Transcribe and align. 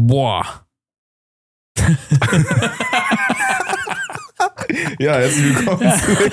Boah. 0.00 0.44
Ja, 5.00 5.14
herzlich 5.14 5.56
willkommen 5.56 5.92
zurück. 5.98 6.32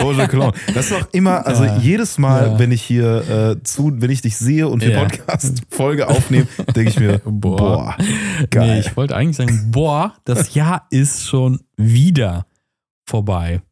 Roger. 0.00 0.52
Das 0.74 0.86
ist 0.86 0.92
doch 0.92 1.08
immer, 1.12 1.46
also 1.46 1.64
Ja. 1.64 1.76
jedes 1.78 2.16
Mal, 2.18 2.52
Ja. 2.52 2.58
wenn 2.58 2.72
ich 2.72 2.82
hier 2.82 3.56
äh, 3.58 3.62
zu, 3.62 3.92
wenn 4.00 4.10
ich 4.10 4.22
dich 4.22 4.36
sehe 4.36 4.66
und 4.68 4.80
wir 4.82 4.90
Ja. 4.90 5.00
Podcast-Folge 5.04 6.08
aufnehmen, 6.08 6.48
denke 6.74 6.90
ich 6.90 6.98
mir, 6.98 7.18
Boah. 7.24 7.56
boah, 7.56 7.94
Nee, 7.98 8.46
geil. 8.50 8.80
ich 8.84 8.96
wollte 8.96 9.14
eigentlich 9.16 9.36
sagen, 9.36 9.70
boah, 9.70 10.14
das 10.24 10.54
Jahr 10.54 10.86
ist 10.90 11.26
schon 11.26 11.60
wieder 11.76 12.46
vorbei. 13.06 13.62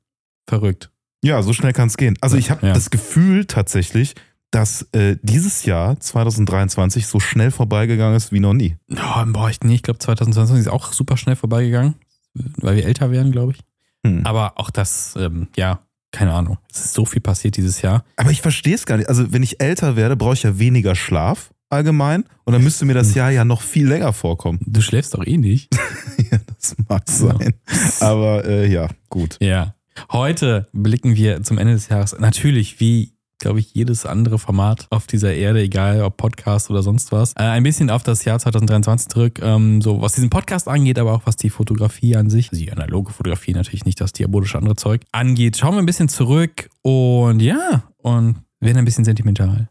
Verrückt. 0.48 0.90
Ja, 1.24 1.42
so 1.42 1.52
schnell 1.52 1.72
kann 1.72 1.88
es 1.88 1.96
gehen. 1.96 2.16
Also 2.20 2.36
ich 2.36 2.50
habe 2.50 2.66
das 2.72 2.90
Gefühl 2.90 3.46
tatsächlich, 3.46 4.14
dass 4.50 4.82
äh, 4.92 5.16
dieses 5.22 5.64
Jahr 5.64 5.98
2023 5.98 7.06
so 7.06 7.20
schnell 7.20 7.50
vorbeigegangen 7.50 8.16
ist 8.16 8.32
wie 8.32 8.40
noch 8.40 8.52
nie. 8.52 8.76
Oh, 8.90 9.24
boah, 9.26 9.48
ich, 9.48 9.60
nee, 9.62 9.74
ich 9.74 9.82
glaube 9.82 9.98
2020 9.98 10.58
ist 10.58 10.68
auch 10.68 10.92
super 10.92 11.16
schnell 11.16 11.36
vorbeigegangen, 11.36 11.94
weil 12.34 12.76
wir 12.76 12.84
älter 12.84 13.10
werden, 13.10 13.32
glaube 13.32 13.52
ich. 13.52 13.60
Hm. 14.04 14.26
Aber 14.26 14.58
auch 14.58 14.70
das, 14.70 15.14
ähm, 15.16 15.48
ja, 15.56 15.80
keine 16.10 16.32
Ahnung. 16.32 16.58
Es 16.72 16.86
ist 16.86 16.94
so 16.94 17.04
viel 17.04 17.20
passiert 17.20 17.56
dieses 17.56 17.82
Jahr. 17.82 18.04
Aber 18.16 18.30
ich 18.30 18.42
verstehe 18.42 18.74
es 18.74 18.86
gar 18.86 18.96
nicht. 18.96 19.08
Also 19.08 19.32
wenn 19.32 19.42
ich 19.42 19.60
älter 19.60 19.96
werde, 19.96 20.16
brauche 20.16 20.34
ich 20.34 20.42
ja 20.42 20.58
weniger 20.58 20.94
Schlaf 20.94 21.52
allgemein 21.68 22.24
und 22.44 22.52
dann 22.52 22.64
müsste 22.64 22.84
mir 22.84 22.94
das 22.94 23.14
Jahr 23.14 23.30
ja 23.30 23.44
noch 23.44 23.62
viel 23.62 23.86
länger 23.86 24.12
vorkommen. 24.12 24.58
Du 24.66 24.80
schläfst 24.80 25.14
doch 25.14 25.24
eh 25.24 25.36
nicht. 25.36 25.72
ja, 26.30 26.38
das 26.46 26.74
mag 26.88 27.08
sein. 27.08 27.54
Aber 28.00 28.44
äh, 28.44 28.70
ja, 28.70 28.88
gut. 29.08 29.36
Ja. 29.40 29.74
Heute 30.10 30.68
blicken 30.72 31.14
wir 31.14 31.42
zum 31.42 31.58
Ende 31.58 31.74
des 31.74 31.88
Jahres 31.88 32.18
natürlich 32.18 32.80
wie, 32.80 33.12
glaube 33.40 33.58
ich, 33.58 33.74
jedes 33.74 34.06
andere 34.06 34.38
Format 34.38 34.86
auf 34.90 35.06
dieser 35.08 35.34
Erde, 35.34 35.60
egal 35.60 36.02
ob 36.02 36.16
Podcast 36.16 36.70
oder 36.70 36.82
sonst 36.82 37.10
was, 37.10 37.32
äh, 37.32 37.40
ein 37.42 37.62
bisschen 37.64 37.90
auf 37.90 38.02
das 38.04 38.24
Jahr 38.24 38.38
2023 38.38 39.08
zurück, 39.08 39.40
ähm, 39.42 39.82
so 39.82 40.00
was 40.00 40.12
diesen 40.12 40.30
Podcast 40.30 40.68
angeht, 40.68 40.98
aber 40.98 41.12
auch 41.14 41.22
was 41.24 41.36
die 41.36 41.50
Fotografie 41.50 42.14
an 42.16 42.30
sich, 42.30 42.50
also 42.52 42.62
die 42.62 42.70
analoge 42.70 43.12
Fotografie 43.12 43.52
natürlich 43.52 43.84
nicht 43.84 44.00
das 44.00 44.12
diabolische 44.12 44.56
andere 44.58 44.76
Zeug 44.76 45.02
angeht. 45.10 45.56
Schauen 45.56 45.74
wir 45.74 45.78
ein 45.80 45.86
bisschen 45.86 46.08
zurück 46.08 46.68
und 46.82 47.40
ja, 47.40 47.82
und 47.98 48.36
werden 48.60 48.78
ein 48.78 48.84
bisschen 48.84 49.04
sentimental. 49.04 49.68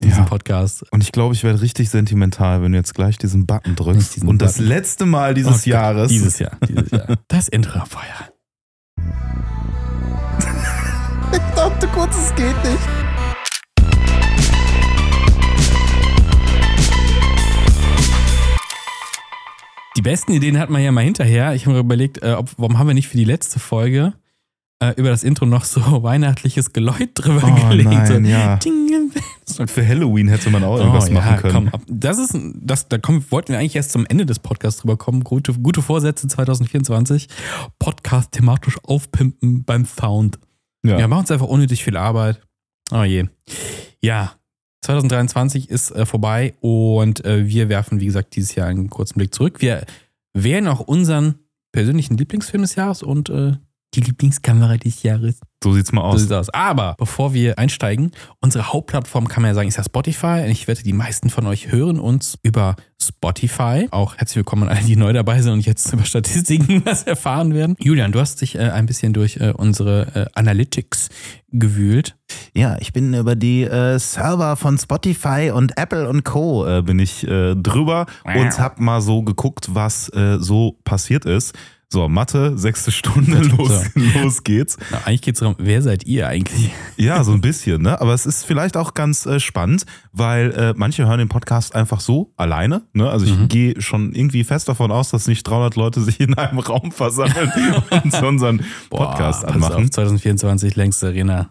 in 0.00 0.08
Diesem 0.08 0.24
Ja. 0.24 0.28
Podcast. 0.28 0.84
Und 0.92 1.02
ich 1.04 1.12
glaube, 1.12 1.32
ich 1.34 1.44
werde 1.44 1.60
richtig 1.62 1.88
sentimental, 1.90 2.60
wenn 2.60 2.72
du 2.72 2.78
jetzt 2.78 2.92
gleich 2.94 3.18
diesen 3.18 3.46
Button 3.46 3.76
drückst. 3.76 4.16
Diesen 4.16 4.28
und 4.28 4.42
das 4.42 4.54
Button. 4.54 4.66
letzte 4.68 5.06
Mal 5.06 5.32
dieses 5.34 5.52
Oh 5.52 5.54
Gott, 5.58 5.66
Jahres. 5.66 6.08
Dieses 6.08 6.38
Jahr. 6.40 6.58
Dieses 6.68 6.90
Jahr. 6.90 7.06
Das 7.28 7.46
Intro-Feuer. 7.46 8.32
Ich 11.32 11.54
dachte 11.54 11.86
kurz, 11.88 12.16
es 12.16 12.34
geht 12.34 12.46
nicht. 12.64 13.01
Die 19.96 20.02
besten 20.02 20.32
Ideen 20.32 20.58
hat 20.58 20.70
man 20.70 20.82
ja 20.82 20.90
mal 20.92 21.04
hinterher. 21.04 21.54
Ich 21.54 21.66
habe 21.66 21.74
mir 21.74 21.80
überlegt, 21.80 22.22
äh, 22.22 22.32
ob, 22.32 22.50
warum 22.56 22.78
haben 22.78 22.86
wir 22.86 22.94
nicht 22.94 23.08
für 23.08 23.16
die 23.18 23.24
letzte 23.24 23.58
Folge 23.58 24.14
äh, 24.82 24.92
über 24.96 25.10
das 25.10 25.22
Intro 25.22 25.44
noch 25.46 25.64
so 25.64 25.80
weihnachtliches 26.02 26.72
Geläut 26.72 27.10
drüber 27.14 27.42
Oh 27.44 27.68
gelegt? 27.68 27.90
nein, 27.90 28.06
so, 28.06 28.14
ja. 28.30 28.58
Und 29.58 29.70
für 29.70 29.86
Halloween 29.86 30.28
hätte 30.28 30.48
man 30.50 30.64
auch 30.64 30.78
irgendwas 30.78 31.10
Oh, 31.10 31.12
ja, 31.12 31.14
machen 31.20 31.36
können. 31.36 31.70
Komm, 31.70 31.82
das 31.88 32.18
ist, 32.18 32.34
das, 32.54 32.88
da 32.88 32.96
kommen, 32.96 33.24
wollten 33.30 33.52
wir 33.52 33.58
eigentlich 33.58 33.76
erst 33.76 33.92
zum 33.92 34.06
Ende 34.06 34.24
des 34.24 34.38
Podcasts 34.38 34.80
drüber 34.80 34.96
kommen. 34.96 35.24
Gute, 35.24 35.52
gute 35.54 35.82
Vorsätze 35.82 36.26
2024. 36.26 37.28
Podcast 37.78 38.32
thematisch 38.32 38.78
aufpimpen 38.84 39.64
beim 39.64 39.84
Sound. 39.84 40.38
Ja. 40.84 40.98
Ja, 40.98 41.06
machen 41.06 41.20
uns 41.20 41.30
einfach 41.30 41.46
unnötig 41.48 41.84
viel 41.84 41.96
Arbeit. 41.98 42.40
Oh 42.92 43.02
je. 43.02 43.26
Ja, 44.00 44.32
2023 44.82 45.70
ist 45.70 45.92
äh, 45.92 46.04
vorbei 46.06 46.54
und 46.60 47.24
äh, 47.24 47.46
wir 47.46 47.68
werfen, 47.68 48.00
wie 48.00 48.06
gesagt, 48.06 48.34
dieses 48.36 48.54
Jahr 48.54 48.68
einen 48.68 48.90
kurzen 48.90 49.18
Blick 49.18 49.34
zurück. 49.34 49.60
Wir 49.60 49.84
wählen 50.34 50.66
auch 50.68 50.80
unseren 50.80 51.36
persönlichen 51.72 52.16
Lieblingsfilm 52.16 52.62
des 52.62 52.74
Jahres 52.74 53.02
und 53.02 53.30
äh, 53.30 53.52
die 53.94 54.00
Lieblingskamera 54.00 54.78
des 54.78 55.02
Jahres. 55.02 55.40
So 55.62 55.72
sieht's 55.74 55.92
mal 55.92 56.00
So 56.02 56.06
aus. 56.08 56.20
sieht's 56.20 56.32
aus. 56.32 56.48
Aber 56.50 56.94
bevor 56.98 57.34
wir 57.34 57.58
einsteigen, 57.58 58.10
unsere 58.40 58.72
Hauptplattform 58.72 59.28
kann 59.28 59.42
man 59.42 59.50
ja 59.50 59.54
sagen, 59.54 59.68
ist 59.68 59.76
ja 59.76 59.84
Spotify. 59.84 60.46
Ich 60.48 60.66
wette, 60.66 60.82
die 60.82 60.92
meisten 60.94 61.30
von 61.30 61.46
euch 61.46 61.70
hören 61.70 62.00
uns 62.00 62.38
über 62.42 62.74
Spotify. 63.00 63.88
Auch 63.90 64.16
herzlich 64.16 64.36
willkommen 64.36 64.64
an 64.64 64.70
alle, 64.76 64.86
die 64.86 64.96
neu 64.96 65.12
dabei 65.12 65.42
sind 65.42 65.52
und 65.52 65.66
jetzt 65.66 65.92
über 65.92 66.04
Statistiken 66.04 66.82
was 66.86 67.02
erfahren 67.04 67.54
werden. 67.54 67.76
Julian, 67.78 68.12
du 68.12 68.18
hast 68.20 68.40
dich 68.40 68.54
äh, 68.54 68.70
ein 68.70 68.86
bisschen 68.86 69.12
durch 69.12 69.36
äh, 69.36 69.52
unsere 69.54 70.06
äh, 70.14 70.26
Analytics 70.34 71.10
gewühlt. 71.50 72.16
Ja, 72.54 72.78
ich 72.80 72.92
bin 72.92 73.12
über 73.14 73.36
die 73.36 73.62
äh, 73.64 73.98
Server 73.98 74.56
von 74.56 74.78
Spotify 74.78 75.52
und 75.54 75.76
Apple 75.76 76.08
und 76.08 76.24
Co. 76.24 76.66
Äh, 76.66 76.82
bin 76.82 76.98
ich 76.98 77.26
äh, 77.28 77.54
drüber 77.54 78.06
und 78.24 78.58
hab 78.58 78.80
mal 78.80 79.00
so 79.02 79.22
geguckt, 79.22 79.74
was 79.74 80.08
äh, 80.14 80.38
so 80.40 80.78
passiert 80.84 81.24
ist. 81.26 81.54
So, 81.92 82.08
Mathe, 82.08 82.56
sechste 82.56 82.90
Stunde, 82.90 83.40
los, 83.42 83.84
los 84.14 84.44
geht's. 84.44 84.78
Na, 84.90 85.02
eigentlich 85.04 85.20
geht 85.20 85.34
es 85.34 85.40
darum, 85.40 85.56
wer 85.58 85.82
seid 85.82 86.06
ihr 86.06 86.26
eigentlich? 86.26 86.70
Ja, 86.96 87.22
so 87.22 87.32
ein 87.32 87.40
bisschen, 87.42 87.82
ne? 87.82 88.00
Aber 88.00 88.14
es 88.14 88.24
ist 88.24 88.44
vielleicht 88.44 88.76
auch 88.78 88.94
ganz 88.94 89.26
äh, 89.26 89.40
spannend, 89.40 89.84
weil 90.12 90.52
äh, 90.52 90.74
manche 90.76 91.04
hören 91.06 91.18
den 91.18 91.28
Podcast 91.28 91.74
einfach 91.74 92.00
so 92.00 92.32
alleine. 92.38 92.82
Ne? 92.94 93.10
Also 93.10 93.26
ich 93.26 93.36
Mhm. 93.36 93.48
gehe 93.48 93.80
schon 93.82 94.14
irgendwie 94.14 94.42
fest 94.44 94.68
davon 94.70 94.90
aus, 94.90 95.10
dass 95.10 95.26
nicht 95.26 95.42
300 95.42 95.76
Leute 95.76 96.00
sich 96.00 96.18
in 96.20 96.32
einem 96.34 96.60
Raum 96.60 96.92
versammeln 96.92 97.52
und 98.04 98.10
so 98.12 98.26
unseren 98.26 98.64
Podcast 98.88 99.42
pass 99.42 99.52
anmachen. 99.52 99.84
Auf, 99.84 99.90
2024 99.90 100.76
längste 100.76 101.08
Arena. 101.08 101.50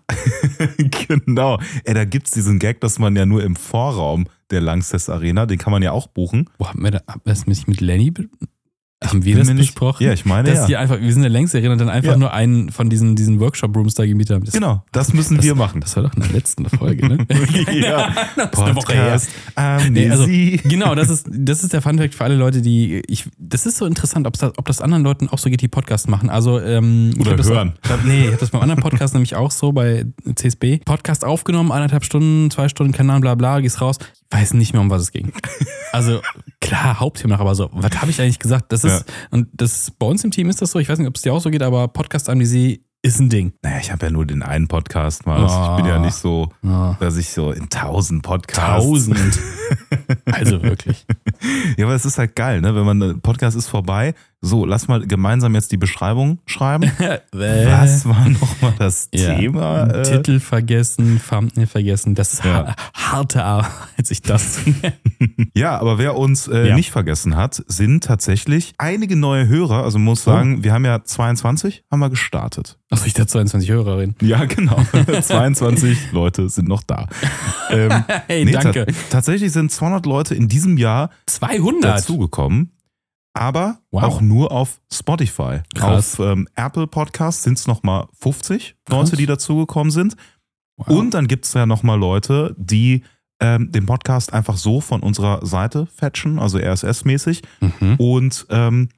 genau. 1.07 1.59
Ey, 1.83 1.93
da 1.93 2.05
gibt's 2.05 2.31
diesen 2.31 2.57
Gag, 2.57 2.81
dass 2.81 2.97
man 2.97 3.15
ja 3.15 3.25
nur 3.27 3.43
im 3.43 3.55
Vorraum 3.55 4.25
der 4.51 4.61
Langsess 4.61 5.09
Arena, 5.09 5.45
den 5.45 5.57
kann 5.57 5.71
man 5.71 5.81
ja 5.83 5.91
auch 5.91 6.07
buchen. 6.07 6.49
Wo 6.57 6.67
haben 6.67 6.83
wir 6.83 6.91
da, 6.91 7.01
haben 7.07 7.21
wir 7.23 7.33
das 7.33 7.45
nicht 7.47 7.67
mit 7.67 7.79
Lenny? 7.81 8.11
Be- 9.01 9.07
Haben 9.07 9.25
wir 9.25 9.35
Bin 9.35 9.47
das 9.47 9.57
besprochen? 9.57 10.05
Ja, 10.05 10.13
ich 10.13 10.25
meine 10.25 10.49
dass 10.49 10.59
ja. 10.59 10.65
die 10.67 10.77
einfach, 10.77 11.01
wir 11.01 11.11
sind 11.11 11.23
der 11.23 11.31
längste 11.31 11.57
Arena 11.57 11.73
und 11.73 11.79
dann 11.79 11.89
einfach 11.89 12.11
Ja. 12.11 12.17
nur 12.17 12.31
einen 12.33 12.71
von 12.71 12.89
diesen, 12.89 13.15
diesen 13.15 13.39
Workshop-Rooms 13.39 13.95
da 13.95 14.05
gemietet 14.05 14.35
haben. 14.35 14.45
Das, 14.45 14.53
Genau, 14.53 14.83
das 14.91 15.11
müssen 15.13 15.37
das, 15.37 15.45
wir 15.45 15.55
machen. 15.55 15.81
Das 15.81 15.95
war 15.95 16.03
doch 16.03 16.13
in 16.13 16.21
der 16.21 16.31
letzten 16.31 16.69
Folge, 16.69 17.07
ne? 17.07 17.17
ja, 17.73 18.13
das 18.35 18.51
ist 18.51 18.59
eine 18.59 18.75
Woche 18.75 18.93
her. 18.93 19.19
Nee, 19.89 20.09
also, 20.09 20.25
genau, 20.27 20.95
das 20.95 21.09
ist, 21.09 21.27
das 21.29 21.63
ist 21.63 21.73
der 21.73 21.81
Funfact 21.81 22.15
für 22.15 22.23
alle 22.23 22.35
Leute, 22.35 22.61
die 22.61 23.01
ich. 23.07 23.25
Das 23.37 23.65
ist 23.65 23.77
so 23.77 23.85
interessant, 23.85 24.27
ob's 24.27 24.39
das, 24.39 24.53
ob 24.57 24.65
das 24.65 24.81
anderen 24.81 25.03
Leuten 25.03 25.27
auch 25.29 25.37
so 25.39 25.49
geht, 25.49 25.61
die 25.61 25.67
Podcasts 25.67 26.07
machen. 26.07 26.29
Also, 26.29 26.59
ähm, 26.59 27.11
ich 27.15 27.19
Oder 27.19 27.35
das 27.35 27.49
hören. 27.49 27.73
Ich 27.83 27.89
hab, 27.89 28.05
nee, 28.05 28.21
ich 28.21 28.27
habe 28.27 28.37
das 28.37 28.51
beim 28.51 28.61
anderen 28.61 28.81
Podcast 28.81 29.13
nämlich 29.13 29.35
auch 29.35 29.51
so 29.51 29.71
bei 29.71 30.05
CSB. 30.35 30.77
Podcast 30.85 31.25
aufgenommen, 31.25 31.71
eineinhalb 31.71 32.05
Stunden, 32.05 32.49
zwei 32.51 32.69
Stunden, 32.69 32.93
Ahnung, 33.09 33.21
bla 33.21 33.35
bla, 33.35 33.59
gehst 33.59 33.81
raus. 33.81 33.97
Weiß 34.31 34.53
nicht 34.53 34.73
mehr, 34.73 34.81
um 34.81 34.89
was 34.89 35.01
es 35.03 35.11
ging. 35.11 35.31
Also, 35.91 36.21
klar, 36.61 36.99
Hauptthema 37.01 37.37
aber 37.37 37.53
so, 37.53 37.69
was 37.73 37.91
habe 38.01 38.09
ich 38.11 38.21
eigentlich 38.21 38.39
gesagt? 38.39 38.71
Das 38.71 38.83
ist, 38.85 39.05
und 39.29 39.49
das 39.53 39.91
bei 39.91 40.05
uns 40.07 40.23
im 40.23 40.31
Team 40.31 40.49
ist 40.49 40.61
das 40.61 40.71
so, 40.71 40.79
ich 40.79 40.87
weiß 40.89 40.97
nicht, 40.99 41.07
ob 41.09 41.15
es 41.17 41.21
dir 41.21 41.33
auch 41.33 41.41
so 41.41 41.49
geht, 41.51 41.61
aber 41.63 41.87
Podcast-Amnesie 41.89 42.83
ist 43.03 43.19
ein 43.19 43.29
Ding. 43.29 43.51
Naja, 43.63 43.79
ich 43.81 43.91
habe 43.91 44.05
ja 44.05 44.11
nur 44.11 44.25
den 44.25 44.41
einen 44.43 44.67
Podcast 44.67 45.25
mal. 45.25 45.41
Also 45.43 45.71
ich 45.71 45.77
bin 45.77 45.85
ja 45.87 45.95
Ah. 45.97 45.99
nicht 45.99 46.13
so, 46.13 46.49
Ja. 46.61 46.95
dass 46.99 47.17
ich 47.17 47.29
so 47.29 47.51
in 47.51 47.67
tausend 47.69 48.21
Podcasts. 48.23 48.85
Tausend. 48.85 49.39
Also 50.25 50.61
wirklich. 50.63 51.05
Ja, 51.77 51.85
aber 51.85 51.95
es 51.95 52.05
ist 52.05 52.17
halt 52.17 52.35
geil, 52.35 52.61
ne? 52.61 52.73
Wenn 52.75 52.85
man, 52.85 53.21
Podcast 53.21 53.57
ist 53.57 53.67
vorbei. 53.67 54.13
So, 54.43 54.65
lass 54.65 54.87
mal 54.87 55.05
gemeinsam 55.05 55.53
jetzt 55.53 55.71
die 55.71 55.77
Beschreibung 55.77 56.39
schreiben. 56.47 56.91
Was 57.31 58.05
war 58.05 58.27
nochmal 58.27 58.73
das 58.79 59.07
Ja. 59.13 59.35
Thema? 59.35 59.83
Äh, 59.85 60.01
Titel 60.01 60.39
vergessen, 60.39 61.21
Thumbnail 61.29 61.67
vergessen. 61.67 62.15
Das 62.15 62.33
ist 62.33 62.43
Ja. 62.43 62.65
ha- 62.69 62.75
harte 62.95 63.43
Arbeit, 63.43 63.71
sich 64.03 64.23
das 64.23 64.53
zu 64.63 64.71
nennen. 64.71 65.51
Ja, 65.53 65.79
aber 65.79 65.99
wer 65.99 66.15
uns 66.17 66.47
äh, 66.47 66.69
Ja. 66.69 66.75
nicht 66.75 66.89
vergessen 66.89 67.35
hat, 67.35 67.63
sind 67.67 68.03
tatsächlich 68.03 68.73
einige 68.79 69.15
neue 69.15 69.47
Hörer. 69.47 69.83
Also 69.83 69.99
muss 69.99 70.21
Oh. 70.27 70.31
sagen, 70.31 70.63
wir 70.63 70.73
haben 70.73 70.85
ja 70.85 71.03
22, 71.03 71.83
haben 71.91 71.99
wir 71.99 72.09
gestartet. 72.09 72.79
Achso, 72.89 73.05
ich 73.05 73.13
dachte 73.13 73.27
22 73.27 73.69
Hörerin. 73.69 74.15
Ja, 74.21 74.45
genau. 74.45 74.77
22 75.21 76.11
Leute 76.13 76.49
sind 76.49 76.67
noch 76.67 76.81
da. 76.81 77.07
Ähm, 77.69 77.91
Hey, 78.27 78.43
nee, 78.45 78.51
danke. 78.53 78.87
ta- 78.87 78.91
tatsächlich 79.11 79.51
sind 79.51 79.71
200 79.71 80.07
Leute 80.07 80.33
in 80.33 80.47
diesem 80.47 80.77
Jahr 80.77 81.11
200. 81.27 81.83
dazugekommen, 81.97 82.71
aber 83.33 83.79
Wow. 83.91 84.03
auch 84.03 84.21
nur 84.21 84.51
auf 84.51 84.81
Spotify. 84.91 85.61
Krass. 85.75 86.19
Auf 86.19 86.25
ähm, 86.27 86.47
Apple 86.55 86.87
Podcasts 86.87 87.43
sind 87.43 87.57
es 87.57 87.67
nochmal 87.67 88.07
50 88.19 88.75
Leute, 88.89 89.09
Krass. 89.09 89.17
die 89.17 89.25
dazugekommen 89.25 89.91
sind. 89.91 90.15
Wow. 90.77 90.87
Und 90.87 91.13
dann 91.13 91.27
gibt 91.27 91.45
es 91.45 91.53
ja 91.53 91.65
nochmal 91.65 91.99
Leute, 91.99 92.55
die 92.57 93.03
ähm, 93.39 93.71
den 93.71 93.85
Podcast 93.85 94.33
einfach 94.33 94.57
so 94.57 94.81
von 94.81 95.01
unserer 95.01 95.45
Seite 95.45 95.85
fetchen, 95.87 96.39
also 96.39 96.57
RSS-mäßig. 96.59 97.41
Mhm. 97.59 97.95
Und 97.97 98.45
ähm, 98.49 98.89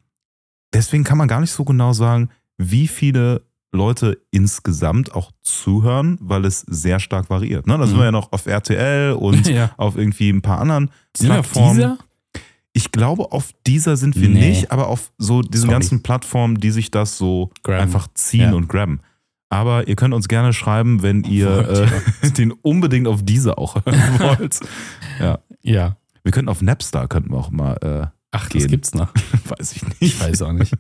deswegen 0.74 1.04
kann 1.04 1.18
man 1.18 1.28
gar 1.28 1.40
nicht 1.42 1.52
so 1.52 1.64
genau 1.64 1.94
sagen, 1.94 2.30
wie 2.58 2.88
viele 2.88 3.44
Leute 3.72 4.22
insgesamt 4.32 5.16
auch 5.16 5.32
zuhören, 5.42 6.18
weil 6.22 6.46
es 6.46 6.60
sehr 6.62 7.00
stark 7.00 7.30
variiert. 7.30 7.66
Ne? 7.68 7.78
Da 7.78 7.86
sind 7.88 7.96
Mhm. 7.96 8.02
wir 8.02 8.06
ja 8.06 8.12
noch 8.12 8.32
auf 8.32 8.46
RTL 8.46 9.14
und 9.14 9.48
ja. 9.48 9.72
auf 9.78 9.98
irgendwie 9.98 10.30
ein 10.30 10.42
paar 10.42 10.60
anderen 10.60 10.92
Sind 11.18 11.30
Plattformen. 11.30 11.98
Ich 12.74 12.92
glaube, 12.92 13.32
auf 13.32 13.52
dieser 13.68 13.96
sind 13.98 14.16
wir 14.20 14.30
Nee. 14.30 14.50
nicht, 14.50 14.72
aber 14.72 14.88
auf 14.88 15.12
so 15.20 15.42
diesen 15.42 15.68
Sorry. 15.68 15.74
ganzen 15.74 16.02
Plattformen, 16.04 16.60
die 16.60 16.72
sich 16.72 16.90
das 16.92 17.18
so 17.18 17.52
Grabben. 17.62 17.82
einfach 17.84 18.08
ziehen 18.16 18.42
Ja. 18.50 18.54
und 18.54 18.68
grabben. 18.68 19.02
Aber 19.50 19.88
ihr 19.88 19.96
könnt 19.96 20.16
uns 20.16 20.28
gerne 20.28 20.52
schreiben, 20.54 21.04
wenn 21.04 21.24
ihr 21.24 21.88
äh, 22.24 22.32
den 22.32 22.52
unbedingt 22.52 23.08
auf 23.08 23.22
diese 23.24 23.58
auch 23.60 23.76
hören 23.86 24.20
wollt. 24.40 24.60
Ja. 25.62 25.96
Wir 26.24 26.32
könnten 26.32 26.50
auf 26.50 26.62
Napstar 26.64 27.08
könnten 27.08 27.32
wir 27.32 27.38
auch 27.38 27.52
mal 27.52 27.74
äh, 27.82 28.08
Ach, 28.36 28.50
gehen. 28.50 28.62
das 28.62 28.70
gibt's 28.72 28.94
noch. 28.96 29.10
Weiß 29.46 29.74
ich 29.76 29.84
nicht. 29.84 30.02
Ich 30.02 30.20
weiß 30.20 30.42
auch 30.42 30.52
nicht. 30.54 30.74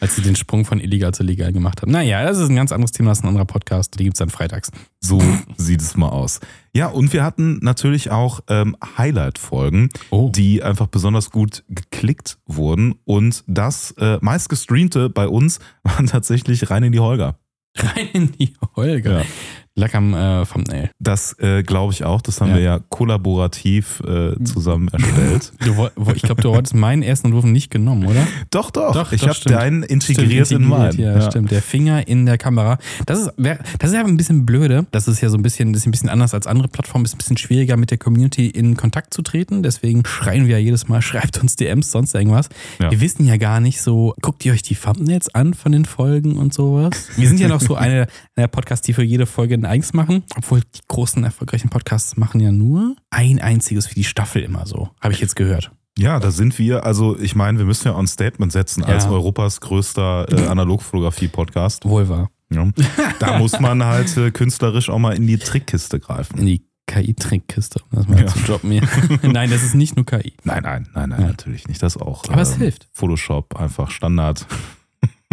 Als 0.00 0.16
sie 0.16 0.22
den 0.22 0.36
Sprung 0.36 0.64
von 0.64 0.78
illegal 0.80 1.12
zu 1.12 1.22
legal 1.24 1.52
gemacht 1.52 1.82
haben. 1.82 1.90
Naja, 1.90 2.24
das 2.24 2.38
ist 2.38 2.48
ein 2.48 2.54
ganz 2.56 2.70
anderes 2.72 2.92
Thema, 2.92 3.10
das 3.10 3.18
ist 3.18 3.24
ein 3.24 3.28
anderer 3.28 3.44
Podcast. 3.44 3.98
Die 3.98 4.04
gibt's 4.04 4.20
dann 4.20 4.30
freitags. 4.30 4.70
So 5.00 5.20
sieht 5.56 5.80
es 5.82 5.96
mal 5.96 6.08
aus. 6.10 6.38
Ja, 6.74 6.86
und 6.86 7.12
wir 7.12 7.24
hatten 7.24 7.58
natürlich 7.60 8.10
auch 8.10 8.40
ähm, 8.48 8.76
Highlight-Folgen, 8.96 9.88
Oh. 10.10 10.30
die 10.34 10.62
einfach 10.62 10.86
besonders 10.86 11.30
gut 11.30 11.64
geklickt 11.68 12.38
wurden. 12.46 12.94
Und 13.04 13.42
das 13.46 13.90
äh, 13.98 14.18
meistgestreamte 14.20 15.10
bei 15.10 15.26
uns 15.28 15.58
waren 15.82 16.06
tatsächlich 16.06 16.70
rein 16.70 16.84
in 16.84 16.92
die 16.92 17.00
Holger. 17.00 17.36
Rein 17.76 18.08
in 18.12 18.32
die 18.32 18.52
Holger. 18.76 19.20
Ja. 19.20 19.26
Lag 19.74 19.94
am 19.94 20.12
äh, 20.14 20.44
Thumbnail. 20.44 20.90
Das 20.98 21.34
äh, 21.38 21.62
glaube 21.62 21.92
ich 21.94 22.04
auch. 22.04 22.20
Das 22.20 22.40
haben 22.40 22.50
Ja. 22.50 22.56
wir 22.56 22.62
ja 22.62 22.80
kollaborativ 22.90 24.00
äh, 24.06 24.42
zusammen 24.44 24.88
erstellt. 24.88 25.52
Du, 25.62 25.88
ich 26.14 26.22
glaube, 26.22 26.42
du 26.42 26.54
hattest 26.56 26.74
meinen 26.74 27.02
ersten 27.02 27.28
Entwurf 27.28 27.44
nicht 27.44 27.70
genommen, 27.70 28.06
oder? 28.06 28.26
doch, 28.50 28.70
doch. 28.70 28.92
Doch, 28.92 29.12
ich 29.12 29.22
habe 29.22 29.34
stimmt. 29.34 29.54
deinen 29.54 29.82
integriert, 29.82 30.50
in 30.50 30.64
meinen. 30.66 30.98
Ja, 30.98 31.20
stimmt. 31.30 31.50
Der 31.50 31.62
Finger 31.62 32.06
in 32.06 32.26
der 32.26 32.36
Kamera. 32.36 32.78
Das 33.06 33.20
ist, 33.20 33.30
das 33.36 33.90
ist 33.90 33.94
ja 33.94 34.04
ein 34.04 34.16
bisschen 34.16 34.44
blöde. 34.44 34.86
Das 34.90 35.08
ist 35.08 35.20
ja 35.20 35.28
so 35.28 35.38
ein 35.38 35.42
bisschen, 35.42 35.72
das 35.72 35.82
ist 35.82 35.86
ein 35.86 35.92
bisschen 35.92 36.08
anders 36.08 36.34
als 36.34 36.46
andere 36.46 36.68
Plattformen. 36.68 37.04
Ist 37.04 37.14
ein 37.14 37.18
bisschen 37.18 37.36
schwieriger 37.38 37.76
mit 37.76 37.90
der 37.90 37.98
Community 37.98 38.48
in 38.48 38.76
Kontakt 38.76 39.14
zu 39.14 39.22
treten. 39.22 39.62
Deswegen 39.62 40.04
schreien 40.04 40.46
wir 40.46 40.58
ja 40.58 40.64
jedes 40.64 40.88
Mal, 40.88 41.00
schreibt 41.02 41.40
uns 41.40 41.56
DMs, 41.56 41.90
sonst 41.92 42.14
irgendwas. 42.14 42.48
Ja. 42.80 42.90
Wir 42.90 43.00
wissen 43.00 43.24
ja 43.26 43.36
gar 43.36 43.60
nicht 43.60 43.80
so, 43.80 44.14
guckt 44.20 44.44
ihr 44.44 44.52
euch 44.52 44.62
die 44.62 44.74
Thumbnails 44.74 45.34
an 45.34 45.54
von 45.54 45.72
den 45.72 45.84
Folgen 45.84 46.36
und 46.36 46.52
sowas? 46.52 47.08
Wir 47.16 47.28
sind 47.28 47.40
ja 47.40 47.48
noch 47.48 47.60
so 47.60 47.74
eine 47.76 48.06
der 48.36 48.48
Podcasts, 48.48 48.84
die 48.84 48.92
für 48.92 49.04
jede 49.04 49.26
Folge 49.26 49.61
ein 49.62 49.66
eigens 49.66 49.92
machen. 49.94 50.24
Obwohl 50.36 50.60
die 50.60 50.80
großen, 50.88 51.22
erfolgreichen 51.24 51.68
Podcasts 51.70 52.16
machen 52.16 52.40
ja 52.40 52.52
nur 52.52 52.96
ein 53.10 53.40
einziges 53.40 53.86
für 53.86 53.94
die 53.94 54.04
Staffel 54.04 54.42
immer 54.42 54.66
so. 54.66 54.90
Habe 55.00 55.14
ich 55.14 55.20
jetzt 55.20 55.36
gehört. 55.36 55.70
Ja, 55.98 56.18
da 56.20 56.30
sind 56.30 56.58
wir. 56.58 56.84
Also 56.86 57.18
ich 57.18 57.34
meine, 57.34 57.58
wir 57.58 57.66
müssen 57.66 57.86
ja 57.88 57.94
auch 57.94 57.98
ein 57.98 58.06
Statement 58.06 58.50
setzen 58.52 58.82
als 58.82 59.04
Ja. 59.04 59.10
Europas 59.10 59.60
größter 59.60 60.26
äh, 60.32 60.46
Analogfotografie-Podcast. 60.48 61.84
Wohl 61.84 62.08
wahr. 62.08 62.30
Ja. 62.52 62.68
Da 63.18 63.38
muss 63.38 63.58
man 63.60 63.84
halt 63.84 64.14
äh, 64.16 64.30
künstlerisch 64.30 64.88
auch 64.90 64.98
mal 64.98 65.14
in 65.16 65.26
die 65.26 65.38
Trickkiste 65.38 66.00
greifen. 66.00 66.38
In 66.38 66.46
die 66.46 66.66
KI-Trinkkiste, 66.86 67.80
um 67.90 67.98
das 67.98 68.08
mal 68.08 68.20
Ja. 68.20 68.26
zu 68.26 68.38
droppen 68.40 68.70
hier. 68.72 68.82
Nein, 69.22 69.50
das 69.50 69.62
ist 69.62 69.74
nicht 69.74 69.96
nur 69.96 70.04
KI. 70.04 70.34
Nein, 70.44 70.62
nein, 70.62 70.88
nein, 70.94 71.08
nein, 71.10 71.20
Ja. 71.20 71.26
natürlich 71.28 71.68
nicht. 71.68 71.82
Das 71.82 71.96
auch. 71.96 72.24
Aber 72.28 72.42
es 72.42 72.56
hilft. 72.56 72.88
Photoshop 72.92 73.56
einfach 73.56 73.90
Standard. 73.90 74.46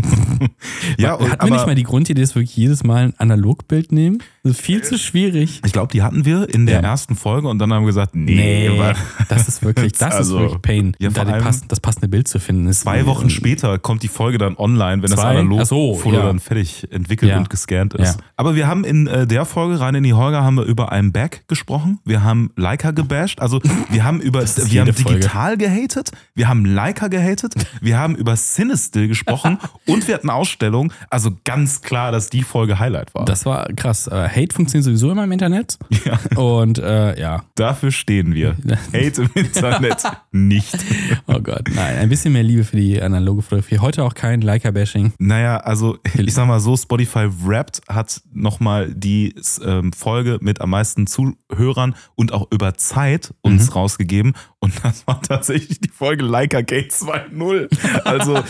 ja, 0.97 1.13
und, 1.13 1.25
wir 1.25 1.43
nicht 1.45 1.53
aber 1.53 1.67
mal 1.67 1.75
die 1.75 1.83
Grundidee, 1.83 2.21
dass 2.21 2.35
wir 2.35 2.41
wirklich 2.41 2.57
jedes 2.57 2.83
Mal 2.83 3.05
ein 3.05 3.13
Analogbild 3.17 3.91
nehmen? 3.91 4.19
Das 4.49 4.57
ist 4.59 4.65
viel 4.65 4.81
zu 4.83 4.97
schwierig. 4.97 5.61
ich 5.65 5.71
glaube, 5.73 5.91
die 5.91 6.01
hatten 6.01 6.25
wir 6.25 6.53
in 6.53 6.65
der 6.65 6.81
Ja. 6.81 6.89
ersten 6.89 7.15
Folge 7.15 7.47
und 7.47 7.59
dann 7.59 7.71
haben 7.73 7.83
wir 7.83 7.87
gesagt, 7.87 8.15
nee, 8.15 8.69
wa- 8.77 8.93
das 9.29 9.47
ist 9.47 9.63
wirklich, 9.63 9.93
das 9.93 10.15
Also, 10.15 10.35
ist 10.37 10.41
wirklich 10.43 10.61
Pain. 10.61 10.95
ja, 10.99 11.09
da 11.09 11.23
pass, 11.39 11.67
das 11.67 11.79
passende 11.79 12.07
Bild 12.07 12.27
zu 12.27 12.39
finden. 12.39 12.67
Ist 12.67 12.81
zwei 12.81 13.05
Wochen 13.05 13.29
später 13.29 13.77
kommt 13.79 14.03
die 14.03 14.07
Folge 14.07 14.37
dann 14.37 14.55
online, 14.57 15.01
wenn 15.03 15.09
das 15.11 15.19
Zwei? 15.19 15.29
analog 15.31 15.59
Ach 15.61 15.65
so, 15.65 15.95
Foto 15.95 16.15
ja. 16.17 16.25
dann 16.25 16.39
fertig 16.39 16.87
entwickelt 16.91 17.35
und 17.35 17.49
gescannt 17.49 17.93
ist. 17.93 18.17
Aber 18.35 18.55
wir 18.55 18.67
haben 18.67 18.83
in 18.83 19.07
äh, 19.07 19.27
der 19.27 19.45
Folge 19.45 19.79
rein 19.79 19.95
in 19.95 20.03
die 20.03 20.13
Holger 20.13 20.43
haben 20.43 20.55
wir 20.57 20.63
über 20.63 20.91
I'm 20.91 21.11
Back 21.11 21.43
gesprochen. 21.47 21.99
Wir 22.05 22.23
haben 22.23 22.51
Leica 22.55 22.91
gebasht. 22.91 23.39
Also 23.39 23.61
wir 23.89 24.03
haben 24.03 24.19
über 24.21 24.39
Das 24.49 24.71
wir 24.71 24.81
haben 24.81 24.87
jede 24.87 24.93
Folge. 25.01 25.19
digital 25.19 25.57
gehatet. 25.57 26.11
Wir 26.35 26.47
haben 26.47 26.65
Leica 26.65 27.07
gehatet. 27.07 27.53
Wir 27.81 27.97
haben 27.99 28.15
über 28.15 28.35
Cinestill 28.35 29.07
gesprochen 29.07 29.57
und 29.85 30.07
wir 30.07 30.15
hatten 30.15 30.29
Ausstellung. 30.29 30.91
Also 31.09 31.31
ganz 31.43 31.81
klar, 31.81 32.11
dass 32.11 32.29
die 32.29 32.43
Folge 32.43 32.79
Highlight 32.79 33.13
war. 33.13 33.25
Das 33.25 33.45
war 33.45 33.67
krass. 33.75 34.07
Äh, 34.07 34.27
Hate 34.39 34.55
funktioniert 34.55 34.85
sowieso 34.85 35.11
immer 35.11 35.25
im 35.25 35.31
Internet. 35.31 35.77
ja. 36.05 36.19
Und 36.37 36.79
äh, 36.79 37.19
ja, 37.19 37.43
Dafür 37.59 37.91
stehen 37.91 38.33
wir. 38.33 38.55
Hate 38.93 39.23
im 39.23 39.29
Internet 39.33 40.03
nicht. 40.31 40.77
oh 41.27 41.41
Gott, 41.41 41.63
nein, 41.75 41.97
ein 41.97 42.07
bisschen 42.07 42.31
mehr 42.31 42.43
Liebe 42.43 42.63
für 42.63 42.77
die 42.77 43.01
analoge 43.01 43.41
Fotografie. 43.41 43.79
Heute 43.79 44.03
auch 44.05 44.13
kein 44.13 44.39
Leica-Bashing. 44.39 45.11
Naja, 45.19 45.57
also 45.57 45.97
ich 46.17 46.33
sag 46.33 46.47
mal 46.47 46.61
so, 46.61 46.77
Spotify 46.77 47.27
Wrapped 47.43 47.81
hat 47.89 48.21
nochmal 48.31 48.93
die 48.93 49.35
ähm, 49.65 49.91
Folge 49.91 50.37
mit 50.39 50.61
am 50.61 50.69
meisten 50.69 51.05
Zuhörern 51.05 51.95
und 52.15 52.31
auch 52.31 52.47
über 52.49 52.75
Zeit 52.75 53.33
uns 53.41 53.75
rausgegeben. 53.75 54.35
Und 54.61 54.73
das 54.83 55.07
war 55.07 55.21
tatsächlich 55.21 55.79
die 55.79 55.89
Folge 55.89 56.25
Leica 56.25 56.61
Gate 56.61 56.91
2.0. 56.91 57.69
Also 58.05 58.43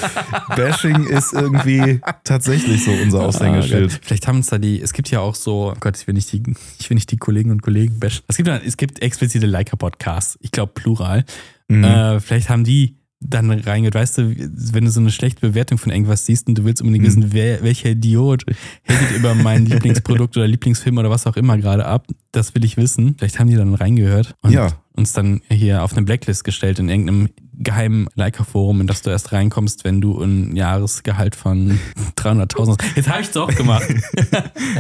Bashing 0.56 1.06
ist 1.06 1.34
irgendwie 1.34 2.02
tatsächlich 2.24 2.84
so 2.84 2.92
unser 2.92 3.20
Ah, 3.22 3.26
Aushängeschild. 3.28 3.92
Gott. 3.92 4.00
Vielleicht 4.04 4.28
haben 4.28 4.38
uns 4.38 4.48
da 4.48 4.58
die, 4.58 4.82
es 4.82 4.94
gibt 4.94 5.12
ja 5.12 5.20
auch 5.20 5.36
so, 5.36 5.72
oh 5.72 5.78
Gott, 5.80 5.98
ich 5.98 6.08
will 6.08 6.16
nicht 6.16 6.32
die, 6.32 6.42
ich 6.80 6.90
will 6.90 6.96
nicht 6.96 7.12
die 7.12 7.18
Kollegen 7.18 7.52
und 7.52 7.62
Kollegen 7.62 8.00
bashen. 8.00 8.24
Es 8.28 8.38
gibt, 8.38 8.50
es 8.50 8.78
gibt 8.78 9.02
explizite 9.02 9.46
Leica-Podcasts, 9.46 10.38
ich 10.42 10.52
glaube 10.52 10.72
plural. 10.74 11.26
Mhm. 11.68 11.84
Äh, 11.84 12.20
vielleicht 12.20 12.50
haben 12.50 12.64
die 12.64 12.96
dann 13.22 13.52
reingehört, 13.52 13.96
weißt 13.96 14.18
du, 14.18 14.34
wenn 14.74 14.86
du 14.86 14.92
so 14.92 15.00
eine 15.02 15.12
schlechte 15.12 15.42
Bewertung 15.42 15.78
von 15.78 15.92
irgendwas 15.92 16.26
siehst 16.26 16.48
und 16.48 16.58
du 16.58 16.64
willst 16.64 16.82
unbedingt 16.82 17.04
Mhm. 17.04 17.08
wissen, 17.08 17.34
wer, 17.34 17.62
welcher 17.64 17.90
Idiot 17.90 18.46
hält 18.84 19.12
über 19.18 19.36
mein 19.36 19.66
Lieblingsprodukt 19.66 20.38
oder 20.38 20.48
Lieblingsfilm 20.48 20.98
oder 20.98 21.10
was 21.10 21.28
auch 21.28 21.36
immer 21.36 21.58
gerade 21.58 21.86
ab, 21.86 22.08
das 22.32 22.56
will 22.56 22.64
ich 22.64 22.78
wissen. 22.78 23.16
Vielleicht 23.18 23.38
haben 23.40 23.50
die 23.50 23.56
dann 23.58 23.74
reingehört 23.76 24.36
und 24.42 24.52
Ja. 24.54 24.68
uns 24.96 25.12
dann 25.12 25.42
hier 25.50 25.84
auf 25.84 25.92
eine 25.94 26.04
Blacklist 26.06 26.44
gestellt 26.46 26.80
in 26.80 26.88
irgendeinem 26.90 27.30
geheimen 27.60 28.08
Leica-Forum, 28.16 28.82
in 28.82 28.88
das 28.88 29.02
du 29.02 29.10
erst 29.10 29.32
reinkommst, 29.32 29.84
wenn 29.84 30.02
du 30.02 30.22
ein 30.22 30.56
Jahresgehalt 30.56 31.36
von 31.36 31.80
300.000 32.18 32.82
hast. 32.82 32.96
Jetzt 32.98 33.10
habe 33.10 33.22
ich 33.22 33.30
es 33.30 33.38
auch 33.38 33.54
gemacht. 33.54 33.88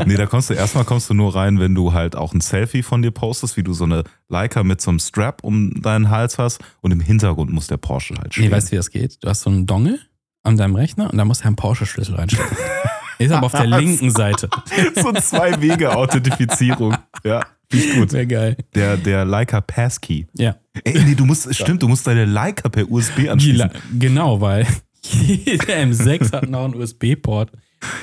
Nee, 0.06 0.16
da 0.16 0.26
kommst 0.26 0.50
du 0.50 0.54
erstmal 0.54 0.86
kommst 0.86 1.10
du 1.10 1.14
nur 1.14 1.36
rein, 1.36 1.60
wenn 1.60 1.76
du 1.76 1.94
halt 1.94 2.16
auch 2.16 2.34
ein 2.34 2.42
Selfie 2.42 2.84
von 2.84 3.02
dir 3.02 3.12
postest, 3.12 3.58
wie 3.58 3.64
du 3.64 3.74
so 3.74 3.84
eine 3.84 4.04
Leica 4.30 4.64
mit 4.64 4.82
so 4.82 4.92
einem 4.92 5.00
Strap 5.00 5.44
um 5.44 5.82
deinen 5.82 6.10
Hals 6.10 6.38
hast 6.38 6.60
und 6.82 6.92
im 6.92 7.00
Hintergrund 7.00 7.52
muss 7.52 7.68
der 7.68 7.78
Porsche 7.78 8.16
halt 8.18 8.34
stehen. 8.34 8.46
Nee, 8.46 8.52
weißt 8.52 8.68
du, 8.68 8.72
wie 8.74 8.76
das 8.78 8.92
geht? 8.92 9.24
Du 9.24 9.30
hast 9.30 9.42
so 9.42 9.50
einen 9.50 9.66
Dongle 9.66 10.00
an 10.44 10.58
deinem 10.58 10.76
Rechner 10.76 11.10
und 11.12 11.18
da 11.18 11.26
musst 11.26 11.42
du 11.42 11.48
einen 11.48 11.56
Porsche-Schlüssel 11.56 12.16
reinstecken. 12.16 12.56
Ist 13.20 13.32
aber 13.32 13.48
auf 13.48 13.52
der 13.52 13.68
linken 13.68 14.12
Seite. 14.12 14.50
so 14.96 15.12
zwei 15.14 15.60
Wege 15.62 15.94
Authentifizierung. 15.96 16.96
Ja, 17.26 17.42
finde 17.70 17.86
ich 17.86 17.96
gut. 17.96 18.14
Wäre 18.14 18.28
geil. 18.28 18.58
Der, 18.76 18.98
der 18.98 19.26
Leica 19.26 19.62
Passkey. 19.62 20.28
Ja. 20.38 20.58
Ey, 20.84 21.04
nee, 21.04 21.16
du 21.16 21.26
musst, 21.26 21.54
stimmt, 21.54 21.84
du 21.84 21.88
musst 21.88 22.08
deine 22.08 22.26
Leica 22.26 22.70
per 22.70 22.90
USB 22.90 23.30
anschließen. 23.30 23.72
Genau, 23.98 24.42
weil 24.42 24.66
jeder 25.02 25.76
M6 25.76 26.32
hat 26.32 26.50
noch 26.50 26.66
einen 26.66 26.76
USB-Port. 26.76 27.52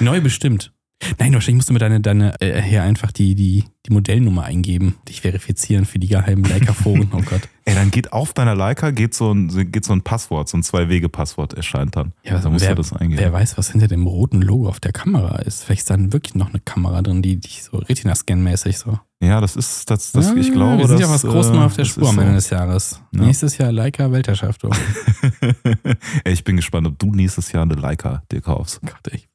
Neu 0.01 0.21
bestimmt. 0.21 0.73
Nein, 1.19 1.35
wahrscheinlich 1.35 1.57
musst 1.57 1.69
du 1.69 1.73
mit 1.75 1.83
deine, 1.83 2.01
deine 2.01 2.41
äh, 2.41 2.61
hier 2.63 2.83
einfach 2.83 3.13
die, 3.13 3.35
die, 3.35 3.65
die 3.87 3.93
Modellnummer 3.93 4.45
eingeben, 4.45 4.97
dich 5.09 5.21
verifizieren 5.21 5.85
für 5.85 5.99
die 5.99 6.09
geheimen 6.09 6.43
Leica-Foren. 6.45 7.11
Oh 7.13 7.21
Gott. 7.21 7.43
Ey, 7.67 7.75
dann 7.75 7.91
geht 7.91 8.13
auf 8.15 8.33
deiner 8.33 8.55
Leica 8.55 8.91
geht 8.93 9.13
so 9.13 9.31
ein, 9.33 9.49
geht 9.71 9.85
so 9.85 9.93
ein 9.93 10.01
Passwort, 10.03 10.49
so 10.49 10.57
ein 10.57 10.63
Zwei-Wege-Passwort 10.63 11.53
erscheint 11.53 11.97
dann. 11.97 12.13
Ja, 12.25 12.39
da 12.39 12.49
musst 12.49 12.65
wer, 12.65 12.71
du 12.75 12.77
das 12.83 12.93
eingeben. 12.95 13.21
wer 13.21 13.33
weiß, 13.33 13.59
was 13.59 13.71
hinter 13.73 13.89
dem 13.89 14.07
roten 14.07 14.41
Logo 14.41 14.69
auf 14.69 14.81
der 14.81 14.93
Kamera 14.93 15.37
ist. 15.41 15.65
Vielleicht 15.65 15.81
ist 15.83 15.91
dann 15.91 16.13
wirklich 16.15 16.35
noch 16.35 16.49
eine 16.49 16.61
Kamera 16.61 17.03
drin, 17.03 17.21
die 17.23 17.37
dich 17.41 17.63
so 17.63 17.77
Retina-Scan-mäßig 17.77 18.79
so. 18.79 18.99
ja, 19.21 19.41
das 19.43 19.55
ist, 19.57 19.91
das, 19.91 20.13
das, 20.13 20.33
ich 20.35 20.49
Ah, 20.51 20.53
glaube, 20.53 20.79
wir 20.79 20.89
sind 20.89 21.01
das, 21.01 21.09
ja 21.09 21.15
was 21.15 21.23
Großes 21.23 21.53
äh, 21.53 21.55
mal 21.55 21.67
auf 21.67 21.77
der 21.77 21.85
Spur 21.85 22.09
am 22.09 22.15
so. 22.15 22.21
Ende 22.23 22.35
des 22.37 22.49
Jahres. 22.51 23.01
Ja. 23.13 23.21
Nächstes 23.23 23.59
Jahr 23.59 23.71
Leica 23.71 24.11
Weltherrschaft. 24.11 24.65
Oh 24.65 24.71
Ey, 26.25 26.33
ich 26.33 26.43
bin 26.45 26.57
gespannt, 26.57 26.87
ob 26.87 26.99
du 26.99 27.11
nächstes 27.15 27.53
Jahr 27.53 27.63
eine 27.63 27.75
Leica 27.75 28.23
dir 28.33 28.41
kaufst. 28.41 28.81
Gott, 28.83 29.13
ich, 29.13 29.29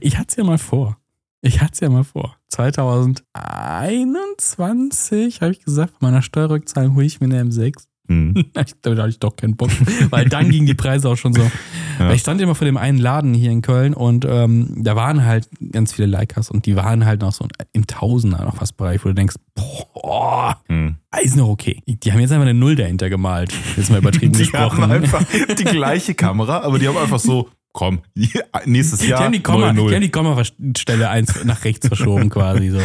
ich 0.00 0.16
hatte 0.18 0.28
es 0.30 0.36
ja 0.36 0.44
mal 0.44 0.58
vor. 0.58 0.96
Ich 1.42 1.60
hatte 1.60 1.72
es 1.74 1.80
ja 1.80 1.88
mal 1.90 2.04
vor. 2.04 2.36
2021 2.48 5.40
habe 5.42 5.52
ich 5.52 5.62
gesagt, 5.64 5.90
von 5.98 6.08
meiner 6.10 6.22
Steuerrückzahlung 6.22 6.94
hole 6.96 7.06
ich 7.06 7.20
mir 7.20 7.26
eine 7.26 7.42
M6. 7.50 7.84
Hm. 8.08 8.34
Ich, 8.56 8.74
da 8.82 8.90
hatte 8.96 9.08
ich 9.08 9.18
doch 9.18 9.34
keinen 9.36 9.56
Bock, 9.56 9.70
weil 10.10 10.28
dann 10.28 10.48
gingen 10.50 10.66
die 10.66 10.74
Preise 10.74 11.08
auch 11.08 11.16
schon 11.16 11.32
so. 11.34 11.50
Ja. 11.98 12.12
Ich 12.12 12.20
stand 12.20 12.42
immer 12.42 12.54
vor 12.54 12.66
dem 12.66 12.76
einen 12.76 12.98
Laden 12.98 13.32
hier 13.32 13.50
in 13.50 13.62
Köln 13.62 13.94
und 13.94 14.26
ähm, 14.28 14.82
da 14.84 14.96
waren 14.96 15.24
halt 15.24 15.48
ganz 15.72 15.94
viele 15.94 16.06
Leicas 16.08 16.50
und 16.50 16.66
die 16.66 16.76
waren 16.76 17.06
halt 17.06 17.22
noch 17.22 17.32
so 17.32 17.48
im 17.72 17.86
Tausender 17.86 18.44
noch 18.44 18.60
was 18.60 18.74
Bereich, 18.74 19.02
wo 19.02 19.08
du 19.08 19.14
denkst, 19.14 19.36
boah, 19.54 20.58
Hm. 20.68 20.96
ist 21.22 21.36
noch 21.36 21.48
okay. 21.48 21.80
Die 21.86 22.12
haben 22.12 22.20
jetzt 22.20 22.32
einfach 22.32 22.42
eine 22.46 22.52
Null 22.52 22.76
dahinter 22.76 23.08
gemalt. 23.08 23.50
Jetzt 23.78 23.88
mal 23.90 23.96
übertrieben 24.00 24.32
Die 24.34 24.40
gesprochen. 24.40 24.82
haben 24.82 24.92
einfach 24.92 25.24
die 25.58 25.64
gleiche 25.64 26.12
Kamera, 26.14 26.60
aber 26.60 26.78
die 26.78 26.86
haben 26.86 26.98
einfach 26.98 27.18
so, 27.18 27.48
komm, 27.76 28.00
nächstes 28.64 29.00
Die 29.00 29.08
Jahr 29.08 29.24
haben 29.24 29.32
die, 29.32 29.42
Komma, 29.42 29.66
neue 29.66 29.74
die 29.74 29.76
Null. 29.82 29.94
haben 29.94 30.00
die 30.00 30.10
Kommastelle 30.10 31.08
eins 31.10 31.44
nach 31.44 31.62
rechts 31.64 31.86
verschoben 31.86 32.30
quasi 32.30 32.70
so. 32.70 32.78
Ja, 32.78 32.84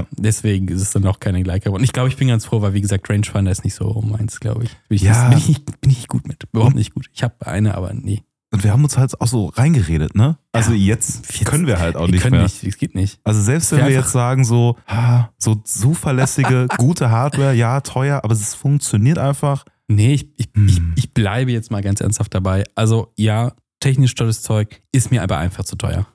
Ja. 0.00 0.06
deswegen 0.12 0.68
ist 0.68 0.82
es 0.82 0.90
dann 0.90 1.06
auch 1.06 1.18
keine 1.18 1.42
Leica. 1.42 1.70
Und 1.70 1.82
ich 1.82 1.92
glaube, 1.92 2.08
ich 2.10 2.16
bin 2.16 2.28
ganz 2.28 2.44
froh, 2.44 2.60
weil 2.60 2.74
wie 2.74 2.80
gesagt, 2.82 3.08
Rangefinder 3.08 3.50
ist 3.50 3.64
nicht 3.64 3.74
so 3.74 4.00
meins, 4.02 4.38
glaube 4.38 4.64
ich. 4.64 4.70
Bin 4.88 4.96
ich, 4.96 5.02
Ja. 5.02 5.28
bin 5.30 5.38
ich, 5.38 5.48
nicht, 5.48 5.64
bin 5.64 5.90
ich 5.90 5.96
nicht 5.96 6.08
gut 6.08 6.28
mit. 6.28 6.44
Überhaupt 6.52 6.74
nicht 6.76 6.94
gut. 6.94 7.06
Ich 7.14 7.22
habe 7.22 7.34
eine, 7.46 7.74
aber 7.74 7.92
nee. 7.94 8.22
Und 8.54 8.62
wir 8.64 8.72
haben 8.72 8.84
uns 8.84 8.98
halt 8.98 9.18
auch 9.18 9.26
so 9.26 9.46
reingeredet, 9.46 10.14
ne? 10.14 10.36
Also 10.52 10.72
jetzt 10.74 11.24
Jetzt- 11.32 11.46
können 11.46 11.66
wir 11.66 11.78
halt 11.80 11.96
auch 11.96 12.04
Wir 12.04 12.12
nicht 12.12 12.22
können 12.22 12.34
mehr. 12.36 12.42
nicht, 12.42 12.62
es 12.64 12.76
geht 12.76 12.94
nicht. 12.94 13.18
Also 13.24 13.40
selbst 13.40 13.72
wenn 13.72 13.78
wir 13.86 13.90
jetzt 13.90 14.12
sagen 14.12 14.44
so, 14.44 14.76
so 15.38 15.54
zuverlässige, 15.54 16.66
gute 16.76 17.10
Hardware, 17.10 17.54
ja, 17.54 17.80
teuer, 17.80 18.20
aber 18.22 18.34
es 18.34 18.54
funktioniert 18.54 19.16
einfach. 19.18 19.64
Nee, 19.88 20.14
ich, 20.14 20.28
ich, 20.38 20.48
ich, 20.66 20.76
Hm. 20.78 20.92
ich 20.96 21.12
bleibe 21.12 21.50
jetzt 21.52 21.70
mal 21.70 21.82
ganz 21.82 22.00
ernsthaft 22.00 22.32
dabei. 22.34 22.64
Also 22.74 23.12
ja, 23.16 23.52
technisch 23.82 24.14
tolles 24.14 24.42
Zeug, 24.42 24.80
ist 24.92 25.10
mir 25.10 25.22
aber 25.22 25.38
einfach 25.38 25.64
zu 25.64 25.76
teuer. 25.76 26.06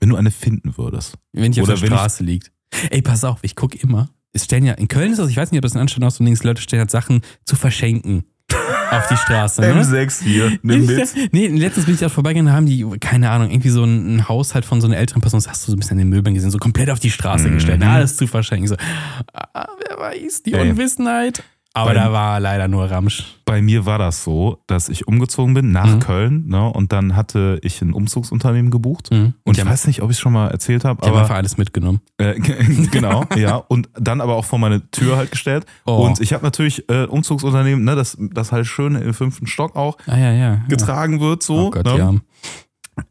Wenn 0.00 0.08
du 0.10 0.16
eine 0.16 0.30
finden 0.30 0.76
würdest. 0.76 1.14
Wenn 1.32 1.52
die 1.52 1.60
auf 1.62 1.68
Oder 1.68 1.74
der 1.76 1.82
wenn 1.82 1.92
ich- 1.92 1.98
Straße 1.98 2.24
liegt. 2.24 2.52
Ey, 2.90 3.00
pass 3.02 3.24
auf, 3.24 3.38
ich 3.42 3.54
gucke 3.56 3.78
immer. 3.78 4.08
Es 4.32 4.44
stellen 4.44 4.64
ja, 4.64 4.72
in 4.74 4.88
Köln 4.88 5.12
ist 5.12 5.18
das, 5.18 5.30
ich 5.30 5.36
weiß 5.36 5.52
nicht, 5.52 5.58
ob 5.58 5.62
das 5.62 5.74
in 5.74 5.80
Anstellung 5.80 6.08
auch 6.08 6.12
so 6.12 6.24
links 6.24 6.42
Leute 6.42 6.60
stellen 6.60 6.80
halt 6.80 6.90
Sachen 6.90 7.20
zu 7.44 7.54
verschenken. 7.56 8.24
auf 8.90 9.06
die 9.08 9.16
Straße. 9.16 9.60
Ne? 9.62 9.72
M6 9.82 10.22
hier, 10.22 10.58
nimm 10.62 10.84
mit. 10.86 11.08
Nee, 11.32 11.46
letztens 11.48 11.86
bin 11.86 11.94
ich 11.94 12.04
auch 12.04 12.10
vorbeigegangen, 12.10 12.50
da 12.50 12.56
haben 12.56 12.66
die, 12.66 12.84
keine 13.00 13.30
Ahnung, 13.30 13.50
irgendwie 13.50 13.70
so 13.70 13.84
ein, 13.84 14.16
ein 14.16 14.28
Haushalt 14.28 14.64
von 14.64 14.80
so 14.80 14.86
einer 14.86 14.96
älteren 14.98 15.22
Person, 15.22 15.38
das 15.38 15.48
hast 15.48 15.66
du 15.66 15.70
so 15.70 15.76
ein 15.76 15.80
bisschen 15.80 15.98
in 15.98 16.06
den 16.06 16.08
Müllbänken 16.10 16.34
gesehen, 16.34 16.50
so 16.50 16.58
komplett 16.58 16.90
auf 16.90 17.00
die 17.00 17.10
Straße 17.10 17.48
Mhm. 17.48 17.54
gestellt, 17.54 17.82
alles 17.82 18.16
zu 18.16 18.26
verschenken. 18.26 18.68
So, 18.68 18.76
ah, 19.32 19.68
wer 19.88 19.98
weiß, 19.98 20.42
die 20.42 20.52
Ey. 20.52 20.68
Unwissenheit. 20.70 21.42
Aber 21.76 21.92
Beim- 21.92 22.04
da 22.04 22.12
war 22.12 22.38
leider 22.38 22.68
nur 22.68 22.88
Ramsch. 22.88 23.24
Bei 23.44 23.60
mir 23.60 23.84
war 23.84 23.98
das 23.98 24.22
so, 24.22 24.62
dass 24.68 24.88
ich 24.88 25.08
umgezogen 25.08 25.54
bin 25.54 25.72
nach 25.72 25.96
Mhm. 25.96 25.98
Köln 26.00 26.46
ne, 26.46 26.68
und 26.72 26.92
dann 26.92 27.16
hatte 27.16 27.58
ich 27.62 27.82
ein 27.82 27.92
Umzugsunternehmen 27.92 28.70
gebucht. 28.70 29.10
Mhm. 29.10 29.34
Und 29.42 29.58
ich 29.58 29.66
weiß 29.66 29.88
nicht, 29.88 30.00
ob 30.00 30.10
ich 30.10 30.16
es 30.16 30.20
schon 30.20 30.32
mal 30.32 30.48
erzählt 30.52 30.84
habe, 30.84 31.00
die 31.02 31.06
haben 31.08 31.14
aber 31.14 31.22
einfach 31.22 31.34
alles 31.34 31.56
mitgenommen. 31.56 32.00
äh, 32.18 32.34
genau, 32.92 33.24
ja. 33.36 33.56
Und 33.56 33.88
dann 33.94 34.20
aber 34.20 34.36
auch 34.36 34.44
vor 34.44 34.60
meine 34.60 34.88
Tür 34.92 35.16
halt 35.16 35.32
gestellt. 35.32 35.66
Oh. 35.84 36.06
Und 36.06 36.20
ich 36.20 36.32
habe 36.32 36.44
natürlich 36.44 36.88
äh, 36.88 37.06
Umzugsunternehmen, 37.06 37.84
ne, 37.84 37.96
das, 37.96 38.16
das 38.20 38.52
halt 38.52 38.66
schön 38.66 38.94
im 38.94 39.12
fünften 39.12 39.48
Stock 39.48 39.74
auch 39.74 39.98
Ah 40.06 40.16
ja, 40.16 40.32
ja. 40.32 40.54
getragen 40.68 41.18
wird, 41.20 41.42
so. 41.42 41.66
Oh 41.66 41.70
Gott, 41.70 41.84
ne? 41.86 41.98
ja. 41.98 42.14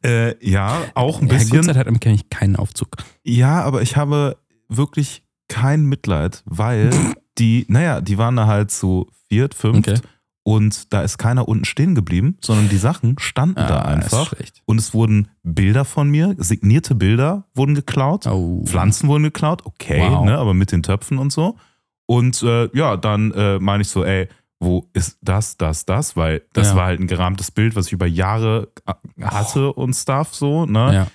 Äh, 0.09 0.35
ja, 0.49 0.77
auch 0.95 1.21
ein 1.21 1.27
Herr 1.29 1.37
bisschen. 1.37 1.57
Gutzeit 1.57 1.75
hat 1.75 2.01
kenne 2.01 2.15
ich 2.15 2.29
keinen 2.29 2.55
Aufzug. 2.55 2.95
Ja, 3.23 3.61
aber 3.63 3.81
ich 3.81 3.97
habe 3.97 4.37
wirklich 4.69 5.23
kein 5.49 5.85
Mitleid, 5.85 6.41
weil 6.45 6.89
die, 7.37 7.65
naja, 7.67 8.01
die 8.01 8.17
waren 8.17 8.35
da 8.35 8.47
halt 8.47 8.71
so 8.71 9.07
viert, 9.29 9.53
fünft 9.53 9.89
Okay. 9.89 9.99
und 10.43 10.93
da 10.93 11.01
ist 11.01 11.17
keiner 11.17 11.47
unten 11.47 11.65
stehen 11.65 11.95
geblieben, 11.95 12.37
sondern 12.41 12.69
die 12.69 12.77
Sachen 12.77 13.17
standen 13.19 13.55
da 13.55 13.79
Ah, 13.81 13.93
ist 13.93 14.13
einfach. 14.13 14.27
schlecht. 14.35 14.61
Und 14.65 14.79
es 14.79 14.93
wurden 14.93 15.29
Bilder 15.43 15.85
von 15.85 16.09
mir, 16.09 16.35
signierte 16.37 16.95
Bilder 16.95 17.45
wurden 17.55 17.75
geklaut, 17.75 18.27
Oh. 18.27 18.63
Pflanzen 18.65 19.07
wurden 19.09 19.23
geklaut, 19.23 19.65
okay, 19.65 19.99
Wow. 20.11 20.25
ne, 20.25 20.37
aber 20.37 20.53
mit 20.53 20.71
den 20.71 20.83
Töpfen 20.83 21.17
und 21.17 21.31
so. 21.31 21.57
Und 22.05 22.43
äh, 22.43 22.69
ja, 22.77 22.97
dann 22.97 23.31
äh, 23.31 23.59
meine 23.59 23.81
ich 23.81 23.87
so, 23.89 24.03
ey, 24.03 24.27
wo 24.59 24.87
ist 24.93 25.17
das, 25.21 25.57
das, 25.57 25.85
das? 25.85 26.15
Weil 26.15 26.43
das 26.53 26.69
Ja. 26.69 26.75
war 26.75 26.85
halt 26.85 26.99
ein 26.99 27.07
gerahmtes 27.07 27.51
Bild, 27.51 27.75
was 27.75 27.87
ich 27.87 27.93
über 27.93 28.05
Jahre 28.07 28.69
äh, 28.85 29.23
hatte 29.23 29.73
und 29.73 29.93
Stuff 29.93 30.33
so, 30.35 30.65
ne? 30.65 30.93
Ja. 30.93 31.07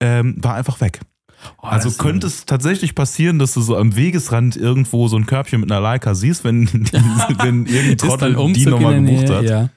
Ähm, 0.00 0.36
war 0.42 0.54
einfach 0.54 0.80
weg. 0.80 1.00
Oh, 1.62 1.66
Also 1.66 1.90
könnte 1.90 2.26
es 2.26 2.44
tatsächlich 2.46 2.94
passieren, 2.94 3.38
dass 3.38 3.52
du 3.54 3.60
so 3.60 3.76
am 3.76 3.94
Wegesrand 3.96 4.56
irgendwo 4.56 5.08
so 5.08 5.16
ein 5.16 5.26
Körbchen 5.26 5.60
mit 5.60 5.70
einer 5.70 5.80
Leica 5.80 6.14
siehst, 6.14 6.44
wenn, 6.44 6.66
wenn 7.40 7.66
irgendein 7.66 7.98
Trottel 7.98 8.34
dann 8.34 8.52
die 8.52 8.66
nochmal 8.66 9.00
gebucht 9.02 9.30
hat. 9.30 9.44
Ja. 9.44 9.68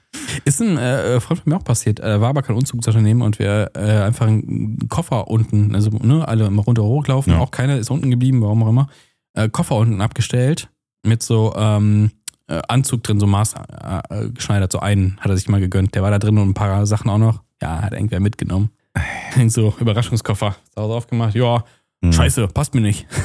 Ist 0.45 0.61
ein 0.61 0.77
äh, 0.77 1.19
Freund 1.19 1.41
von 1.41 1.51
mir 1.51 1.57
auch 1.57 1.63
passiert. 1.63 1.99
Äh, 1.99 2.19
war 2.21 2.29
aber 2.29 2.41
kein 2.41 2.55
Umzugsunternehmen 2.55 3.21
und 3.21 3.37
wir 3.39 3.71
äh, 3.75 4.01
einfach 4.03 4.25
einen 4.27 4.79
Koffer 4.89 5.27
unten, 5.27 5.75
also 5.75 5.91
ne, 5.91 6.27
alle 6.27 6.47
immer 6.47 6.63
runter 6.63 6.83
hochgelaufen, 6.83 7.33
Ja. 7.33 7.39
auch 7.39 7.51
keiner 7.51 7.77
ist 7.77 7.91
unten 7.91 8.09
geblieben, 8.09 8.41
warum 8.41 8.63
auch 8.63 8.69
immer. 8.69 8.87
Äh, 9.33 9.49
Koffer 9.49 9.75
unten 9.75 10.01
abgestellt 10.01 10.69
mit 11.05 11.21
so 11.21 11.53
ähm, 11.55 12.11
äh, 12.47 12.59
Anzug 12.67 13.03
drin, 13.03 13.19
so 13.19 13.27
maßgeschneidert, 13.27 14.71
so 14.71 14.79
einen 14.79 15.17
hat 15.19 15.29
er 15.29 15.37
sich 15.37 15.47
mal 15.49 15.59
gegönnt. 15.61 15.93
Der 15.95 16.01
war 16.01 16.11
da 16.11 16.19
drin 16.19 16.37
und 16.37 16.49
ein 16.49 16.53
paar 16.53 16.85
Sachen 16.85 17.09
auch 17.09 17.17
noch. 17.19 17.41
Ja, 17.61 17.81
hat 17.81 17.93
irgendwer 17.93 18.19
mitgenommen. 18.19 18.69
so 19.47 19.73
Überraschungskoffer. 19.79 20.55
Zu 20.75 20.81
Hause 20.81 20.93
aufgemacht. 20.93 21.35
Ja, 21.35 21.63
Hm. 22.03 22.13
scheiße, 22.13 22.47
passt 22.47 22.73
mir 22.75 22.81
nicht. 22.81 23.07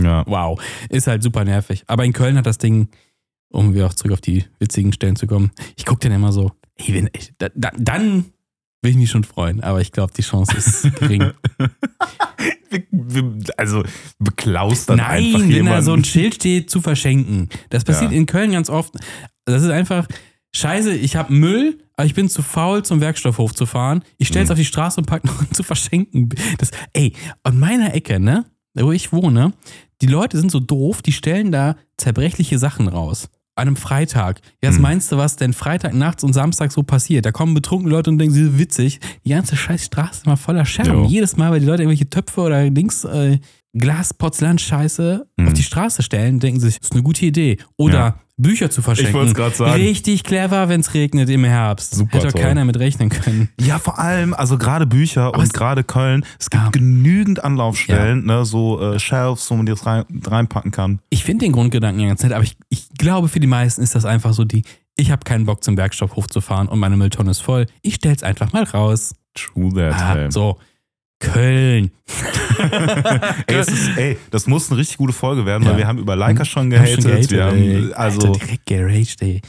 Ja. 0.00 0.24
Wow, 0.26 0.60
ist 0.88 1.06
halt 1.06 1.22
super 1.22 1.44
nervig. 1.44 1.84
Aber 1.86 2.04
in 2.04 2.12
Köln 2.12 2.36
hat 2.36 2.46
das 2.46 2.58
Ding, 2.58 2.88
um 3.50 3.74
wieder 3.74 3.86
auch 3.86 3.94
zurück 3.94 4.14
auf 4.14 4.20
die 4.20 4.44
witzigen 4.58 4.92
Stellen 4.92 5.14
zu 5.14 5.28
kommen, 5.28 5.52
ich 5.76 5.84
gucke 5.86 6.00
dann 6.00 6.10
immer 6.10 6.32
so, 6.32 6.50
ey, 6.74 6.94
wenn, 6.94 7.06
ey, 7.14 7.20
da, 7.38 7.46
da, 7.54 7.70
dann 7.78 8.24
will 8.82 8.90
ich 8.90 8.96
mich 8.96 9.08
schon 9.10 9.22
freuen. 9.22 9.62
Aber 9.62 9.80
ich 9.80 9.92
glaube, 9.92 10.12
die 10.12 10.22
Chance 10.22 10.56
ist 10.56 10.82
gering. 10.98 11.30
Also 13.56 13.84
beklaust 14.18 14.90
dann 14.90 14.96
Nein, 14.96 15.26
einfach 15.26 15.40
wenn 15.40 15.50
jemanden. 15.50 15.76
da 15.78 15.82
so 15.82 15.92
ein 15.92 16.02
Schild 16.04 16.34
steht, 16.34 16.70
zu 16.70 16.80
verschenken. 16.80 17.48
Das 17.70 17.84
passiert 17.84 18.10
Ja. 18.10 18.16
in 18.16 18.26
Köln 18.26 18.50
ganz 18.50 18.68
oft. 18.68 18.94
Das 19.44 19.62
ist 19.62 19.70
einfach, 19.70 20.08
scheiße, 20.56 20.92
ich 20.92 21.14
habe 21.14 21.32
Müll, 21.32 21.78
aber 21.96 22.06
ich 22.06 22.14
bin 22.14 22.28
zu 22.28 22.42
faul, 22.42 22.84
zum 22.84 23.00
Werkstoffhof 23.00 23.54
zu 23.54 23.66
fahren. 23.66 24.02
Ich 24.18 24.28
stell's 24.28 24.48
Mhm. 24.48 24.52
auf 24.52 24.58
die 24.58 24.64
Straße 24.64 25.00
und 25.00 25.06
pack 25.06 25.24
noch 25.24 25.48
zu 25.50 25.62
verschenken. 25.62 26.28
Das, 26.58 26.70
ey, 26.92 27.12
an 27.42 27.58
meiner 27.58 27.94
Ecke, 27.94 28.18
ne, 28.20 28.44
wo 28.74 28.92
ich 28.92 29.12
wohne, 29.12 29.52
die 30.02 30.06
Leute 30.06 30.36
sind 30.38 30.50
so 30.50 30.60
doof, 30.60 31.02
die 31.02 31.12
stellen 31.12 31.52
da 31.52 31.76
zerbrechliche 31.96 32.58
Sachen 32.58 32.88
raus. 32.88 33.28
An 33.56 33.68
einem 33.68 33.76
Freitag. 33.76 34.40
Ja, 34.64 34.70
was 34.70 34.76
Mhm. 34.76 34.82
meinst 34.82 35.12
du, 35.12 35.16
was 35.16 35.36
denn 35.36 35.52
Freitag 35.52 35.94
nachts 35.94 36.24
und 36.24 36.32
Samstag 36.32 36.72
so 36.72 36.82
passiert? 36.82 37.24
Da 37.24 37.30
kommen 37.30 37.54
betrunkene 37.54 37.88
Leute 37.94 38.10
und 38.10 38.18
denken, 38.18 38.34
sie 38.34 38.42
sind 38.46 38.58
witzig. 38.58 38.98
Die 39.24 39.28
ganze 39.30 39.54
scheiß 39.56 39.84
Straße 39.84 40.12
ist 40.14 40.26
mal 40.26 40.34
voller 40.34 40.64
Scherben. 40.64 41.04
Jo. 41.04 41.06
Jedes 41.06 41.36
Mal, 41.36 41.52
weil 41.52 41.60
die 41.60 41.66
Leute 41.66 41.82
irgendwelche 41.84 42.10
Töpfe 42.10 42.40
oder 42.40 42.68
Dings, 42.70 43.04
äh, 43.04 43.38
Glas, 43.76 44.14
Porzellan, 44.14 44.58
Scheiße 44.58 45.26
Mhm. 45.36 45.46
auf 45.48 45.52
die 45.54 45.62
Straße 45.62 46.02
stellen, 46.02 46.38
denken 46.40 46.60
sie 46.60 46.68
sich, 46.70 46.80
ist 46.80 46.92
eine 46.92 47.02
gute 47.02 47.26
Idee. 47.26 47.58
Oder 47.76 47.94
Ja. 47.98 48.18
Bücher 48.36 48.68
zu 48.68 48.82
verschenken. 48.82 49.14
wollt's 49.14 49.34
grad 49.34 49.54
sagen. 49.54 49.72
Richtig 49.80 50.24
clever, 50.24 50.68
wenn 50.68 50.80
es 50.80 50.92
regnet 50.94 51.28
im 51.30 51.44
Herbst. 51.44 51.94
Super 51.94 52.18
Hätte 52.18 52.28
doch 52.32 52.40
keiner 52.40 52.64
mit 52.64 52.76
rechnen 52.78 53.08
können. 53.08 53.48
Ja, 53.60 53.78
vor 53.78 53.98
allem, 54.00 54.34
also 54.34 54.58
gerade 54.58 54.86
Bücher 54.86 55.26
Aber 55.26 55.38
und 55.38 55.44
es- 55.44 55.52
gerade 55.52 55.84
Köln, 55.84 56.24
es 56.40 56.50
gibt 56.50 56.62
Ja. 56.64 56.70
genügend 56.70 57.44
Anlaufstellen, 57.44 58.24
ne, 58.26 58.44
so 58.44 58.80
äh, 58.80 58.98
Shelves, 58.98 59.48
wo 59.50 59.54
man 59.54 59.66
die 59.66 59.72
das 59.72 59.86
rein, 59.86 60.04
reinpacken 60.26 60.72
kann. 60.72 60.98
Ich 61.10 61.22
finde 61.22 61.44
den 61.44 61.52
Grundgedanken 61.52 62.00
ja 62.00 62.08
ganz 62.08 62.22
nett, 62.24 62.32
aber 62.32 62.42
ich, 62.42 62.56
ich 62.70 62.88
glaube, 62.98 63.28
für 63.28 63.38
die 63.40 63.46
meisten 63.46 63.82
ist 63.82 63.94
das 63.94 64.04
einfach 64.04 64.32
so 64.32 64.44
die, 64.44 64.64
ich 64.96 65.12
habe 65.12 65.22
keinen 65.24 65.46
Bock 65.46 65.62
zum 65.62 65.76
Werkstoffhof 65.76 66.26
zu 66.28 66.40
fahren 66.40 66.66
und 66.68 66.80
meine 66.80 66.96
Mülltonne 66.96 67.30
ist 67.30 67.40
voll. 67.40 67.66
Ich 67.82 67.94
stell's 67.96 68.22
einfach 68.24 68.52
mal 68.52 68.64
raus. 68.64 69.14
True 69.34 69.72
that. 69.74 69.94
Ah, 70.00 70.30
so. 70.30 70.58
Köln. 71.20 71.90
ey, 73.46 73.56
es 73.56 73.68
ist, 73.68 73.96
ey, 73.96 74.18
das 74.30 74.46
muss 74.46 74.70
eine 74.70 74.78
richtig 74.78 74.98
gute 74.98 75.12
Folge 75.12 75.46
werden, 75.46 75.64
Ja. 75.64 75.70
weil 75.70 75.78
wir 75.78 75.86
haben 75.86 75.98
über 75.98 76.16
Leica 76.16 76.44
schon 76.44 76.72
haben 76.74 76.86
schon 76.86 77.04
gehatet. 77.04 77.30
wir 77.30 77.46
ey. 77.46 77.82
haben, 77.82 77.92
also, 77.94 78.26
Alter, 78.28 78.38
direkt 78.38 78.66
geraged, 78.66 79.22
ey. 79.22 79.40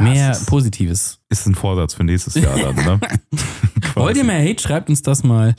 Mehr 0.00 0.30
ist- 0.32 0.46
Positives. 0.46 1.20
ist 1.28 1.46
ein 1.46 1.54
Vorsatz 1.54 1.94
für 1.94 2.04
nächstes 2.04 2.34
Jahr 2.36 2.58
dann, 2.58 2.74
ne? 2.74 3.00
Wollt 3.94 4.16
ihr 4.16 4.24
mehr 4.24 4.40
Hate? 4.40 4.62
Schreibt 4.62 4.88
uns 4.88 5.02
das 5.02 5.22
mal. 5.22 5.54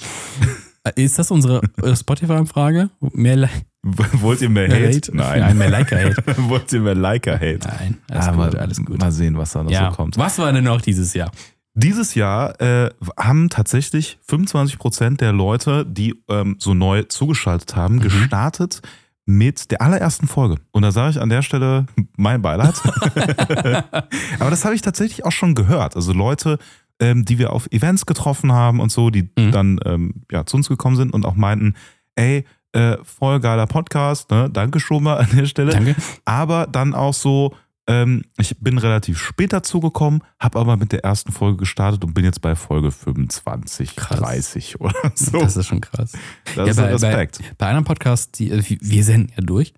Äh, 0.83 1.03
Ist 1.03 1.19
das 1.19 1.29
unsere 1.29 1.61
äh, 1.83 1.95
Spotify-Frage? 1.95 2.89
Mehr, 3.13 3.35
Li 3.35 3.47
Wollt 3.83 4.41
ihr 4.41 4.49
mehr 4.49 4.67
mehr 4.67 4.87
Hate? 4.89 5.15
Nein, 5.15 5.57
mehr 5.57 5.69
Like-Hate. 5.69 6.15
Wollt 6.49 6.71
ihr 6.73 6.79
mehr 6.81 6.95
Leica-Hate? 6.95 7.59
Nein, 7.67 7.97
alles 8.09 8.27
Aber 8.27 8.49
gut, 8.49 8.55
alles 8.57 8.77
gut. 8.83 8.99
Mal 8.99 9.11
sehen, 9.11 9.37
was 9.37 9.51
da 9.51 9.63
noch 9.63 9.69
Ja. 9.71 9.89
so 9.91 9.95
kommt. 9.97 10.17
Was 10.17 10.39
war 10.39 10.51
denn 10.53 10.63
noch 10.63 10.81
dieses 10.81 11.13
Jahr? 11.13 11.31
Dieses 11.73 12.15
Jahr 12.15 12.59
äh, 12.61 12.89
haben 13.17 13.49
tatsächlich 13.49 14.19
25% 14.29 15.17
der 15.17 15.31
Leute, 15.31 15.85
die 15.85 16.15
ähm, 16.29 16.55
so 16.59 16.73
neu 16.73 17.03
zugeschaltet 17.03 17.75
haben, 17.75 17.95
Mhm. 17.95 18.01
gestartet 18.01 18.81
mit 19.25 19.71
der 19.71 19.81
allerersten 19.81 20.27
Folge. 20.27 20.55
Und 20.71 20.81
da 20.81 20.91
sage 20.91 21.11
ich 21.11 21.21
an 21.21 21.29
der 21.29 21.41
Stelle 21.43 21.85
mein 22.17 22.41
Beileid. 22.41 22.73
Aber 24.39 24.49
das 24.49 24.65
habe 24.65 24.75
ich 24.75 24.81
tatsächlich 24.81 25.25
auch 25.25 25.31
schon 25.31 25.55
gehört. 25.55 25.95
Also 25.95 26.11
Leute, 26.13 26.57
ähm, 26.99 27.23
die 27.25 27.37
wir 27.39 27.53
auf 27.53 27.67
Events 27.71 28.05
getroffen 28.05 28.51
haben 28.51 28.79
und 28.79 28.91
so, 28.91 29.09
die 29.09 29.29
Mhm. 29.37 29.51
dann 29.51 29.79
ähm, 29.85 30.13
ja, 30.31 30.45
zu 30.45 30.57
uns 30.57 30.67
gekommen 30.69 30.95
sind 30.97 31.13
und 31.13 31.25
auch 31.25 31.35
meinten, 31.35 31.75
ey, 32.15 32.45
äh, 32.73 32.97
voll 33.03 33.39
geiler 33.39 33.67
Podcast, 33.67 34.31
ne? 34.31 34.49
Danke 34.51 34.79
schon 34.79 35.03
mal 35.03 35.17
an 35.17 35.29
der 35.35 35.45
Stelle 35.45 35.71
Danke. 35.71 35.95
aber 36.25 36.67
dann 36.67 36.93
auch 36.93 37.13
so, 37.13 37.53
ähm, 37.91 38.23
ich 38.37 38.57
bin 38.59 38.77
relativ 38.77 39.19
spät 39.19 39.53
dazugekommen, 39.53 40.23
habe 40.39 40.59
aber 40.59 40.77
mit 40.77 40.91
der 40.91 41.03
ersten 41.03 41.31
Folge 41.31 41.57
gestartet 41.57 42.03
und 42.03 42.13
bin 42.13 42.23
jetzt 42.25 42.41
bei 42.41 42.55
Folge 42.55 42.91
25, 42.91 43.95
Krass. 43.95 44.17
30 44.19 44.79
oder 44.81 44.93
so. 45.15 45.39
Das 45.39 45.57
ist 45.57 45.67
schon 45.67 45.81
krass. 45.81 46.13
Das 46.55 46.69
ist 46.69 46.77
Ja, 46.77 46.85
ein 46.85 46.89
bei- 46.99 47.07
Respekt. 47.09 47.39
Bei 47.57 47.67
anderen 47.67 47.85
Podcasts, 47.85 48.31
die, 48.31 48.49
äh, 48.51 48.63
wir 48.79 49.03
senden 49.03 49.31
ja 49.35 49.43
durch. 49.43 49.73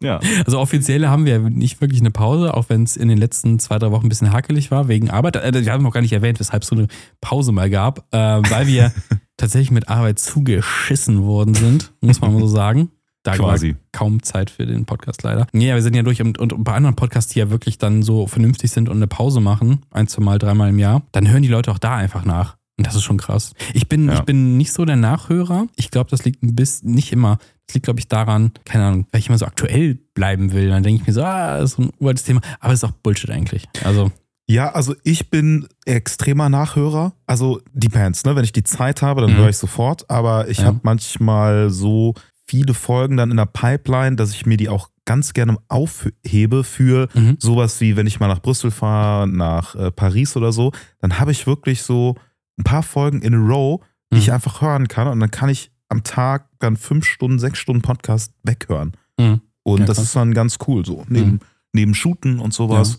ja. 0.00 0.18
Also 0.46 0.58
offiziell 0.58 1.06
haben 1.08 1.26
wir 1.26 1.38
nicht 1.38 1.80
wirklich 1.80 2.00
eine 2.00 2.10
Pause, 2.10 2.54
auch 2.54 2.68
wenn 2.68 2.82
es 2.84 2.96
in 2.96 3.08
den 3.08 3.18
letzten 3.18 3.58
zwei, 3.58 3.78
drei 3.78 3.90
Wochen 3.90 4.06
ein 4.06 4.08
bisschen 4.08 4.32
hakelig 4.32 4.70
war 4.70 4.88
wegen 4.88 5.10
Arbeit. 5.10 5.36
Äh, 5.36 5.64
Wir 5.64 5.72
haben 5.72 5.82
noch 5.82 5.92
gar 5.92 6.00
nicht 6.00 6.12
erwähnt, 6.12 6.40
weshalb 6.40 6.62
es 6.62 6.68
so 6.68 6.76
eine 6.76 6.88
Pause 7.20 7.52
mal 7.52 7.68
gab, 7.70 8.00
äh, 8.12 8.18
weil 8.50 8.66
wir 8.66 8.92
tatsächlich 9.36 9.70
mit 9.70 9.88
Arbeit 9.88 10.18
zugeschissen 10.18 11.22
worden 11.22 11.54
sind, 11.54 11.92
muss 12.00 12.20
man 12.20 12.32
mal 12.32 12.40
so 12.40 12.46
sagen. 12.48 12.90
Da 13.24 13.36
Quasi. 13.36 13.76
kaum 13.92 14.22
Zeit 14.22 14.50
für 14.50 14.66
den 14.66 14.84
Podcast 14.84 15.22
leider. 15.22 15.46
Nee, 15.52 15.68
ja, 15.68 15.74
wir 15.76 15.82
sind 15.82 15.94
ja 15.94 16.02
durch 16.02 16.20
und, 16.20 16.38
und 16.38 16.64
bei 16.64 16.72
anderen 16.72 16.96
Podcasts, 16.96 17.32
die 17.32 17.38
ja 17.38 17.50
wirklich 17.50 17.78
dann 17.78 18.02
so 18.02 18.26
vernünftig 18.26 18.70
sind 18.72 18.88
und 18.88 18.96
eine 18.96 19.06
Pause 19.06 19.40
machen, 19.40 19.80
ein, 19.92 20.08
zwei 20.08 20.24
Mal, 20.24 20.38
dreimal 20.40 20.70
im 20.70 20.78
Jahr, 20.80 21.02
dann 21.12 21.30
hören 21.30 21.42
die 21.42 21.48
Leute 21.48 21.70
auch 21.70 21.78
da 21.78 21.94
einfach 21.96 22.24
nach. 22.24 22.56
Und 22.78 22.86
das 22.86 22.96
ist 22.96 23.04
schon 23.04 23.18
krass. 23.18 23.52
Ich 23.74 23.88
bin, 23.88 24.08
Ja. 24.08 24.14
ich 24.14 24.20
bin 24.22 24.56
nicht 24.56 24.72
so 24.72 24.84
der 24.84 24.96
Nachhörer. 24.96 25.66
Ich 25.76 25.90
glaube, 25.92 26.10
das 26.10 26.24
liegt 26.24 26.42
ein 26.42 26.56
bisschen, 26.56 26.90
nicht 26.92 27.12
immer. 27.12 27.38
Das 27.68 27.74
liegt, 27.74 27.84
glaube 27.84 28.00
ich, 28.00 28.08
daran, 28.08 28.50
keine 28.64 28.86
Ahnung, 28.86 29.06
weil 29.12 29.20
ich 29.20 29.28
immer 29.28 29.38
so 29.38 29.46
aktuell 29.46 29.98
bleiben 30.14 30.52
will. 30.52 30.70
Dann 30.70 30.82
denke 30.82 31.02
ich 31.02 31.06
mir 31.06 31.12
so, 31.12 31.22
ah, 31.22 31.58
das 31.58 31.72
ist 31.74 31.78
ein 31.78 31.90
uraltes 32.00 32.24
Thema. 32.24 32.40
Aber 32.58 32.72
es 32.72 32.82
ist 32.82 32.88
auch 32.88 32.92
Bullshit 33.02 33.30
eigentlich. 33.30 33.68
Also, 33.84 34.10
Ja, 34.48 34.72
also 34.72 34.94
ich 35.04 35.30
bin 35.30 35.68
extremer 35.86 36.48
Nachhörer. 36.48 37.12
Also 37.26 37.60
depends, 37.72 38.24
ne? 38.24 38.34
Wenn 38.34 38.42
ich 38.44 38.52
die 38.52 38.64
Zeit 38.64 39.00
habe, 39.00 39.20
dann 39.20 39.30
Mhm. 39.32 39.36
höre 39.36 39.48
ich 39.50 39.56
sofort. 39.58 40.10
Aber 40.10 40.48
ich 40.48 40.58
Ja. 40.58 40.64
habe 40.64 40.80
manchmal 40.82 41.70
so 41.70 42.14
viele 42.52 42.74
Folgen 42.74 43.16
dann 43.16 43.30
in 43.30 43.38
der 43.38 43.46
Pipeline, 43.46 44.16
dass 44.16 44.32
ich 44.32 44.44
mir 44.44 44.58
die 44.58 44.68
auch 44.68 44.90
ganz 45.06 45.32
gerne 45.32 45.56
aufhebe 45.68 46.64
für 46.64 47.08
mhm. 47.14 47.36
sowas 47.38 47.80
wie, 47.80 47.96
wenn 47.96 48.06
ich 48.06 48.20
mal 48.20 48.28
nach 48.28 48.42
Brüssel 48.42 48.70
fahre, 48.70 49.26
nach 49.26 49.74
äh, 49.74 49.90
Paris 49.90 50.36
oder 50.36 50.52
so, 50.52 50.70
dann 51.00 51.18
habe 51.18 51.32
ich 51.32 51.46
wirklich 51.46 51.82
so 51.82 52.14
ein 52.58 52.64
paar 52.64 52.82
Folgen 52.82 53.22
in 53.22 53.34
a 53.34 53.38
row, 53.38 53.80
die 54.10 54.16
Mhm. 54.16 54.20
ich 54.20 54.32
einfach 54.32 54.60
hören 54.60 54.86
kann 54.86 55.08
und 55.08 55.18
dann 55.20 55.30
kann 55.30 55.48
ich 55.48 55.70
am 55.88 56.04
Tag 56.04 56.50
dann 56.58 56.76
fünf 56.76 57.06
Stunden, 57.06 57.38
sechs 57.38 57.58
Stunden 57.58 57.80
Podcast 57.80 58.34
weghören. 58.42 58.92
Mhm. 59.18 59.40
Und 59.62 59.80
Ja, 59.80 59.86
das 59.86 59.96
krass. 59.96 60.06
ist 60.08 60.16
dann 60.16 60.34
ganz 60.34 60.58
cool 60.66 60.84
so. 60.84 61.04
Neben, 61.08 61.30
Mhm. 61.32 61.40
neben 61.72 61.94
Shooten 61.94 62.38
und 62.38 62.52
sowas. 62.52 62.98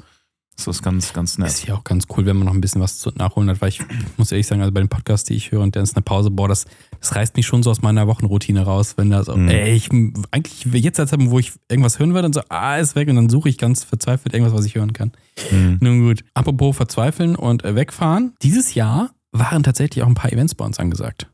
Das 0.55 0.67
ist 0.67 0.83
ganz, 0.83 1.13
ganz 1.13 1.38
nett. 1.38 1.48
Ist 1.50 1.65
ja 1.67 1.74
auch 1.75 1.83
ganz 1.83 2.05
cool, 2.15 2.25
wenn 2.25 2.38
man 2.38 2.45
noch 2.45 2.53
ein 2.53 2.62
bisschen 2.62 2.79
was 2.81 3.00
zu 3.00 3.10
nachholen 3.15 3.50
hat, 3.50 3.60
weil 3.62 3.69
ich 3.69 3.79
muss 4.17 4.31
ehrlich 4.31 4.45
sagen, 4.48 4.62
also 4.62 4.72
bei 4.72 4.81
den 4.81 4.88
Podcasts, 4.89 5.27
die 5.27 5.33
ich 5.33 5.51
höre 5.51 5.62
und 5.62 5.75
dann 5.75 5.83
ist 5.83 5.95
eine 5.95 6.03
Pause, 6.03 6.29
boah, 6.29 6.48
das, 6.48 6.65
das 7.00 7.15
reißt 7.15 7.36
mich 7.36 7.45
schon 7.48 7.63
so 7.63 7.72
aus 7.72 7.81
meiner 7.81 8.07
Wochenroutine 8.07 8.62
raus, 8.62 8.93
wenn 8.98 9.10
da 9.10 9.24
so, 9.24 9.36
Mhm. 9.36 9.50
ey, 9.50 9.74
ich, 9.74 9.89
eigentlich 10.31 10.63
jetzt 10.83 11.00
als 11.00 11.12
wo 11.17 11.39
ich 11.39 11.53
irgendwas 11.69 11.98
hören 12.00 12.13
würde 12.13 12.27
und 12.27 12.33
so, 12.36 12.41
ah, 12.50 12.77
ist 12.77 12.95
weg 12.95 13.10
und 13.10 13.15
dann 13.15 13.29
suche 13.29 13.50
ich 13.50 13.57
ganz 13.57 13.83
verzweifelt 13.83 14.33
irgendwas, 14.33 14.53
was 14.57 14.65
ich 14.65 14.75
hören 14.75 14.93
kann. 14.93 15.12
Mhm. 15.51 15.77
Nun 15.81 16.00
gut. 16.07 16.24
Apropos 16.33 16.75
verzweifeln 16.77 17.36
und 17.36 17.63
äh, 17.65 17.75
wegfahren. 17.75 18.33
Dieses 18.41 18.75
Jahr 18.75 19.10
waren 19.31 19.63
tatsächlich 19.63 20.03
auch 20.03 20.07
ein 20.07 20.13
paar 20.13 20.31
Events 20.31 20.53
bei 20.55 20.65
uns 20.65 20.79
angesagt. 20.79 21.27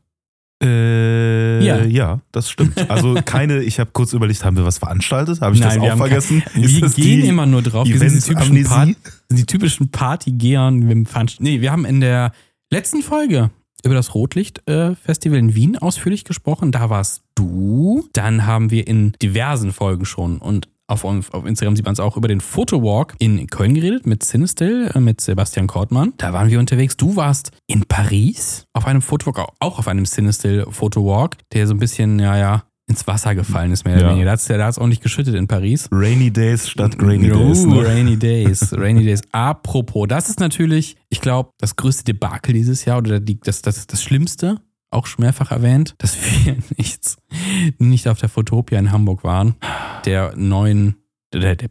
Äh, 0.62 1.64
Ja. 1.64 1.84
ja. 1.84 2.20
das 2.32 2.50
stimmt. 2.50 2.90
Also 2.90 3.14
keine, 3.24 3.62
ich 3.62 3.80
habe 3.80 3.90
kurz 3.92 4.12
überlegt, 4.12 4.44
haben 4.44 4.56
wir 4.56 4.64
was 4.64 4.78
veranstaltet? 4.78 5.40
Habe 5.40 5.54
ich 5.54 5.60
Nein, 5.60 5.76
das 5.76 5.82
wir 5.82 5.94
auch 5.94 5.98
vergessen? 5.98 6.42
Wir 6.54 6.64
Ist 6.64 6.82
das 6.82 6.94
gehen 6.94 7.24
immer 7.24 7.46
nur 7.46 7.62
drauf. 7.62 7.86
Wir 7.86 7.98
sind 7.98 8.14
die 8.14 8.34
typischen, 8.34 8.64
Part, 8.64 8.88
die 9.30 9.46
typischen 9.46 9.90
Partygehern. 9.90 10.88
Wir 10.88 11.04
nee, 11.38 11.60
wir 11.60 11.72
haben 11.72 11.84
in 11.84 12.00
der 12.00 12.32
letzten 12.70 13.02
Folge 13.02 13.50
über 13.84 13.94
das 13.94 14.14
Rotlicht-Festival 14.14 15.38
in 15.38 15.54
Wien 15.54 15.78
ausführlich 15.78 16.24
gesprochen. 16.24 16.72
Da 16.72 16.90
warst 16.90 17.22
du. 17.34 18.08
Dann 18.12 18.46
haben 18.46 18.70
wir 18.70 18.86
in 18.86 19.12
diversen 19.22 19.72
Folgen 19.72 20.04
schon 20.04 20.38
und 20.38 20.68
auf, 20.90 21.04
auf 21.04 21.46
Instagram 21.46 21.76
sieht 21.76 21.84
man 21.84 21.92
es 21.94 22.00
auch 22.00 22.16
über 22.16 22.28
den 22.28 22.40
Fotowalk 22.40 23.14
in 23.18 23.46
Köln 23.46 23.74
geredet 23.74 24.06
mit 24.06 24.22
Cinestill, 24.22 24.90
äh, 24.94 25.00
mit 25.00 25.20
Sebastian 25.20 25.66
Kortmann. 25.66 26.12
Da 26.18 26.32
waren 26.32 26.50
wir 26.50 26.58
unterwegs. 26.58 26.96
Du 26.96 27.16
warst 27.16 27.52
in 27.66 27.84
Paris 27.86 28.64
auf 28.72 28.86
einem 28.86 29.02
Fotowalk, 29.02 29.48
auch 29.60 29.78
auf 29.78 29.88
einem 29.88 30.04
Cinestill 30.04 30.66
Fotowalk, 30.70 31.36
der 31.52 31.66
so 31.66 31.74
ein 31.74 31.78
bisschen, 31.78 32.18
ja, 32.18 32.36
ja, 32.36 32.64
ins 32.88 33.06
Wasser 33.06 33.36
gefallen 33.36 33.70
ist, 33.70 33.84
mehr 33.84 33.94
oder 33.94 34.06
Ja. 34.06 34.10
weniger. 34.10 34.24
Da 34.24 34.32
hat 34.32 34.40
es 34.40 34.46
da 34.46 34.64
hat's 34.64 34.76
auch 34.78 34.88
nicht 34.88 35.00
geschüttet 35.00 35.36
in 35.36 35.46
Paris. 35.46 35.88
Rainy 35.92 36.32
Days 36.32 36.68
statt 36.68 36.98
Grainy 36.98 37.30
Oh, 37.30 37.36
Days. 37.38 37.64
Ne? 37.64 37.86
Rainy 37.86 38.16
Days. 38.18 38.72
Rainy 38.72 39.04
Days. 39.04 39.20
Apropos, 39.30 40.08
das 40.08 40.28
ist 40.28 40.40
natürlich, 40.40 40.96
ich 41.08 41.20
glaube, 41.20 41.50
das 41.58 41.76
größte 41.76 42.02
Debakel 42.02 42.52
dieses 42.52 42.84
Jahr 42.84 42.98
oder 42.98 43.20
die, 43.20 43.38
das, 43.38 43.62
das, 43.62 43.86
das 43.86 44.02
Schlimmste, 44.02 44.56
auch 44.90 45.06
schon 45.06 45.24
mehrfach 45.24 45.50
erwähnt, 45.50 45.94
dass 45.98 46.16
wir 46.16 46.56
nichts, 46.76 47.16
nicht 47.78 48.08
auf 48.08 48.18
der 48.18 48.28
Fotopia 48.28 48.78
in 48.78 48.92
Hamburg 48.92 49.24
waren, 49.24 49.56
der 50.04 50.36
neuen, 50.36 50.96
der, 51.32 51.56
der, 51.56 51.70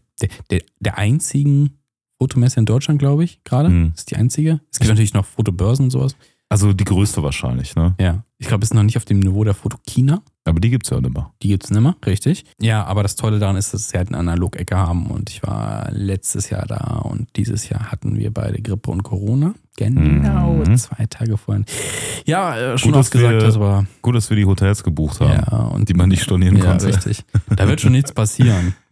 der, 0.49 0.61
der 0.79 0.97
einzigen 0.97 1.79
Fotomesse 2.17 2.59
in 2.59 2.65
Deutschland, 2.65 2.99
glaube 2.99 3.23
ich, 3.23 3.43
gerade. 3.43 3.69
Hm. 3.69 3.91
Das 3.91 4.01
ist 4.01 4.11
die 4.11 4.17
einzige. 4.17 4.59
Es 4.71 4.79
gibt 4.79 4.89
natürlich 4.89 5.13
noch 5.13 5.25
Fotobörsen 5.25 5.85
und 5.85 5.91
sowas. 5.91 6.15
Also 6.51 6.73
die 6.73 6.83
größte 6.83 7.21
wahrscheinlich, 7.21 7.75
ne? 7.75 7.93
Ja. 7.99 8.23
Ich 8.39 8.47
glaube, 8.47 8.63
es 8.63 8.71
ist 8.71 8.73
noch 8.73 8.81
nicht 8.83 8.97
auf 8.97 9.05
dem 9.05 9.19
Niveau 9.19 9.43
der 9.43 9.53
Fotokina. 9.53 10.21
Aber 10.45 10.59
die 10.59 10.71
gibt's 10.71 10.89
ja 10.89 10.99
nicht 10.99 11.13
mehr. 11.13 11.29
Die 11.43 11.49
gibt's 11.49 11.69
nicht 11.69 11.81
mehr, 11.81 11.95
richtig. 12.07 12.43
Ja, 12.59 12.85
aber 12.85 13.03
das 13.03 13.15
Tolle 13.15 13.37
daran 13.37 13.55
ist, 13.55 13.71
dass 13.73 13.89
sie 13.89 13.97
halt 13.97 14.07
eine 14.07 14.17
Analog-Ecke 14.17 14.75
haben 14.75 15.07
und 15.11 15.29
ich 15.29 15.43
war 15.43 15.91
letztes 15.91 16.49
Jahr 16.49 16.65
da 16.65 17.01
und 17.03 17.27
dieses 17.35 17.69
Jahr 17.69 17.91
hatten 17.91 18.17
wir 18.17 18.33
beide 18.33 18.59
Grippe 18.61 18.89
und 18.89 19.03
Corona. 19.03 19.53
Genau, 19.77 20.53
Mhm. 20.53 20.75
zwei 20.77 21.05
Tage 21.05 21.37
vorhin. 21.37 21.65
Ja, 22.25 22.57
äh, 22.57 22.77
schon 22.79 22.91
Gut, 22.93 22.99
ausgesagt, 23.01 23.41
das 23.43 23.59
war. 23.59 23.85
Gut, 24.01 24.15
dass 24.15 24.29
wir 24.31 24.37
die 24.37 24.45
Hotels 24.45 24.83
gebucht 24.83 25.19
haben, 25.19 25.31
Ja, 25.51 25.57
und 25.67 25.87
die 25.87 25.93
man 25.93 26.09
nicht 26.09 26.23
stornieren 26.23 26.57
ja, 26.57 26.65
konnte. 26.65 26.87
richtig. 26.87 27.23
Da 27.55 27.67
wird 27.67 27.79
schon 27.81 27.91
nichts 27.91 28.11
passieren. 28.11 28.73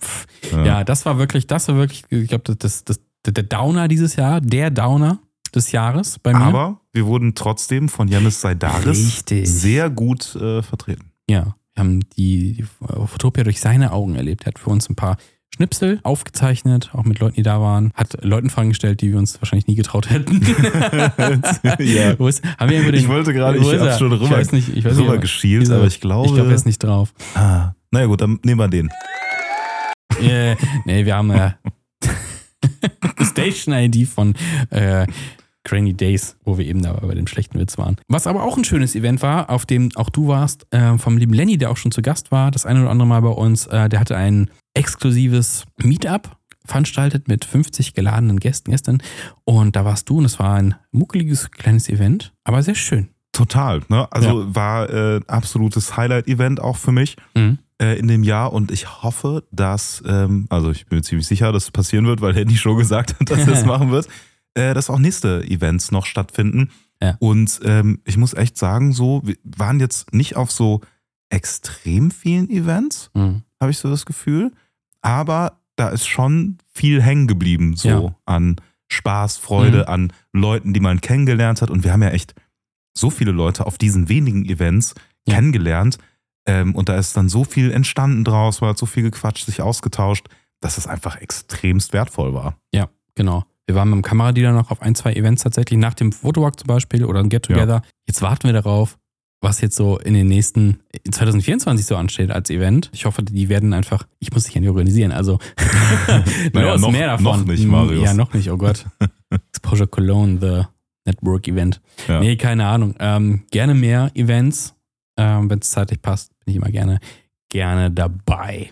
Ja. 0.51 0.63
Ja, 0.63 0.83
das 0.85 1.05
war 1.05 1.17
wirklich, 1.17 1.47
das 1.47 1.67
war 1.67 1.75
wirklich, 1.75 2.03
ich 2.09 2.29
glaube, 2.29 2.55
das, 2.55 2.85
das, 2.85 2.99
das, 3.25 3.33
der 3.33 3.43
Downer 3.43 3.87
dieses 3.89 4.15
Jahr, 4.15 4.39
der 4.39 4.69
Downer 4.69 5.19
des 5.51 5.71
Jahres 5.71 6.19
bei 6.19 6.33
mir. 6.33 6.39
Aber 6.39 6.81
wir 6.93 7.05
wurden 7.05 7.35
trotzdem 7.35 7.89
von 7.89 8.07
Janis 8.07 8.41
Seidaris 8.41 8.87
Richtig. 8.87 9.49
sehr 9.49 9.89
gut 9.89 10.35
äh, 10.35 10.61
vertreten. 10.61 11.11
Ja, 11.29 11.55
wir 11.73 11.79
haben 11.83 11.99
die, 12.17 12.53
die 12.53 12.65
Fotopia 13.07 13.43
durch 13.43 13.59
seine 13.59 13.91
Augen 13.91 14.15
erlebt. 14.15 14.43
Er 14.43 14.47
hat 14.47 14.59
für 14.59 14.69
uns 14.69 14.89
ein 14.89 14.95
paar 14.95 15.17
Schnipsel 15.53 15.99
aufgezeichnet, 16.03 16.91
auch 16.93 17.03
mit 17.03 17.19
Leuten, 17.19 17.35
die 17.35 17.43
da 17.43 17.59
waren. 17.61 17.91
Hat 17.95 18.23
Leuten 18.23 18.49
Fragen 18.49 18.69
gestellt, 18.69 19.01
die 19.01 19.11
wir 19.11 19.17
uns 19.17 19.41
wahrscheinlich 19.41 19.67
nie 19.67 19.75
getraut 19.75 20.09
hätten. 20.09 20.41
Ja. 21.79 22.11
Ist, 22.11 22.43
haben 22.57 22.71
wir 22.71 22.83
den, 22.83 22.95
Ich 22.95 23.07
wollte 23.07 23.33
gerade, 23.33 23.57
ich 23.57 23.67
er? 23.67 23.97
schon 23.97 24.11
ich 24.13 24.19
rüber, 24.19 24.37
weiß 24.37 24.51
nicht, 24.51 24.69
ich 24.69 24.83
weiß 24.85 24.97
rüber 24.97 25.13
nicht, 25.13 25.21
geschielt, 25.21 25.69
aber 25.71 25.85
ich 25.85 25.99
glaube. 26.01 26.27
Ich 26.27 26.33
glaube, 26.33 26.49
er 26.49 26.55
ist 26.55 26.65
nicht 26.65 26.83
drauf. 26.83 27.13
ah, 27.35 27.73
naja, 27.91 28.05
gut, 28.07 28.21
dann 28.21 28.39
nehmen 28.43 28.59
wir 28.59 28.67
den. 28.67 28.89
äh, 30.21 30.55
nee, 30.85 31.05
wir 31.05 31.15
haben 31.15 31.29
äh, 31.31 31.51
Station-ID 33.21 34.07
von 34.07 34.35
äh, 34.69 35.07
Grainy 35.63 35.93
Days, 35.93 36.37
wo 36.45 36.57
wir 36.57 36.65
eben 36.65 36.81
da 36.81 36.93
bei 36.93 37.13
dem 37.13 37.27
schlechten 37.27 37.59
Witz 37.59 37.77
waren. 37.77 37.97
Was 38.07 38.25
aber 38.25 38.43
auch 38.43 38.57
ein 38.57 38.63
schönes 38.63 38.95
Event 38.95 39.21
war, 39.21 39.49
auf 39.49 39.65
dem 39.65 39.89
auch 39.95 40.09
du 40.09 40.27
warst, 40.27 40.65
äh, 40.71 40.97
vom 40.97 41.17
lieben 41.17 41.33
Lenny, 41.33 41.57
der 41.57 41.69
auch 41.69 41.77
schon 41.77 41.91
zu 41.91 42.01
Gast 42.01 42.31
war, 42.31 42.51
das 42.51 42.65
eine 42.65 42.81
oder 42.81 42.89
andere 42.89 43.07
Mal 43.07 43.21
bei 43.21 43.29
uns, 43.29 43.67
äh, 43.67 43.89
der 43.89 43.99
hatte 43.99 44.15
ein 44.15 44.49
exklusives 44.73 45.65
Meetup 45.77 46.37
veranstaltet 46.65 47.27
mit 47.27 47.45
50 47.45 47.93
geladenen 47.93 48.39
Gästen, 48.39 48.71
Gästen. 48.71 49.01
Und 49.45 49.75
da 49.75 49.85
warst 49.85 50.09
du 50.09 50.17
und 50.17 50.25
es 50.25 50.39
war 50.39 50.55
ein 50.55 50.75
muckeliges 50.91 51.51
kleines 51.51 51.89
Event, 51.89 52.33
aber 52.43 52.63
sehr 52.63 52.75
schön. 52.75 53.09
Total. 53.37 53.81
Ne? 53.89 54.07
Also 54.11 54.53
war 54.55 54.89
äh, 54.89 55.19
absolutes 55.27 55.95
Highlight-Event 55.95 56.59
auch 56.59 56.77
für 56.77 56.91
mich 56.91 57.17
Mhm. 57.35 57.59
äh, 57.81 57.97
in 57.99 58.07
dem 58.07 58.23
Jahr 58.23 58.51
und 58.53 58.71
ich 58.71 59.03
hoffe, 59.03 59.43
dass, 59.51 60.01
ähm, 60.07 60.47
also 60.49 60.71
ich 60.71 60.87
bin 60.87 60.97
mir 60.97 61.03
ziemlich 61.03 61.27
sicher, 61.27 61.51
dass 61.51 61.65
es 61.65 61.71
passieren 61.71 62.05
wird, 62.07 62.19
weil 62.21 62.33
Handy 62.35 62.57
schon 62.57 62.77
gesagt 62.83 63.15
hat, 63.19 63.29
dass 63.29 63.47
er 63.47 63.53
es 63.53 63.65
machen 63.73 63.91
wird, 63.91 64.07
äh, 64.55 64.73
dass 64.73 64.89
auch 64.89 64.99
nächste 64.99 65.43
Events 65.43 65.91
noch 65.91 66.05
stattfinden. 66.05 66.69
Ja. 67.01 67.15
Und 67.19 67.59
ähm, 67.63 68.01
ich 68.05 68.17
muss 68.17 68.33
echt 68.33 68.57
sagen, 68.57 68.91
so, 68.91 69.21
wir 69.23 69.35
waren 69.43 69.79
jetzt 69.79 70.13
nicht 70.13 70.35
auf 70.35 70.51
so 70.51 70.81
extrem 71.29 72.09
vielen 72.11 72.49
Events, 72.49 73.11
Mhm. 73.13 73.43
habe 73.61 73.71
ich 73.71 73.77
so 73.77 73.89
das 73.89 74.05
Gefühl. 74.05 74.51
Aber 75.01 75.59
da 75.75 75.89
ist 75.89 76.07
schon 76.07 76.57
viel 76.73 77.01
hängen 77.03 77.27
geblieben, 77.27 77.75
so 77.75 77.87
Ja. 77.89 78.15
an 78.25 78.55
Spaß, 78.87 79.37
Freude, 79.37 79.79
Mhm. 79.79 79.93
an 79.93 80.13
Leuten, 80.33 80.73
die 80.73 80.79
man 80.79 81.01
kennengelernt 81.01 81.61
hat. 81.61 81.69
Und 81.69 81.83
wir 81.83 81.91
haben 81.93 82.01
ja 82.01 82.09
echt 82.09 82.33
so 82.97 83.09
viele 83.09 83.31
Leute 83.31 83.65
auf 83.65 83.77
diesen 83.77 84.09
wenigen 84.09 84.45
Events 84.45 84.95
Ja. 85.27 85.35
kennengelernt. 85.35 85.97
Ähm, 86.47 86.75
und 86.75 86.87
da 86.89 86.95
ist 86.95 87.15
dann 87.17 87.27
so 87.29 87.43
viel 87.43 87.71
entstanden 87.71 88.23
draus, 88.23 88.61
man 88.61 88.69
hat 88.71 88.77
so 88.77 88.85
viel 88.85 89.03
gequatscht, 89.03 89.45
sich 89.45 89.61
ausgetauscht, 89.61 90.27
dass 90.61 90.77
es 90.77 90.87
einfach 90.87 91.17
extremst 91.17 91.91
wertvoll 91.93 92.33
war. 92.33 92.55
Ja, 92.73 92.87
genau. 93.15 93.43
Wir 93.65 93.75
waren 93.75 93.89
mit 93.89 93.97
dem 93.97 94.01
Kameradealer 94.01 94.53
noch 94.53 94.71
auf 94.71 94.81
ein, 94.81 94.95
zwei 94.95 95.11
Events 95.13 95.43
tatsächlich, 95.43 95.77
nach 95.77 95.93
dem 95.93 96.13
Fotowalk 96.13 96.57
zum 96.57 96.67
Beispiel 96.67 97.03
oder 97.03 97.19
ein 97.19 97.27
Get-Together. 97.27 97.81
Jetzt 98.07 98.21
warten 98.21 98.45
wir 98.47 98.53
darauf, 98.53 98.97
was 99.41 99.59
jetzt 99.59 99.75
so 99.75 99.99
in 99.99 100.13
den 100.13 100.27
nächsten, 100.29 100.79
in 101.03 101.11
2024 101.11 101.85
so 101.85 101.97
ansteht 101.97 102.31
als 102.31 102.49
Event. 102.49 102.89
Ich 102.93 103.05
hoffe, 103.05 103.23
die 103.23 103.49
werden 103.49 103.73
einfach, 103.73 104.07
ich 104.19 104.31
muss 104.31 104.45
dich 104.45 104.55
ja 104.55 104.61
nicht 104.61 104.69
organisieren, 104.69 105.11
also 105.11 105.37
Naja, 106.53 106.77
noch- 106.77 106.91
mehr 106.91 107.07
davon. 107.07 107.25
noch 107.41 107.45
nicht, 107.45 107.65
Marius. 107.67 108.03
Ja, 108.05 108.13
noch 108.13 108.33
nicht, 108.33 108.49
oh 108.49 108.57
Gott. 108.57 108.85
Exposure 109.49 109.87
Cologne, 109.87 110.39
the 110.39 110.63
Network 111.07 111.47
Event. 111.47 111.81
Ja. 112.07 112.19
Nee, 112.19 112.35
keine 112.35 112.67
Ahnung. 112.67 112.93
Ähm, 112.99 113.43
gerne 113.51 113.73
mehr 113.73 114.11
Events. 114.13 114.75
Ähm, 115.17 115.49
Wenn 115.49 115.59
es 115.59 115.71
zeitlich 115.71 116.01
passt, 116.01 116.31
bin 116.45 116.51
ich 116.53 116.55
immer 116.57 116.69
gerne, 116.71 116.99
gerne 117.49 117.89
dabei. 117.89 118.71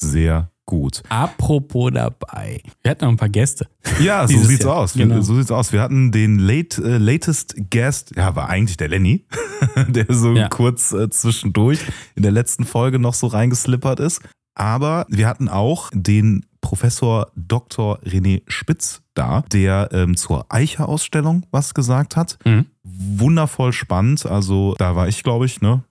Sehr 0.00 0.50
gut. 0.66 1.02
Apropos 1.08 1.92
dabei. 1.92 2.60
Wir 2.82 2.90
hatten 2.90 3.04
noch 3.04 3.12
ein 3.12 3.16
paar 3.16 3.28
Gäste. 3.28 3.68
Ja, 4.00 4.26
so 4.26 4.38
sieht's 4.38 4.64
Jahr. 4.64 4.76
aus. 4.78 4.94
Genau. 4.94 5.20
So 5.20 5.36
sieht's 5.36 5.50
aus. 5.50 5.72
Wir 5.72 5.80
hatten 5.82 6.10
den 6.10 6.38
late, 6.38 6.82
äh, 6.82 6.96
latest 6.98 7.54
Guest, 7.70 8.16
ja, 8.16 8.34
war 8.34 8.48
eigentlich 8.48 8.76
der 8.76 8.88
Lenny, 8.88 9.26
der 9.88 10.06
so 10.08 10.32
Ja. 10.32 10.48
kurz 10.48 10.92
äh, 10.92 11.08
zwischendurch 11.10 11.80
in 12.16 12.22
der 12.22 12.32
letzten 12.32 12.64
Folge 12.64 12.98
noch 12.98 13.14
so 13.14 13.26
reingeslippert 13.28 14.00
ist. 14.00 14.20
Aber 14.56 15.06
wir 15.10 15.28
hatten 15.28 15.48
auch 15.48 15.90
den 15.92 16.46
Professor 16.64 17.30
Dr. 17.36 17.98
René 18.04 18.40
Spitz 18.48 19.02
da, 19.12 19.44
der 19.52 19.90
ähm, 19.92 20.16
zur 20.16 20.46
Eicher-Ausstellung 20.48 21.44
was 21.50 21.74
gesagt 21.74 22.16
hat. 22.16 22.38
Mhm. 22.46 22.64
Wundervoll 22.82 23.74
spannend. 23.74 24.24
Also 24.24 24.74
da 24.78 24.96
war 24.96 25.06
ich, 25.06 25.22
glaube 25.22 25.44
ich, 25.44 25.60
ne? 25.60 25.84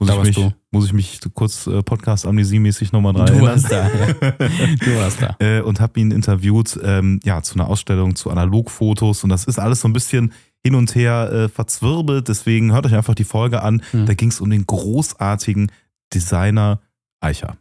Muss, 0.00 0.08
Da 0.08 0.16
ich 0.16 0.22
mich, 0.24 0.34
du. 0.34 0.52
muss 0.72 0.86
ich 0.86 0.92
mich 0.92 1.20
kurz 1.32 1.68
äh, 1.68 1.80
Podcast-Amnesie-mäßig 1.80 2.90
nochmal 2.92 3.12
dran 3.12 3.26
Du 3.26 3.40
warst 3.40 3.70
da, 3.70 3.88
ja. 3.88 4.06
Du 4.84 4.96
warst 4.96 5.22
da. 5.22 5.36
äh, 5.38 5.60
und 5.60 5.78
habe 5.78 6.00
ihn 6.00 6.10
interviewt, 6.10 6.76
ähm, 6.82 7.20
ja, 7.22 7.40
zu 7.42 7.54
einer 7.54 7.68
Ausstellung, 7.68 8.16
zu 8.16 8.28
Analogfotos 8.28 9.22
und 9.22 9.30
das 9.30 9.44
ist 9.44 9.60
alles 9.60 9.80
so 9.80 9.86
ein 9.88 9.92
bisschen 9.92 10.32
hin 10.64 10.74
und 10.74 10.92
her 10.96 11.30
äh, 11.32 11.48
verzwirbelt, 11.48 12.26
deswegen 12.26 12.72
hört 12.72 12.84
euch 12.84 12.94
einfach 12.96 13.14
die 13.14 13.22
Folge 13.24 13.62
an. 13.62 13.80
Hm. 13.92 14.06
Da 14.06 14.14
ging 14.14 14.30
es 14.30 14.40
um 14.40 14.50
den 14.50 14.66
großartigen 14.66 15.70
Designer 16.12 16.80
Eicher. 17.20 17.56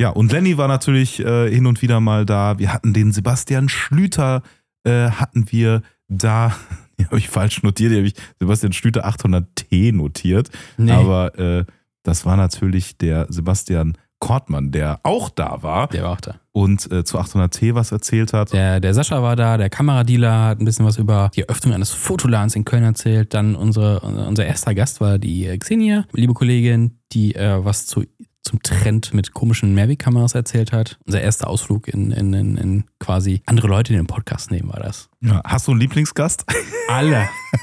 Ja. 0.00 0.10
Und 0.10 0.32
Lenny 0.32 0.58
war 0.58 0.68
natürlich 0.68 1.20
äh, 1.20 1.50
hin 1.50 1.66
und 1.66 1.82
wieder 1.82 2.00
mal 2.00 2.26
da. 2.26 2.58
Wir 2.58 2.72
hatten 2.72 2.92
den 2.92 3.12
Sebastian 3.12 3.68
Schlüter, 3.68 4.42
äh, 4.84 5.10
hatten 5.10 5.50
wir 5.50 5.82
da, 6.08 6.54
die 6.98 7.06
habe 7.06 7.18
ich 7.18 7.28
falsch 7.28 7.62
notiert, 7.62 7.92
die 7.92 7.96
habe 7.96 8.06
ich 8.06 8.14
Sebastian 8.38 8.72
Schlüter 8.72 9.06
800T 9.06 9.94
notiert. 9.94 10.50
Nee. 10.76 10.92
Aber 10.92 11.38
äh, 11.38 11.64
das 12.02 12.26
war 12.26 12.36
natürlich 12.36 12.98
der 12.98 13.26
Sebastian 13.30 13.96
Kortmann, 14.24 14.70
der 14.70 15.00
auch 15.02 15.28
da 15.28 15.62
war 15.62 15.88
der 15.88 16.04
war 16.04 16.12
auch 16.12 16.20
da. 16.20 16.36
und 16.52 16.90
äh, 16.90 17.04
zu 17.04 17.18
800T 17.18 17.74
was 17.74 17.92
erzählt 17.92 18.32
hat. 18.32 18.54
Der, 18.54 18.80
der 18.80 18.94
Sascha 18.94 19.22
war 19.22 19.36
da, 19.36 19.58
der 19.58 19.68
Kameradealer 19.68 20.46
hat 20.46 20.60
ein 20.60 20.64
bisschen 20.64 20.86
was 20.86 20.96
über 20.96 21.30
die 21.34 21.42
Eröffnung 21.42 21.74
eines 21.74 21.90
Fotoladens 21.90 22.56
in 22.56 22.64
Köln 22.64 22.84
erzählt. 22.84 23.34
Dann 23.34 23.54
unsere, 23.54 24.00
unser 24.00 24.46
erster 24.46 24.74
Gast 24.74 25.02
war 25.02 25.18
die 25.18 25.46
äh, 25.46 25.58
Xenia, 25.58 26.06
liebe 26.12 26.32
Kollegin, 26.32 27.00
die 27.12 27.34
äh, 27.34 27.62
was 27.62 27.84
zu 27.84 28.04
zum 28.44 28.62
Trend 28.62 29.14
mit 29.14 29.32
komischen 29.32 29.74
Mavic-Kameras 29.74 30.34
erzählt 30.34 30.72
hat. 30.72 30.98
Unser 31.06 31.20
erster 31.22 31.48
Ausflug 31.48 31.88
in, 31.88 32.10
in, 32.10 32.32
in, 32.34 32.56
in 32.58 32.84
quasi 33.00 33.42
andere 33.46 33.68
Leute 33.68 33.92
in 33.94 33.98
den 33.98 34.06
Podcast 34.06 34.50
nehmen 34.50 34.68
war 34.72 34.80
das. 34.80 35.08
Ja. 35.20 35.40
Hast 35.44 35.66
du 35.66 35.72
einen 35.72 35.80
Lieblingsgast? 35.80 36.44
Alle. 36.88 37.26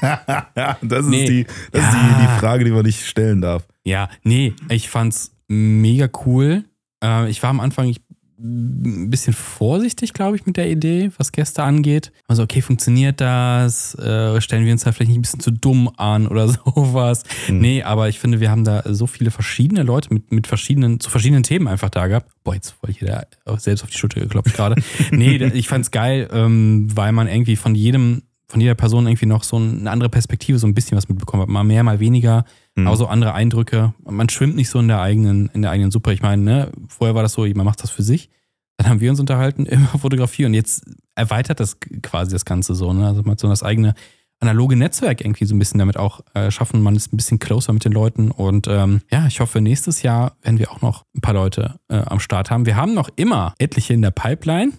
das 0.82 1.04
ist, 1.04 1.08
Nee. 1.08 1.24
die, 1.26 1.44
das 1.70 1.84
ist 1.84 1.92
Ja. 1.94 2.16
die, 2.18 2.22
die 2.22 2.40
Frage, 2.40 2.64
die 2.64 2.70
man 2.72 2.84
nicht 2.84 3.06
stellen 3.06 3.40
darf. 3.40 3.66
Ja, 3.84 4.08
nee, 4.22 4.54
ich 4.68 4.88
fand's 4.90 5.32
mega 5.48 6.08
cool. 6.26 6.64
Äh, 7.02 7.30
ich 7.30 7.42
war 7.42 7.50
am 7.50 7.60
Anfang 7.60 7.86
ich, 7.88 8.00
ein 8.42 9.10
bisschen 9.10 9.32
vorsichtig, 9.32 10.12
glaube 10.12 10.36
ich, 10.36 10.46
mit 10.46 10.56
der 10.56 10.68
Idee, 10.68 11.10
was 11.16 11.32
Gäste 11.32 11.62
angeht. 11.62 12.12
Also, 12.26 12.42
okay, 12.42 12.60
funktioniert 12.60 13.20
das? 13.20 13.94
Äh, 13.94 14.40
stellen 14.40 14.64
wir 14.64 14.72
uns 14.72 14.82
da 14.84 14.92
vielleicht 14.92 15.10
nicht 15.10 15.18
ein 15.18 15.22
bisschen 15.22 15.40
zu 15.40 15.52
dumm 15.52 15.90
an 15.96 16.26
oder 16.26 16.48
sowas? 16.74 17.22
Mhm. 17.48 17.58
Nee, 17.58 17.82
aber 17.82 18.08
ich 18.08 18.18
finde, 18.18 18.40
wir 18.40 18.50
haben 18.50 18.64
da 18.64 18.82
so 18.86 19.06
viele 19.06 19.30
verschiedene 19.30 19.82
Leute 19.84 20.12
mit, 20.12 20.32
mit 20.32 20.46
verschiedenen, 20.46 20.98
zu 20.98 21.10
verschiedenen 21.10 21.44
Themen 21.44 21.68
einfach 21.68 21.90
da 21.90 22.08
gehabt. 22.08 22.30
Boah, 22.42 22.54
jetzt 22.54 22.74
wollte 22.82 22.98
ich 22.98 23.08
da 23.08 23.24
selbst 23.58 23.84
auf 23.84 23.90
die 23.90 23.98
Schulter 23.98 24.20
geklopft 24.20 24.54
gerade. 24.54 24.82
nee, 25.12 25.36
ich 25.36 25.68
fand's 25.68 25.90
geil, 25.90 26.28
ähm, 26.32 26.88
weil 26.94 27.12
man 27.12 27.28
irgendwie 27.28 27.56
von 27.56 27.74
jedem, 27.74 28.22
von 28.48 28.60
jeder 28.60 28.74
Person 28.74 29.06
irgendwie 29.06 29.26
noch 29.26 29.44
so 29.44 29.56
eine 29.56 29.90
andere 29.90 30.08
Perspektive, 30.08 30.58
so 30.58 30.66
ein 30.66 30.74
bisschen 30.74 30.96
was 30.96 31.08
mitbekommen 31.08 31.42
hat. 31.42 31.48
Mal 31.48 31.64
mehr, 31.64 31.84
mal 31.84 32.00
weniger. 32.00 32.44
Mhm. 32.74 32.86
Aber 32.86 32.96
so 32.96 33.06
andere 33.06 33.34
Eindrücke. 33.34 33.94
Man 34.04 34.28
schwimmt 34.28 34.56
nicht 34.56 34.70
so 34.70 34.78
in 34.78 34.88
der 34.88 35.00
eigenen, 35.00 35.50
in 35.52 35.62
der 35.62 35.70
eigenen 35.70 35.90
Suppe. 35.90 36.12
Ich 36.12 36.22
meine, 36.22 36.42
ne, 36.42 36.72
vorher 36.88 37.14
war 37.14 37.22
das 37.22 37.34
so, 37.34 37.42
man 37.42 37.66
macht 37.66 37.82
das 37.82 37.90
für 37.90 38.02
sich. 38.02 38.30
Dann 38.78 38.88
haben 38.88 39.00
wir 39.00 39.10
uns 39.10 39.20
unterhalten 39.20 39.66
über 39.66 39.98
Fotografie 39.98 40.44
und 40.46 40.54
jetzt 40.54 40.84
erweitert 41.14 41.60
das 41.60 41.78
quasi 42.02 42.32
das 42.32 42.44
Ganze 42.44 42.74
so. 42.74 42.92
Ne? 42.92 43.06
Also 43.06 43.22
man 43.22 43.32
hat 43.32 43.40
so 43.40 43.48
das 43.48 43.62
eigene 43.62 43.94
analoge 44.40 44.74
Netzwerk 44.74 45.20
irgendwie 45.20 45.44
so 45.44 45.54
ein 45.54 45.58
bisschen 45.58 45.78
damit 45.78 45.96
auch 45.96 46.20
äh, 46.34 46.50
schaffen. 46.50 46.82
Man 46.82 46.96
ist 46.96 47.12
ein 47.12 47.16
bisschen 47.16 47.38
closer 47.38 47.72
mit 47.72 47.84
den 47.84 47.92
Leuten 47.92 48.30
und 48.30 48.66
ähm, 48.68 49.00
ja, 49.10 49.26
ich 49.26 49.38
hoffe, 49.38 49.60
nächstes 49.60 50.02
Jahr 50.02 50.36
werden 50.42 50.58
wir 50.58 50.72
auch 50.72 50.80
noch 50.80 51.04
ein 51.14 51.20
paar 51.20 51.34
Leute 51.34 51.78
äh, 51.88 51.98
am 51.98 52.18
Start 52.18 52.50
haben. 52.50 52.66
Wir 52.66 52.76
haben 52.76 52.92
noch 52.92 53.08
immer 53.14 53.54
etliche 53.58 53.94
in 53.94 54.02
der 54.02 54.10
Pipeline. 54.10 54.72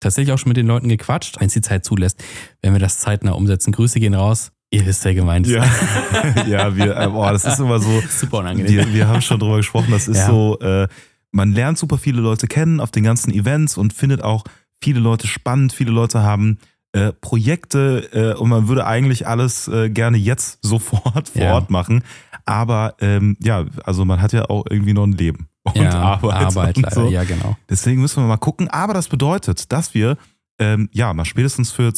Tatsächlich 0.00 0.34
auch 0.34 0.38
schon 0.38 0.50
mit 0.50 0.56
den 0.56 0.66
Leuten 0.66 0.88
gequatscht, 0.88 1.40
wenn 1.40 1.46
es 1.46 1.54
die 1.54 1.62
Zeit 1.62 1.84
zulässt, 1.84 2.22
wenn 2.60 2.72
wir 2.72 2.80
das 2.80 2.98
zeitnah 2.98 3.32
umsetzen. 3.32 3.72
Grüße 3.72 4.00
gehen 4.00 4.14
raus. 4.14 4.50
Ihr 4.74 4.86
wisst, 4.86 5.04
wer 5.04 5.14
gemeint 5.14 5.46
ist. 5.46 5.54
Ja, 5.54 5.64
ja 6.46 6.76
wir, 6.76 6.96
äh, 6.96 7.08
boah, 7.08 7.32
das 7.32 7.44
ist 7.44 7.58
immer 7.60 7.78
so. 7.78 8.02
Super 8.10 8.38
unangenehm. 8.38 8.72
Wir, 8.72 8.92
wir 8.92 9.08
haben 9.08 9.22
schon 9.22 9.38
drüber 9.38 9.58
gesprochen, 9.58 9.88
das 9.90 10.08
ist 10.08 10.18
Ja. 10.18 10.26
so, 10.26 10.58
äh, 10.60 10.88
man 11.30 11.52
lernt 11.52 11.78
super 11.78 11.98
viele 11.98 12.20
Leute 12.20 12.46
kennen 12.46 12.80
auf 12.80 12.90
den 12.90 13.04
ganzen 13.04 13.32
Events 13.32 13.76
und 13.76 13.92
findet 13.92 14.22
auch 14.22 14.44
viele 14.80 15.00
Leute 15.00 15.26
spannend, 15.26 15.72
viele 15.72 15.90
Leute 15.90 16.22
haben 16.22 16.58
äh, 16.92 17.12
Projekte 17.12 18.08
äh, 18.12 18.38
und 18.40 18.48
man 18.50 18.68
würde 18.68 18.86
eigentlich 18.86 19.26
alles 19.26 19.66
äh, 19.68 19.90
gerne 19.90 20.16
jetzt 20.16 20.58
sofort 20.62 21.28
vor 21.28 21.42
Ja. 21.42 21.54
Ort 21.54 21.70
machen. 21.70 22.04
Aber 22.46 22.94
ähm, 23.00 23.36
ja, 23.40 23.64
also 23.84 24.04
man 24.04 24.20
hat 24.20 24.32
ja 24.32 24.48
auch 24.48 24.64
irgendwie 24.68 24.92
noch 24.92 25.04
ein 25.04 25.12
Leben 25.12 25.48
und 25.62 25.76
ja, 25.76 25.90
Arbeit. 25.92 26.34
Arbeit 26.34 26.76
und 26.76 26.92
so. 26.92 27.08
ja 27.08 27.24
genau. 27.24 27.56
Deswegen 27.70 28.00
müssen 28.00 28.22
wir 28.22 28.28
mal 28.28 28.36
gucken. 28.36 28.68
Aber 28.68 28.92
das 28.92 29.08
bedeutet, 29.08 29.72
dass 29.72 29.94
wir 29.94 30.16
ähm, 30.58 30.88
ja 30.92 31.12
mal 31.14 31.24
spätestens 31.24 31.72
für 31.72 31.92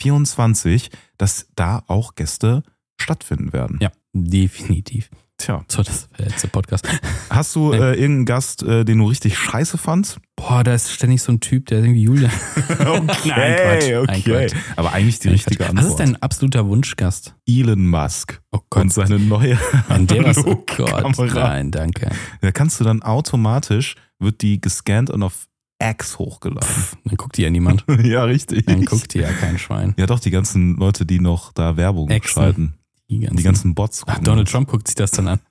2024, 0.00 0.90
dass 1.18 1.48
da 1.56 1.82
auch 1.86 2.14
Gäste 2.14 2.62
stattfinden 3.00 3.52
werden. 3.52 3.78
Ja, 3.80 3.90
definitiv. 4.12 5.10
Tja, 5.38 5.62
So, 5.68 5.82
das 5.82 6.08
war 6.10 6.16
der 6.16 6.26
letzte 6.28 6.48
Podcast. 6.48 6.88
hast 7.28 7.54
du 7.54 7.70
äh, 7.72 7.92
irgendeinen 7.92 8.24
Gast, 8.24 8.62
äh, 8.62 8.86
den 8.86 8.96
du 8.98 9.06
richtig 9.06 9.36
scheiße 9.36 9.76
fandst? 9.76 10.18
Boah, 10.34 10.64
da 10.64 10.72
ist 10.74 10.90
ständig 10.90 11.20
so 11.20 11.30
ein 11.30 11.40
Typ, 11.40 11.66
der 11.66 11.80
ist 11.80 11.84
irgendwie 11.84 12.04
Julian. 12.04 12.30
Nein, 12.68 13.06
Quatsch. 13.06 13.26
Nein, 13.26 13.96
okay. 13.98 14.22
Quatsch. 14.22 14.54
Aber 14.76 14.92
eigentlich 14.94 15.18
die 15.18 15.28
Nein, 15.28 15.34
richtige 15.34 15.56
Quatsch. 15.58 15.68
Antwort. 15.68 15.84
Was 15.84 15.90
ist 15.90 15.98
dein 15.98 16.22
absoluter 16.22 16.66
Wunschgast? 16.66 17.34
Elon 17.46 17.86
Musk 17.86 18.40
Oh 18.50 18.60
und 18.76 18.90
seine 18.90 19.18
neue 19.18 19.58
An 19.88 20.06
der 20.06 20.24
was? 20.24 20.38
Oh 20.38 20.64
Gott, 20.74 21.34
nein, 21.34 21.70
danke. 21.70 22.08
Da 22.40 22.50
kannst 22.50 22.80
du 22.80 22.84
dann 22.84 23.02
automatisch, 23.02 23.94
wird 24.18 24.40
die 24.40 24.58
gescannt 24.58 25.10
und 25.10 25.22
auf 25.22 25.48
X 25.82 26.18
hochgeladen. 26.18 26.68
Pff, 26.68 26.96
dann 27.04 27.16
guckt 27.16 27.36
die 27.36 27.42
ja 27.42 27.50
niemand. 27.50 27.84
ja, 28.02 28.24
richtig. 28.24 28.64
Dann 28.66 28.84
guckt 28.84 29.12
die 29.14 29.18
ja 29.18 29.30
kein 29.32 29.58
Schwein. 29.58 29.94
Ja, 29.98 30.06
doch, 30.06 30.20
die 30.20 30.30
ganzen 30.30 30.76
Leute, 30.76 31.04
die 31.06 31.20
noch 31.20 31.52
da 31.52 31.76
Werbung 31.76 32.08
Exen. 32.08 32.32
schalten. 32.32 32.74
Die 33.08 33.20
ganzen, 33.20 33.36
Die 33.36 33.42
ganzen 33.42 33.74
Bots. 33.74 34.02
Ach, 34.06 34.18
Donald. 34.18 34.48
Trump 34.50 34.68
guckt 34.68 34.88
sich 34.88 34.94
das 34.96 35.10
dann 35.12 35.28
an. 35.28 35.40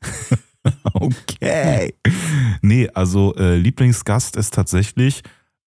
Okay. 0.93 1.93
Nee, 2.61 2.89
also 2.95 3.35
äh, 3.35 3.55
Lieblingsgast 3.55 4.35
ist 4.35 4.51
tatsächlich, 4.53 5.21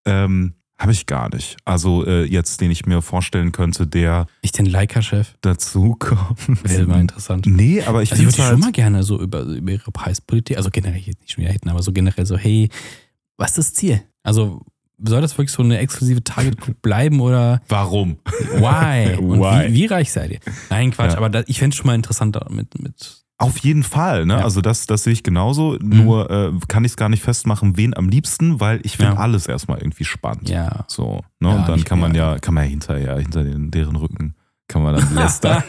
ähm, 0.05 0.55
habe 0.77 0.91
ich 0.91 1.07
gar 1.07 1.33
nicht. 1.33 1.57
Also 1.65 2.05
äh, 2.05 2.25
jetzt, 2.25 2.61
den 2.61 2.73
ich 2.73 2.85
mir 2.85 3.01
vorstellen 3.01 3.53
könnte, 3.53 3.87
der 3.87 4.27
Ich 4.43 4.51
den 4.51 4.67
Leica-Chef. 4.67 5.35
dazu 5.41 5.95
kommt. 5.99 6.65
Wäre 6.69 6.87
mal 6.87 7.01
interessant. 7.01 7.47
Nee, 7.47 7.83
aber 7.83 8.03
ich 8.03 8.11
Also 8.11 8.23
ich 8.23 8.27
würde 8.29 8.37
die 8.37 8.43
schon 8.43 8.51
halt, 8.51 8.59
mal 8.59 8.73
gerne 8.73 9.03
so 9.05 9.21
über, 9.21 9.43
über 9.43 9.71
ihre 9.71 9.91
Preispolitik, 9.93 10.57
also 10.57 10.71
generell 10.71 11.01
jetzt 11.01 11.21
nicht 11.21 11.31
schon 11.33 11.45
wieder 11.45 11.53
hätten, 11.53 11.69
aber 11.69 11.83
so 11.83 11.93
generell 11.93 12.27
so, 12.27 12.37
hey, 12.37 12.69
was 13.37 13.51
ist 13.51 13.59
das 13.59 13.75
Ziel? 13.75 14.03
Also 14.29 14.63
soll 15.03 15.21
das 15.21 15.37
wirklich 15.39 15.53
so 15.53 15.63
eine 15.63 15.79
exklusive 15.79 16.23
Target 16.25 16.61
Group 16.61 16.81
bleiben 16.83 17.21
oder 17.21 17.61
warum? 17.69 18.19
why? 18.57 19.17
Und 19.21 19.41
Why? 19.41 19.69
Wie, 19.69 19.75
wie 19.75 19.87
reich 19.87 20.13
seid 20.13 20.31
ihr? 20.31 20.41
Nein, 20.71 20.91
Quatsch, 20.91 21.13
Ja. 21.13 21.17
aber 21.19 21.31
da, 21.31 21.43
ich 21.47 21.59
fände 21.59 21.73
es 21.75 21.77
schon 21.77 21.87
mal 21.87 21.95
interessanter 21.95 22.47
mit, 22.51 22.81
mit 22.83 23.23
Auf 23.39 23.59
jeden 23.59 23.85
Fall, 23.85 24.27
ne? 24.27 24.35
Ja. 24.35 24.41
Also 24.45 24.61
das, 24.61 24.87
das 24.87 25.05
sehe 25.05 25.13
ich 25.13 25.23
genauso. 25.23 25.77
Nur 25.81 26.29
äh, 26.31 26.51
kann 26.67 26.85
ich 26.85 26.93
es 26.93 26.97
gar 26.97 27.09
nicht 27.09 27.23
festmachen, 27.23 27.77
wen 27.77 27.97
am 27.97 28.09
liebsten, 28.09 28.59
weil 28.59 28.81
ich 28.83 28.97
finde 28.97 29.13
Ja. 29.15 29.19
alles 29.21 29.47
erstmal 29.47 29.79
irgendwie 29.79 30.05
spannend. 30.05 30.49
ja. 30.49 30.85
So, 30.89 31.21
ne? 31.39 31.49
Ja, 31.51 31.55
Und 31.57 31.69
dann 31.69 31.85
kann 31.85 32.01
man 32.01 32.15
ja, 32.17 32.39
kann 32.41 32.55
man 32.55 32.65
ja 32.65 32.71
hinterher, 32.71 33.19
hinter 33.19 33.45
den, 33.45 33.71
deren 33.71 33.95
Rücken, 33.95 34.35
kann 34.67 34.83
man 34.83 34.97
dann 34.97 35.15
lästern. 35.15 35.63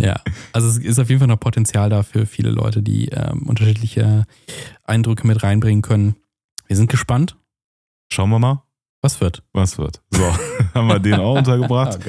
ja, 0.00 0.16
also 0.52 0.68
es 0.68 0.78
ist 0.78 0.98
auf 0.98 1.08
jeden 1.08 1.18
Fall 1.18 1.28
noch 1.28 1.40
Potenzial 1.40 1.90
da 1.90 2.02
für 2.02 2.26
viele 2.26 2.50
Leute, 2.50 2.82
die 2.82 3.08
ähm, 3.08 3.42
unterschiedliche 3.46 4.24
Eindrücke 4.84 5.26
mit 5.26 5.42
reinbringen 5.42 5.82
können. 5.82 6.14
Wir 6.66 6.76
sind 6.76 6.90
gespannt. 6.90 7.36
Schauen 8.10 8.30
wir 8.30 8.38
mal, 8.38 8.62
Was 9.02 9.20
wird? 9.20 9.42
was 9.52 9.78
wird. 9.78 10.02
So, 10.10 10.24
haben 10.74 10.88
wir 10.88 10.98
den 10.98 11.14
auch 11.14 11.36
untergebracht. 11.36 11.98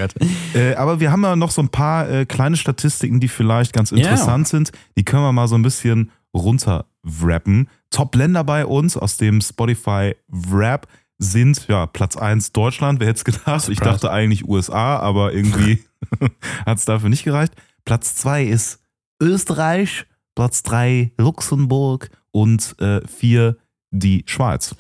Oh. 0.54 0.58
Äh, 0.58 0.76
aber 0.76 1.00
wir 1.00 1.12
haben 1.12 1.24
ja 1.24 1.36
noch 1.36 1.52
so 1.52 1.62
ein 1.62 1.70
paar 1.70 2.10
äh, 2.10 2.26
kleine 2.26 2.56
Statistiken, 2.58 3.20
die 3.20 3.28
vielleicht 3.28 3.74
ganz 3.74 3.92
interessant 3.92 4.48
sind. 4.48 4.72
Die 4.98 5.04
können 5.04 5.24
wir 5.24 5.32
mal 5.32 5.48
so 5.48 5.56
ein 5.56 5.62
bisschen 5.62 6.12
runterwrappen. 6.34 7.70
Top-Länder 7.92 8.44
bei 8.44 8.66
uns 8.66 8.98
aus 8.98 9.18
dem 9.18 9.42
Spotify 9.42 10.16
Wrap 10.28 10.88
sind 11.20 11.68
ja 11.68 11.86
Platz 11.86 12.16
1 12.16 12.54
Deutschland. 12.54 13.00
Wer 13.00 13.08
hätte 13.08 13.18
es 13.18 13.26
gedacht? 13.26 13.70
Ich 13.70 13.78
Surprise. 13.78 13.84
dachte 13.84 14.12
eigentlich 14.12 14.48
USA, 14.48 14.98
aber 14.98 15.34
irgendwie 15.34 15.84
hat 16.66 16.78
es 16.78 16.86
dafür 16.86 17.10
nicht 17.10 17.24
gereicht. 17.24 17.54
Platz 17.86 18.16
2 18.16 18.46
ist 18.46 18.80
Österreich, 19.22 20.06
Platz 20.36 20.64
3 20.64 21.12
Luxemburg 21.18 22.10
und 22.32 22.76
4 23.08 23.58
die 24.00 24.24
Schweiz. 24.28 24.76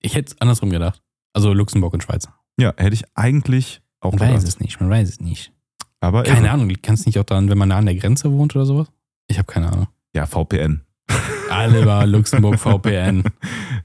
Ich 0.00 0.14
hätte 0.14 0.32
es 0.32 0.40
andersrum 0.40 0.70
gedacht. 0.70 1.02
Also 1.32 1.52
Luxemburg 1.52 1.92
und 1.94 2.02
Schweiz. 2.02 2.28
Ja, 2.58 2.72
hätte 2.76 2.94
ich 2.94 3.04
eigentlich 3.14 3.80
auch 4.00 4.12
Man 4.12 4.20
weiß 4.20 4.28
gedacht. 4.40 4.48
es 4.48 4.60
nicht, 4.60 4.80
man 4.80 4.90
weiß 4.90 5.08
es 5.08 5.20
nicht. 5.20 5.52
Aber 6.00 6.22
Keine 6.22 6.46
irre. 6.46 6.50
Ahnung, 6.50 6.72
kannst 6.82 7.04
du 7.04 7.08
nicht 7.08 7.18
auch 7.18 7.24
dann, 7.24 7.48
wenn 7.50 7.58
man 7.58 7.68
nah 7.70 7.78
an 7.78 7.86
der 7.86 7.94
Grenze 7.96 8.30
wohnt 8.32 8.54
oder 8.54 8.66
sowas? 8.66 8.88
Ich 9.26 9.38
habe 9.38 9.46
keine 9.46 9.70
Ahnung. 9.72 9.88
Ja, 10.14 10.26
VPN. 10.26 10.82
Alle 11.50 11.82
über 11.82 12.06
Luxemburg 12.06 12.58
VPN. 12.58 13.24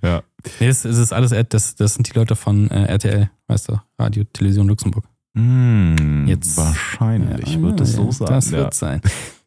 Ja. 0.02 0.22
Nee, 0.60 0.68
es, 0.68 0.84
es 0.86 0.98
ist 0.98 1.14
alles, 1.14 1.34
das, 1.50 1.76
das 1.76 1.94
sind 1.96 2.10
die 2.14 2.18
Leute 2.18 2.36
von 2.36 2.70
äh, 2.70 2.86
RTL, 2.86 3.30
weißt 3.48 3.70
du, 3.70 3.80
Radio, 3.98 4.26
Television 4.26 4.68
Luxemburg. 4.68 5.06
Hm, 5.36 6.28
Jetzt- 6.28 6.58
wahrscheinlich 6.58 7.56
Ja, 7.56 7.62
wird 7.62 7.80
es 7.82 7.94
so 7.94 8.06
ja, 8.06 8.12
sein. 8.12 8.28
Das 8.28 8.52
ja. 8.52 8.58
wird 8.58 8.74
sein. 8.74 9.02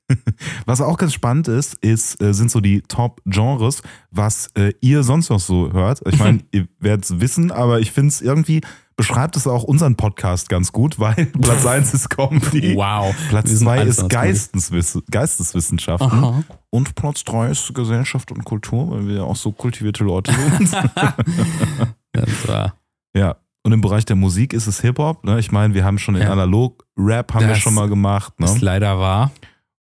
Was 0.66 0.80
auch 0.80 0.96
ganz 0.98 1.12
spannend 1.14 1.48
ist, 1.48 1.74
ist 1.74 2.20
äh, 2.22 2.32
sind 2.32 2.50
so 2.50 2.60
die 2.60 2.82
Top-Genres, 2.82 3.82
was 4.10 4.48
äh, 4.56 4.72
ihr 4.80 5.02
sonst 5.02 5.30
noch 5.30 5.40
so 5.40 5.72
hört. 5.72 6.00
Ich 6.08 6.18
meine, 6.18 6.40
ihr 6.52 6.68
werdet 6.78 7.04
es 7.04 7.20
wissen, 7.20 7.50
aber 7.50 7.80
ich 7.80 7.90
finde 7.92 8.08
es 8.10 8.20
irgendwie, 8.20 8.60
beschreibt 8.96 9.36
es 9.36 9.46
auch 9.46 9.64
unseren 9.64 9.96
Podcast 9.96 10.48
ganz 10.48 10.70
gut, 10.72 10.98
weil 11.00 11.14
Platz 11.42 11.66
1 11.66 11.92
ist 11.94 12.08
Comedy, 12.08 12.76
Wow. 12.76 13.14
Platz 13.28 13.50
Wir 13.50 13.56
sind 13.56 13.66
2 13.66 13.80
alles 13.80 13.98
ist 13.98 14.08
Geisteswiss 14.08 14.98
Geisteswissenschaften 15.10 16.10
Aha. 16.24 16.44
und 16.70 16.94
Platz 16.94 17.24
3 17.24 17.50
ist 17.50 17.74
Gesellschaft 17.74 18.30
und 18.30 18.44
Kultur, 18.44 18.90
weil 18.92 19.06
wir 19.08 19.14
ja 19.16 19.22
auch 19.24 19.36
so 19.36 19.50
kultivierte 19.52 20.04
Leute 20.04 20.32
sind. 20.58 20.72
Das 22.12 22.48
war. 22.48 22.74
ja. 23.14 23.36
Und 23.62 23.72
im 23.72 23.80
Bereich 23.80 24.04
der 24.04 24.14
Musik 24.14 24.52
ist 24.52 24.68
es 24.68 24.80
Hip-Hop. 24.80 25.24
Ne? 25.24 25.40
Ich 25.40 25.50
meine, 25.50 25.74
wir 25.74 25.84
haben 25.84 25.98
schon 25.98 26.14
den 26.14 26.22
Ja. 26.22 26.30
Analog-Rap 26.32 27.34
haben 27.34 27.40
wir 27.42 27.48
Das 27.48 27.58
schon 27.58 27.74
mal 27.74 27.88
gemacht. 27.88 28.38
Ne? 28.38 28.46
Ist 28.46 28.60
leider 28.60 29.00
wahr. 29.00 29.32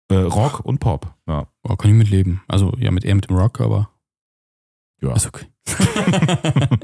Äh, 0.09 0.15
Rock 0.15 0.59
und 0.65 0.79
Pop. 0.79 1.13
Ja. 1.27 1.47
Oh, 1.63 1.75
kann 1.75 1.91
ich 1.91 1.97
mitleben. 1.97 2.41
Also 2.47 2.73
ja, 2.77 2.91
mit 2.91 3.05
eher 3.05 3.15
mit 3.15 3.29
dem 3.29 3.35
Rock, 3.37 3.61
aber 3.61 3.89
Ja. 5.01 5.13
ist 5.13 5.27
okay. 5.27 5.45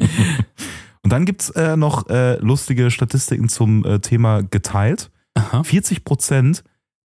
Und 1.02 1.14
dann 1.14 1.26
gibt 1.26 1.42
es 1.44 1.50
äh, 1.52 1.78
noch 1.78 2.08
äh, 2.10 2.36
lustige 2.40 2.92
Statistiken 2.92 3.48
zum 3.50 3.86
äh, 3.86 4.00
Thema 4.00 4.44
geteilt. 4.44 5.12
Aha. 5.34 5.64
40 5.64 6.04
Prozent, 6.04 6.64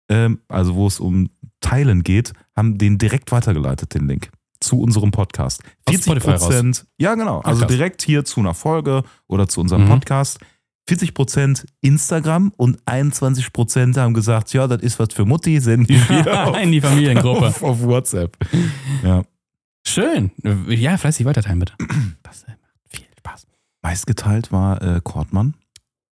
ähm, 0.09 0.41
also 0.49 0.75
wo 0.75 0.87
es 0.87 0.99
um 0.99 1.29
Teilen 1.61 2.03
geht, 2.03 2.33
haben 2.57 2.79
den 2.79 2.97
direkt 2.99 3.31
weitergeleitet, 3.33 3.95
den 3.95 4.09
Link 4.09 4.31
zu 4.61 4.81
unserem 4.81 5.11
Podcast. 5.11 5.63
Aus 5.85 5.95
40 5.97 6.05
Spotify 6.05 6.27
Prozent, 6.39 6.87
ja 6.99 7.15
genau, 7.15 7.41
Ah, 7.41 7.49
also 7.49 7.67
direkt 7.67 8.01
hier 8.03 8.25
zu 8.25 8.41
einer 8.41 8.55
Folge 8.55 9.03
oder 9.27 9.47
zu 9.49 9.61
unserem 9.61 9.85
Mhm. 9.85 9.89
Podcast. 9.89 10.39
40 10.89 11.15
Prozent 11.15 11.67
Instagram 11.81 12.53
und 12.57 12.79
21 12.87 13.53
Prozent 13.53 13.97
haben 13.97 14.15
gesagt, 14.15 14.53
ja, 14.53 14.67
das 14.67 14.83
ist 14.83 14.99
was 14.99 15.13
für 15.15 15.25
Mutti, 15.25 15.61
senden 15.61 15.87
die 15.87 16.09
wieder 16.09 16.49
auf, 16.49 16.59
In 16.61 16.73
die 16.73 16.81
Familiengruppe. 16.81 17.47
auf, 17.47 17.63
auf 17.63 17.83
WhatsApp. 17.83 18.37
Ja. 19.05 19.23
Schön. 19.87 20.31
Ja, 20.69 20.97
fleißig 20.97 21.25
weiterteilen, 21.27 21.59
bitte. 21.61 21.75
Das 22.23 22.45
macht 22.47 22.59
viel 22.89 23.07
Spaß. 23.19 23.47
Meistgeteilt 23.83 24.51
war 24.53 24.81
äh, 24.83 25.01
Kortmann. 25.03 25.55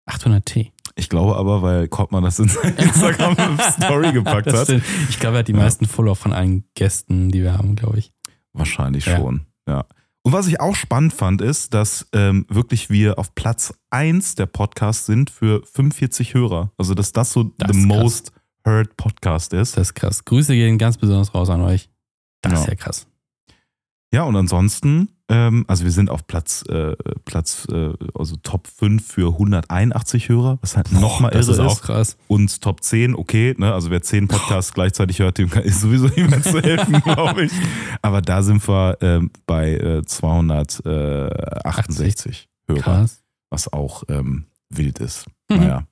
800T. 0.10 0.71
Ich 0.95 1.10
glaube 1.10 1.36
aber, 1.36 1.62
weil 1.62 1.88
Kortmann 1.88 2.23
das 2.23 2.39
in 2.39 2.47
seine 2.47 2.71
Instagram-Story 2.78 4.13
gepackt 4.13 4.51
hat. 4.54 4.69
Ich 5.10 5.19
glaube, 5.19 5.38
er 5.38 5.39
hat 5.39 5.47
die 5.47 5.51
Ja. 5.54 5.58
meisten 5.60 5.86
Follower 5.86 6.15
von 6.15 6.32
allen 6.32 6.63
Gästen, 6.75 7.32
die 7.32 7.41
wir 7.43 7.58
haben, 7.58 7.75
glaube 7.75 7.99
ich. 7.99 8.13
Wahrscheinlich 8.54 9.06
Ja. 9.06 9.17
schon, 9.17 9.41
ja. 9.67 9.86
Und 10.25 10.33
was 10.33 10.47
ich 10.47 10.59
auch 10.59 10.75
spannend 10.75 11.13
fand, 11.13 11.39
ist, 11.39 11.75
dass 11.75 12.07
ähm, 12.11 12.47
wirklich 12.49 12.89
wir 12.89 13.19
auf 13.19 13.35
Platz 13.35 13.75
1 13.91 14.33
der 14.33 14.47
Podcasts 14.47 15.05
sind 15.05 15.29
für 15.29 15.61
45 15.71 16.33
Hörer. 16.33 16.71
Also, 16.79 16.95
dass 16.95 17.11
das 17.11 17.31
so 17.31 17.43
Das 17.59 17.71
the 17.71 17.77
ist 17.77 17.85
most 17.85 18.31
heard 18.65 18.97
Podcast 18.97 19.53
ist. 19.53 19.77
Das 19.77 19.89
ist 19.89 19.93
krass. 19.93 20.25
Grüße 20.25 20.55
gehen 20.55 20.79
ganz 20.79 20.97
besonders 20.97 21.35
raus 21.35 21.51
an 21.51 21.61
euch. 21.61 21.91
Das 22.41 22.53
ist 22.53 22.65
Ja. 22.65 22.69
ja 22.69 22.75
krass. 22.75 23.05
Ja, 24.15 24.23
und 24.23 24.36
ansonsten, 24.38 25.10
ähm, 25.28 25.65
also 25.67 25.84
wir 25.84 25.91
sind 25.91 26.10
auf 26.10 26.25
Platz, 26.25 26.63
äh, 26.69 26.95
Platz 27.25 27.67
äh, 27.69 27.91
also 28.13 28.38
Top 28.38 28.65
5 28.65 29.06
für 29.06 29.34
181 29.34 30.30
Hörer, 30.30 30.58
was 30.62 30.78
halt 30.78 30.93
nochmal 30.93 31.34
irre 31.34 31.39
das 31.39 31.49
ist. 31.49 31.58
ist 31.58 31.60
auch 31.60 31.82
krass. 31.82 32.15
Und 32.30 32.62
Top 32.62 32.82
10, 32.82 33.13
okay, 33.13 33.54
ne? 33.58 33.73
also 33.73 33.91
wer 33.91 34.01
10 34.01 34.30
Podcasts 34.30 34.73
gleichzeitig 34.73 35.19
hört, 35.19 35.38
dem 35.38 35.49
kann, 35.49 35.63
ist 35.63 35.82
sowieso 35.82 36.08
niemand 36.15 36.45
zu 36.45 36.62
helfen, 36.62 36.93
glaube 37.04 37.43
ich. 37.43 37.51
Aber 38.01 38.21
da 38.21 38.41
sind 38.41 38.65
wir 38.69 38.97
ähm, 39.01 39.32
bei 39.45 39.73
äh, 39.73 40.06
268 40.06 42.47
Hörer, 42.69 42.80
Krass. 42.80 43.21
was 43.49 43.73
auch 43.73 44.04
ähm, 44.08 44.45
wild 44.69 44.99
ist. 44.99 45.25
Mhm. 45.49 45.58
Naja. 45.58 45.84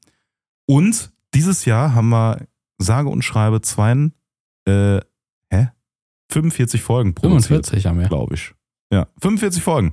Und 0.66 1.12
dieses 1.34 1.66
Jahr 1.66 1.94
haben 1.94 2.08
wir 2.08 2.48
sage 2.78 3.10
und 3.10 3.22
schreibe 3.22 3.60
zwei, 3.60 4.12
äh, 4.64 5.02
hä? 5.50 5.68
45 6.34 6.82
Folgen 6.82 7.14
produziert, 7.16 7.66
45 7.68 7.86
haben 7.86 8.00
wir. 8.00 8.08
glaube 8.08 8.36
ich. 8.36 8.54
Ja, 8.92 9.08
45 9.22 9.62
Folgen. 9.64 9.92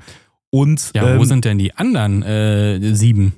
Und 0.51 0.91
Ja, 0.95 1.03
wo 1.17 1.23
ähm, 1.23 1.25
sind 1.25 1.45
denn 1.45 1.59
die 1.59 1.75
anderen 1.75 2.23
äh, 2.23 2.95
sieben? 2.95 3.35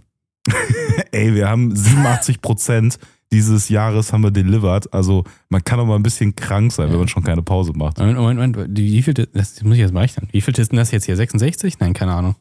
ey, 1.12 1.34
wir 1.34 1.48
haben 1.48 1.74
87 1.76 2.40
Prozent 2.40 2.98
dieses 3.32 3.68
Jahres 3.70 4.12
haben 4.12 4.22
wir 4.22 4.30
delivered. 4.30 4.92
Also 4.92 5.24
man 5.48 5.64
kann 5.64 5.80
auch 5.80 5.86
mal 5.86 5.96
ein 5.96 6.02
bisschen 6.02 6.36
krank 6.36 6.70
sein, 6.72 6.86
wenn 6.86 6.92
Ja. 6.94 6.98
man 6.98 7.08
schon 7.08 7.22
keine 7.24 7.42
Pause 7.42 7.72
macht. 7.74 7.98
Moment, 7.98 8.18
Moment, 8.18 8.56
Moment. 8.56 8.78
Wie 8.78 9.02
viel, 9.02 9.14
das 9.14 9.62
muss 9.62 9.74
ich 9.74 9.80
jetzt 9.80 9.92
mal 9.94 10.00
rechnen. 10.00 10.28
Wie 10.32 10.40
viel 10.40 10.58
ist 10.58 10.70
denn 10.72 10.76
das 10.76 10.90
jetzt 10.90 11.04
hier? 11.06 11.16
66? 11.16 11.78
Nein, 11.80 11.92
keine 11.94 12.12
Ahnung. 12.12 12.36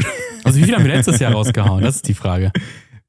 Also 0.44 0.60
wie 0.60 0.62
viel 0.64 0.76
haben 0.76 0.84
wir 0.84 0.94
letztes 0.94 1.18
Jahr 1.18 1.32
rausgehauen? 1.32 1.82
Das 1.82 1.96
ist 1.96 2.06
die 2.06 2.14
Frage. 2.14 2.52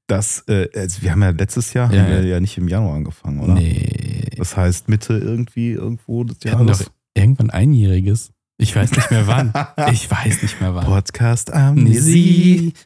Das, 0.07 0.43
äh, 0.47 0.67
also 0.73 1.01
wir 1.01 1.11
haben 1.11 1.21
ja 1.21 1.29
letztes 1.31 1.73
Jahr 1.73 1.93
Ja, 1.93 2.01
haben 2.03 2.09
wir 2.11 2.21
ja. 2.21 2.27
ja 2.35 2.39
nicht 2.39 2.57
im 2.57 2.67
Januar 2.67 2.95
angefangen, 2.95 3.39
oder? 3.41 3.53
Nee. 3.55 4.29
Das 4.37 4.55
heißt 4.55 4.87
Mitte 4.87 5.17
irgendwie 5.17 5.71
irgendwo 5.71 6.23
des 6.23 6.37
Wir 6.41 6.53
hatten 6.53 6.67
doch 6.67 6.79
Jahres. 6.79 6.91
irgendwann 7.13 7.49
einjähriges. 7.49 8.31
Ich 8.59 8.75
weiß 8.75 8.89
nicht 8.91 9.11
mehr 9.11 9.27
wann. 9.27 9.53
Ich 9.91 10.09
weiß 10.09 10.41
nicht 10.41 10.59
mehr 10.61 10.73
wann. 10.73 10.85
Podcast 10.85 11.53
Amnesie. 11.53 12.73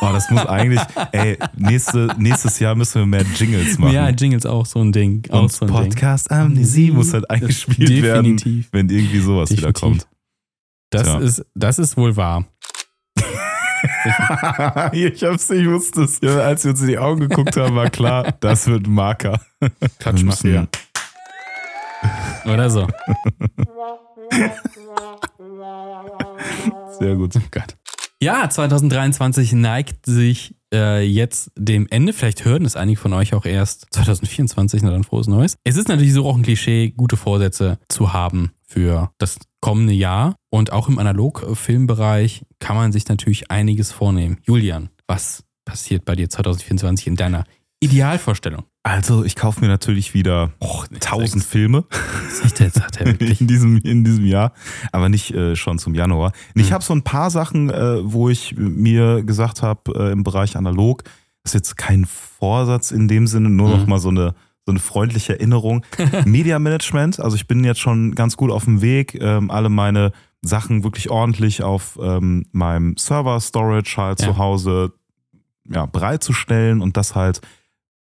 Oh, 0.00 0.12
das 0.12 0.28
muss 0.30 0.44
eigentlich, 0.44 0.80
ey, 1.12 1.38
nächste, 1.56 2.08
nächstes 2.18 2.58
Jahr 2.58 2.74
müssen 2.74 3.00
wir 3.00 3.06
mehr 3.06 3.24
Jingles 3.36 3.78
machen. 3.78 3.94
Ja, 3.94 4.10
Jingles 4.10 4.44
auch 4.44 4.66
so 4.66 4.80
ein 4.80 4.92
Ding. 4.92 5.22
Auch 5.30 5.44
Und 5.44 5.52
so 5.52 5.64
ein 5.64 5.68
Ding. 5.72 5.76
Podcast 5.82 6.30
Amnesie 6.30 6.90
muss 6.90 7.14
halt 7.14 7.30
eingespielt 7.30 8.02
werden, 8.02 8.36
Definitiv. 8.36 8.68
wenn 8.72 8.90
irgendwie 8.90 9.20
sowas 9.20 9.50
wieder 9.50 9.72
Definitiv. 9.72 10.04
kommt. 10.04 10.08
Das 10.90 11.04
Tja. 11.04 11.18
ist, 11.20 11.46
das 11.54 11.78
ist 11.78 11.96
wohl 11.96 12.16
wahr. 12.16 12.44
ich 14.92 15.22
hab's, 15.24 15.50
ich 15.50 15.66
wusste 15.68 16.02
es. 16.02 16.20
Ja, 16.22 16.38
als 16.38 16.64
wir 16.64 16.72
uns 16.72 16.80
in 16.80 16.88
die 16.88 16.98
Augen 16.98 17.20
geguckt 17.28 17.56
haben, 17.56 17.74
war 17.76 17.90
klar, 17.90 18.34
das 18.40 18.66
wird 18.66 18.86
ein 18.86 18.92
Marker. 18.94 19.40
Klatsch 19.98 20.22
müssen- 20.22 20.50
hier. 20.50 20.68
Oder 22.44 22.68
so. 22.68 22.86
Sehr 26.98 27.16
gut. 27.16 27.34
Oh 27.36 27.40
Gott. 27.50 27.76
Ja, 28.20 28.48
2023 28.48 29.52
neigt 29.52 30.06
sich 30.06 30.54
äh, 30.72 31.02
jetzt 31.02 31.50
dem 31.56 31.86
Ende. 31.90 32.12
Vielleicht 32.12 32.44
hören 32.44 32.64
es 32.64 32.76
einige 32.76 32.98
von 32.98 33.12
euch 33.12 33.34
auch 33.34 33.44
erst 33.44 33.86
2024, 33.90 34.82
na 34.82 34.90
dann 34.90 35.04
frohes 35.04 35.26
Neues. 35.26 35.56
Es 35.64 35.76
ist 35.76 35.88
natürlich 35.88 36.12
so 36.12 36.26
auch 36.26 36.36
ein 36.36 36.42
Klischee, 36.42 36.90
gute 36.90 37.16
Vorsätze 37.16 37.78
zu 37.88 38.12
haben 38.12 38.52
für 38.74 39.12
das 39.18 39.38
kommende 39.60 39.92
Jahr. 39.92 40.34
Und 40.50 40.72
auch 40.72 40.88
im 40.88 40.98
Analog-Filmbereich 40.98 42.44
kann 42.58 42.76
man 42.76 42.92
sich 42.92 43.06
natürlich 43.08 43.50
einiges 43.50 43.92
vornehmen. 43.92 44.38
Julian, 44.42 44.90
was 45.06 45.44
passiert 45.64 46.04
bei 46.04 46.16
dir 46.16 46.28
2024 46.28 47.06
in 47.06 47.16
deiner 47.16 47.44
Idealvorstellung? 47.80 48.64
Also, 48.82 49.24
ich 49.24 49.36
kaufe 49.36 49.60
mir 49.60 49.68
natürlich 49.68 50.12
wieder 50.12 50.52
Och, 50.60 50.86
1000 50.92 51.42
Filme 51.42 51.84
Echt 52.44 52.60
jetzt 52.60 52.80
hat 52.82 52.96
er 53.00 53.06
wirklich. 53.06 53.40
in 53.40 53.46
diesem, 53.46 53.78
in 53.78 54.04
diesem 54.04 54.26
Jahr, 54.26 54.52
aber 54.92 55.08
nicht 55.08 55.30
äh, 55.32 55.56
schon 55.56 55.78
zum 55.78 55.94
Januar. 55.94 56.32
Ich 56.54 56.70
Mhm. 56.70 56.74
habe 56.74 56.84
so 56.84 56.94
ein 56.94 57.02
paar 57.02 57.30
Sachen, 57.30 57.70
äh, 57.70 57.98
wo 58.02 58.28
ich 58.28 58.56
mir 58.58 59.22
gesagt 59.22 59.62
habe, 59.62 59.80
äh, 60.08 60.12
im 60.12 60.22
Bereich 60.24 60.56
analog, 60.56 61.04
das 61.44 61.50
ist 61.50 61.54
jetzt 61.54 61.76
kein 61.76 62.04
Vorsatz 62.06 62.90
in 62.90 63.06
dem 63.08 63.26
Sinne, 63.26 63.48
nur 63.50 63.68
Mhm. 63.68 63.74
noch 63.76 63.86
mal 63.86 63.98
so 63.98 64.08
eine, 64.10 64.34
so 64.66 64.72
eine 64.72 64.80
freundliche 64.80 65.34
Erinnerung. 65.34 65.84
Media 66.24 66.58
Management, 66.58 67.20
also 67.20 67.36
ich 67.36 67.46
bin 67.46 67.64
jetzt 67.64 67.80
schon 67.80 68.14
ganz 68.14 68.36
gut 68.36 68.50
auf 68.50 68.64
dem 68.64 68.80
Weg, 68.80 69.14
ähm, 69.20 69.50
alle 69.50 69.68
meine 69.68 70.12
Sachen 70.42 70.84
wirklich 70.84 71.10
ordentlich 71.10 71.62
auf 71.62 71.98
ähm, 72.02 72.46
meinem 72.52 72.96
Server 72.96 73.40
Storage 73.40 73.96
halt 73.96 74.20
Ja. 74.20 74.26
zu 74.28 74.38
Hause 74.38 74.92
ja, 75.68 75.86
bereitzustellen 75.86 76.80
und 76.82 76.96
das 76.96 77.14
halt 77.14 77.40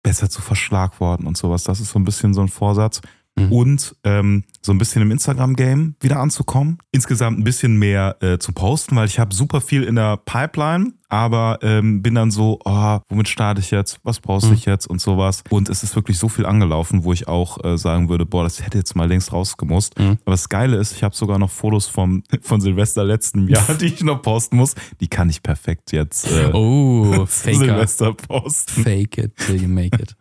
besser 0.03 0.29
zu 0.29 0.41
verschlagworten 0.41 1.25
und 1.27 1.37
sowas. 1.37 1.63
Das 1.63 1.79
ist 1.79 1.91
so 1.91 1.99
ein 1.99 2.03
bisschen 2.03 2.33
so 2.33 2.41
ein 2.41 2.49
Vorsatz. 2.49 3.01
Mhm. 3.35 3.51
Und 3.51 3.95
ähm, 4.03 4.43
so 4.61 4.71
ein 4.71 4.77
bisschen 4.77 5.01
im 5.01 5.09
Instagram-Game 5.09 5.95
wieder 5.99 6.19
anzukommen. 6.19 6.77
Insgesamt 6.91 7.39
ein 7.39 7.43
bisschen 7.43 7.77
mehr 7.77 8.15
äh, 8.21 8.37
zu 8.37 8.51
posten, 8.53 8.95
weil 8.95 9.07
ich 9.07 9.17
habe 9.17 9.33
super 9.33 9.59
viel 9.59 9.83
in 9.83 9.95
der 9.95 10.17
Pipeline, 10.17 10.93
aber 11.09 11.57
ähm, 11.63 12.03
bin 12.03 12.13
dann 12.13 12.29
so, 12.29 12.59
oh, 12.63 12.99
womit 13.09 13.27
starte 13.27 13.59
ich 13.59 13.71
jetzt? 13.71 13.99
Was 14.03 14.19
poste 14.19 14.49
Mhm. 14.49 14.53
ich 14.55 14.65
jetzt 14.65 14.85
und 14.85 15.01
sowas. 15.01 15.43
Und 15.49 15.67
es 15.69 15.81
ist 15.81 15.95
wirklich 15.95 16.19
so 16.19 16.29
viel 16.29 16.45
angelaufen, 16.45 17.03
wo 17.03 17.11
ich 17.11 17.27
auch 17.27 17.63
äh, 17.63 17.75
sagen 17.77 18.07
würde, 18.07 18.25
boah, 18.27 18.43
das 18.43 18.63
hätte 18.63 18.77
jetzt 18.77 18.95
mal 18.95 19.07
längst 19.07 19.33
rausgemusst. 19.33 19.97
Mhm. 19.97 20.19
Aber 20.25 20.31
das 20.31 20.47
Geile 20.49 20.77
ist, 20.77 20.91
ich 20.93 21.03
habe 21.03 21.15
sogar 21.15 21.39
noch 21.39 21.49
Fotos 21.49 21.87
vom, 21.87 22.21
von 22.41 22.61
Silvester 22.61 23.03
letzten 23.03 23.47
Jahr, 23.47 23.73
die 23.79 23.87
ich 23.87 24.03
noch 24.03 24.21
posten 24.21 24.57
muss. 24.57 24.75
Die 25.01 25.07
kann 25.07 25.29
ich 25.31 25.41
perfekt 25.41 25.91
jetzt 25.91 26.31
äh, 26.31 26.51
Oh. 26.53 27.25
Silvester 27.27 28.13
posten. 28.13 28.83
Fake 28.83 29.17
it 29.17 29.35
till 29.37 29.59
you 29.59 29.67
make 29.67 29.99
it. 29.99 30.15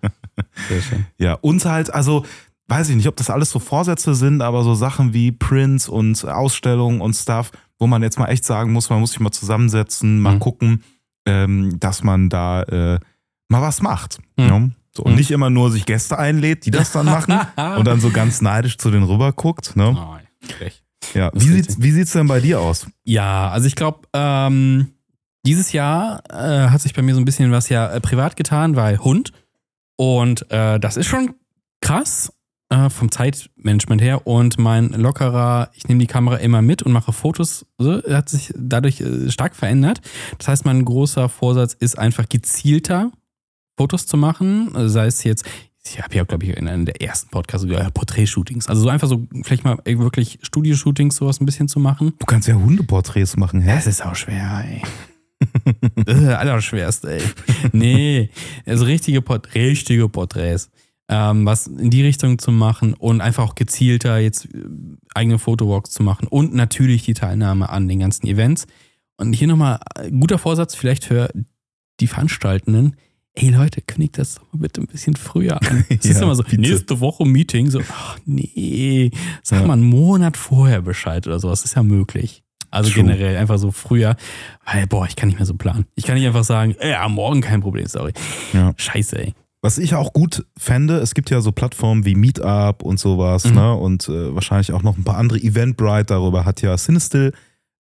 Sehr 0.68 0.80
schön. 0.80 1.06
Ja, 1.18 1.34
und 1.34 1.62
halt, 1.66 1.92
also, 1.92 2.24
weiß 2.72 2.88
ich 2.88 2.96
nicht, 2.96 3.06
ob 3.08 3.16
das 3.16 3.28
alles 3.28 3.50
so 3.50 3.58
Vorsätze 3.58 4.14
sind, 4.14 4.40
aber 4.40 4.64
so 4.64 4.74
Sachen 4.74 5.12
wie 5.12 5.30
Prints 5.30 5.88
und 5.88 6.24
Ausstellungen 6.26 7.00
und 7.02 7.12
Stuff, 7.14 7.50
wo 7.78 7.86
man 7.86 8.02
jetzt 8.02 8.18
mal 8.18 8.28
echt 8.28 8.44
sagen 8.46 8.72
muss, 8.72 8.88
man 8.88 9.00
muss 9.00 9.10
sich 9.10 9.20
mal 9.20 9.30
zusammensetzen, 9.30 10.18
mal 10.20 10.36
Mhm. 10.36 10.40
gucken, 10.40 10.82
ähm, 11.26 11.78
dass 11.80 12.02
man 12.02 12.30
da 12.30 12.62
äh, 12.62 12.98
mal 13.48 13.60
was 13.62 13.82
macht. 13.82 14.18
Mhm. 14.38 14.46
Ne? 14.46 14.70
So, 14.96 15.02
und 15.02 15.12
Mhm. 15.12 15.18
nicht 15.18 15.30
immer 15.30 15.50
nur 15.50 15.70
sich 15.70 15.84
Gäste 15.84 16.18
einlädt, 16.18 16.64
die 16.64 16.70
das 16.70 16.92
dann 16.92 17.06
machen 17.06 17.34
und 17.78 17.84
dann 17.86 18.00
so 18.00 18.10
ganz 18.10 18.40
neidisch 18.40 18.78
zu 18.78 18.90
denen 18.90 19.04
rüber 19.04 19.32
guckt. 19.32 19.76
Ne? 19.76 19.94
Oh. 19.96 20.16
Ja. 21.14 21.30
das 21.30 21.42
Wie, 21.42 21.48
sieht's, 21.48 21.68
richtig. 21.68 21.84
wie 21.84 21.90
sieht's 21.90 22.12
denn 22.12 22.26
bei 22.26 22.40
dir 22.40 22.60
aus? 22.60 22.86
Ja, 23.04 23.50
also 23.50 23.66
ich 23.66 23.74
glaube, 23.76 24.00
ähm, 24.14 24.92
dieses 25.44 25.72
Jahr 25.72 26.22
äh, 26.30 26.68
hat 26.70 26.80
sich 26.80 26.94
bei 26.94 27.02
mir 27.02 27.14
so 27.14 27.20
ein 27.20 27.24
bisschen 27.24 27.50
was 27.52 27.68
ja 27.68 27.88
äh, 27.90 28.00
privat 28.00 28.36
getan, 28.36 28.76
weil 28.76 28.98
Hund. 28.98 29.32
Und 29.96 30.50
äh, 30.50 30.78
das 30.80 30.96
ist 30.96 31.06
schon 31.06 31.34
krass 31.80 32.32
äh, 32.72 32.90
vom 32.90 33.10
Zeitmanagement 33.10 34.00
her. 34.00 34.26
Und 34.26 34.58
mein 34.58 34.88
lockerer, 34.90 35.70
ich 35.74 35.86
nehme 35.88 36.00
die 36.00 36.06
Kamera 36.06 36.36
immer 36.36 36.62
mit 36.62 36.82
und 36.82 36.92
mache 36.92 37.12
Fotos, 37.12 37.66
so, 37.78 38.02
hat 38.02 38.28
sich 38.28 38.52
dadurch 38.56 39.00
äh, 39.00 39.30
stark 39.30 39.54
verändert. 39.54 40.00
Das 40.38 40.48
heißt, 40.48 40.64
mein 40.64 40.84
großer 40.84 41.28
Vorsatz 41.28 41.74
ist 41.74 41.98
einfach 41.98 42.28
gezielter 42.28 43.12
Fotos 43.76 44.06
zu 44.06 44.16
machen, 44.16 44.70
sei 44.88 45.06
es 45.06 45.24
jetzt 45.24 45.44
ich 45.84 46.00
habe 46.00 46.14
ja, 46.14 46.22
glaube 46.22 46.44
ich, 46.44 46.56
in 46.56 46.68
einem 46.68 46.84
der 46.84 47.02
ersten 47.02 47.28
Podcasts 47.30 47.66
sogar 47.66 47.90
Porträtshootings. 47.90 48.68
Also 48.68 48.82
so 48.82 48.88
einfach 48.88 49.08
so, 49.08 49.26
vielleicht 49.42 49.64
mal 49.64 49.78
äh, 49.84 49.98
wirklich 49.98 50.38
Studioshootings, 50.42 51.16
sowas 51.16 51.40
ein 51.40 51.44
bisschen 51.44 51.66
zu 51.66 51.80
machen. 51.80 52.12
Du 52.20 52.26
kannst 52.26 52.46
ja 52.46 52.54
Hundeporträts 52.54 53.36
machen, 53.36 53.60
hä? 53.62 53.74
Das 53.74 53.88
ist 53.88 54.04
auch 54.04 54.14
schwer, 54.14 54.64
ey. 54.64 54.82
das 55.96 56.18
ist 56.18 56.26
das 56.26 56.38
Allerschwerste, 56.38 57.14
ey. 57.14 57.22
Nee, 57.72 58.30
also 58.64 58.84
richtige, 58.84 59.22
Port 59.22 59.52
richtige 59.56 60.08
Porträts. 60.08 60.70
Ähm, 61.14 61.44
was 61.46 61.66
in 61.66 61.90
die 61.90 62.02
Richtung 62.02 62.38
zu 62.38 62.50
machen 62.52 62.94
und 62.94 63.20
einfach 63.20 63.44
auch 63.44 63.54
gezielter 63.54 64.18
jetzt 64.18 64.46
äh, 64.46 64.58
eigene 65.14 65.38
Fotowalks 65.38 65.90
zu 65.90 66.02
machen 66.02 66.26
und 66.28 66.54
natürlich 66.54 67.04
die 67.04 67.14
Teilnahme 67.14 67.68
an 67.68 67.88
den 67.88 67.98
ganzen 67.98 68.26
Events. 68.26 68.66
Und 69.18 69.32
hier 69.34 69.46
nochmal 69.48 69.78
äh, 69.96 70.10
guter 70.10 70.38
Vorsatz 70.38 70.74
vielleicht 70.74 71.04
für 71.04 71.28
die 72.00 72.06
Veranstaltenden. 72.06 72.96
Ey 73.34 73.48
Leute, 73.50 73.80
kündigt 73.80 74.18
das 74.18 74.34
doch 74.36 74.42
mal 74.52 74.60
bitte 74.60 74.80
ein 74.80 74.86
bisschen 74.86 75.16
früher 75.16 75.60
an. 75.62 75.84
Es 75.88 76.04
ist 76.04 76.16
Ja, 76.16 76.22
immer 76.22 76.34
so, 76.34 76.42
bitte. 76.42 76.60
nächste 76.60 77.00
Woche 77.00 77.24
Meeting, 77.26 77.70
so, 77.70 77.80
ach 77.90 78.18
nee, 78.26 79.10
sag 79.42 79.60
Ja. 79.60 79.66
mal 79.66 79.74
einen 79.74 79.84
Monat 79.88 80.36
vorher 80.36 80.82
Bescheid 80.82 81.26
oder 81.26 81.38
sowas, 81.38 81.64
ist 81.64 81.74
ja 81.76 81.82
möglich. 81.82 82.42
Also 82.70 82.90
True. 82.90 83.02
generell 83.04 83.36
einfach 83.36 83.58
so 83.58 83.70
früher, 83.70 84.16
weil, 84.64 84.86
boah, 84.86 85.06
ich 85.06 85.14
kann 85.16 85.28
nicht 85.28 85.36
mehr 85.38 85.46
so 85.46 85.54
planen. 85.54 85.84
Ich 85.94 86.04
kann 86.04 86.14
nicht 86.16 86.26
einfach 86.26 86.44
sagen, 86.44 86.74
ja, 86.82 87.06
morgen 87.08 87.42
kein 87.42 87.60
Problem, 87.60 87.86
sorry. 87.86 88.12
Ja. 88.54 88.72
Scheiße, 88.76 89.18
ey. 89.18 89.34
Was 89.64 89.78
ich 89.78 89.94
auch 89.94 90.12
gut 90.12 90.44
fände, 90.58 90.96
es 90.98 91.14
gibt 91.14 91.30
ja 91.30 91.40
so 91.40 91.52
Plattformen 91.52 92.04
wie 92.04 92.16
Meetup 92.16 92.82
und 92.82 92.98
sowas, 92.98 93.44
Mhm. 93.44 93.54
ne? 93.54 93.74
Und 93.74 94.08
äh, 94.08 94.34
wahrscheinlich 94.34 94.72
auch 94.72 94.82
noch 94.82 94.98
ein 94.98 95.04
paar 95.04 95.16
andere. 95.16 95.38
Eventbrite 95.38 96.06
darüber 96.06 96.44
hat 96.44 96.60
ja 96.62 96.76
Sinistil 96.76 97.32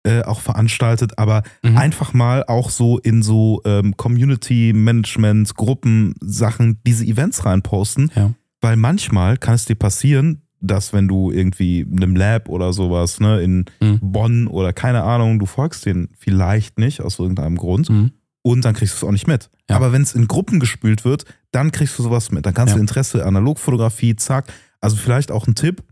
äh, 0.05 0.23
auch 0.23 0.41
veranstaltet, 0.41 1.19
aber 1.19 1.43
Mhm. 1.63 1.77
einfach 1.77 2.15
mal 2.15 2.45
auch 2.47 2.71
so 2.71 2.99
in 2.99 3.23
so 3.23 3.61
ähm, 3.67 3.97
Community-Management, 3.99 5.55
Gruppen, 5.57 6.15
Sachen, 6.21 6.79
diese 6.87 7.05
Events 7.05 7.45
reinposten. 7.45 8.11
Ja. 8.15 8.31
Weil 8.61 8.77
manchmal 8.77 9.37
kann 9.37 9.55
es 9.55 9.65
dir 9.65 9.75
passieren, 9.75 10.43
dass 10.61 10.93
wenn 10.93 11.09
du 11.09 11.31
irgendwie 11.31 11.81
in 11.81 12.03
einem 12.03 12.15
Lab 12.17 12.49
oder 12.51 12.73
sowas, 12.75 13.21
ne, 13.21 13.41
in 13.41 13.65
Mhm. 13.81 13.99
Bonn 14.03 14.47
oder 14.47 14.73
keine 14.75 15.03
Ahnung, 15.03 15.39
du 15.39 15.47
folgst 15.47 15.87
denen 15.87 16.09
vielleicht 16.19 16.79
nicht 16.79 17.01
aus 17.01 17.19
irgendeinem 17.19 17.57
Grund 17.57 17.89
Mhm. 17.89 18.11
Und 18.43 18.65
dann 18.65 18.75
kriegst 18.75 18.95
du 18.95 18.97
es 18.99 19.05
auch 19.09 19.13
nicht 19.13 19.27
mit. 19.27 19.51
Ja. 19.69 19.77
Aber 19.77 19.93
wenn 19.93 20.03
es 20.03 20.15
in 20.15 20.27
Gruppen 20.29 20.61
gespült 20.61 21.05
wird, 21.05 21.25
dann 21.53 21.73
kriegst 21.73 21.99
du 21.99 22.03
sowas 22.03 22.31
mit. 22.31 22.47
Dann 22.47 22.55
kannst 22.55 22.73
Ja. 22.73 22.77
du 22.77 22.81
Interesse, 22.81 23.25
Analogfotografie, 23.25 24.17
zack. 24.17 24.53
Also 24.81 24.97
vielleicht 24.97 25.31
auch 25.31 25.47
ein 25.47 25.55
Tipp, 25.55 25.83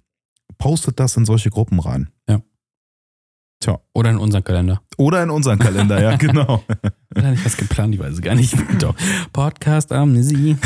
postet 0.57 0.99
das 0.99 1.17
in 1.17 1.25
solche 1.25 1.51
Gruppen 1.51 1.79
rein. 1.81 2.09
Oder 3.93 4.11
in 4.11 4.19
unseren 4.19 4.45
Kalender. 4.45 4.81
Oder 4.97 5.23
in 5.25 5.31
unseren 5.31 5.59
Kalender, 5.59 6.01
ja, 6.01 6.17
genau. 6.17 6.63
Oder 7.17 7.31
nicht 7.33 7.45
was 7.45 7.57
geplant, 7.57 7.93
ich 7.95 8.01
weiß 8.01 8.15
es 8.15 8.23
gar 8.23 8.35
nicht. 8.37 8.55
Doch. 8.79 8.95
Podcast 9.33 9.93
Amnesie. 9.93 10.57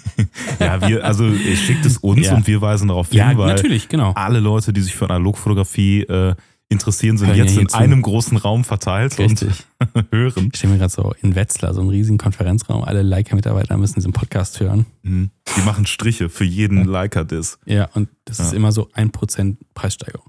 ja, 0.58 0.80
wir, 0.86 1.04
also 1.04 1.32
schickt 1.32 1.86
es 1.86 1.98
uns 1.98 2.26
Ja. 2.26 2.34
und 2.34 2.46
wir 2.48 2.60
weisen 2.60 2.88
darauf 2.88 3.08
hin, 3.10 3.18
Ja, 3.18 3.38
weil 3.38 3.54
natürlich, 3.54 3.88
genau. 3.88 4.12
alle 4.14 4.40
Leute, 4.40 4.72
die 4.72 4.80
sich 4.80 4.94
für 4.96 5.04
Analogfotografie 5.04 6.02
äh, 6.02 6.34
interessieren, 6.72 7.16
sind 7.18 7.28
ja 7.28 7.34
jetzt 7.34 7.52
hier 7.52 7.60
in 7.62 7.68
zu. 7.68 7.76
einem 7.76 8.02
großen 8.02 8.36
Raum 8.36 8.64
verteilt 8.64 9.18
Richtig. 9.18 9.50
und 9.94 10.06
hören. 10.12 10.48
Ich 10.52 10.58
stelle 10.58 10.72
mir 10.74 10.78
gerade 10.78 10.92
so 10.92 11.14
in 11.22 11.34
Wetzlar, 11.34 11.74
so 11.74 11.80
einen 11.80 11.90
riesigen 11.90 12.18
Konferenzraum. 12.18 12.82
Alle 12.84 13.02
Leica-Mitarbeiter 13.02 13.76
müssen 13.76 13.94
diesen 13.94 14.12
Podcast 14.12 14.58
hören. 14.60 14.86
Mhm. 15.02 15.30
Die 15.56 15.62
machen 15.62 15.86
Striche 15.86 16.28
für 16.28 16.44
jeden 16.44 16.84
Leica-Diss. 16.84 17.58
Ja, 17.66 17.88
und 17.94 18.08
das 18.24 18.40
ist 18.40 18.52
Ja. 18.52 18.56
immer 18.56 18.72
so 18.72 18.88
ein 18.94 19.10
Prozent 19.10 19.58
Preissteigerung. 19.74 20.26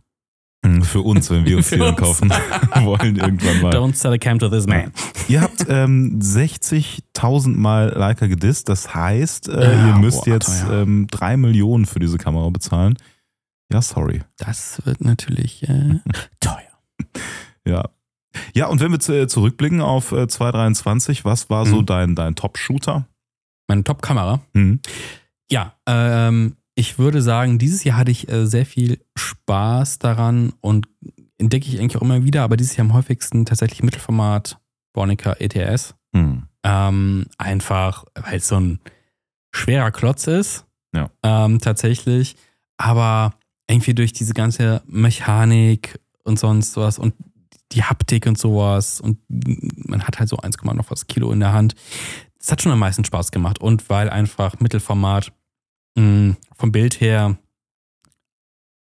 Mhm, 0.65 0.81
Für 0.83 1.01
uns, 1.01 1.29
wenn 1.29 1.43
wir 1.45 1.57
uns 1.57 1.71
uns. 1.73 1.97
kaufen 1.97 2.29
wollen 2.83 3.17
irgendwann 3.17 3.61
mal. 3.61 3.73
Don't 3.75 3.95
sell 3.95 4.13
a 4.13 4.17
cam 4.17 4.39
to 4.39 4.47
this 4.47 4.65
man. 4.65 4.93
Ihr 5.27 5.41
habt 5.41 5.65
ähm, 5.67 6.19
60.000 6.21 7.57
Mal 7.57 7.89
Leica 7.89 8.27
gedisst. 8.27 8.69
Das 8.69 8.95
heißt, 8.95 9.49
äh, 9.49 9.61
Ja, 9.73 9.87
ihr 9.89 9.95
müsst 9.97 10.23
boah, 10.25 10.33
jetzt 10.33 10.65
ähm, 10.71 11.07
3 11.11 11.35
Millionen 11.37 11.85
für 11.85 11.99
diese 11.99 12.17
Kamera 12.17 12.49
bezahlen. 12.49 12.95
Ja, 13.73 13.81
sorry. 13.81 14.21
Das 14.37 14.85
wird 14.85 15.01
natürlich 15.01 15.67
äh, 15.67 15.99
teuer. 16.39 16.61
Ja. 17.65 17.89
Ja, 18.55 18.67
und 18.67 18.79
wenn 18.81 18.91
wir 18.91 18.99
zu, 18.99 19.13
äh, 19.13 19.27
zurückblicken 19.27 19.81
auf 19.81 20.11
äh, 20.11 20.27
2023, 20.27 21.25
was 21.25 21.49
war 21.49 21.65
so 21.65 21.81
Mhm. 21.81 21.85
dein, 21.85 22.15
dein 22.15 22.35
Top-Shooter? 22.35 23.07
Meine 23.67 23.83
Top-Kamera. 23.83 24.41
Mhm. 24.53 24.79
Ja, 25.51 25.73
ähm, 25.87 26.55
ich 26.75 26.97
würde 26.97 27.21
sagen, 27.21 27.59
dieses 27.59 27.83
Jahr 27.83 27.97
hatte 27.97 28.11
ich 28.11 28.29
äh, 28.29 28.45
sehr 28.47 28.65
viel 28.65 28.99
Spaß 29.15 29.99
daran 29.99 30.53
und 30.61 30.87
entdecke 31.37 31.67
ich 31.67 31.79
eigentlich 31.79 31.97
auch 31.97 32.01
immer 32.01 32.23
wieder, 32.23 32.43
aber 32.43 32.57
dieses 32.57 32.75
Jahr 32.75 32.85
am 32.85 32.93
häufigsten 32.93 33.45
tatsächlich 33.45 33.83
Mittelformat 33.83 34.57
Bornica 34.93 35.33
ETS. 35.33 35.95
Mhm. 36.13 36.43
Ähm, 36.63 37.25
einfach, 37.37 38.05
weil 38.15 38.37
es 38.37 38.47
so 38.47 38.59
ein 38.59 38.79
schwerer 39.51 39.91
Klotz 39.91 40.27
ist. 40.27 40.65
Ja. 40.95 41.09
Ähm, 41.23 41.59
tatsächlich. 41.59 42.35
Aber 42.77 43.33
irgendwie 43.69 43.93
durch 43.93 44.13
diese 44.13 44.33
ganze 44.33 44.81
Mechanik 44.85 45.99
und 46.23 46.39
sonst 46.39 46.75
was 46.77 46.99
und 46.99 47.13
die 47.71 47.83
Haptik 47.83 48.27
und 48.27 48.37
sowas 48.37 49.01
und 49.01 49.17
man 49.27 50.03
hat 50.03 50.19
halt 50.19 50.29
so 50.29 50.37
1, 50.37 50.57
noch 50.63 50.91
was 50.91 51.07
Kilo 51.07 51.31
in 51.31 51.39
der 51.39 51.53
Hand. 51.53 51.75
Das 52.39 52.51
hat 52.51 52.61
schon 52.61 52.71
am 52.71 52.79
meisten 52.79 53.05
Spaß 53.05 53.31
gemacht 53.31 53.59
und 53.59 53.89
weil 53.89 54.09
einfach 54.09 54.59
Mittelformat 54.59 55.31
mh, 55.95 56.35
vom 56.55 56.71
Bild 56.71 56.99
her 57.01 57.37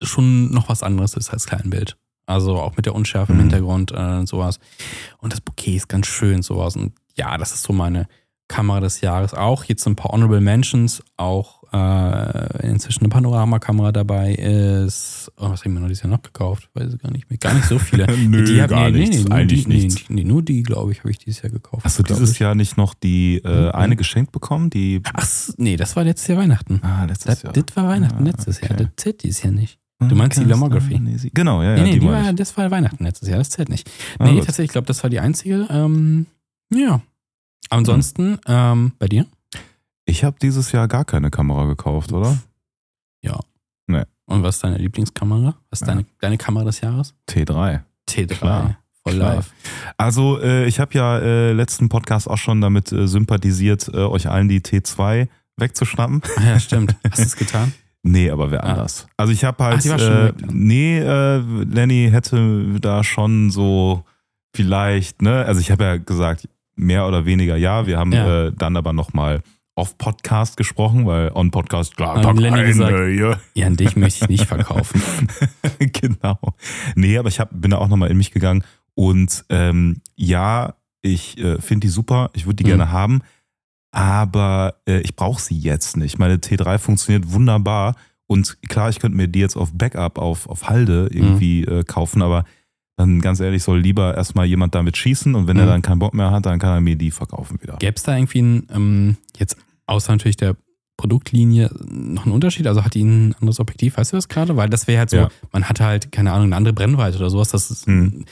schon 0.02 0.50
noch 0.50 0.68
was 0.68 0.82
anderes 0.82 1.14
ist 1.14 1.30
als 1.30 1.46
Kleinbild. 1.46 1.96
Also 2.26 2.58
auch 2.60 2.76
mit 2.76 2.86
der 2.86 2.94
Unschärfe 2.94 3.32
im 3.32 3.38
Mhm. 3.38 3.42
Hintergrund 3.42 3.92
äh, 3.92 4.18
und 4.18 4.28
sowas. 4.28 4.58
Und 5.18 5.32
das 5.32 5.40
Bouquet 5.40 5.76
ist 5.76 5.88
ganz 5.88 6.06
schön, 6.06 6.42
sowas. 6.42 6.76
Und 6.76 6.92
ja, 7.16 7.36
das 7.38 7.52
ist 7.52 7.62
so 7.64 7.72
meine 7.72 8.06
Kamera 8.48 8.80
des 8.80 9.00
Jahres. 9.00 9.34
Auch 9.34 9.64
jetzt 9.64 9.86
ein 9.86 9.96
paar 9.96 10.12
Honorable 10.12 10.40
Mentions, 10.40 11.02
auch 11.16 11.61
äh, 11.72 12.68
inzwischen 12.68 13.00
eine 13.00 13.08
Panoramakamera 13.08 13.92
dabei 13.92 14.34
ist. 14.34 15.30
Oh, 15.38 15.44
was 15.50 15.60
habe 15.60 15.68
ich 15.68 15.74
mir 15.74 15.80
noch 15.80 15.88
dieses 15.88 16.02
Jahr 16.02 16.10
noch 16.10 16.22
gekauft? 16.22 16.68
Weiß 16.74 16.92
ich 16.94 17.00
gar 17.00 17.10
nicht 17.10 17.28
mehr. 17.30 17.38
Gar 17.38 17.54
nicht 17.54 17.66
so 17.66 17.78
viele. 17.78 18.06
Nö, 18.28 18.44
die 18.44 18.60
hab- 18.60 18.70
gar 18.70 18.90
nichts. 18.90 19.24
nur 19.24 19.32
Eigentlich 19.32 19.64
die, 19.64 19.68
nee, 19.68 19.82
nichts. 19.84 20.04
Nee, 20.08 20.24
nur 20.24 20.42
die, 20.42 20.62
glaube 20.62 20.92
ich, 20.92 21.00
habe 21.00 21.10
ich 21.10 21.18
dieses 21.18 21.42
Jahr 21.42 21.50
gekauft. 21.50 21.84
Hast 21.84 21.98
du 21.98 22.02
dieses 22.02 22.32
ich. 22.32 22.38
Jahr 22.40 22.54
nicht 22.54 22.76
noch 22.76 22.94
die 22.94 23.38
äh, 23.44 23.66
Mhm. 23.66 23.70
eine 23.72 23.96
geschenkt 23.96 24.32
bekommen? 24.32 24.70
Die 24.70 25.00
Ach, 25.12 25.26
nee, 25.56 25.76
das 25.76 25.96
war 25.96 26.04
letztes 26.04 26.28
Jahr 26.28 26.38
Weihnachten. 26.38 26.80
ah, 26.82 27.06
Das, 27.06 27.24
letztes 27.24 27.42
Jahr. 27.42 27.52
das 27.52 27.64
war 27.76 27.88
Weihnachten 27.88 28.22
Ah, 28.22 28.26
letztes 28.26 28.60
Jahr. 28.60 28.72
okay. 28.72 28.84
Das 28.84 28.92
zählt 28.96 29.22
dieses 29.22 29.42
Jahr 29.42 29.52
nicht. 29.52 29.78
Du 30.00 30.16
meinst 30.16 30.36
die 30.38 30.44
Lomography? 30.44 30.98
Nee, 30.98 31.16
Genau, 31.32 31.62
ja, 31.62 31.70
ja, 31.70 31.74
nee, 31.76 31.82
nee, 31.84 31.92
die 31.94 32.00
die 32.00 32.06
war, 32.06 32.30
ich. 32.30 32.36
das 32.36 32.56
war 32.56 32.68
Weihnachten 32.72 33.04
letztes 33.04 33.28
Jahr. 33.28 33.38
Das 33.38 33.50
zählt 33.50 33.68
nicht. 33.68 33.88
Ah, 34.18 34.24
Nee, 34.24 34.32
gut. 34.34 34.46
tatsächlich, 34.46 34.66
ich 34.70 34.72
glaube, 34.72 34.88
das 34.88 35.00
war 35.04 35.10
die 35.10 35.20
einzige. 35.20 35.66
Ähm, 35.70 36.26
ja. 36.74 37.00
Ansonsten, 37.70 38.38
ähm, 38.46 38.92
bei 38.98 39.06
dir? 39.06 39.26
Ich 40.04 40.24
habe 40.24 40.36
dieses 40.40 40.72
Jahr 40.72 40.88
gar 40.88 41.04
keine 41.04 41.30
Kamera 41.30 41.66
gekauft, 41.66 42.12
oder? 42.12 42.36
Und 44.24 44.42
was 44.44 44.54
ist 44.54 44.64
deine 44.64 44.78
Lieblingskamera? 44.78 45.56
Was 45.68 45.80
ist 45.82 45.86
Ja. 45.88 45.94
deine, 45.94 46.06
deine 46.20 46.38
Kamera 46.38 46.64
des 46.64 46.80
Jahres? 46.80 47.14
T3. 47.28 47.80
T3. 48.08 48.26
Klar, 48.38 48.78
Voll 49.02 49.14
klar. 49.16 49.34
live. 49.36 49.52
Also, 49.98 50.40
äh, 50.40 50.64
ich 50.66 50.80
habe 50.80 50.94
ja 50.94 51.18
äh, 51.18 51.52
letzten 51.52 51.88
Podcast 51.90 52.30
auch 52.30 52.38
schon 52.38 52.60
damit 52.60 52.92
äh, 52.92 53.06
sympathisiert, 53.08 53.88
äh, 53.92 53.96
euch 53.98 54.28
allen 54.30 54.48
die 54.48 54.60
T2 54.60 55.28
wegzuschnappen. 55.58 56.22
Ah, 56.36 56.42
ja, 56.46 56.60
stimmt. 56.60 56.96
Hast 57.10 57.18
du 57.18 57.22
es 57.24 57.36
getan? 57.36 57.72
Nee, 58.04 58.30
aber 58.30 58.50
wer 58.50 58.64
Ah. 58.64 58.70
anders. 58.70 59.06
Also 59.16 59.32
ich 59.32 59.44
habe 59.44 59.62
halt, 59.62 59.86
Ach, 59.88 60.00
äh, 60.00 60.32
nee, 60.50 60.98
äh, 60.98 61.38
Lenny 61.38 62.08
hätte 62.10 62.64
da 62.80 63.04
schon 63.04 63.50
so 63.52 64.04
vielleicht, 64.56 65.22
ne, 65.22 65.44
also 65.44 65.60
ich 65.60 65.70
habe 65.70 65.84
ja 65.84 65.96
gesagt, 65.98 66.48
mehr 66.74 67.06
oder 67.06 67.26
weniger 67.26 67.56
ja. 67.56 67.86
Wir 67.86 67.98
haben 68.00 68.12
Ja. 68.12 68.46
Äh, 68.46 68.52
dann 68.56 68.76
aber 68.76 68.92
nochmal 68.92 69.42
auf 69.74 69.96
Podcast 69.96 70.56
gesprochen, 70.56 71.06
weil 71.06 71.30
on 71.32 71.50
Podcast, 71.50 71.96
klar, 71.96 72.20
Tag 72.20 72.38
Lenny 72.38 72.62
gesagt, 72.64 72.92
ja. 72.92 73.38
Ja, 73.54 73.66
an 73.66 73.76
dich 73.76 73.96
möchte 73.96 74.24
ich 74.24 74.30
nicht 74.30 74.46
verkaufen. 74.46 75.00
genau. 75.78 76.38
Nee, 76.94 77.16
aber 77.18 77.28
ich 77.28 77.40
hab, 77.40 77.48
bin 77.52 77.70
da 77.70 77.78
auch 77.78 77.88
nochmal 77.88 78.10
in 78.10 78.16
mich 78.18 78.30
gegangen 78.32 78.64
und 78.94 79.44
ähm, 79.48 80.02
ja, 80.14 80.74
ich 81.00 81.38
äh, 81.38 81.60
finde 81.60 81.86
die 81.86 81.90
super, 81.92 82.30
ich 82.34 82.44
würde 82.46 82.56
die 82.56 82.64
Mhm. 82.64 82.68
gerne 82.68 82.92
haben, 82.92 83.22
aber 83.90 84.74
äh, 84.86 85.00
ich 85.00 85.16
brauche 85.16 85.40
sie 85.40 85.58
jetzt 85.58 85.96
nicht. 85.96 86.18
Meine 86.18 86.36
T3 86.36 86.78
funktioniert 86.78 87.32
wunderbar 87.32 87.96
und 88.26 88.58
klar, 88.68 88.88
ich 88.90 89.00
könnte 89.00 89.16
mir 89.16 89.28
die 89.28 89.40
jetzt 89.40 89.56
auf 89.56 89.70
Backup, 89.74 90.18
auf, 90.18 90.48
auf 90.48 90.68
Halde 90.68 91.08
irgendwie 91.12 91.66
Mhm. 91.68 91.78
äh, 91.80 91.84
kaufen, 91.84 92.22
aber 92.22 92.44
dann 92.96 93.20
ganz 93.20 93.40
ehrlich, 93.40 93.62
soll 93.62 93.80
lieber 93.80 94.14
erstmal 94.16 94.46
jemand 94.46 94.74
damit 94.74 94.96
schießen 94.96 95.34
und 95.34 95.46
wenn 95.46 95.56
er 95.56 95.64
Mhm. 95.64 95.68
dann 95.70 95.82
keinen 95.82 95.98
Bock 95.98 96.14
mehr 96.14 96.30
hat, 96.30 96.46
dann 96.46 96.58
kann 96.58 96.74
er 96.74 96.80
mir 96.80 96.96
die 96.96 97.10
verkaufen 97.10 97.60
wieder. 97.62 97.76
Gäbe 97.78 97.94
es 97.96 98.02
da 98.02 98.16
irgendwie 98.16 98.38
einen, 98.40 98.66
ähm, 98.72 99.16
jetzt 99.38 99.56
außer 99.86 100.12
natürlich 100.12 100.36
der 100.36 100.56
Produktlinie, 100.98 101.70
noch 101.88 102.24
einen 102.26 102.34
Unterschied? 102.34 102.66
Also 102.66 102.84
hat 102.84 102.94
die 102.94 103.02
ein 103.02 103.34
anderes 103.40 103.58
Objektiv? 103.60 103.96
Weißt 103.96 104.12
du 104.12 104.16
das 104.16 104.28
gerade? 104.28 104.56
Weil 104.56 104.68
das 104.68 104.86
wäre 104.86 104.98
halt 105.00 105.10
so, 105.10 105.16
Ja. 105.16 105.28
man 105.52 105.64
hat 105.68 105.80
halt, 105.80 106.12
keine 106.12 106.32
Ahnung, 106.32 106.46
eine 106.46 106.56
andere 106.56 106.74
Brennweite 106.74 107.16
oder 107.18 107.30
sowas, 107.30 107.48
das 107.48 107.70
ist. 107.70 107.88
Mhm. 107.88 108.24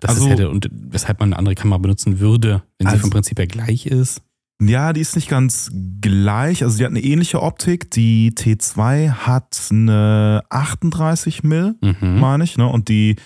Das 0.00 0.10
Also- 0.10 0.24
ist 0.26 0.30
hätte 0.32 0.50
und 0.50 0.68
weshalb 0.70 1.18
man 1.20 1.30
eine 1.30 1.38
andere 1.38 1.54
Kamera 1.54 1.78
benutzen 1.78 2.20
würde, 2.20 2.62
wenn 2.78 2.86
sie 2.86 2.92
Also- 2.92 3.00
vom 3.02 3.10
Prinzip 3.10 3.38
her 3.38 3.46
gleich 3.46 3.86
ist. 3.86 4.22
Ja, 4.60 4.92
die 4.92 5.00
ist 5.00 5.16
nicht 5.16 5.28
ganz 5.28 5.70
gleich. 6.00 6.62
Also 6.62 6.78
die 6.78 6.84
hat 6.84 6.90
eine 6.90 7.00
ähnliche 7.02 7.40
Optik. 7.42 7.90
Die 7.90 8.32
T2 8.32 9.10
hat 9.10 9.58
eine 9.70 10.42
38 10.50 11.42
mm, 11.42 11.70
Mhm. 11.80 12.20
meine 12.20 12.44
ich, 12.44 12.58
ne? 12.58 12.66
Und 12.66 12.88
die 12.88 13.16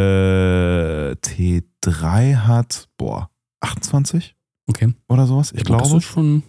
äh, 0.00 1.12
T3 1.14 2.36
hat, 2.36 2.88
boah, 2.96 3.30
28 3.60 4.36
Okay. 4.68 4.94
oder 5.08 5.26
sowas. 5.26 5.52
Ich 5.52 5.58
Ja, 5.60 5.64
glaube. 5.64 5.82
Das 5.84 5.92
ist 5.94 6.04
schon. 6.04 6.42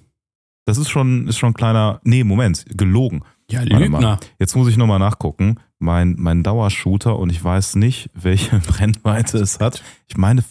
Das 0.66 0.78
ist 0.78 0.90
schon, 0.90 1.28
ist 1.28 1.38
schon 1.40 1.50
ein 1.50 1.54
kleiner. 1.56 2.00
Nee, 2.04 2.24
Moment, 2.24 2.66
gelogen. 2.78 3.24
Ja. 3.50 3.64
Lügner. 3.64 4.20
Jetzt 4.40 4.56
muss 4.56 4.68
ich 4.70 4.78
nochmal 4.78 5.00
nachgucken. 5.00 5.56
Mein, 5.80 6.16
mein 6.20 6.44
Dauershooter 6.44 7.18
und 7.18 7.32
ich 7.32 7.44
weiß 7.44 7.76
nicht, 7.76 8.10
welche 8.14 8.60
Brennweite 8.68 9.40
es 9.40 9.60
hat. 9.60 9.84
Ich 10.08 10.16
meine, 10.18 10.44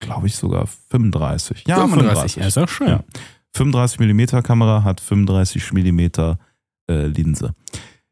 glaube 0.00 0.26
ich, 0.26 0.36
sogar 0.36 0.66
35. 0.66 1.64
Ja, 1.66 1.76
35. 1.86 2.36
Ja, 2.36 2.46
ist 2.46 2.58
auch 2.58 2.68
schön. 2.68 2.88
Ja. 2.88 3.04
35 3.56 4.00
mm 4.00 4.42
Kamera 4.42 4.82
hat 4.84 5.00
35 5.00 5.72
mm 5.72 6.00
äh, 6.88 7.06
Linse. 7.06 7.54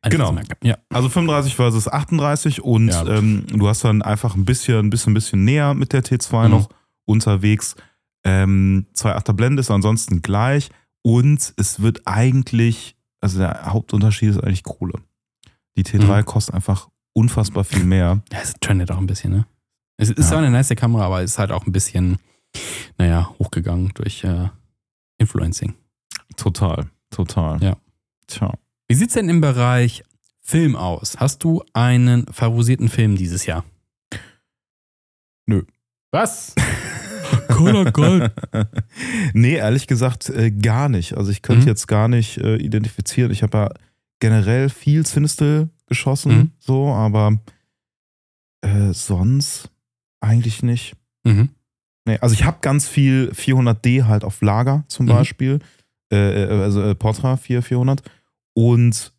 Also, 0.00 0.16
Genau. 0.16 0.36
Ja. 0.62 0.78
Also 0.88 1.08
35 1.08 1.54
versus 1.56 1.88
38 1.88 2.62
und 2.62 2.88
Ja. 2.88 3.06
ähm, 3.06 3.44
du 3.48 3.68
hast 3.68 3.84
dann 3.84 4.02
einfach 4.02 4.34
ein 4.34 4.44
bisschen, 4.44 4.78
ein 4.78 4.90
bisschen, 4.90 5.12
ein 5.12 5.14
bisschen 5.14 5.44
näher 5.44 5.74
mit 5.74 5.92
der 5.92 6.02
T2 6.04 6.44
Mhm. 6.44 6.50
noch 6.50 6.68
unterwegs. 7.04 7.74
Ähm, 8.24 8.86
2,8er 8.94 9.32
Blende 9.32 9.60
ist 9.60 9.70
ansonsten 9.70 10.22
gleich 10.22 10.70
und 11.02 11.52
es 11.56 11.82
wird 11.82 12.02
eigentlich, 12.06 12.96
also 13.20 13.38
der 13.38 13.66
Hauptunterschied 13.66 14.30
ist 14.30 14.38
eigentlich 14.42 14.62
Kohle. 14.62 14.94
Die 15.76 15.84
T3 15.84 16.20
Mhm. 16.22 16.24
kostet 16.24 16.54
einfach 16.54 16.88
unfassbar 17.14 17.64
viel 17.64 17.84
mehr. 17.84 18.22
Ja, 18.32 18.38
es 18.42 18.54
trendet 18.60 18.90
auch 18.92 18.98
ein 18.98 19.06
bisschen, 19.06 19.32
ne? 19.32 19.46
Es 19.97 20.11
ist 20.11 20.18
Ja. 20.18 20.24
zwar 20.24 20.38
eine 20.38 20.51
nice 20.51 20.74
Kamera, 20.76 21.07
aber 21.07 21.22
es 21.22 21.32
ist 21.32 21.38
halt 21.38 21.53
auch 21.53 21.66
ein 21.66 21.72
bisschen, 21.72 22.18
naja, 22.99 23.30
hochgegangen 23.38 23.93
durch 23.95 24.24
äh, 24.24 24.49
Influencing. 25.18 25.74
Total, 26.36 26.90
total. 27.11 27.62
Ja. 27.62 27.76
Tja. 28.26 28.53
Wie 28.88 28.95
sieht's 28.95 29.14
denn 29.14 29.28
im 29.28 29.40
Bereich 29.40 30.03
Film 30.40 30.74
aus? 30.76 31.18
Hast 31.20 31.45
du 31.45 31.62
einen 31.72 32.26
favorisierten 32.26 32.88
Film 32.88 33.16
dieses 33.16 33.47
Jahr? 33.47 33.64
Nö. 35.47 35.62
Was? 36.11 36.55
Cooler 37.49 37.90
Gold. 37.93 38.32
nee, 39.32 39.55
ehrlich 39.57 39.86
gesagt, 39.86 40.28
äh, 40.30 40.51
gar 40.51 40.88
nicht. 40.88 41.16
Also 41.16 41.30
ich 41.30 41.43
könnte 41.43 41.62
Mhm. 41.62 41.68
jetzt 41.68 41.86
gar 41.86 42.09
nicht 42.09 42.38
äh, 42.38 42.57
identifizieren. 42.57 43.30
Ich 43.30 43.43
habe 43.43 43.57
ja 43.59 43.70
generell 44.20 44.68
viel 44.68 45.07
Sinistel 45.07 45.70
geschossen, 45.86 46.32
Mhm. 46.36 46.51
so, 46.59 46.88
aber 46.93 47.38
äh, 48.62 48.93
sonst 48.93 49.70
eigentlich 50.22 50.62
nicht. 50.62 50.94
Mhm. 51.24 51.50
Nee, 52.04 52.18
also 52.20 52.34
ich 52.34 52.44
habe 52.44 52.58
ganz 52.60 52.88
viel 52.88 53.30
400D 53.34 54.04
halt 54.04 54.24
auf 54.24 54.40
Lager 54.42 54.84
zum 54.88 55.06
Mhm. 55.06 55.10
Beispiel, 55.10 55.58
äh, 56.12 56.44
äh, 56.44 56.62
also 56.62 56.82
äh, 56.82 56.94
Portra 56.94 57.36
4 57.36 57.62
400 57.62 58.02
und 58.54 59.12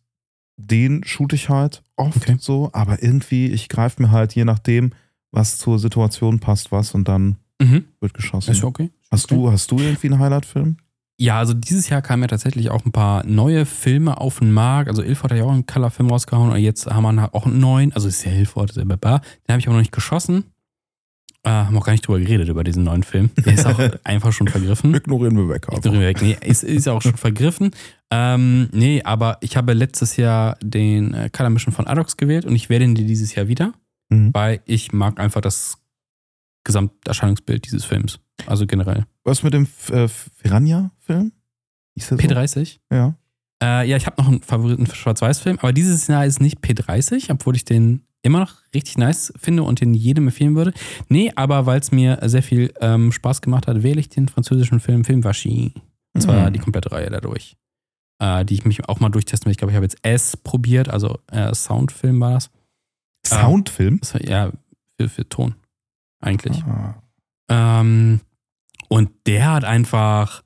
den 0.56 1.02
shoot 1.04 1.32
ich 1.32 1.48
halt 1.48 1.82
oft 1.96 2.16
Okay. 2.16 2.36
so, 2.38 2.70
aber 2.72 3.02
irgendwie, 3.02 3.46
ich 3.48 3.68
greife 3.68 4.02
mir 4.02 4.10
halt 4.10 4.34
je 4.34 4.44
nachdem, 4.44 4.92
was 5.32 5.58
zur 5.58 5.78
Situation 5.78 6.38
passt, 6.40 6.70
was 6.72 6.94
und 6.94 7.08
dann 7.08 7.36
Mhm. 7.60 7.84
wird 8.00 8.14
geschossen. 8.14 8.50
Ist 8.50 8.64
okay. 8.64 8.90
Hast 9.10 9.30
du, 9.30 9.50
hast 9.50 9.70
du 9.70 9.78
irgendwie 9.78 10.08
einen 10.08 10.18
Highlight-Film? 10.18 10.76
Ja, 11.18 11.38
also 11.38 11.54
dieses 11.54 11.88
Jahr 11.88 12.02
kamen 12.02 12.22
ja 12.22 12.26
tatsächlich 12.28 12.70
auch 12.70 12.84
ein 12.84 12.90
paar 12.92 13.24
neue 13.24 13.64
Filme 13.66 14.20
auf 14.20 14.40
den 14.40 14.52
Markt. 14.52 14.88
Also 14.88 15.02
Ilford 15.02 15.30
hat 15.30 15.38
ja 15.38 15.44
auch 15.44 15.52
einen 15.52 15.64
Color-Film 15.64 16.10
rausgehauen 16.10 16.50
und 16.50 16.58
jetzt 16.58 16.86
haben 16.86 17.04
wir 17.14 17.34
auch 17.34 17.46
einen 17.46 17.60
neuen. 17.60 17.92
Also 17.92 18.08
ist 18.08 18.24
ja 18.24 18.32
Ilford, 18.32 18.70
ist 18.70 18.76
ja. 18.76 18.84
Den 18.84 19.02
habe 19.02 19.20
ich 19.58 19.66
aber 19.68 19.74
noch 19.74 19.80
nicht 19.82 19.92
geschossen. 19.92 20.44
Äh, 21.46 21.50
haben 21.50 21.76
auch 21.76 21.84
gar 21.84 21.92
nicht 21.92 22.06
drüber 22.06 22.18
geredet, 22.20 22.48
über 22.48 22.64
diesen 22.64 22.84
neuen 22.84 23.02
Film. 23.02 23.30
Der 23.44 23.52
ist 23.52 23.66
auch 23.66 23.78
einfach 24.04 24.32
schon 24.32 24.48
vergriffen. 24.48 24.94
Ignorieren 24.94 25.36
wir 25.36 25.48
weg. 25.48 25.66
Ignorieren 25.70 26.00
wir 26.00 26.08
weg. 26.08 26.22
Nee, 26.22 26.36
ist, 26.40 26.64
ist 26.64 26.88
auch 26.88 27.02
schon 27.02 27.16
vergriffen. 27.16 27.70
Ähm, 28.10 28.68
nee, 28.72 29.02
aber 29.02 29.36
ich 29.42 29.56
habe 29.56 29.74
letztes 29.74 30.16
Jahr 30.16 30.56
den 30.62 31.12
äh, 31.12 31.28
Color 31.30 31.50
Mission 31.50 31.74
von 31.74 31.86
Adox 31.86 32.16
gewählt 32.16 32.46
und 32.46 32.54
ich 32.54 32.70
werde 32.70 32.86
ihn 32.86 32.94
dieses 32.94 33.34
Jahr 33.34 33.46
wieder, 33.48 33.72
Mhm. 34.10 34.30
weil 34.34 34.60
ich 34.66 34.92
mag 34.92 35.18
einfach 35.20 35.40
das 35.40 35.78
Gesamterscheinungsbild 36.64 37.66
dieses 37.66 37.84
Films. 37.84 38.18
Also 38.46 38.66
generell. 38.66 39.04
Was 39.24 39.42
mit 39.42 39.54
dem 39.54 39.66
äh, 39.90 40.08
Piranha-Film? 40.42 41.32
Hieß 41.96 42.08
der 42.08 42.18
so? 42.18 42.24
P30? 42.24 42.78
Ja. 42.92 43.14
Äh, 43.62 43.88
ja, 43.88 43.96
ich 43.96 44.06
habe 44.06 44.20
noch 44.20 44.28
einen 44.28 44.42
Favoriten 44.42 44.86
für 44.86 44.96
Schwarz-Weiß-Film, 44.96 45.58
aber 45.60 45.72
dieses 45.72 46.06
Jahr 46.06 46.26
ist 46.26 46.40
nicht 46.40 46.58
P30, 46.64 47.30
obwohl 47.30 47.54
ich 47.56 47.64
den 47.64 48.02
immer 48.24 48.40
noch 48.40 48.54
richtig 48.74 48.98
nice 48.98 49.32
finde 49.36 49.62
und 49.62 49.80
den 49.80 49.94
jedem 49.94 50.26
empfehlen 50.28 50.56
würde. 50.56 50.72
Nee, 51.08 51.30
aber 51.36 51.66
weil 51.66 51.78
es 51.78 51.92
mir 51.92 52.18
sehr 52.22 52.42
viel 52.42 52.72
ähm, 52.80 53.12
Spaß 53.12 53.40
gemacht 53.42 53.66
hat, 53.68 53.82
wähle 53.82 54.00
ich 54.00 54.08
den 54.08 54.28
französischen 54.28 54.80
Film 54.80 55.04
Film 55.04 55.22
Vachi. 55.22 55.72
Und 56.14 56.20
zwar 56.20 56.48
Mhm. 56.48 56.52
die 56.54 56.58
komplette 56.60 56.90
Reihe 56.90 57.10
dadurch. 57.10 57.56
Äh, 58.20 58.44
die 58.44 58.54
ich 58.54 58.64
mich 58.64 58.88
auch 58.88 59.00
mal 59.00 59.08
durchtesten 59.08 59.46
will. 59.46 59.52
Ich 59.52 59.58
glaube, 59.58 59.72
ich 59.72 59.76
habe 59.76 59.84
jetzt 59.86 59.98
S 60.02 60.36
probiert, 60.36 60.88
also 60.88 61.18
äh, 61.32 61.52
Soundfilm 61.52 62.20
war 62.20 62.30
das. 62.34 62.50
Soundfilm? 63.26 63.98
das 64.00 64.14
war, 64.14 64.24
ja, 64.24 64.52
für, 64.96 65.08
für 65.08 65.28
Ton 65.28 65.56
eigentlich. 66.20 66.62
Ah. 66.64 66.94
Ähm, 67.48 68.20
und 68.88 69.10
der 69.26 69.52
hat 69.52 69.64
einfach 69.64 70.43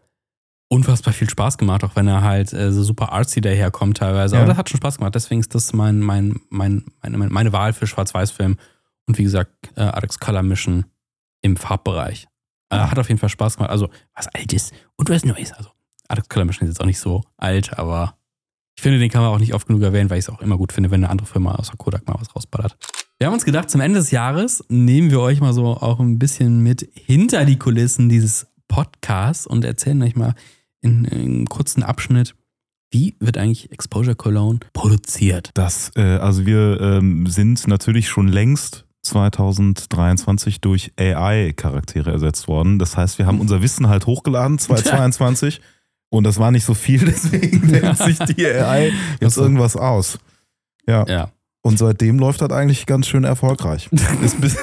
unfassbar 0.68 1.14
viel 1.14 1.28
Spaß 1.30 1.58
gemacht, 1.58 1.82
auch 1.84 1.96
wenn 1.96 2.06
er 2.06 2.22
halt 2.22 2.52
äh, 2.52 2.72
so 2.72 2.82
super 2.82 3.12
artsy 3.12 3.40
daherkommt 3.40 3.98
teilweise. 3.98 4.36
Ja. 4.36 4.42
Aber 4.42 4.48
das 4.48 4.58
hat 4.58 4.68
schon 4.68 4.78
Spaß 4.78 4.98
gemacht. 4.98 5.14
Deswegen 5.14 5.40
ist 5.40 5.54
das 5.54 5.72
mein, 5.72 6.00
mein, 6.00 6.40
mein, 6.50 6.84
meine, 7.00 7.28
meine 7.28 7.52
Wahl 7.52 7.72
für 7.72 7.86
Schwarz-Weiß-Film. 7.86 8.56
Und 9.06 9.18
wie 9.18 9.22
gesagt, 9.22 9.50
äh, 9.76 9.80
Alex 9.80 10.18
Color 10.18 10.42
Mission 10.42 10.84
im 11.40 11.56
Farbbereich. 11.56 12.28
Äh. 12.70 12.76
Hat 12.76 12.98
auf 12.98 13.08
jeden 13.08 13.18
Fall 13.18 13.30
Spaß 13.30 13.56
gemacht. 13.56 13.70
Also 13.70 13.88
was 14.14 14.28
Altes 14.28 14.72
und 14.96 15.08
was 15.08 15.24
Neues. 15.24 15.52
Also 15.52 15.70
Alex 16.08 16.28
Color 16.28 16.44
Mission 16.44 16.68
ist 16.68 16.74
jetzt 16.74 16.80
auch 16.82 16.86
nicht 16.86 16.98
so 16.98 17.22
alt, 17.36 17.78
aber 17.78 18.14
ich 18.76 18.82
finde, 18.82 18.98
den 18.98 19.10
kann 19.10 19.22
man 19.22 19.32
auch 19.32 19.40
nicht 19.40 19.54
oft 19.54 19.66
genug 19.66 19.82
erwähnen, 19.82 20.08
weil 20.08 20.18
ich 20.18 20.26
es 20.26 20.30
auch 20.30 20.40
immer 20.40 20.56
gut 20.56 20.72
finde, 20.72 20.90
wenn 20.90 21.02
eine 21.02 21.10
andere 21.10 21.26
Firma 21.26 21.54
außer 21.56 21.74
Kodak 21.76 22.06
mal 22.06 22.14
was 22.18 22.34
rausballert. 22.36 22.76
Wir 23.18 23.26
haben 23.26 23.34
uns 23.34 23.44
gedacht, 23.44 23.68
zum 23.70 23.80
Ende 23.80 23.98
des 23.98 24.12
Jahres 24.12 24.64
nehmen 24.68 25.10
wir 25.10 25.20
euch 25.20 25.40
mal 25.40 25.52
so 25.52 25.66
auch 25.66 25.98
ein 25.98 26.18
bisschen 26.20 26.62
mit 26.62 26.88
hinter 26.94 27.44
die 27.44 27.58
Kulissen 27.58 28.08
dieses 28.08 28.46
Podcasts 28.68 29.46
und 29.46 29.64
erzählen 29.64 30.00
euch 30.02 30.14
mal 30.14 30.34
in, 30.80 31.04
in 31.04 31.20
einem 31.20 31.46
kurzen 31.46 31.82
Abschnitt, 31.82 32.34
wie 32.90 33.16
wird 33.20 33.36
eigentlich 33.36 33.70
Exposure 33.70 34.16
Cologne 34.16 34.60
produziert? 34.72 35.50
Das, 35.54 35.90
äh, 35.96 36.00
also 36.00 36.46
wir 36.46 36.80
ähm, 36.80 37.26
sind 37.26 37.66
natürlich 37.66 38.08
schon 38.08 38.28
längst 38.28 38.86
2023 39.02 40.60
durch 40.60 40.92
AI-Charaktere 40.98 42.10
ersetzt 42.10 42.48
worden. 42.48 42.78
Das 42.78 42.96
heißt, 42.96 43.18
wir 43.18 43.26
haben 43.26 43.40
unser 43.40 43.62
Wissen 43.62 43.88
halt 43.88 44.06
hochgeladen 44.06 44.58
2022 44.58 45.60
und 46.10 46.24
das 46.24 46.38
war 46.38 46.50
nicht 46.50 46.64
so 46.64 46.74
viel, 46.74 47.04
deswegen 47.04 47.68
denkt 47.72 47.98
sich 47.98 48.18
die 48.18 48.46
AI 48.46 48.92
jetzt 49.20 49.34
so. 49.34 49.42
irgendwas 49.42 49.76
aus. 49.76 50.18
Ja. 50.86 51.04
Ja. 51.06 51.30
Und 51.60 51.78
seitdem 51.78 52.18
läuft 52.18 52.40
das 52.40 52.50
eigentlich 52.50 52.86
ganz 52.86 53.06
schön 53.06 53.24
erfolgreich. 53.24 53.90
Ist, 54.22 54.40
bis- 54.40 54.56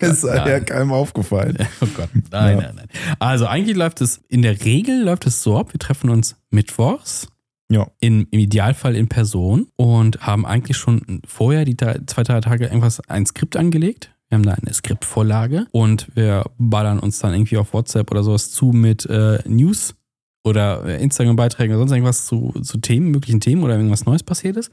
ist 0.00 0.24
ja 0.24 0.44
Nein. 0.44 0.64
keinem 0.64 0.92
aufgefallen. 0.92 1.56
Oh 1.80 1.86
Gott. 1.96 2.08
Nein, 2.30 2.56
Ja. 2.58 2.62
nein, 2.62 2.74
nein. 2.76 2.88
Also 3.18 3.46
eigentlich 3.46 3.76
läuft 3.76 4.00
es, 4.00 4.20
in 4.28 4.42
der 4.42 4.64
Regel 4.64 5.02
läuft 5.04 5.26
es 5.26 5.42
so 5.42 5.58
ab, 5.58 5.72
wir 5.72 5.78
treffen 5.80 6.10
uns 6.10 6.36
mittwochs. 6.50 7.28
Ja. 7.70 7.86
In, 8.00 8.26
Im 8.32 8.40
Idealfall 8.40 8.96
in 8.96 9.06
Person 9.08 9.68
und 9.76 10.20
haben 10.26 10.44
eigentlich 10.44 10.76
schon 10.76 11.22
vorher, 11.26 11.64
die 11.64 11.76
zwei, 11.76 12.22
drei 12.24 12.40
Tage, 12.40 12.64
irgendwas, 12.66 13.00
ein 13.08 13.24
Skript 13.26 13.56
angelegt. 13.56 14.10
Wir 14.28 14.36
haben 14.38 14.44
da 14.44 14.52
eine 14.54 14.74
Skriptvorlage 14.74 15.66
und 15.70 16.08
wir 16.14 16.44
ballern 16.58 16.98
uns 16.98 17.20
dann 17.20 17.32
irgendwie 17.32 17.56
auf 17.58 17.72
WhatsApp 17.72 18.10
oder 18.10 18.22
sowas 18.24 18.50
zu 18.50 18.66
mit 18.66 19.06
äh, 19.06 19.38
News 19.48 19.94
oder 20.44 20.84
äh, 20.84 21.02
Instagram-Beiträgen 21.02 21.72
oder 21.74 21.80
sonst 21.80 21.92
irgendwas 21.92 22.26
zu, 22.26 22.52
zu 22.62 22.78
Themen, 22.78 23.10
möglichen 23.10 23.40
Themen 23.40 23.62
oder 23.62 23.76
irgendwas 23.76 24.04
Neues 24.04 24.22
passiert 24.24 24.56
ist. 24.56 24.70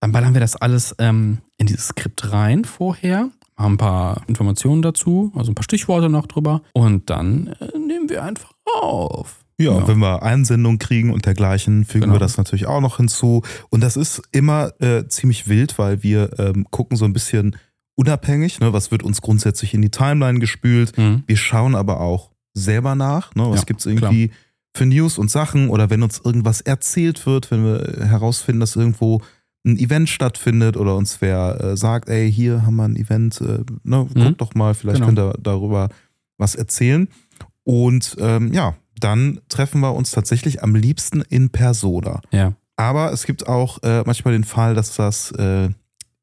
Dann 0.00 0.12
ballern 0.12 0.32
wir 0.32 0.40
das 0.40 0.56
alles 0.56 0.94
ähm, 0.98 1.38
in 1.56 1.66
dieses 1.66 1.88
Skript 1.88 2.32
rein 2.32 2.64
vorher, 2.64 3.30
haben 3.58 3.74
ein 3.74 3.78
paar 3.78 4.22
Informationen 4.28 4.82
dazu, 4.82 5.32
also 5.34 5.50
ein 5.50 5.54
paar 5.54 5.64
Stichworte 5.64 6.08
noch 6.08 6.26
drüber 6.26 6.62
und 6.72 7.10
dann 7.10 7.48
äh, 7.60 7.76
nehmen 7.78 8.08
wir 8.08 8.22
einfach 8.22 8.52
auf. 8.80 9.44
Ja, 9.60 9.72
Ja. 9.78 9.88
wenn 9.88 9.98
wir 9.98 10.22
Einsendungen 10.22 10.78
kriegen 10.78 11.12
und 11.12 11.26
dergleichen, 11.26 11.84
fügen 11.84 12.02
Genau. 12.02 12.14
wir 12.14 12.20
das 12.20 12.36
natürlich 12.38 12.66
auch 12.66 12.80
noch 12.80 12.98
hinzu. 12.98 13.42
Und 13.70 13.80
das 13.82 13.96
ist 13.96 14.22
immer 14.30 14.70
äh, 14.80 15.08
ziemlich 15.08 15.48
wild, 15.48 15.76
weil 15.78 16.04
wir 16.04 16.38
ähm, 16.38 16.66
gucken 16.70 16.96
so 16.96 17.04
ein 17.04 17.12
bisschen 17.12 17.56
unabhängig, 17.96 18.60
ne, 18.60 18.72
was 18.72 18.92
wird 18.92 19.02
uns 19.02 19.20
grundsätzlich 19.20 19.74
in 19.74 19.82
die 19.82 19.90
Timeline 19.90 20.38
gespült. 20.38 20.96
Mhm. 20.96 21.24
Wir 21.26 21.36
schauen 21.36 21.74
aber 21.74 22.00
auch 22.00 22.30
selber 22.54 22.94
nach, 22.94 23.34
ne, 23.34 23.50
was 23.50 23.60
Ja, 23.60 23.64
gibt's 23.64 23.86
irgendwie 23.86 24.30
für 24.76 24.86
News 24.86 25.18
und 25.18 25.30
Sachen 25.30 25.70
oder 25.70 25.90
wenn 25.90 26.04
uns 26.04 26.20
irgendwas 26.24 26.60
erzählt 26.60 27.26
wird, 27.26 27.50
wenn 27.50 27.64
wir 27.64 28.06
herausfinden, 28.06 28.60
dass 28.60 28.76
irgendwo 28.76 29.22
ein 29.66 29.76
Event 29.78 30.08
stattfindet 30.08 30.76
oder 30.76 30.96
uns 30.96 31.20
wer 31.20 31.60
äh, 31.62 31.76
sagt, 31.76 32.08
ey, 32.08 32.30
hier 32.32 32.64
haben 32.64 32.76
wir 32.76 32.84
ein 32.84 32.96
Event, 32.96 33.40
äh, 33.40 33.60
ne, 33.82 34.06
Mhm. 34.14 34.22
guck 34.24 34.38
doch 34.38 34.54
mal, 34.54 34.74
vielleicht 34.74 34.96
Genau. 35.00 35.06
könnt 35.06 35.18
ihr 35.18 35.34
darüber 35.42 35.88
was 36.38 36.54
erzählen. 36.54 37.08
Und 37.64 38.16
ähm, 38.20 38.52
ja, 38.52 38.74
dann 38.98 39.40
treffen 39.48 39.80
wir 39.80 39.94
uns 39.94 40.10
tatsächlich 40.10 40.62
am 40.62 40.74
liebsten 40.74 41.22
in 41.22 41.50
Persona. 41.50 42.20
Ja. 42.30 42.54
Aber 42.76 43.12
es 43.12 43.26
gibt 43.26 43.46
auch 43.48 43.82
äh, 43.82 44.02
manchmal 44.06 44.32
den 44.32 44.44
Fall, 44.44 44.74
dass 44.74 44.94
das 44.96 45.32
äh, 45.32 45.68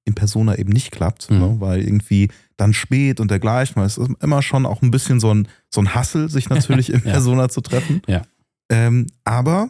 in 0.06 0.14
Persona 0.16 0.56
eben 0.58 0.72
nicht 0.72 0.92
klappt, 0.92 1.30
Mhm. 1.30 1.40
ne? 1.40 1.56
weil 1.60 1.82
irgendwie 1.82 2.30
dann 2.58 2.74
spät 2.74 3.20
und 3.20 3.30
dergleichen. 3.32 3.76
weil 3.76 3.86
Es 3.86 3.98
ist 3.98 4.10
immer 4.22 4.42
schon 4.42 4.66
auch 4.66 4.82
ein 4.82 4.92
bisschen 4.92 5.20
so 5.20 5.34
ein, 5.34 5.48
so 5.70 5.82
ein 5.82 5.94
Hassel, 5.94 6.30
sich 6.30 6.50
natürlich 6.50 6.90
in 6.94 7.02
Ja. 7.06 7.12
Persona 7.12 7.50
zu 7.50 7.62
treffen. 7.62 8.02
Ja. 8.08 8.22
Ähm, 8.72 9.08
aber 9.26 9.70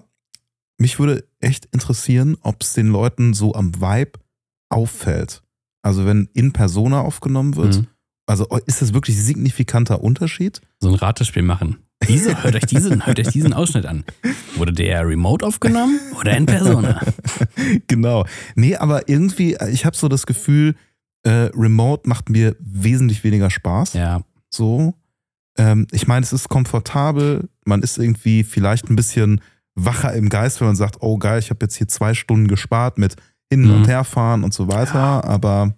mich 0.78 1.00
würde 1.00 1.26
echt 1.40 1.66
interessieren, 1.72 2.38
ob 2.42 2.62
es 2.62 2.74
den 2.74 2.88
Leuten 2.88 3.34
so 3.34 3.54
am 3.54 3.76
Vibe 3.76 4.20
auffällt. 4.70 5.42
Also 5.82 6.06
wenn 6.06 6.30
in 6.34 6.52
Persona 6.52 7.02
aufgenommen 7.02 7.56
wird, 7.56 7.78
Mhm. 7.78 7.88
also 8.26 8.46
ist 8.66 8.82
das 8.82 8.94
wirklich 8.94 9.22
signifikanter 9.22 10.02
Unterschied? 10.04 10.62
So 10.80 10.90
ein 10.90 10.96
Ratespiel 10.96 11.44
machen. 11.44 11.78
Diese, 12.10 12.36
hört 12.44 12.56
euch 12.56 12.66
diesen, 12.66 13.06
hört 13.06 13.20
euch 13.20 13.30
diesen 13.30 13.54
Ausschnitt 13.54 13.86
an. 13.86 14.04
Wurde 14.56 14.74
der 14.74 15.08
remote 15.08 15.46
aufgenommen 15.46 16.00
oder 16.20 16.36
in 16.36 16.46
Persona? 16.46 17.02
genau. 17.88 18.26
Nee, 18.56 18.76
aber 18.76 19.08
irgendwie, 19.08 19.58
ich 19.72 19.86
habe 19.86 19.96
so 19.96 20.08
das 20.08 20.26
Gefühl, 20.26 20.76
äh, 21.24 21.50
Remote 21.56 22.08
macht 22.10 22.30
mir 22.30 22.56
wesentlich 22.60 23.24
weniger 23.24 23.50
Spaß. 23.50 23.94
Ja. 23.94 24.22
So. 24.50 24.94
Ähm, 25.58 25.88
ich 25.92 26.06
meine, 26.08 26.24
es 26.26 26.34
ist 26.34 26.50
komfortabel, 26.50 27.48
man 27.66 27.82
ist 27.82 27.98
irgendwie 27.98 28.44
vielleicht 28.44 28.90
ein 28.90 28.96
bisschen 28.96 29.40
wacher 29.76 30.14
im 30.14 30.30
Geist, 30.30 30.60
wenn 30.62 30.68
man 30.68 30.76
sagt, 30.76 30.98
oh 31.02 31.18
geil, 31.18 31.40
ich 31.40 31.50
habe 31.50 31.60
jetzt 31.66 31.76
hier 31.76 31.88
zwei 31.88 32.14
Stunden 32.14 32.48
gespart 32.48 32.98
mit 32.98 33.16
hin 33.52 33.62
Mhm. 33.66 33.72
und 33.76 33.88
herfahren 33.88 34.44
und 34.44 34.54
so 34.54 34.68
weiter, 34.68 35.24
aber 35.26 35.76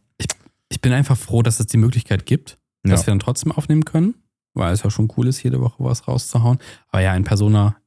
Ich 0.70 0.82
bin 0.82 0.92
einfach 0.94 1.18
froh, 1.18 1.42
dass 1.44 1.60
es 1.62 1.68
die 1.68 1.78
Möglichkeit 1.78 2.26
gibt, 2.26 2.58
ja. 2.86 2.92
dass 2.92 3.08
wir 3.08 3.12
dann 3.12 3.20
trotzdem 3.20 3.52
aufnehmen 3.54 3.86
können, 3.86 4.16
weil 4.54 4.74
es 4.74 4.84
ja 4.84 4.90
schon 4.90 5.12
cool 5.18 5.28
ist, 5.28 5.42
jede 5.42 5.62
Woche 5.62 5.76
was 5.84 6.08
rauszuhauen. 6.10 6.60
Aber 6.90 7.02
ja, 7.02 7.16
in 7.16 7.24
Persona 7.24 7.78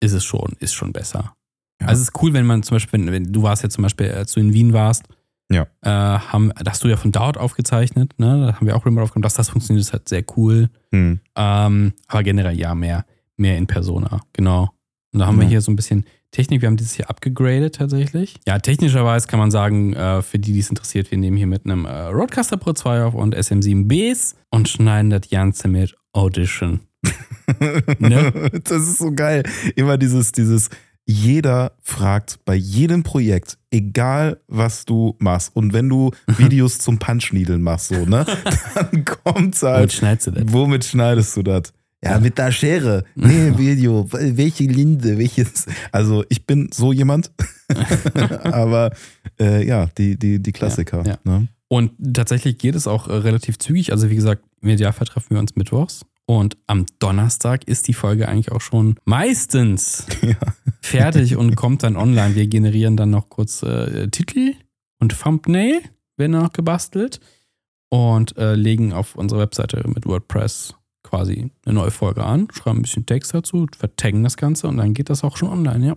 ist 0.00 0.12
es 0.12 0.24
schon, 0.24 0.54
ist 0.60 0.72
schon 0.72 0.92
besser. 0.94 1.34
Ja. 1.80 1.88
Also 1.88 2.00
es 2.02 2.08
ist 2.08 2.22
cool, 2.22 2.32
wenn 2.32 2.46
man 2.46 2.62
zum 2.62 2.76
Beispiel, 2.76 2.98
wenn, 3.00 3.12
wenn 3.12 3.32
du 3.32 3.42
warst 3.42 3.62
ja 3.62 3.68
zum 3.68 3.82
Beispiel, 3.82 4.10
als 4.12 4.32
du 4.32 4.40
in 4.40 4.52
Wien 4.54 4.72
warst, 4.72 5.04
Ja. 5.52 5.66
äh, 5.82 5.88
haben, 5.90 6.52
da 6.58 6.70
hast 6.70 6.82
du 6.84 6.88
ja 6.88 6.96
von 6.96 7.12
dort 7.12 7.36
aufgezeichnet, 7.36 8.18
ne? 8.18 8.46
Da 8.46 8.54
haben 8.56 8.66
wir 8.66 8.74
auch 8.76 8.86
remote 8.86 9.04
aufgenommen, 9.04 9.22
dass 9.24 9.34
das 9.34 9.50
funktioniert, 9.50 9.84
ist 9.84 9.92
halt 9.92 10.08
sehr 10.08 10.24
cool. 10.36 10.70
Hm. 10.92 11.20
Ähm, 11.36 11.92
aber 12.06 12.22
generell 12.22 12.58
ja, 12.58 12.74
mehr, 12.74 13.04
mehr 13.36 13.58
in 13.58 13.66
Persona, 13.66 14.20
genau. 14.32 14.70
Und 15.12 15.20
da 15.20 15.26
haben 15.26 15.36
wir 15.38 15.44
Ja. 15.44 15.50
hier 15.50 15.60
so 15.60 15.70
ein 15.72 15.76
bisschen 15.76 16.04
Technik. 16.30 16.62
Wir 16.62 16.68
haben 16.68 16.76
dieses 16.76 16.94
hier 16.94 17.10
abgegradet 17.10 17.74
tatsächlich. 17.74 18.36
Ja, 18.46 18.58
technischerweise 18.60 19.26
kann 19.26 19.40
man 19.40 19.50
sagen, 19.50 19.92
äh, 19.94 20.22
für 20.22 20.38
die, 20.38 20.52
die 20.52 20.60
es 20.60 20.68
interessiert, 20.70 21.10
wir 21.10 21.18
nehmen 21.18 21.36
hier 21.36 21.48
mit 21.48 21.64
einem 21.64 21.84
äh, 21.84 21.90
Rodecaster 22.06 22.56
Pro 22.56 22.72
2 22.72 23.02
auf 23.04 23.14
und 23.14 23.34
SM7Bs 23.36 24.34
und 24.50 24.68
schneiden 24.68 25.10
das 25.10 25.28
Ganze 25.28 25.68
mit 25.68 25.96
Audition. 26.12 26.80
Ne? 27.98 28.50
Das 28.64 28.82
ist 28.82 28.98
so 28.98 29.12
geil. 29.12 29.42
Immer 29.74 29.98
dieses, 29.98 30.30
dieses, 30.32 30.70
jeder 31.04 31.72
fragt 31.82 32.38
bei 32.44 32.54
jedem 32.54 33.02
Projekt, 33.02 33.58
egal 33.72 34.40
was 34.46 34.84
du 34.84 35.16
machst. 35.18 35.54
Und 35.56 35.72
wenn 35.72 35.88
du 35.88 36.12
Videos 36.38 36.78
zum 36.78 36.98
Punchniedeln 36.98 37.60
machst, 37.62 37.88
so, 37.88 38.04
ne, 38.06 38.24
dann 38.74 39.04
Womit 39.24 39.62
halt. 39.62 39.92
schneidest 39.92 40.26
du 40.28 40.30
das? 40.30 40.44
Womit 40.52 40.84
schneidest 40.84 41.36
du 41.36 41.42
das? 41.42 41.72
Ja, 42.02 42.18
mit 42.18 42.38
der 42.38 42.50
Schere. 42.50 43.04
Nee, 43.14 43.52
Video. 43.58 44.06
Welche 44.10 44.64
Linse? 44.64 45.18
Welches? 45.18 45.66
Also, 45.92 46.24
ich 46.28 46.46
bin 46.46 46.70
so 46.72 46.92
jemand. 46.92 47.30
Aber 48.42 48.92
äh, 49.38 49.66
ja, 49.66 49.86
die, 49.98 50.18
die, 50.18 50.40
die 50.42 50.52
Klassiker. 50.52 51.04
Ja, 51.06 51.18
Ne? 51.24 51.48
Und 51.68 51.92
tatsächlich 52.14 52.58
geht 52.58 52.74
es 52.74 52.88
auch 52.88 53.06
äh, 53.06 53.12
relativ 53.12 53.58
zügig. 53.58 53.92
Also 53.92 54.10
wie 54.10 54.16
gesagt, 54.16 54.42
im 54.60 54.70
Idealfall 54.70 55.06
treffen 55.06 55.30
wir 55.30 55.38
uns 55.38 55.54
mittwochs. 55.54 56.04
Und 56.26 56.56
am 56.66 56.84
Donnerstag 56.98 57.64
ist 57.68 57.86
die 57.86 57.94
Folge 57.94 58.28
eigentlich 58.28 58.50
auch 58.50 58.60
schon 58.60 58.96
meistens 59.04 60.06
Ja. 60.22 60.34
fertig 60.80 61.36
und 61.36 61.54
kommt 61.54 61.82
dann 61.84 61.96
online. 61.96 62.34
Wir 62.34 62.48
generieren 62.48 62.96
dann 62.96 63.10
noch 63.10 63.28
kurz 63.28 63.62
äh, 63.62 64.08
Titel 64.08 64.54
und 64.98 65.16
Thumbnail, 65.20 65.80
werden 66.16 66.32
noch 66.32 66.52
gebastelt 66.52 67.20
und 67.88 68.36
äh, 68.36 68.54
legen 68.54 68.92
auf 68.92 69.14
unserer 69.14 69.40
Webseite 69.40 69.82
mit 69.88 70.06
WordPress 70.06 70.74
quasi 71.10 71.50
eine 71.66 71.74
neue 71.74 71.90
Folge 71.90 72.24
an, 72.24 72.48
schreiben 72.52 72.78
ein 72.78 72.82
bisschen 72.82 73.04
Text 73.06 73.34
dazu, 73.34 73.66
vertaggen 73.76 74.22
das 74.22 74.36
Ganze 74.36 74.68
und 74.68 74.76
dann 74.76 74.94
geht 74.94 75.10
das 75.10 75.24
auch 75.24 75.36
schon 75.36 75.48
online, 75.48 75.86
ja. 75.86 75.96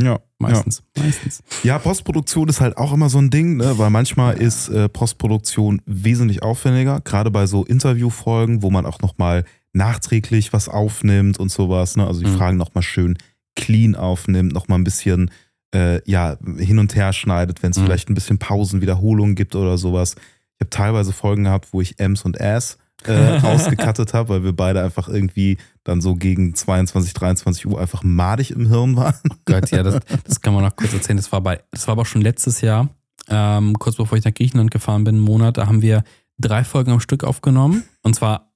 Ja, 0.00 0.06
ja. 0.12 0.18
Meistens. 0.38 0.82
Meistens. 0.96 1.42
Ja, 1.64 1.78
Postproduktion 1.80 2.48
ist 2.48 2.60
halt 2.60 2.76
auch 2.76 2.92
immer 2.92 3.08
so 3.08 3.18
ein 3.18 3.30
Ding, 3.30 3.56
ne? 3.56 3.78
weil 3.78 3.90
manchmal 3.90 4.36
ist 4.38 4.68
äh, 4.68 4.88
Postproduktion 4.88 5.82
wesentlich 5.86 6.42
aufwendiger, 6.42 7.00
gerade 7.00 7.30
bei 7.32 7.46
so 7.46 7.64
Interviewfolgen, 7.64 8.62
wo 8.62 8.70
man 8.70 8.86
auch 8.86 9.00
nochmal 9.00 9.44
nachträglich 9.72 10.52
was 10.52 10.68
aufnimmt 10.68 11.38
und 11.38 11.50
sowas. 11.50 11.96
Ne? 11.96 12.06
Also 12.06 12.20
die 12.20 12.30
Mhm. 12.30 12.36
Fragen 12.36 12.56
nochmal 12.56 12.82
schön 12.82 13.18
clean 13.56 13.96
aufnimmt, 13.96 14.52
nochmal 14.52 14.78
ein 14.78 14.84
bisschen 14.84 15.30
äh, 15.74 16.00
ja, 16.08 16.38
hin 16.56 16.78
und 16.78 16.94
her 16.94 17.12
schneidet, 17.12 17.62
wenn 17.62 17.72
es 17.72 17.78
Mhm. 17.78 17.84
vielleicht 17.84 18.08
ein 18.08 18.14
bisschen 18.14 18.38
Pausen, 18.38 18.80
Wiederholungen 18.80 19.34
gibt 19.34 19.54
oder 19.56 19.76
sowas. 19.76 20.14
Ich 20.14 20.60
habe 20.60 20.70
teilweise 20.70 21.12
Folgen 21.12 21.44
gehabt, 21.44 21.68
wo 21.72 21.80
ich 21.80 21.98
Ems 22.00 22.22
und 22.24 22.40
Ass 22.40 22.78
äh, 23.04 23.38
ausgekattet 23.42 24.14
habe, 24.14 24.30
weil 24.30 24.44
wir 24.44 24.52
beide 24.52 24.82
einfach 24.82 25.08
irgendwie 25.08 25.58
dann 25.84 26.00
so 26.00 26.14
gegen 26.14 26.54
22, 26.54 27.14
23 27.14 27.66
Uhr 27.66 27.80
einfach 27.80 28.02
madig 28.02 28.50
im 28.50 28.68
Hirn 28.68 28.96
waren. 28.96 29.14
Gott, 29.44 29.70
ja, 29.70 29.82
das, 29.82 30.00
das 30.24 30.40
kann 30.40 30.54
man 30.54 30.64
noch 30.64 30.76
kurz 30.76 30.92
erzählen. 30.92 31.16
Das 31.16 31.30
war 31.32 31.40
bei, 31.40 31.60
das 31.70 31.86
war 31.86 31.92
aber 31.92 32.02
auch 32.02 32.06
schon 32.06 32.22
letztes 32.22 32.60
Jahr, 32.60 32.88
ähm, 33.28 33.78
kurz 33.78 33.96
bevor 33.96 34.18
ich 34.18 34.24
nach 34.24 34.34
Griechenland 34.34 34.70
gefahren 34.70 35.04
bin, 35.04 35.16
einen 35.16 35.24
Monat, 35.24 35.58
da 35.58 35.66
haben 35.66 35.82
wir 35.82 36.02
drei 36.38 36.64
Folgen 36.64 36.92
am 36.92 37.00
Stück 37.00 37.24
aufgenommen. 37.24 37.84
Und 38.02 38.14
zwar 38.14 38.47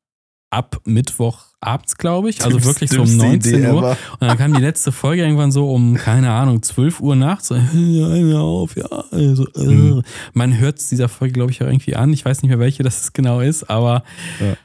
ab 0.52 0.80
Mittwoch 0.84 1.46
abends, 1.60 1.96
glaube 1.96 2.28
ich. 2.28 2.44
Also 2.44 2.62
wirklich 2.64 2.90
so 2.90 3.02
um 3.02 3.06
Dümmste 3.06 3.26
19 3.26 3.54
Idee 3.54 3.68
Uhr. 3.70 3.96
Und 4.20 4.28
dann 4.28 4.36
kam 4.36 4.52
die 4.52 4.60
letzte 4.60 4.92
Folge 4.92 5.22
irgendwann 5.22 5.50
so 5.52 5.72
um, 5.72 5.94
keine 5.94 6.30
Ahnung, 6.30 6.62
12 6.62 7.00
Uhr 7.00 7.16
nachts. 7.16 7.48
So, 7.48 7.54
ja, 7.74 8.38
auf, 8.40 8.76
ja. 8.76 8.86
Also, 9.10 9.46
äh. 9.54 9.64
Mhm. 9.66 10.02
Man 10.34 10.58
hört 10.58 10.78
es 10.78 10.88
dieser 10.88 11.08
Folge, 11.08 11.32
glaube 11.32 11.52
ich, 11.52 11.62
auch 11.62 11.66
irgendwie 11.66 11.96
an. 11.96 12.12
Ich 12.12 12.24
weiß 12.24 12.42
nicht 12.42 12.50
mehr, 12.50 12.58
welche 12.58 12.82
das 12.82 13.12
genau 13.12 13.40
ist, 13.40 13.70
aber 13.70 14.02
Ja. 14.40 14.56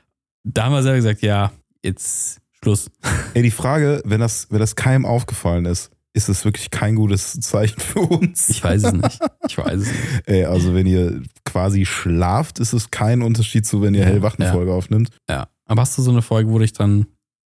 da 0.43 0.65
haben 0.65 0.73
wir 0.73 0.83
selber 0.83 0.97
gesagt, 0.97 1.21
ja, 1.21 1.51
jetzt 1.83 2.39
Schluss. 2.61 2.89
Ey, 3.33 3.43
die 3.43 3.51
Frage, 3.51 4.01
wenn 4.03 4.19
das, 4.19 4.47
wenn 4.49 4.59
das 4.59 4.75
keinem 4.75 5.05
aufgefallen 5.05 5.65
ist, 5.65 5.91
ist 6.13 6.29
es 6.29 6.43
wirklich 6.45 6.71
kein 6.71 6.95
gutes 6.95 7.39
Zeichen 7.41 7.79
für 7.79 7.99
uns. 7.99 8.49
Ich 8.49 8.63
weiß 8.63 8.83
es 8.83 8.93
nicht. 8.93 9.19
Ich 9.49 9.57
weiß 9.57 9.75
es 9.81 9.87
nicht. 9.87 9.99
Ey, 10.25 10.43
also 10.43 10.73
wenn 10.73 10.85
ihr 10.87 11.21
quasi 11.45 11.85
schlaft, 11.85 12.59
ist 12.59 12.73
es 12.73 12.91
kein 12.91 13.21
Unterschied 13.21 13.65
zu, 13.65 13.81
wenn 13.81 13.93
ihr 13.93 14.01
Ja, 14.01 14.07
Hellwachenfolge 14.07 14.73
aufnimmt. 14.73 15.09
Ja. 15.29 15.47
Aber 15.67 15.81
hast 15.81 15.97
du 15.97 16.01
so 16.01 16.11
eine 16.11 16.21
Folge, 16.21 16.49
wo 16.49 16.53
du 16.57 16.61
dich 16.63 16.73
dann 16.73 17.05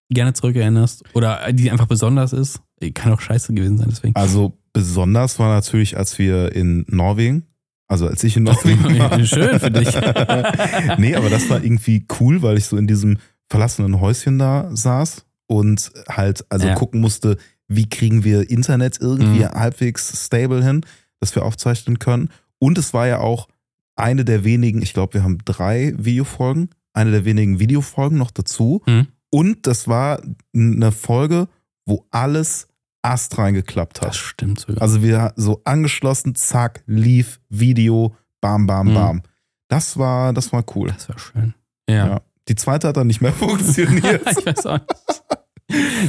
gerne 0.09 0.33
zurückerinnerst? 0.33 1.03
Oder 1.13 1.51
die 1.51 1.71
einfach 1.71 1.87
besonders 1.87 2.33
ist? 2.33 2.61
Kann 2.93 3.13
auch 3.13 3.21
scheiße 3.21 3.53
gewesen 3.53 3.77
sein, 3.77 3.87
deswegen. 3.89 4.15
Also 4.15 4.57
besonders 4.73 5.39
war 5.39 5.53
natürlich, 5.53 5.97
als 5.97 6.17
wir 6.19 6.51
in 6.53 6.85
Norwegen, 6.89 7.43
also 7.87 8.07
als 8.07 8.23
ich 8.23 8.35
in 8.37 8.43
Norwegen 8.43 8.83
war. 8.99 9.23
Schön 9.25 9.59
für 9.59 9.71
dich. 9.71 9.87
nee, 10.97 11.15
aber 11.15 11.29
das 11.29 11.49
war 11.49 11.63
irgendwie 11.63 12.05
cool, 12.19 12.41
weil 12.41 12.57
ich 12.57 12.65
so 12.65 12.77
in 12.77 12.87
diesem 12.87 13.17
verlassenen 13.49 13.99
Häuschen 13.99 14.39
da 14.39 14.69
saß 14.75 15.25
und 15.47 15.91
halt 16.09 16.45
also 16.49 16.67
Ja. 16.67 16.75
gucken 16.75 17.01
musste, 17.01 17.37
wie 17.67 17.87
kriegen 17.87 18.23
wir 18.23 18.49
Internet 18.49 18.97
irgendwie 18.99 19.39
Mhm. 19.43 19.51
halbwegs 19.51 20.25
stable 20.25 20.63
hin, 20.63 20.81
dass 21.19 21.33
wir 21.35 21.43
aufzeichnen 21.45 21.99
können. 21.99 22.29
Und 22.59 22.77
es 22.77 22.93
war 22.93 23.07
ja 23.07 23.19
auch 23.19 23.47
eine 23.95 24.25
der 24.25 24.43
wenigen, 24.43 24.81
ich 24.81 24.93
glaube, 24.93 25.13
wir 25.15 25.23
haben 25.23 25.37
drei 25.45 25.93
Videofolgen, 25.97 26.69
eine 26.93 27.11
der 27.11 27.25
wenigen 27.25 27.59
Videofolgen 27.59 28.17
noch 28.17 28.31
dazu. 28.31 28.81
Mhm. 28.85 29.07
Und 29.29 29.65
das 29.67 29.87
war 29.87 30.21
eine 30.55 30.91
Folge, 30.91 31.47
wo 31.85 32.05
alles 32.11 32.67
astrein 33.01 33.53
geklappt 33.53 34.01
hat. 34.01 34.09
Das 34.09 34.17
stimmt 34.17 34.59
sogar. 34.59 34.81
Also 34.81 35.01
wir 35.03 35.33
so 35.35 35.61
angeschlossen, 35.65 36.35
zack, 36.35 36.83
lief, 36.85 37.41
Video, 37.49 38.15
bam, 38.41 38.65
bam, 38.67 38.89
Mhm. 38.89 38.93
bam. 38.93 39.21
Das 39.69 39.97
war, 39.97 40.33
das 40.33 40.53
war 40.53 40.63
cool. 40.75 40.89
das 40.89 41.09
war 41.09 41.17
schön. 41.19 41.53
Ja. 41.89 42.07
Ja. 42.07 42.21
Die 42.47 42.55
zweite 42.55 42.87
hat 42.89 42.97
dann 42.97 43.07
nicht 43.07 43.21
mehr 43.21 43.33
funktioniert. 43.33 44.21
ich 44.37 44.45
weiß 44.45 44.65
auch 44.67 44.77
nicht. 44.79 45.23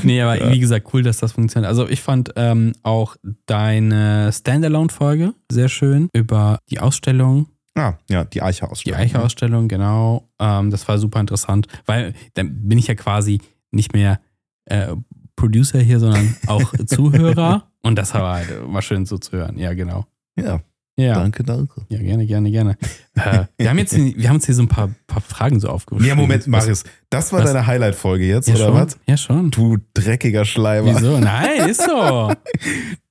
Nee, 0.04 0.20
aber 0.20 0.38
Ja. 0.38 0.52
wie 0.52 0.58
gesagt, 0.58 0.88
cool, 0.92 1.02
dass 1.02 1.18
das 1.18 1.32
funktioniert. 1.32 1.68
Also 1.68 1.88
ich 1.88 2.02
fand 2.02 2.32
ähm, 2.36 2.72
auch 2.82 3.16
deine 3.46 4.30
Standalone-Folge 4.32 5.32
sehr 5.50 5.68
schön 5.68 6.08
über 6.12 6.58
die 6.70 6.80
Ausstellung, 6.80 7.46
ah, 7.74 7.94
ja, 8.08 8.24
die 8.24 8.30
die 8.34 8.42
Eiche-Ausstellung. 8.42 8.98
Eiche-Ausstellung, 9.00 9.68
genau. 9.68 10.28
Ähm, 10.38 10.70
das 10.70 10.86
war 10.88 10.98
super 10.98 11.20
interessant, 11.20 11.66
weil 11.86 12.14
dann 12.34 12.68
bin 12.68 12.78
ich 12.78 12.86
ja 12.86 12.94
quasi 12.94 13.40
nicht 13.70 13.92
mehr 13.92 14.20
äh, 14.66 14.94
Producer 15.36 15.80
hier, 15.80 15.98
sondern 16.00 16.36
auch 16.46 16.72
Zuhörer. 16.86 17.70
Und 17.82 17.96
das 17.96 18.14
war 18.14 18.36
halt 18.36 18.66
mal 18.68 18.82
schön 18.82 19.04
so 19.06 19.18
zu 19.18 19.32
hören. 19.32 19.58
Ja, 19.58 19.74
genau. 19.74 20.06
Ja, 20.36 20.60
Ja, 20.96 21.14
danke, 21.14 21.42
danke. 21.42 21.82
ja 21.88 21.98
gerne, 21.98 22.24
gerne, 22.26 22.50
gerne. 22.50 22.76
Äh, 23.16 23.44
wir, 23.58 23.68
haben 23.70 23.78
jetzt, 23.78 23.94
wir 23.96 24.28
haben 24.28 24.36
uns 24.36 24.46
hier 24.46 24.54
so 24.54 24.62
ein 24.62 24.68
paar, 24.68 24.90
paar 25.06 25.20
Fragen 25.20 25.58
so 25.60 25.68
aufgeschrieben. 25.68 26.06
Ja, 26.08 26.14
Moment, 26.14 26.46
Marius, 26.46 26.84
das 27.10 27.32
war 27.32 27.40
was- 27.42 27.52
deine 27.52 27.66
Highlight-Folge 27.66 28.24
jetzt, 28.26 28.48
Ja, 28.48 28.54
oder 28.54 28.64
schon. 28.66 28.74
was? 28.74 28.98
Ja, 29.06 29.16
schon. 29.16 29.50
Du 29.50 29.76
dreckiger 29.92 30.44
Schleimer. 30.44 30.94
Wieso? 30.94 31.18
Nein, 31.18 31.68
ist 31.68 31.82
so. 31.84 32.32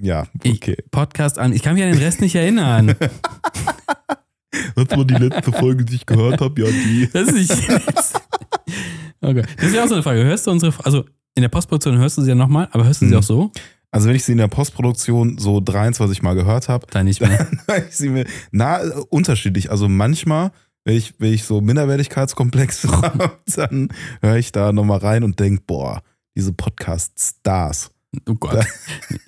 Ja, 0.00 0.26
Ich- 0.42 0.54
okay. 0.56 0.76
Podcast 0.90 1.38
an. 1.38 1.52
Ich 1.52 1.62
kann 1.62 1.74
mich 1.74 1.82
an 1.84 1.90
den 1.92 1.98
Rest 2.02 2.20
nicht 2.20 2.34
erinnern. 2.34 2.94
Das 4.74 4.88
war 4.96 5.04
die 5.04 5.14
letzte 5.14 5.52
Folge, 5.52 5.84
die 5.84 5.96
ich 5.96 6.06
gehört 6.06 6.40
habe, 6.40 6.62
ja, 6.62 6.68
die. 6.70 7.08
Das 7.12 7.28
ist 7.28 7.34
nicht. 7.34 7.70
Okay. 9.20 9.42
Das 9.56 9.66
ist 9.66 9.74
ja 9.74 9.84
auch 9.84 9.88
so 9.88 9.94
eine 9.94 10.02
Frage. 10.02 10.24
Hörst 10.24 10.46
du 10.46 10.50
unsere, 10.50 10.72
also 10.84 11.04
in 11.34 11.42
der 11.42 11.48
Postproduktion 11.48 11.98
hörst 11.98 12.16
du 12.18 12.22
sie 12.22 12.30
ja 12.30 12.34
nochmal, 12.34 12.68
aber 12.72 12.84
hörst 12.84 13.02
du 13.02 13.06
sie 13.06 13.12
Mhm. 13.12 13.18
auch 13.18 13.22
so? 13.22 13.52
Also 13.90 14.08
wenn 14.08 14.16
ich 14.16 14.24
sie 14.24 14.32
in 14.32 14.38
der 14.38 14.48
Postproduktion 14.48 15.38
so 15.38 15.60
23 15.60 16.22
Mal 16.22 16.34
gehört 16.34 16.68
habe, 16.68 16.86
Dann 16.90 17.06
nicht 17.06 17.20
mehr. 17.20 17.48
höre 17.68 17.86
ich 17.88 17.96
sie 17.96 18.08
mir, 18.08 18.26
na, 18.50 18.82
äh, 18.82 18.90
unterschiedlich. 19.10 19.70
Also 19.70 19.88
manchmal, 19.88 20.50
wenn 20.84 20.96
ich, 20.96 21.14
wenn 21.18 21.32
ich 21.32 21.44
so 21.44 21.60
Minderwertigkeitskomplexe 21.60 22.90
habe, 23.02 23.32
dann 23.54 23.88
höre 24.22 24.36
ich 24.36 24.50
da 24.52 24.72
nochmal 24.72 24.98
rein 24.98 25.24
und 25.24 25.38
denke, 25.40 25.62
boah, 25.66 26.02
diese 26.36 26.52
Podcast-Stars. 26.52 27.90
Oh 28.28 28.34
Gott. 28.34 28.64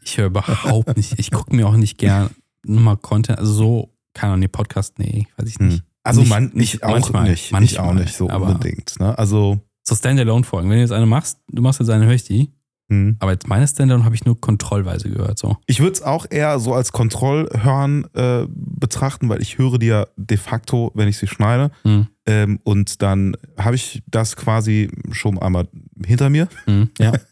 Ich 0.05 0.17
höre 0.19 0.27
überhaupt 0.27 0.97
nicht. 0.97 1.19
Ich 1.19 1.31
gucke 1.31 1.55
mir 1.55 1.69
auch 1.69 1.77
nicht 1.77 1.97
gern 1.99 2.31
nochmal 2.65 2.97
Content. 2.97 3.39
Also 3.39 3.53
so, 3.53 3.95
keine 4.15 4.33
Ahnung, 4.33 4.41
nee, 4.41 4.49
Podcast, 4.49 4.99
nee, 4.99 5.27
weiß 5.37 5.49
ich 5.49 5.59
nicht. 5.61 5.85
Also 6.03 6.21
Nicht- 6.21 6.31
man, 6.31 6.45
nicht- 6.45 6.55
nicht, 6.55 6.83
auch 6.83 6.91
manchmal, 6.91 7.31
nicht. 7.31 7.45
ich 7.47 7.53
manchmal, 7.53 7.87
auch 7.89 7.95
nicht 7.95 8.15
so 8.15 8.27
unbedingt. 8.29 8.99
Ne? 8.99 9.17
Also, 9.19 9.61
So 9.87 9.95
Standalone-Folgen. 9.95 10.69
Wenn 10.69 10.77
du 10.79 10.83
jetzt 10.83 10.93
eine 10.93 11.07
machst, 11.07 11.39
du 11.49 11.63
machst 11.63 11.79
jetzt 11.81 11.91
eine, 11.91 12.07
höre 12.07 12.15
ich 12.15 12.25
die. 12.25 12.51
Hm. 12.91 13.17
Aber 13.21 13.31
jetzt 13.33 13.49
meine 13.49 13.67
Standalone 13.67 14.05
habe 14.05 14.15
ich 14.15 14.25
nur 14.25 14.41
kontrollweise 14.41 15.09
gehört. 15.09 15.39
So. 15.39 15.57
ich 15.67 15.81
würde 15.81 15.93
es 15.93 16.03
auch 16.03 16.27
eher 16.29 16.59
so 16.59 16.75
als 16.75 16.93
Kontrollhören 16.93 18.05
äh, 18.15 18.47
betrachten, 18.51 19.29
weil 19.29 19.41
ich 19.41 19.59
höre 19.59 19.79
die 19.79 19.87
ja 19.87 20.07
de 20.17 20.37
facto, 20.37 20.91
wenn 20.95 21.09
ich 21.09 21.17
sie 21.19 21.27
schneide. 21.29 21.71
Hm. 21.85 22.09
Ähm, 22.27 22.61
und 22.65 23.01
dann 23.03 23.37
habe 23.57 23.77
ich 23.77 24.03
das 24.09 24.37
quasi 24.37 24.91
schon 25.13 25.39
einmal 25.39 25.69
hinter 26.05 26.29
mir. 26.31 26.49
Hm. 26.67 26.91
Ja. 26.99 27.13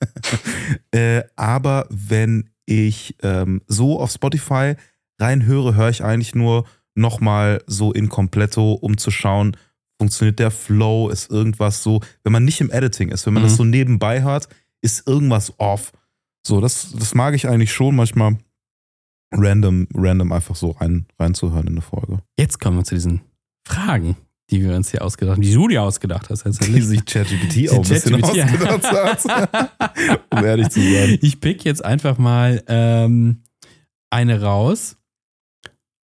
Äh, 0.90 1.22
aber 1.36 1.86
wenn 1.90 2.50
ich 2.66 3.16
ähm, 3.22 3.62
so 3.66 4.00
auf 4.00 4.10
Spotify 4.10 4.74
reinhöre, 5.20 5.74
höre 5.74 5.88
ich 5.90 6.02
eigentlich 6.04 6.34
nur 6.34 6.64
nochmal 6.94 7.62
so 7.66 7.92
in 7.92 8.08
Kompletto, 8.08 8.72
um 8.72 8.98
zu 8.98 9.10
schauen, 9.10 9.56
funktioniert 9.98 10.38
der 10.38 10.50
Flow, 10.50 11.08
ist 11.08 11.30
irgendwas 11.30 11.82
so, 11.82 12.00
wenn 12.24 12.32
man 12.32 12.44
nicht 12.44 12.60
im 12.60 12.70
Editing 12.70 13.08
ist, 13.10 13.26
wenn 13.26 13.34
man 13.34 13.42
Mhm. 13.42 13.46
das 13.48 13.56
so 13.56 13.64
nebenbei 13.64 14.22
hört, 14.22 14.48
ist 14.82 15.06
irgendwas 15.06 15.52
off. 15.58 15.92
So, 16.46 16.60
das, 16.60 16.92
das 16.92 17.14
mag 17.14 17.34
ich 17.34 17.48
eigentlich 17.48 17.72
schon 17.72 17.96
manchmal 17.96 18.38
random, 19.32 19.88
random 19.94 20.32
einfach 20.32 20.56
so 20.56 20.70
rein, 20.70 21.06
reinzuhören 21.18 21.66
in 21.66 21.74
eine 21.74 21.82
Folge. 21.82 22.18
Jetzt 22.38 22.58
kommen 22.60 22.78
wir 22.78 22.84
zu 22.84 22.94
diesen 22.94 23.20
Fragen. 23.66 24.16
die 24.50 24.62
wir 24.62 24.74
uns 24.74 24.90
hier 24.90 25.02
ausgedacht 25.02 25.36
haben, 25.36 25.42
die 25.42 25.52
du 25.52 25.68
dir 25.68 25.82
ausgedacht 25.82 26.30
hast. 26.30 26.44
Die 26.44 26.80
sich 26.80 27.04
ChatGPT 27.04 27.70
auch 27.70 27.76
ein 27.76 27.88
bisschen 27.88 28.24
ausgedacht 28.24 29.28
hat. 29.28 30.22
um 30.30 30.44
ehrlich 30.44 30.70
zu 30.70 30.80
sein. 30.80 31.18
Ich 31.20 31.40
pick 31.40 31.64
jetzt 31.64 31.84
einfach 31.84 32.16
mal 32.16 32.62
ähm, 32.66 33.42
eine 34.10 34.40
raus. 34.40 34.96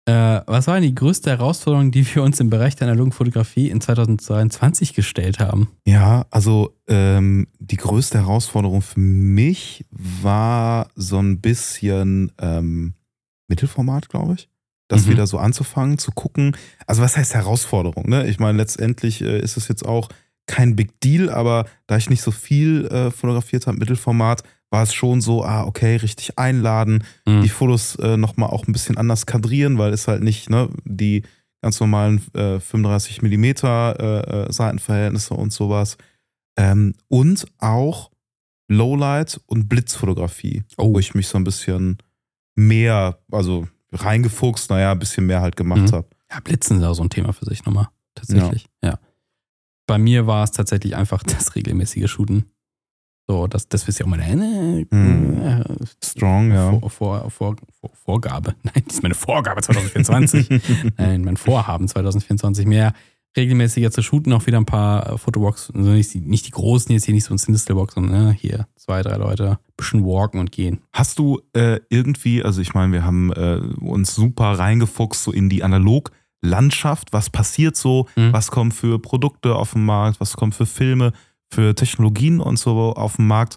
Äh, 0.06 0.42
was 0.46 0.66
war 0.66 0.74
denn 0.74 0.82
die 0.82 0.94
größte 0.94 1.30
Herausforderung, 1.30 1.90
die 1.90 2.06
wir 2.14 2.22
uns 2.22 2.38
im 2.38 2.50
Bereich 2.50 2.76
der 2.76 2.88
analogen 2.88 3.12
Fotografie 3.12 3.70
in 3.70 3.80
2022 3.80 4.92
gestellt 4.92 5.38
haben? 5.38 5.68
Ja, 5.86 6.26
also 6.30 6.76
ähm, 6.88 7.46
die 7.58 7.78
größte 7.78 8.18
Herausforderung 8.18 8.82
für 8.82 9.00
mich 9.00 9.86
war 9.90 10.88
so 10.94 11.18
ein 11.18 11.40
bisschen 11.40 12.32
ähm, 12.38 12.94
Mittelformat, 13.48 14.10
glaube 14.10 14.34
ich. 14.34 14.48
Das 14.88 15.06
mhm. 15.06 15.12
wieder 15.12 15.26
so 15.26 15.38
anzufangen, 15.38 15.96
zu 15.96 16.12
gucken. 16.12 16.54
Also 16.86 17.00
was 17.00 17.16
heißt 17.16 17.32
Herausforderung? 17.32 18.08
Ne? 18.08 18.26
Ich 18.26 18.38
meine, 18.38 18.58
letztendlich 18.58 19.22
äh, 19.22 19.40
ist 19.40 19.56
es 19.56 19.68
jetzt 19.68 19.86
auch 19.86 20.10
kein 20.46 20.76
Big 20.76 21.00
Deal, 21.00 21.30
aber 21.30 21.64
da 21.86 21.96
ich 21.96 22.10
nicht 22.10 22.20
so 22.20 22.30
viel 22.30 22.86
äh, 22.88 23.10
fotografiert 23.10 23.66
habe, 23.66 23.78
Mittelformat, 23.78 24.42
war 24.70 24.82
es 24.82 24.94
schon 24.94 25.20
so, 25.20 25.44
ah, 25.44 25.64
okay, 25.64 25.96
richtig 25.96 26.38
einladen, 26.38 27.04
mhm. 27.26 27.42
die 27.42 27.48
Fotos 27.48 27.96
äh, 27.96 28.16
nochmal 28.16 28.50
auch 28.50 28.66
ein 28.66 28.72
bisschen 28.72 28.96
anders 28.96 29.26
kadrieren, 29.26 29.78
weil 29.78 29.92
es 29.92 30.08
halt 30.08 30.22
nicht 30.22 30.50
ne, 30.50 30.68
die 30.84 31.22
ganz 31.62 31.80
normalen 31.80 32.20
äh, 32.34 32.60
35 32.60 33.22
Millimeter 33.22 33.96
äh, 33.98 34.46
äh, 34.48 34.52
Seitenverhältnisse 34.52 35.34
und 35.34 35.52
sowas. 35.52 35.96
Ähm, 36.58 36.94
und 37.08 37.46
auch 37.58 38.10
Lowlight 38.68 39.40
und 39.46 39.68
Blitzfotografie, 39.68 40.62
oh. 40.76 40.92
wo 40.92 40.98
ich 40.98 41.14
mich 41.14 41.28
so 41.28 41.38
ein 41.38 41.44
bisschen 41.44 41.98
mehr, 42.54 43.18
also 43.30 43.66
reingefuchst, 43.92 44.70
naja, 44.70 44.92
ein 44.92 44.98
bisschen 44.98 45.26
mehr 45.26 45.40
halt 45.40 45.56
gemacht 45.56 45.82
mhm. 45.82 45.92
habe. 45.92 46.08
Ja, 46.30 46.40
Blitzen 46.40 46.78
ist 46.78 46.84
auch 46.84 46.94
so 46.94 47.02
ein 47.02 47.10
Thema 47.10 47.32
für 47.32 47.44
sich 47.44 47.64
nochmal, 47.64 47.88
tatsächlich. 48.14 48.66
Ja. 48.82 48.90
ja. 48.90 48.98
Bei 49.86 49.98
mir 49.98 50.26
war 50.26 50.44
es 50.44 50.50
tatsächlich 50.50 50.96
einfach 50.96 51.22
das 51.22 51.54
regelmäßige 51.54 52.10
Shooten. 52.10 52.50
So, 53.26 53.46
das, 53.46 53.68
das 53.68 53.88
ist 53.88 53.98
ja 53.98 54.04
auch 54.04 54.10
meine 54.10 54.24
äh, 54.28 54.86
hm. 54.90 55.64
Strong, 56.02 56.52
ja. 56.52 56.78
Vor, 56.88 57.30
vor, 57.30 57.56
vor, 57.80 57.90
Vorgabe. 58.04 58.54
Nein, 58.62 58.84
das 58.86 58.96
ist 58.96 59.02
meine 59.02 59.14
Vorgabe 59.14 59.62
2024. 59.62 60.92
Nein, 60.98 61.24
mein 61.24 61.38
Vorhaben 61.38 61.88
2024 61.88 62.66
mehr 62.66 62.92
regelmäßiger 63.36 63.90
zu 63.90 64.02
shooten, 64.02 64.32
auch 64.32 64.46
wieder 64.46 64.58
ein 64.58 64.66
paar 64.66 65.18
Fotowalks, 65.18 65.72
also 65.74 65.90
nicht, 65.90 66.14
nicht 66.14 66.46
die 66.46 66.52
großen, 66.52 66.92
jetzt 66.92 67.06
hier 67.06 67.14
nicht 67.14 67.24
so 67.24 67.34
ein 67.34 67.38
Sinistelbox, 67.38 67.94
sondern 67.94 68.26
ne, 68.26 68.32
hier 68.32 68.68
zwei, 68.76 69.02
drei 69.02 69.16
Leute, 69.16 69.58
bisschen 69.76 70.04
walken 70.04 70.38
und 70.38 70.52
gehen. 70.52 70.80
Hast 70.92 71.18
du 71.18 71.40
äh, 71.52 71.80
irgendwie, 71.88 72.44
also 72.44 72.60
ich 72.60 72.74
meine, 72.74 72.92
wir 72.92 73.04
haben 73.04 73.32
äh, 73.32 73.60
uns 73.80 74.14
super 74.14 74.58
reingefuchst 74.58 75.24
so 75.24 75.32
in 75.32 75.48
die 75.48 75.64
Analoglandschaft, 75.64 77.12
was 77.12 77.30
passiert 77.30 77.76
so, 77.76 78.06
mhm. 78.14 78.32
was 78.32 78.50
kommt 78.50 78.74
für 78.74 79.00
Produkte 79.00 79.56
auf 79.56 79.72
den 79.72 79.84
Markt, 79.84 80.20
was 80.20 80.36
kommt 80.36 80.54
für 80.54 80.66
Filme, 80.66 81.12
für 81.54 81.74
Technologien 81.74 82.40
und 82.40 82.58
so 82.58 82.92
auf 82.94 83.16
dem 83.16 83.26
Markt. 83.26 83.56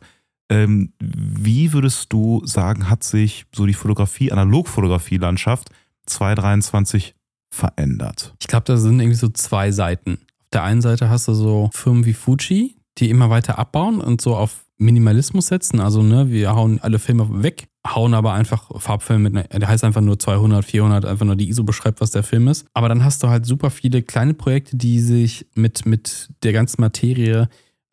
Ähm, 0.50 0.94
wie 1.00 1.74
würdest 1.74 2.14
du 2.14 2.42
sagen, 2.46 2.90
hat 2.90 3.04
sich 3.04 3.46
so 3.54 3.66
die 3.66 3.74
Fotografie, 3.74 4.32
Analogfotografie-Landschaft 4.32 5.70
2023 6.06 7.16
verändert? 7.50 8.36
Ich 8.40 8.48
glaube, 8.48 8.66
da 8.66 8.78
sind 8.78 9.00
irgendwie 9.00 9.18
so 9.18 9.30
zwei 9.30 9.72
Seiten. 9.72 10.14
Auf 10.14 10.50
der 10.54 10.64
einen 10.64 10.82
Seite 10.82 11.10
hast 11.10 11.28
du 11.28 11.34
so 11.34 11.70
Firmen 11.74 12.06
wie 12.06 12.14
Fuji, 12.14 12.78
die 12.98 13.10
immer 13.10 13.30
weiter 13.30 13.60
abbauen 13.60 14.00
und 14.00 14.22
so 14.22 14.36
auf 14.36 14.66
Minimalismus 14.78 15.48
setzen. 15.48 15.80
Also, 15.80 16.04
ne, 16.04 16.30
wir 16.30 16.54
hauen 16.56 16.80
alle 16.80 17.00
Filme 17.00 17.44
weg, 17.44 17.68
hauen 17.86 18.14
aber 18.14 18.34
einfach 18.34 18.70
Farbfilme 18.80 19.30
mit, 19.30 19.54
der 19.54 19.68
heißt 19.68 19.84
einfach 19.84 20.02
nur 20.02 20.20
200, 20.20 20.64
400, 20.64 21.06
einfach 21.06 21.26
nur 21.26 21.36
die 21.36 21.50
ISO 21.50 21.64
beschreibt, 21.64 22.00
was 22.00 22.12
der 22.12 22.24
Film 22.24 22.48
ist. 22.48 22.68
Aber 22.74 22.88
dann 22.88 23.04
hast 23.04 23.24
du 23.24 23.28
halt 23.28 23.46
super 23.46 23.70
viele 23.72 24.04
kleine 24.04 24.34
Projekte, 24.34 24.78
die 24.78 25.00
sich 25.02 25.48
mit, 25.56 25.86
mit 25.86 26.30
der 26.44 26.54
ganzen 26.54 26.80
Materie 26.80 27.50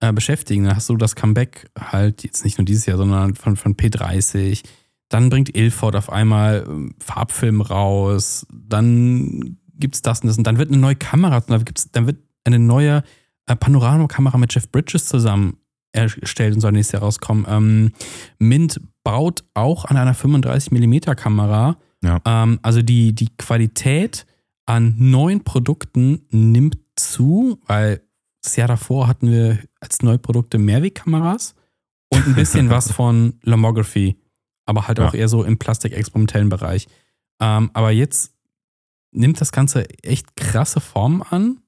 äh, 0.09 0.12
beschäftigen. 0.12 0.64
Dann 0.64 0.76
hast 0.76 0.88
du 0.88 0.96
das 0.96 1.16
Comeback 1.16 1.70
halt 1.78 2.24
jetzt 2.24 2.44
nicht 2.44 2.59
nur 2.59 2.64
dieses 2.64 2.86
Jahr, 2.86 2.96
sondern 2.96 3.34
von, 3.34 3.57
von 3.57 3.74
P30. 3.74 4.62
Dann 5.09 5.30
bringt 5.30 5.57
Ilford 5.57 5.96
auf 5.96 6.11
einmal 6.11 6.64
ähm, 6.66 6.94
Farbfilm 6.98 7.61
raus. 7.61 8.46
Dann 8.52 9.59
gibt 9.74 9.94
es 9.94 10.02
das 10.02 10.20
und 10.20 10.28
das. 10.28 10.38
Und 10.38 10.46
dann 10.46 10.59
wird 10.59 10.70
eine 10.70 10.78
neue 10.78 10.96
Kamera, 10.96 11.40
dann, 11.40 11.64
gibt's, 11.64 11.90
dann 11.90 12.07
wird 12.07 12.18
eine 12.44 12.59
neue 12.59 13.02
äh, 13.46 13.57
Panoramakamera 13.57 14.38
mit 14.38 14.55
Jeff 14.55 14.70
Bridges 14.70 15.07
zusammen 15.07 15.57
erstellt 15.92 16.55
und 16.55 16.61
soll 16.61 16.72
nächstes 16.72 16.92
Jahr 16.92 17.02
rauskommen. 17.02 17.46
Ähm, 17.48 17.92
Mint 18.38 18.80
baut 19.05 19.44
auch 19.55 19.84
an 19.84 19.96
einer 19.96 20.14
35mm 20.14 21.14
Kamera. 21.14 21.76
Ja. 22.02 22.20
Ähm, 22.24 22.59
also 22.62 22.82
die, 22.82 23.14
die 23.14 23.28
Qualität 23.38 24.26
an 24.66 24.94
neuen 24.98 25.44
Produkten 25.44 26.26
nimmt 26.30 26.78
zu, 26.96 27.61
weil 27.66 28.00
das 28.45 28.57
Jahr 28.57 28.68
davor 28.68 29.09
hatten 29.09 29.30
wir 29.30 29.59
als 29.80 30.03
neue 30.03 30.18
Produkte 30.18 30.59
Mehrwegkameras 30.59 31.55
und 32.11 32.26
ein 32.26 32.34
bisschen 32.34 32.70
was 32.70 32.92
von 32.92 33.38
Lomography, 33.42 34.16
aber 34.66 34.86
halt 34.86 35.01
auch 35.01 35.14
eher 35.14 35.28
so 35.28 35.45
im 35.45 35.59
plastikexperimentellen 35.59 36.51
Bereich. 36.51 36.86
Ähm, 37.40 37.70
aber 37.72 37.90
jetzt 37.90 38.34
nimmt 39.12 39.40
das 39.40 39.51
Ganze 39.51 39.88
echt 40.03 40.36
krasse 40.36 40.80
Formen 40.80 41.22
an 41.22 41.61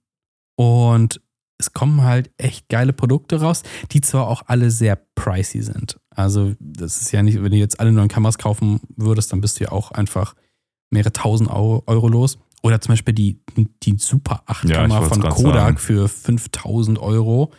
und 0.56 1.20
es 1.58 1.72
kommen 1.72 2.02
halt 2.02 2.30
echt 2.36 2.68
geile 2.68 2.92
Produkte 2.92 3.40
raus, 3.40 3.62
die 3.92 4.02
zwar 4.02 4.28
auch 4.28 4.42
alle 4.46 4.70
sehr 4.70 4.96
pricey 5.14 5.62
sind. 5.62 5.98
Also, 6.10 6.54
das 6.60 7.00
ist 7.00 7.12
ja 7.12 7.22
nicht, 7.22 7.42
wenn 7.42 7.52
du 7.52 7.56
jetzt 7.56 7.80
alle 7.80 7.92
neuen 7.92 8.08
Kameras 8.08 8.36
kaufen 8.36 8.80
würdest, 8.96 9.32
dann 9.32 9.40
bist 9.40 9.58
du 9.58 9.64
ja 9.64 9.72
auch 9.72 9.92
einfach 9.92 10.34
mehrere 10.90 11.14
tausend 11.14 11.48
Euro, 11.48 11.82
Euro 11.86 12.08
los. 12.08 12.38
Oder 12.66 12.80
zum 12.80 12.92
Beispiel 12.92 13.14
die, 13.14 13.40
die 13.84 13.96
Super 13.96 14.42
8-Kamera 14.46 15.00
ja, 15.00 15.08
von 15.08 15.22
Kodak 15.22 15.54
sagen. 15.54 15.78
für 15.78 16.08
5000 16.08 16.98
Euro. 16.98 17.52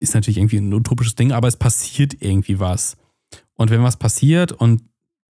Ist 0.00 0.14
natürlich 0.14 0.38
irgendwie 0.38 0.58
ein 0.58 0.74
utopisches 0.74 1.14
Ding, 1.14 1.30
aber 1.30 1.46
es 1.46 1.56
passiert 1.56 2.20
irgendwie 2.20 2.58
was. 2.58 2.96
Und 3.54 3.70
wenn 3.70 3.84
was 3.84 3.96
passiert 3.96 4.50
und 4.50 4.82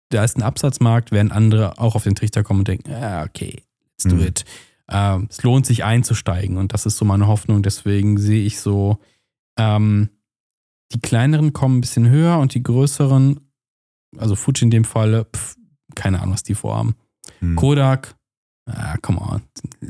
da 0.08 0.24
ist 0.24 0.36
ein 0.36 0.42
Absatzmarkt, 0.42 1.12
werden 1.12 1.30
andere 1.30 1.78
auch 1.78 1.94
auf 1.94 2.02
den 2.02 2.16
Trichter 2.16 2.42
kommen 2.42 2.60
und 2.60 2.68
denken, 2.68 2.90
ja, 2.90 3.22
okay, 3.22 3.62
let's 3.84 4.02
do 4.02 4.16
mhm. 4.16 4.22
it. 4.22 4.44
Ähm, 4.88 5.28
es 5.30 5.40
lohnt 5.44 5.66
sich 5.66 5.84
einzusteigen 5.84 6.56
und 6.56 6.74
das 6.74 6.84
ist 6.84 6.96
so 6.96 7.04
meine 7.04 7.28
Hoffnung. 7.28 7.62
Deswegen 7.62 8.18
sehe 8.18 8.44
ich 8.44 8.58
so, 8.58 8.98
ähm, 9.56 10.10
die 10.92 11.00
kleineren 11.00 11.52
kommen 11.52 11.78
ein 11.78 11.80
bisschen 11.80 12.08
höher 12.08 12.38
und 12.38 12.54
die 12.54 12.62
größeren, 12.64 13.38
also 14.18 14.34
Fuji 14.34 14.64
in 14.64 14.70
dem 14.70 14.84
Fall, 14.84 15.26
pf, 15.32 15.54
keine 15.94 16.20
Ahnung, 16.20 16.34
was 16.34 16.42
die 16.42 16.56
vorhaben. 16.56 16.96
Mhm. 17.40 17.54
Kodak 17.54 18.16
Ah, 18.74 18.96
come 19.02 19.20
on. 19.20 19.42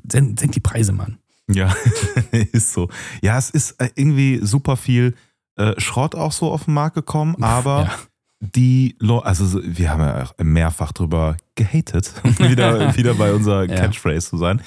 Senk, 0.09 0.39
senk 0.39 0.53
die 0.53 0.61
Preise, 0.61 0.93
Mann. 0.93 1.19
Ja, 1.49 1.75
ist 2.53 2.73
so. 2.73 2.89
Ja, 3.23 3.39
es 3.39 3.51
ist 3.51 3.81
äh, 3.81 3.91
irgendwie 3.95 4.41
super 4.43 4.77
viel 4.77 5.15
äh, 5.57 5.79
Schrott 5.79 6.15
auch 6.15 6.33
so 6.33 6.51
auf 6.51 6.65
den 6.65 6.75
Markt 6.75 6.95
gekommen, 6.95 7.37
aber 7.43 7.83
ja. 7.83 7.99
die, 8.41 8.97
Leute, 8.99 9.27
also 9.27 9.61
wir 9.63 9.91
haben 9.91 10.01
ja 10.01 10.31
mehrfach 10.43 10.93
drüber 10.93 11.37
gehatet, 11.55 12.13
wieder, 12.39 12.97
wieder 12.97 13.15
bei 13.15 13.33
unserer 13.33 13.67
Catchphrase 13.67 14.31
zu 14.31 14.39
sein. 14.39 14.63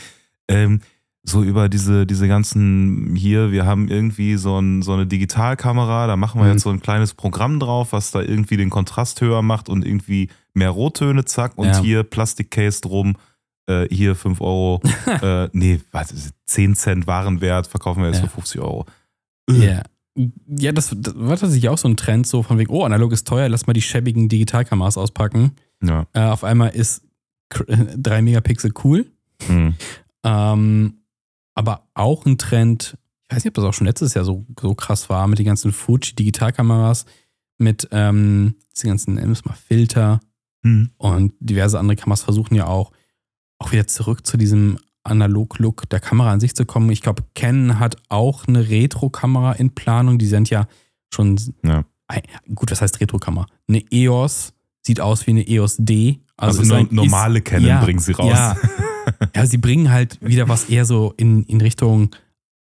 Ähm, 0.47 0.81
so 1.25 1.41
über 1.41 1.69
diese, 1.69 2.05
diese 2.05 2.27
ganzen 2.27 3.15
hier, 3.15 3.53
wir 3.53 3.65
haben 3.65 3.87
irgendwie 3.87 4.35
so, 4.35 4.59
ein, 4.59 4.81
so 4.81 4.91
eine 4.91 5.07
Digitalkamera, 5.07 6.05
da 6.05 6.17
machen 6.17 6.41
wir 6.41 6.45
mhm. 6.45 6.51
jetzt 6.51 6.63
so 6.63 6.69
ein 6.69 6.81
kleines 6.81 7.13
Programm 7.13 7.61
drauf, 7.61 7.93
was 7.93 8.11
da 8.11 8.21
irgendwie 8.21 8.57
den 8.57 8.69
Kontrast 8.69 9.21
höher 9.21 9.41
macht 9.41 9.69
und 9.69 9.85
irgendwie 9.85 10.29
mehr 10.53 10.69
Rottöne, 10.69 11.23
zack, 11.23 11.53
und 11.57 11.67
ja. 11.67 11.79
hier 11.79 12.03
Plastikcase 12.03 12.81
drum 12.81 13.15
äh, 13.67 13.87
hier 13.89 14.15
5 14.15 14.41
Euro, 14.41 14.81
äh, 15.21 15.49
nee, 15.53 15.79
was, 15.91 16.33
10 16.45 16.75
Cent 16.75 17.07
Warenwert, 17.07 17.67
verkaufen 17.67 18.01
wir 18.01 18.07
jetzt 18.07 18.21
ja. 18.21 18.27
für 18.27 18.35
50 18.35 18.61
Euro. 18.61 18.85
Ja. 19.49 19.55
Yeah. 19.55 19.83
Ja, 20.47 20.71
das, 20.71 20.95
das 20.95 21.15
war 21.17 21.37
tatsächlich 21.37 21.69
auch 21.69 21.77
so 21.77 21.87
ein 21.87 21.97
Trend, 21.97 22.27
so 22.27 22.43
von 22.43 22.59
wegen, 22.59 22.71
oh, 22.71 22.83
analog 22.83 23.11
ist 23.11 23.27
teuer, 23.27 23.49
lass 23.49 23.65
mal 23.65 23.73
die 23.73 23.81
schäbigen 23.81 24.29
Digitalkameras 24.29 24.95
auspacken. 24.95 25.55
Ja. 25.81 26.05
Äh, 26.13 26.25
auf 26.25 26.43
einmal 26.43 26.69
ist 26.69 27.01
3 27.49 28.21
Megapixel 28.21 28.73
cool. 28.83 29.11
Mhm. 29.47 29.75
Ähm, 30.23 30.93
aber 31.55 31.87
auch 31.93 32.25
ein 32.25 32.37
Trend, 32.37 32.97
ich 33.23 33.35
weiß 33.35 33.43
nicht, 33.43 33.51
ob 33.51 33.55
das 33.55 33.65
auch 33.65 33.73
schon 33.73 33.87
letztes 33.87 34.13
Jahr 34.13 34.23
so, 34.23 34.45
so 34.59 34.75
krass 34.75 35.09
war, 35.09 35.27
mit 35.27 35.39
den 35.39 35.45
ganzen 35.45 35.71
Fuji-Digitalkameras, 35.71 37.05
mit 37.57 37.87
ähm, 37.91 38.55
diesen 38.75 38.89
ganzen, 38.89 39.15
nennen 39.15 39.35
mal 39.45 39.55
Filter 39.55 40.19
mhm. 40.61 40.91
und 40.97 41.33
diverse 41.39 41.79
andere 41.79 41.95
Kameras 41.95 42.21
versuchen 42.21 42.55
ja 42.55 42.67
auch, 42.67 42.91
auch 43.63 43.71
wieder 43.71 43.87
zurück 43.87 44.25
zu 44.25 44.37
diesem 44.37 44.77
Analog-Look 45.03 45.89
der 45.89 45.99
Kamera 45.99 46.31
an 46.31 46.39
sich 46.39 46.55
zu 46.55 46.65
kommen. 46.65 46.89
Ich 46.89 47.01
glaube, 47.01 47.23
Canon 47.35 47.79
hat 47.79 47.97
auch 48.09 48.47
eine 48.47 48.69
Retro-Kamera 48.69 49.53
in 49.53 49.73
Planung. 49.73 50.17
Die 50.17 50.27
sind 50.27 50.49
ja 50.49 50.67
schon. 51.13 51.39
Ja. 51.63 51.85
Gut, 52.53 52.71
was 52.71 52.81
heißt 52.81 52.99
Retro-Kamera? 52.99 53.47
Eine 53.67 53.83
EOS 53.91 54.53
sieht 54.81 54.99
aus 54.99 55.25
wie 55.25 55.31
eine 55.31 55.47
EOS 55.47 55.77
D. 55.79 56.19
Also, 56.37 56.59
also 56.59 56.75
eine 56.75 56.87
normale 56.91 57.39
ist, 57.39 57.45
Canon 57.45 57.67
ja, 57.67 57.83
bringen 57.83 57.99
sie 57.99 58.11
raus. 58.11 58.29
Ja. 58.29 58.57
ja, 59.35 59.45
sie 59.45 59.57
bringen 59.57 59.91
halt 59.91 60.19
wieder 60.21 60.47
was 60.49 60.65
eher 60.65 60.85
so 60.85 61.13
in, 61.17 61.43
in 61.43 61.61
Richtung 61.61 62.15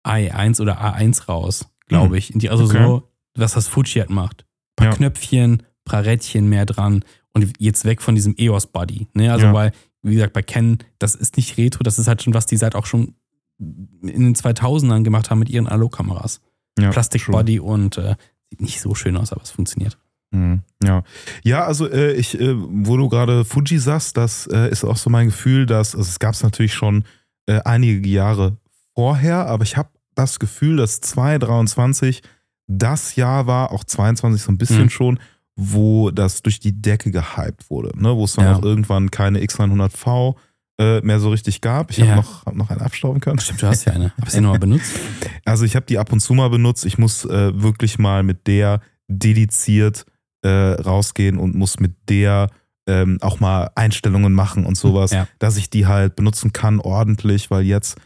i1 0.06 0.62
oder 0.62 0.82
A1 0.82 1.26
raus, 1.26 1.68
glaube 1.88 2.16
hm. 2.18 2.36
ich. 2.36 2.50
also 2.50 2.66
okay. 2.66 2.84
so, 2.84 3.10
was 3.36 3.54
das 3.54 3.68
Fuji 3.68 4.00
halt 4.00 4.10
macht. 4.10 4.42
Ein 4.42 4.76
paar 4.76 4.88
ja. 4.88 4.94
Knöpfchen, 4.96 5.64
paar 5.86 6.06
Rädchen 6.06 6.50
mehr 6.50 6.66
dran 6.66 7.04
und 7.34 7.54
jetzt 7.60 7.86
weg 7.86 8.02
von 8.02 8.16
diesem 8.16 8.36
EOS-Body. 8.38 9.08
Ne? 9.14 9.32
Also, 9.32 9.48
ja. 9.48 9.54
weil 9.54 9.72
wie 10.04 10.14
gesagt, 10.16 10.34
bei 10.34 10.42
Ken, 10.44 10.78
das 11.00 11.16
ist 11.16 11.38
nicht 11.38 11.58
Retro, 11.58 11.84
das 11.84 12.00
ist 12.00 12.08
halt 12.08 12.22
schon 12.24 12.34
was, 12.34 12.46
die 12.46 12.58
seit 12.58 12.76
auch 12.76 12.86
schon 12.86 13.16
in 13.60 14.24
den 14.24 14.36
2000ern 14.36 15.04
gemacht 15.04 15.30
haben 15.30 15.40
mit 15.40 15.50
ihren 15.50 15.68
Analogkameras. 15.68 16.42
Ja, 16.80 16.92
Plastikbody 16.92 17.60
und 17.60 17.98
äh, 17.98 18.16
sieht 18.50 18.62
nicht 18.62 18.80
so 18.82 18.94
schön 18.94 19.18
aus, 19.18 19.32
aber 19.34 19.42
es 19.42 19.50
funktioniert. 19.52 19.98
Mhm, 20.32 20.62
Ja, 20.84 21.04
ja, 21.44 21.64
also 21.66 21.90
äh, 21.90 22.14
ich, 22.14 22.40
äh, 22.40 22.54
wo 22.56 22.98
du 22.98 23.10
gerade 23.10 23.46
Fuji 23.46 23.80
sagst, 23.80 24.16
das 24.18 24.46
äh, 24.48 24.70
ist 24.70 24.84
auch 24.84 24.98
so 24.98 25.10
mein 25.10 25.28
Gefühl, 25.28 25.66
dass 25.66 25.96
also 25.96 26.08
es 26.08 26.20
gab 26.20 26.34
es 26.36 26.44
natürlich 26.44 26.74
schon 26.74 27.04
äh, 27.48 27.62
einige 27.66 28.08
Jahre 28.08 28.58
vorher, 28.94 29.48
aber 29.48 29.64
ich 29.64 29.76
habe 29.78 29.90
das 30.16 30.38
Gefühl, 30.40 30.78
dass 30.78 31.00
2023 31.02 32.22
das 32.68 33.16
Jahr 33.16 33.48
war, 33.48 33.72
auch 33.72 33.84
22 33.84 34.42
so 34.42 34.52
ein 34.52 34.58
bisschen 34.58 34.84
Mhm. 34.84 34.90
schon, 34.90 35.20
wo 35.60 36.12
das 36.12 36.44
durch 36.44 36.60
die 36.60 36.72
Decke 36.82 37.12
gehypt 37.12 37.70
wurde, 37.70 37.92
ne? 38.00 38.16
wo 38.16 38.24
es 38.26 38.34
dann 38.36 38.46
Ja. 38.46 38.56
auch 38.56 38.62
irgendwann 38.64 39.10
keine 39.12 39.40
X100V 39.40 40.36
äh, 40.80 41.02
mehr 41.02 41.20
so 41.20 41.32
richtig 41.32 41.62
gab. 41.62 41.90
Ich 41.90 41.98
Ja. 41.98 42.06
habe 42.08 42.18
noch, 42.18 42.46
hab 42.46 42.56
noch 42.56 42.70
einen 42.70 42.82
abstauben 42.82 43.20
können. 43.20 43.40
Stimmt, 43.40 43.64
du 43.64 43.68
hast 43.68 43.86
ja 43.86 43.94
eine. 43.94 44.14
Hab 44.22 44.30
sie 44.30 44.40
nochmal 44.42 44.60
benutzt? 44.60 44.92
Also 45.46 45.64
ich 45.66 45.76
habe 45.76 45.86
die 45.88 45.98
ab 45.98 46.12
und 46.14 46.20
zu 46.20 46.34
mal 46.34 46.50
benutzt. 46.50 46.86
Ich 46.86 46.98
muss 46.98 47.24
äh, 47.26 47.60
wirklich 47.62 47.98
mal 48.00 48.22
mit 48.22 48.46
der 48.48 48.82
dediziert 49.08 50.06
äh, 50.44 50.50
rausgehen 50.50 51.38
und 51.40 51.56
muss 51.56 51.80
mit 51.80 51.96
der 52.10 52.50
ähm, 52.86 53.18
auch 53.22 53.40
mal 53.40 53.72
Einstellungen 53.76 54.34
machen 54.34 54.66
und 54.66 54.78
sowas, 54.78 55.12
Ja. 55.12 55.28
dass 55.40 55.58
ich 55.58 55.70
die 55.70 55.88
halt 55.88 56.16
benutzen 56.16 56.54
kann 56.54 56.80
ordentlich, 56.80 57.50
weil 57.50 57.64
jetzt 57.64 57.98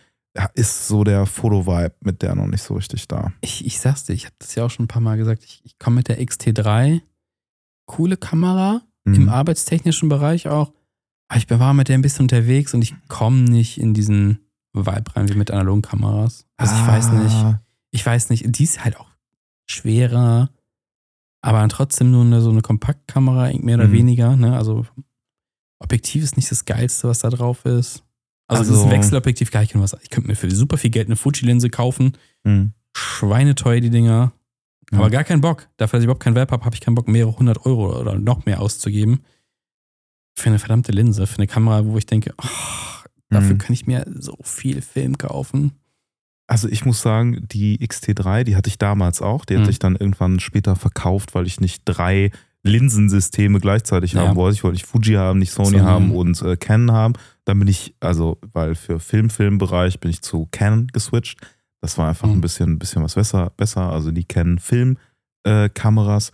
ist 0.53 0.87
so 0.87 1.03
der 1.03 1.25
Foto-Vibe 1.25 1.93
mit 2.01 2.21
der 2.21 2.35
noch 2.35 2.47
nicht 2.47 2.63
so 2.63 2.75
richtig 2.75 3.07
da. 3.07 3.33
Ich, 3.41 3.65
ich 3.65 3.79
sag's 3.81 4.05
dir, 4.05 4.13
ich 4.13 4.25
habe 4.25 4.35
das 4.39 4.55
ja 4.55 4.63
auch 4.65 4.69
schon 4.71 4.85
ein 4.85 4.87
paar 4.87 5.01
Mal 5.01 5.17
gesagt. 5.17 5.43
Ich, 5.43 5.61
ich 5.65 5.77
komme 5.77 5.97
mit 5.97 6.07
der 6.07 6.21
XT3. 6.21 7.01
Coole 7.91 8.15
Kamera, 8.17 8.81
im 9.05 9.23
Mhm. 9.23 9.29
arbeitstechnischen 9.29 10.07
Bereich 10.09 10.47
auch. 10.47 10.71
Aber 11.27 11.37
ich 11.37 11.49
war 11.49 11.73
mit 11.73 11.89
der 11.89 11.97
ein 11.97 12.01
bisschen 12.01 12.23
unterwegs 12.23 12.73
und 12.73 12.81
ich 12.81 12.93
komme 13.09 13.41
nicht 13.41 13.77
in 13.79 13.93
diesen 13.93 14.39
Vibe 14.73 15.15
rein 15.15 15.27
wie 15.29 15.35
mit 15.35 15.51
analogen 15.51 15.81
Kameras. 15.81 16.45
Also 16.57 16.73
ich 16.75 16.87
weiß 16.87 17.11
nicht. 17.11 17.35
Ah, 17.35 17.61
Ich 17.91 18.05
weiß 18.05 18.29
nicht. 18.29 18.45
Die 18.57 18.63
ist 18.63 18.85
halt 18.85 18.97
auch 18.97 19.09
schwerer, 19.69 20.49
aber 21.41 21.67
trotzdem 21.67 22.11
nur 22.11 22.23
eine, 22.23 22.39
so 22.41 22.49
eine 22.49 22.61
Kompaktkamera, 22.61 23.51
mehr 23.59 23.75
oder 23.75 23.87
Mhm. 23.89 23.91
weniger. 23.93 24.35
Ne? 24.37 24.55
Also 24.55 24.85
Objektiv 25.79 26.23
ist 26.23 26.37
nicht 26.37 26.49
das 26.51 26.63
Geilste, 26.65 27.07
was 27.09 27.19
da 27.19 27.29
drauf 27.29 27.65
ist. 27.65 28.03
Also, 28.47 28.61
Also- 28.61 28.71
das 28.71 28.79
ist 28.81 28.85
ein 28.85 28.91
Wechselobjektiv 28.91 29.49
gar 29.51 29.61
nicht 29.61 29.73
was. 29.79 29.95
Ich 30.03 30.09
könnte 30.11 30.27
mir 30.29 30.35
für 30.35 30.49
super 30.51 30.77
viel 30.77 30.91
Geld 30.91 31.07
eine 31.07 31.15
Fuji-Linse 31.15 31.69
kaufen. 31.69 32.13
Mhm. 32.43 32.73
Schweineteuer 32.95 33.79
die 33.81 33.89
Dinger. 33.89 34.31
Ja. 34.91 34.97
Aber 34.99 35.09
gar 35.09 35.23
keinen 35.23 35.41
Bock. 35.41 35.67
Dafür, 35.77 35.97
dass 35.97 36.03
ich 36.03 36.05
überhaupt 36.05 36.23
keinen 36.23 36.35
Web 36.35 36.51
habe, 36.51 36.65
habe 36.65 36.75
ich 36.75 36.81
keinen 36.81 36.95
Bock, 36.95 37.07
mehrere 37.07 37.35
hundert 37.37 37.65
Euro 37.65 37.97
oder 37.99 38.17
noch 38.19 38.45
mehr 38.45 38.61
auszugeben. 38.61 39.21
Für 40.37 40.49
eine 40.49 40.59
verdammte 40.59 40.91
Linse, 40.91 41.27
für 41.27 41.37
eine 41.37 41.47
Kamera, 41.47 41.85
wo 41.85 41.97
ich 41.97 42.05
denke, 42.05 42.33
ach, 42.37 43.05
dafür 43.29 43.53
Mhm. 43.55 43.57
kann 43.59 43.73
ich 43.73 43.87
mir 43.87 44.05
so 44.13 44.37
viel 44.43 44.81
Film 44.81 45.17
kaufen. 45.17 45.73
Also 46.47 46.67
ich 46.67 46.83
muss 46.85 47.01
sagen, 47.01 47.47
die 47.49 47.79
XT3, 47.79 48.43
die 48.43 48.55
hatte 48.57 48.67
ich 48.69 48.77
damals 48.77 49.21
auch. 49.21 49.45
Die 49.45 49.55
Mhm. 49.55 49.59
hatte 49.61 49.71
ich 49.71 49.79
dann 49.79 49.95
irgendwann 49.95 50.39
später 50.41 50.75
verkauft, 50.75 51.33
weil 51.35 51.47
ich 51.47 51.61
nicht 51.61 51.83
drei 51.85 52.31
Linsensysteme 52.63 53.59
gleichzeitig 53.59 54.13
Ja. 54.13 54.27
haben 54.27 54.35
wollte. 54.35 54.55
Ich 54.55 54.63
wollte 54.63 54.75
nicht 54.75 54.85
Fuji 54.85 55.13
haben, 55.15 55.39
nicht 55.39 55.51
Sony 55.51 55.69
Sondern- 55.69 55.87
haben 55.87 56.11
und 56.15 56.41
äh, 56.41 56.57
Canon 56.57 56.91
haben. 56.95 57.13
Dann 57.45 57.57
bin 57.59 57.67
ich, 57.67 57.95
also, 57.99 58.37
weil 58.53 58.75
für 58.75 58.99
Film-Film-Bereich 58.99 59.99
bin 59.99 60.11
ich 60.11 60.21
zu 60.21 60.47
Canon 60.51 60.87
geswitcht. 60.87 61.39
Das 61.81 61.97
war 61.97 62.07
einfach 62.09 62.27
Mhm. 62.27 62.35
ein 62.35 62.41
bisschen, 62.41 62.69
ein 62.73 62.79
bisschen 62.79 63.03
was 63.03 63.15
besser, 63.15 63.51
besser. 63.57 63.91
Also 63.91 64.11
die 64.11 64.23
Canon 64.23 64.59
Film-Kameras. 64.59 66.31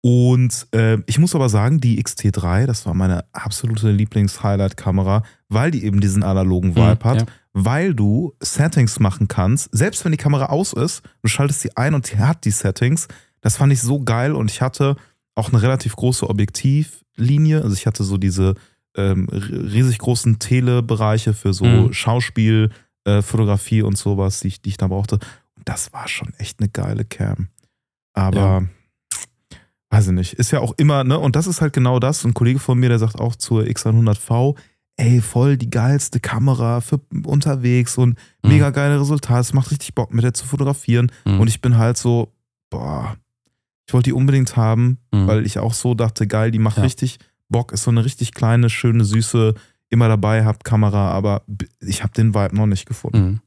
und 0.00 0.66
äh, 0.72 0.98
ich 1.06 1.18
muss 1.18 1.34
aber 1.34 1.48
sagen, 1.48 1.80
die 1.80 2.02
XT3, 2.02 2.66
das 2.66 2.86
war 2.86 2.94
meine 2.94 3.24
absolute 3.32 3.90
Lieblings-Highlight-Kamera, 3.90 5.22
weil 5.48 5.70
die 5.72 5.84
eben 5.84 6.00
diesen 6.00 6.22
analogen 6.22 6.76
Vibe 6.76 7.04
hat 7.04 7.20
ja. 7.22 7.26
weil 7.52 7.94
du 7.94 8.32
Settings 8.40 9.00
machen 9.00 9.26
kannst, 9.26 9.68
selbst 9.76 10.04
wenn 10.04 10.12
die 10.12 10.18
Kamera 10.18 10.46
aus 10.46 10.72
ist, 10.72 11.02
du 11.22 11.28
schaltest 11.28 11.60
sie 11.62 11.76
ein 11.76 11.94
und 11.94 12.06
sie 12.06 12.18
hat 12.18 12.44
die 12.44 12.52
Settings. 12.52 13.08
Das 13.40 13.56
fand 13.56 13.72
ich 13.72 13.80
so 13.82 14.00
geil 14.04 14.32
und 14.36 14.50
ich 14.50 14.62
hatte 14.62 14.94
auch 15.34 15.48
eine 15.52 15.60
relativ 15.62 15.96
große 15.96 16.28
Objektivlinie. 16.30 17.62
Also 17.62 17.74
ich 17.74 17.86
hatte 17.86 18.04
so 18.04 18.16
diese 18.16 18.54
ähm, 18.96 19.28
riesig 19.30 19.98
großen 19.98 20.38
Telebereiche 20.38 21.34
für 21.34 21.52
so 21.52 21.64
Mhm. 21.64 21.92
Schauspiel, 21.92 22.70
äh, 23.08 23.22
Fotografie 23.22 23.82
und 23.82 23.96
sowas, 23.96 24.40
die 24.40 24.48
ich, 24.48 24.60
die 24.62 24.70
ich 24.70 24.76
da 24.76 24.86
brauchte. 24.88 25.16
Und 25.56 25.68
das 25.68 25.92
war 25.92 26.08
schon 26.08 26.32
echt 26.38 26.60
eine 26.60 26.68
geile 26.68 27.04
Cam. 27.04 27.48
Aber 28.12 28.66
weiß 29.90 30.08
ich 30.08 30.12
nicht, 30.12 30.34
ist 30.34 30.50
ja 30.50 30.60
auch 30.60 30.74
immer, 30.76 31.04
ne? 31.04 31.18
Und 31.18 31.34
das 31.36 31.46
ist 31.46 31.60
halt 31.60 31.72
genau 31.72 31.98
das. 31.98 32.24
Ein 32.24 32.34
Kollege 32.34 32.58
von 32.58 32.78
mir, 32.78 32.88
der 32.90 32.98
sagt 32.98 33.18
auch 33.18 33.34
zur 33.36 33.62
X100V, 33.64 34.56
ey, 34.96 35.20
voll 35.20 35.56
die 35.56 35.70
geilste 35.70 36.20
Kamera 36.20 36.80
für 36.80 37.00
unterwegs 37.24 37.96
und 37.96 38.18
Mhm. 38.42 38.50
mega 38.50 38.70
geile 38.70 39.00
Resultate. 39.00 39.40
Es 39.40 39.52
macht 39.52 39.70
richtig 39.70 39.94
Bock, 39.94 40.12
mit 40.12 40.24
der 40.24 40.34
zu 40.34 40.44
fotografieren. 40.46 41.10
Mhm. 41.24 41.40
Und 41.40 41.48
ich 41.48 41.60
bin 41.60 41.78
halt 41.78 41.96
so, 41.96 42.32
boah, 42.70 43.16
ich 43.86 43.94
wollte 43.94 44.10
die 44.10 44.14
unbedingt 44.14 44.56
haben, 44.56 44.98
Mhm. 45.12 45.26
weil 45.26 45.46
ich 45.46 45.58
auch 45.58 45.72
so 45.72 45.94
dachte, 45.94 46.26
geil, 46.26 46.50
die 46.50 46.58
macht 46.58 46.76
Ja. 46.78 46.82
richtig 46.82 47.18
Bock, 47.48 47.72
ist 47.72 47.84
so 47.84 47.90
eine 47.90 48.04
richtig 48.04 48.34
kleine, 48.34 48.68
schöne, 48.68 49.04
süße, 49.04 49.54
immer 49.90 50.08
dabei 50.08 50.44
hab 50.44 50.64
Kamera, 50.64 51.10
aber 51.10 51.42
ich 51.80 52.02
habe 52.02 52.12
den 52.12 52.34
Vibe 52.34 52.54
noch 52.56 52.66
nicht 52.66 52.86
gefunden. 52.86 53.18
Mhm. 53.18 53.40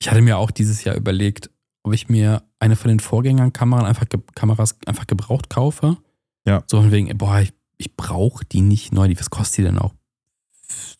Ich 0.00 0.10
hatte 0.10 0.22
mir 0.22 0.38
auch 0.38 0.50
dieses 0.50 0.84
Jahr 0.84 0.96
überlegt, 0.96 1.50
ob 1.82 1.92
ich 1.94 2.08
mir 2.08 2.42
eine 2.58 2.76
von 2.76 2.88
den 2.88 3.00
Vorgängern 3.00 3.52
Kameran 3.52 3.86
einfach 3.86 4.06
Kameras 4.34 4.76
einfach 4.86 5.06
gebraucht 5.06 5.50
kaufe. 5.50 5.96
Ja. 6.46 6.62
So 6.66 6.80
von 6.80 6.90
wegen, 6.90 7.16
boah, 7.16 7.40
ich, 7.40 7.52
ich 7.78 7.96
brauche 7.96 8.44
die 8.44 8.60
nicht 8.60 8.92
neu. 8.92 9.08
Die, 9.08 9.18
was 9.18 9.30
kostet 9.30 9.58
die 9.58 9.62
denn 9.64 9.78
auch? 9.78 9.94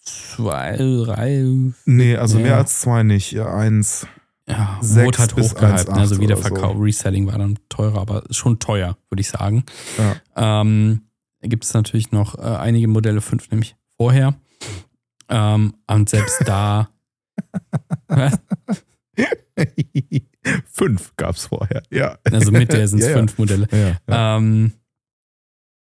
Zwei, 0.04 0.76
drei, 0.76 1.44
Nee, 1.86 2.16
also 2.16 2.38
Ja. 2.38 2.44
mehr 2.44 2.56
als 2.58 2.80
zwei 2.80 3.02
nicht, 3.02 3.32
ja, 3.32 3.52
eins. 3.54 4.06
ja, 4.48 4.78
Sechs 4.80 5.06
wurde 5.06 5.18
halt 5.18 5.36
hochgehypt. 5.36 5.88
1,8 5.88 5.90
Also 5.90 6.20
Wiederverkauf, 6.20 6.76
Reselling 6.78 7.26
war 7.26 7.38
dann 7.38 7.58
teurer, 7.68 8.00
aber 8.00 8.24
schon 8.30 8.58
teuer, 8.58 8.96
würde 9.08 9.20
ich 9.22 9.28
sagen. 9.28 9.64
Ja. 10.36 10.60
Ähm, 10.60 11.02
gibt 11.42 11.64
es 11.64 11.72
natürlich 11.74 12.12
noch 12.12 12.38
äh, 12.38 12.42
einige 12.42 12.88
Modelle 12.88 13.20
5, 13.20 13.50
nämlich 13.50 13.76
vorher. 13.96 14.34
Ähm, 15.28 15.74
und 15.86 16.08
selbst 16.08 16.42
da. 16.46 16.88
Was? 18.08 18.38
Fünf 20.70 21.12
gab's 21.16 21.46
vorher, 21.46 21.82
ja. 21.90 22.18
Also 22.30 22.50
mit 22.52 22.72
der 22.72 22.86
sind 22.88 22.98
es 23.00 23.06
Ja, 23.06 23.12
ja. 23.12 23.18
fünf 23.18 23.38
Modelle. 23.38 23.66
Ja, 23.70 23.96
ja. 24.08 24.36
Ähm, 24.36 24.72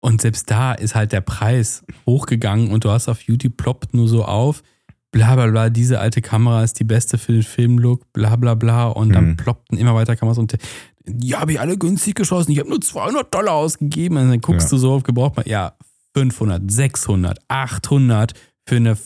und 0.01 0.21
selbst 0.23 0.51
da 0.51 0.73
ist 0.73 0.95
halt 0.95 1.13
der 1.13 1.21
Preis 1.21 1.85
hochgegangen 2.07 2.71
und 2.71 2.85
du 2.85 2.91
hast 2.91 3.09
auf 3.09 3.21
YouTube 3.23 3.57
ploppt 3.57 3.95
nur 3.95 4.09
so 4.09 4.25
auf, 4.25 4.63
bla 5.11 5.35
bla 5.35 5.49
bla, 5.49 5.71
diese 5.71 5.99
alte 6.01 6.23
Kamera 6.23 6.63
ist 6.63 6.79
die 6.79 6.85
beste 6.85 7.19
für 7.19 7.33
den 7.33 7.43
Filmlook, 7.43 8.11
bla 8.13 8.37
bla 8.37 8.55
bla. 8.55 8.87
Und 8.89 9.13
dann 9.13 9.31
Mhm. 9.31 9.37
ploppten 9.37 9.77
immer 9.77 9.95
weiter 9.95 10.15
Kameras 10.17 10.39
und 10.39 10.57
die 11.05 11.35
habe 11.35 11.53
ich 11.53 11.61
alle 11.61 11.77
günstig 11.79 12.15
geschossen, 12.15 12.53
ich 12.53 12.59
habe 12.61 12.69
nur 12.69 12.81
200 12.81 13.35
Dollar 13.35 13.55
ausgegeben. 13.55 14.17
Und 14.19 14.29
dann 14.29 14.41
guckst 14.41 14.67
Ja. 14.69 14.71
du 14.71 14.79
so 14.79 14.93
auf 14.93 15.03
Gebraucht, 15.03 15.47
ja, 15.47 15.73
500, 16.15 16.71
600, 16.71 17.39
800 17.49 18.35
für 18.67 18.77
eine 18.77 18.97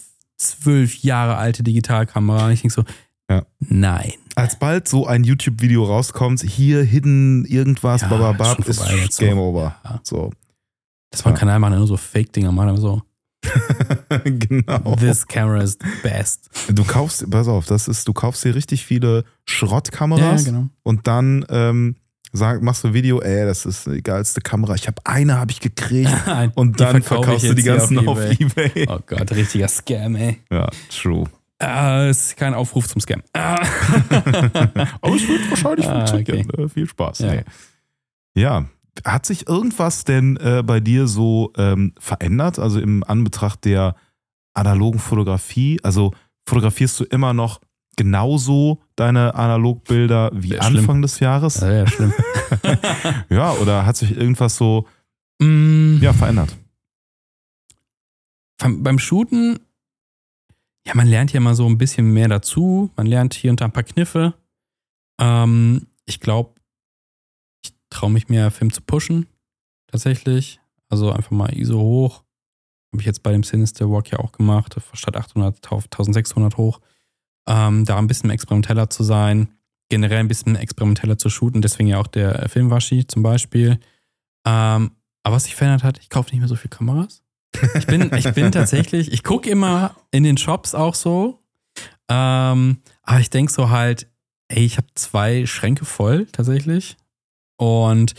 zwölf 0.43 0.97
Jahre 1.03 1.37
alte 1.37 1.63
Digitalkamera. 1.63 2.47
Und 2.47 2.53
ich 2.53 2.61
denke 2.63 2.75
so, 2.75 2.85
Ja. 3.31 3.45
nein. 3.61 4.13
Als 4.35 4.59
bald 4.59 4.89
so 4.89 5.07
ein 5.07 5.25
YouTube-Video 5.25 5.85
rauskommt, 5.85 6.43
hier 6.43 6.83
hidden 6.83 7.45
irgendwas, 7.45 8.03
Ja, 8.03 8.09
bababab, 8.09 8.59
ist 8.61 8.65
schon 8.65 8.71
ist, 8.71 8.79
vorbei 8.79 8.97
jetzt 9.03 9.17
so. 9.17 9.25
Game 9.25 9.39
over. 9.39 9.77
Ja. 9.85 10.01
So. 10.03 10.31
Das 11.11 11.25
war 11.25 11.33
ein 11.33 11.35
Ja. 11.35 11.41
Kanal, 11.41 11.59
machen, 11.59 11.77
nur 11.77 11.87
so 11.87 11.97
Fake-Dinger 11.97 12.53
machen, 12.53 12.77
so, 12.79 13.03
genau. 14.25 14.97
this 14.97 15.27
camera 15.27 15.63
is 15.63 15.77
the 15.81 15.89
best. 16.09 16.49
Du 16.73 16.85
kaufst, 16.85 17.29
pass 17.31 17.49
auf, 17.49 17.67
das 17.67 17.89
ist, 17.89 18.07
du 18.09 18.13
kaufst 18.13 18.45
dir 18.45 18.55
richtig 18.55 18.85
viele 18.87 19.25
Schrottkameras 19.45 20.45
genau. 20.45 20.69
und 20.83 21.07
dann 21.07 21.45
ähm, 21.49 21.97
sag, 22.33 22.63
machst 22.63 22.83
du 22.85 22.89
ein 22.89 22.95
Video, 22.95 23.21
ey, 23.21 23.45
das 23.45 23.67
ist 23.67 23.87
die 23.87 24.03
geilste 24.03 24.41
Kamera. 24.41 24.75
Ich 24.75 24.87
habe 24.87 25.01
eine, 25.05 25.39
habe 25.39 25.51
ich 25.53 25.61
gekriegt. 25.61 26.11
Und 26.55 26.81
dann 26.81 27.03
verkaufst 27.03 27.49
du 27.49 27.55
die 27.55 27.63
ganzen 27.63 27.99
auf 27.99 28.19
auf 28.19 28.41
Ebay. 28.41 28.87
Oh 28.89 28.99
Gott, 29.07 29.31
richtiger 29.33 29.69
Scam, 29.69 30.17
ey. 30.17 30.39
Ja, 30.51 30.69
true. 30.91 31.27
Äh, 31.63 32.11
ist 32.11 32.37
kein 32.37 32.55
Aufruf 32.55 32.89
zum 32.89 33.01
Scam. 33.01 33.23
Ah. 33.35 33.55
Aber 35.01 35.15
es 35.15 35.29
wird 35.29 35.49
wahrscheinlich 35.51 35.87
Ah, 35.87 36.07
funktionieren. 36.07 36.51
Äh, 36.59 36.69
Viel 36.69 36.89
Spaß. 36.89 37.21
Ja. 37.21 37.35
Ja. 37.35 37.43
ja. 38.35 38.65
Hat 39.05 39.25
sich 39.25 39.49
irgendwas 39.49 40.05
denn 40.05 40.37
äh, 40.37 40.63
bei 40.65 40.81
dir 40.81 41.07
so 41.07 41.53
ähm, 41.57 41.95
verändert? 41.99 42.59
Also 42.59 42.81
im 42.81 43.05
Anbetracht 43.05 43.65
der 43.65 43.95
analogen 44.55 44.99
Fotografie? 44.99 45.79
Also 45.83 46.13
fotografierst 46.47 46.99
du 47.01 47.05
immer 47.05 47.33
noch 47.33 47.61
genauso 47.97 48.81
deine 48.97 49.35
Analogbilder 49.35 50.31
wie 50.35 50.49
schlimm. 50.49 50.61
Anfang 50.61 51.03
des 51.03 51.21
Jahres? 51.21 51.61
Ja, 51.61 51.73
ja, 51.73 51.87
schlimm. 51.87 52.13
Ja, 53.31 53.53
oder 53.55 53.87
hat 53.87 53.97
sich 53.97 54.17
irgendwas 54.17 54.57
so 54.57 54.87
Mm, 55.41 55.99
ja, 56.01 56.13
verändert? 56.13 56.57
beim, 58.59 58.99
Shooten, 59.01 59.59
ja, 60.87 60.95
man 60.95 61.09
lernt 61.09 61.33
ja 61.33 61.41
mal 61.41 61.55
so 61.57 61.67
ein 61.67 61.79
bisschen 61.79 62.13
mehr 62.13 62.29
dazu. 62.29 62.91
Man 62.97 63.07
lernt 63.07 63.35
hier 63.35 63.51
und 63.51 63.61
da 63.61 63.65
ein 63.65 63.73
paar 63.73 63.83
Kniffe. 63.83 64.35
Ähm, 65.21 65.87
ich 66.05 66.21
glaube, 66.21 66.55
ich 67.65 67.73
traue 67.91 68.11
mich 68.11 68.29
mehr, 68.29 68.51
Film 68.53 68.73
zu 68.73 68.83
pushen. 68.83 69.27
Tatsächlich. 69.89 70.61
Also 70.89 71.11
einfach 71.11 71.31
mal 71.33 71.53
ISO 71.57 71.79
hoch. 71.81 72.23
Habe 72.93 73.01
ich 73.01 73.07
jetzt 73.07 73.23
bei 73.23 73.33
dem 73.33 73.43
Sinister 73.43 73.91
Walk 73.91 74.11
ja 74.13 74.19
auch 74.21 74.33
gemacht. 74.33 74.77
Statt 74.93 75.17
800 75.17 75.73
auf 75.73 75.85
1600 75.85 76.57
hoch. 76.57 76.81
Ähm, 77.49 77.85
da 77.85 77.99
ein 77.99 78.07
bisschen 78.07 78.31
experimenteller 78.31 78.91
zu 78.91 79.03
sein, 79.03 79.49
generell 79.89 80.19
ein 80.19 80.29
bisschen 80.29 80.57
experimenteller 80.57 81.19
zu 81.19 81.29
shooten, 81.29 81.63
deswegen 81.63 81.89
ja 81.89 81.99
auch 81.99 82.07
der 82.07 82.49
Filmwaschi 82.49 83.07
zum 83.07 83.23
Beispiel. 83.23 83.79
Ähm, 84.47 84.93
aber 85.23 85.37
was 85.37 85.45
sich 85.45 85.55
verändert 85.55 85.85
hat, 85.85 85.99
ich 86.01 86.09
kaufe 86.09 86.31
nicht 86.31 86.41
mehr 86.41 86.49
so 86.49 86.57
viele 86.57 86.71
Kameras. 86.71 87.23
Ich 87.75 87.87
bin, 87.87 88.11
ich 88.15 88.33
bin 88.33 88.51
tatsächlich, 88.53 89.13
ich 89.13 89.23
gucke 89.23 89.49
immer 89.51 89.95
in 90.11 90.25
den 90.25 90.37
Shops 90.37 90.75
auch 90.75 90.95
so. 90.95 91.41
Ähm, 92.09 92.79
aber 93.03 93.21
ich 93.21 93.31
denke 93.31 93.53
so 93.53 93.71
halt, 93.71 94.09
ey, 94.49 94.65
ich 94.65 94.77
habe 94.77 94.89
zwei 94.95 95.47
Schränke 95.47 95.85
voll 95.85 96.27
tatsächlich. 96.27 96.97
Und 97.57 98.15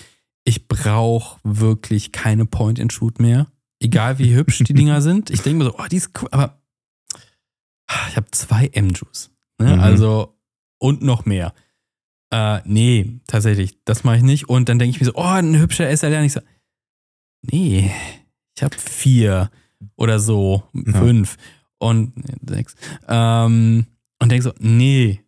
ich 0.45 0.67
brauche 0.67 1.39
wirklich 1.43 2.11
keine 2.11 2.45
Point-and-Shoot 2.45 3.19
mehr. 3.19 3.47
Egal 3.79 4.19
wie 4.19 4.33
hübsch 4.33 4.59
die 4.59 4.73
Dinger 4.73 5.01
sind. 5.01 5.29
Ich 5.29 5.41
denke 5.41 5.59
mir 5.59 5.65
so, 5.65 5.75
oh, 5.77 5.87
die 5.89 5.97
ist 5.97 6.11
cool, 6.21 6.29
aber 6.31 6.62
ich 8.09 8.15
habe 8.15 8.31
zwei 8.31 8.67
M-Juice. 8.67 9.31
Ne? 9.59 9.75
Mhm. 9.75 9.79
Also, 9.79 10.37
und 10.79 11.01
noch 11.01 11.25
mehr. 11.25 11.53
Äh, 12.31 12.61
nee, 12.65 13.19
tatsächlich, 13.27 13.77
das 13.85 14.03
mache 14.03 14.17
ich 14.17 14.23
nicht. 14.23 14.49
Und 14.49 14.69
dann 14.69 14.79
denke 14.79 14.95
ich 14.95 14.99
mir 14.99 15.05
so, 15.05 15.15
oh, 15.15 15.23
ein 15.23 15.57
hübscher 15.57 15.95
SLR. 15.95 16.19
Und 16.19 16.25
ich 16.25 16.33
so, 16.33 16.41
nee, 17.41 17.91
ich 18.55 18.63
habe 18.63 18.75
vier 18.77 19.51
oder 19.95 20.19
so, 20.19 20.63
ja. 20.73 20.93
fünf 20.93 21.37
und 21.77 22.13
sechs. 22.47 22.75
Ähm, 23.07 23.85
und 24.19 24.31
denke 24.31 24.43
so, 24.43 24.53
nee. 24.59 25.21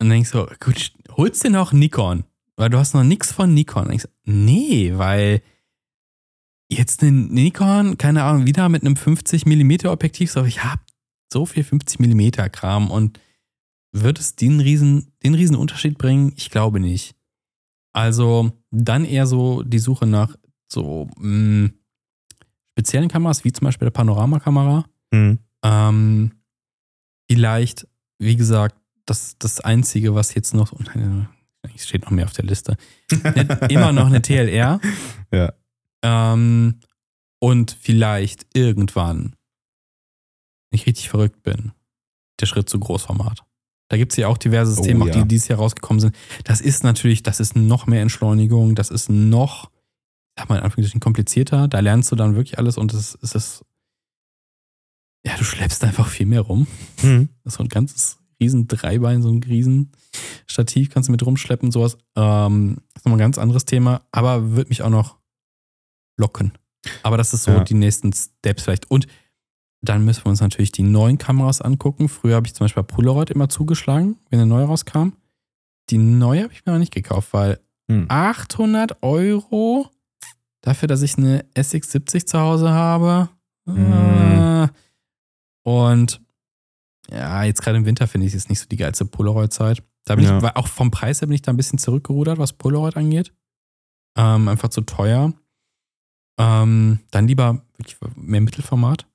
Und 0.00 0.08
denke 0.08 0.28
so, 0.28 0.48
gut, 0.60 0.92
holst 1.16 1.44
du 1.44 1.50
noch 1.50 1.72
Nikon? 1.72 2.24
Weil 2.56 2.70
du 2.70 2.78
hast 2.78 2.94
noch 2.94 3.04
nichts 3.04 3.32
von 3.32 3.52
Nikon. 3.52 3.86
Und 3.86 3.92
ich 3.92 4.02
so, 4.02 4.08
nee, 4.24 4.92
weil 4.96 5.42
jetzt 6.68 7.02
eine 7.02 7.12
Nikon, 7.12 7.98
keine 7.98 8.24
Ahnung, 8.24 8.46
wieder 8.46 8.68
mit 8.68 8.82
einem 8.82 8.96
50 8.96 9.46
mm 9.46 9.86
Objektiv, 9.86 10.30
so 10.30 10.44
ich 10.44 10.64
habe 10.64 10.80
so 11.34 11.44
viel 11.44 11.64
50 11.64 11.98
mm 11.98 12.50
Kram 12.52 12.90
und 12.90 13.20
wird 13.92 14.18
es 14.18 14.36
den 14.36 14.60
riesen, 14.60 15.12
den 15.22 15.34
riesen 15.34 15.56
Unterschied 15.56 15.98
bringen? 15.98 16.32
Ich 16.36 16.48
glaube 16.48 16.80
nicht. 16.80 17.14
Also 17.92 18.52
dann 18.70 19.04
eher 19.04 19.26
so 19.26 19.62
die 19.62 19.78
Suche 19.78 20.06
nach 20.06 20.36
so 20.68 21.08
mh, 21.18 21.66
mm, 21.66 21.74
speziellen 22.72 23.08
Kameras, 23.08 23.44
wie 23.44 23.52
zum 23.52 23.66
Beispiel 23.66 23.86
der 23.86 23.90
Panoramakamera. 23.90 24.84
Mhm. 25.12 25.38
Ähm, 25.62 26.32
vielleicht, 27.30 27.86
wie 28.18 28.36
gesagt, 28.36 28.76
das, 29.06 29.36
das 29.38 29.60
Einzige, 29.60 30.14
was 30.14 30.34
jetzt 30.34 30.54
noch, 30.54 30.72
es 31.74 31.86
steht 31.86 32.04
noch 32.04 32.10
mehr 32.10 32.24
auf 32.24 32.32
der 32.32 32.44
Liste, 32.44 32.76
immer 33.68 33.92
noch 33.92 34.06
eine 34.06 34.22
TLR. 34.22 34.80
Ja. 35.32 35.52
Ähm, 36.02 36.80
und 37.40 37.76
vielleicht 37.80 38.46
irgendwann, 38.54 39.36
ich 40.74 40.86
richtig 40.86 41.08
verrückt 41.08 41.42
bin, 41.42 41.72
der 42.40 42.46
Schritt 42.46 42.68
zu 42.68 42.78
Großformat. 42.78 43.44
Da 43.88 43.96
gibt 43.96 44.12
es 44.12 44.16
ja 44.16 44.28
auch 44.28 44.38
diverse 44.38 44.72
oh 44.72 44.74
Systeme, 44.76 45.04
oh, 45.04 45.06
ja. 45.08 45.12
die 45.12 45.28
dieses 45.28 45.48
Jahr 45.48 45.58
rausgekommen 45.58 46.00
sind. 46.00 46.16
Das 46.44 46.60
ist 46.60 46.84
natürlich, 46.84 47.22
das 47.22 47.40
ist 47.40 47.54
noch 47.54 47.86
mehr 47.86 48.02
Entschleunigung, 48.02 48.74
das 48.74 48.90
ist 48.90 49.10
noch, 49.10 49.70
sag 50.36 50.48
mal 50.48 50.56
in 50.56 50.64
Anführungszeichen, 50.64 51.00
komplizierter. 51.00 51.68
Da 51.68 51.80
lernst 51.80 52.10
du 52.10 52.16
dann 52.16 52.34
wirklich 52.34 52.58
alles 52.58 52.78
und 52.78 52.92
es, 52.94 53.18
es 53.22 53.34
ist, 53.34 53.64
ja, 55.26 55.36
du 55.36 55.44
schleppst 55.44 55.84
einfach 55.84 56.08
viel 56.08 56.26
mehr 56.26 56.40
rum. 56.40 56.66
Das 56.96 57.52
ist 57.52 57.54
so 57.58 57.62
ein 57.62 57.68
ganzes 57.68 58.18
riesen 58.40 58.68
Dreibein, 58.68 59.22
so 59.22 59.30
ein 59.30 59.42
riesen 59.42 59.92
Stativ 60.46 60.90
kannst 60.90 61.08
du 61.08 61.12
mit 61.12 61.24
rumschleppen, 61.24 61.70
sowas. 61.70 61.96
Ähm, 62.16 62.78
ist 62.94 63.04
nochmal 63.04 63.18
ein 63.18 63.26
ganz 63.26 63.38
anderes 63.38 63.64
Thema, 63.64 64.02
aber 64.12 64.54
wird 64.56 64.68
mich 64.68 64.82
auch 64.82 64.90
noch 64.90 65.18
locken. 66.18 66.52
Aber 67.02 67.16
das 67.16 67.32
ist 67.32 67.44
so 67.44 67.52
ja. 67.52 67.64
die 67.64 67.74
nächsten 67.74 68.12
Steps 68.12 68.64
vielleicht. 68.64 68.90
Und 68.90 69.06
dann 69.88 70.04
müssen 70.04 70.24
wir 70.24 70.30
uns 70.30 70.40
natürlich 70.40 70.72
die 70.72 70.82
neuen 70.82 71.18
Kameras 71.18 71.60
angucken. 71.60 72.08
Früher 72.08 72.36
habe 72.36 72.46
ich 72.46 72.54
zum 72.54 72.64
Beispiel 72.64 72.82
Polaroid 72.82 73.30
immer 73.30 73.48
zugeschlagen, 73.48 74.16
wenn 74.30 74.40
eine 74.40 74.48
neue 74.48 74.64
rauskam. 74.64 75.12
Die 75.90 75.98
neue 75.98 76.44
habe 76.44 76.52
ich 76.52 76.64
mir 76.64 76.72
noch 76.72 76.78
nicht 76.78 76.94
gekauft, 76.94 77.32
weil 77.32 77.60
hm. 77.90 78.06
800 78.08 79.02
Euro 79.02 79.90
dafür, 80.62 80.88
dass 80.88 81.02
ich 81.02 81.18
eine 81.18 81.44
SX70 81.54 82.26
zu 82.26 82.38
Hause 82.38 82.70
habe. 82.70 83.28
Hm. 83.68 83.92
Äh, 83.92 84.68
und 85.62 86.20
ja, 87.10 87.44
jetzt 87.44 87.62
gerade 87.62 87.76
im 87.76 87.86
Winter 87.86 88.06
finde 88.06 88.26
ich 88.26 88.34
es 88.34 88.48
nicht 88.48 88.60
so 88.60 88.66
die 88.66 88.76
geilste 88.76 89.04
Polaroid-Zeit. 89.04 89.82
Da 90.04 90.16
bin 90.16 90.24
ja. 90.24 90.38
ich, 90.38 90.56
auch 90.56 90.68
vom 90.68 90.90
Preis 90.90 91.20
her 91.20 91.28
bin 91.28 91.34
ich 91.34 91.42
da 91.42 91.52
ein 91.52 91.56
bisschen 91.56 91.78
zurückgerudert, 91.78 92.38
was 92.38 92.52
Polaroid 92.52 92.96
angeht. 92.96 93.32
Ähm, 94.16 94.48
einfach 94.48 94.68
zu 94.68 94.82
teuer. 94.82 95.32
Ähm, 96.38 97.00
dann 97.10 97.28
lieber 97.28 97.62
wirklich 97.76 97.96
mehr 98.16 98.40
Mittelformat 98.40 99.06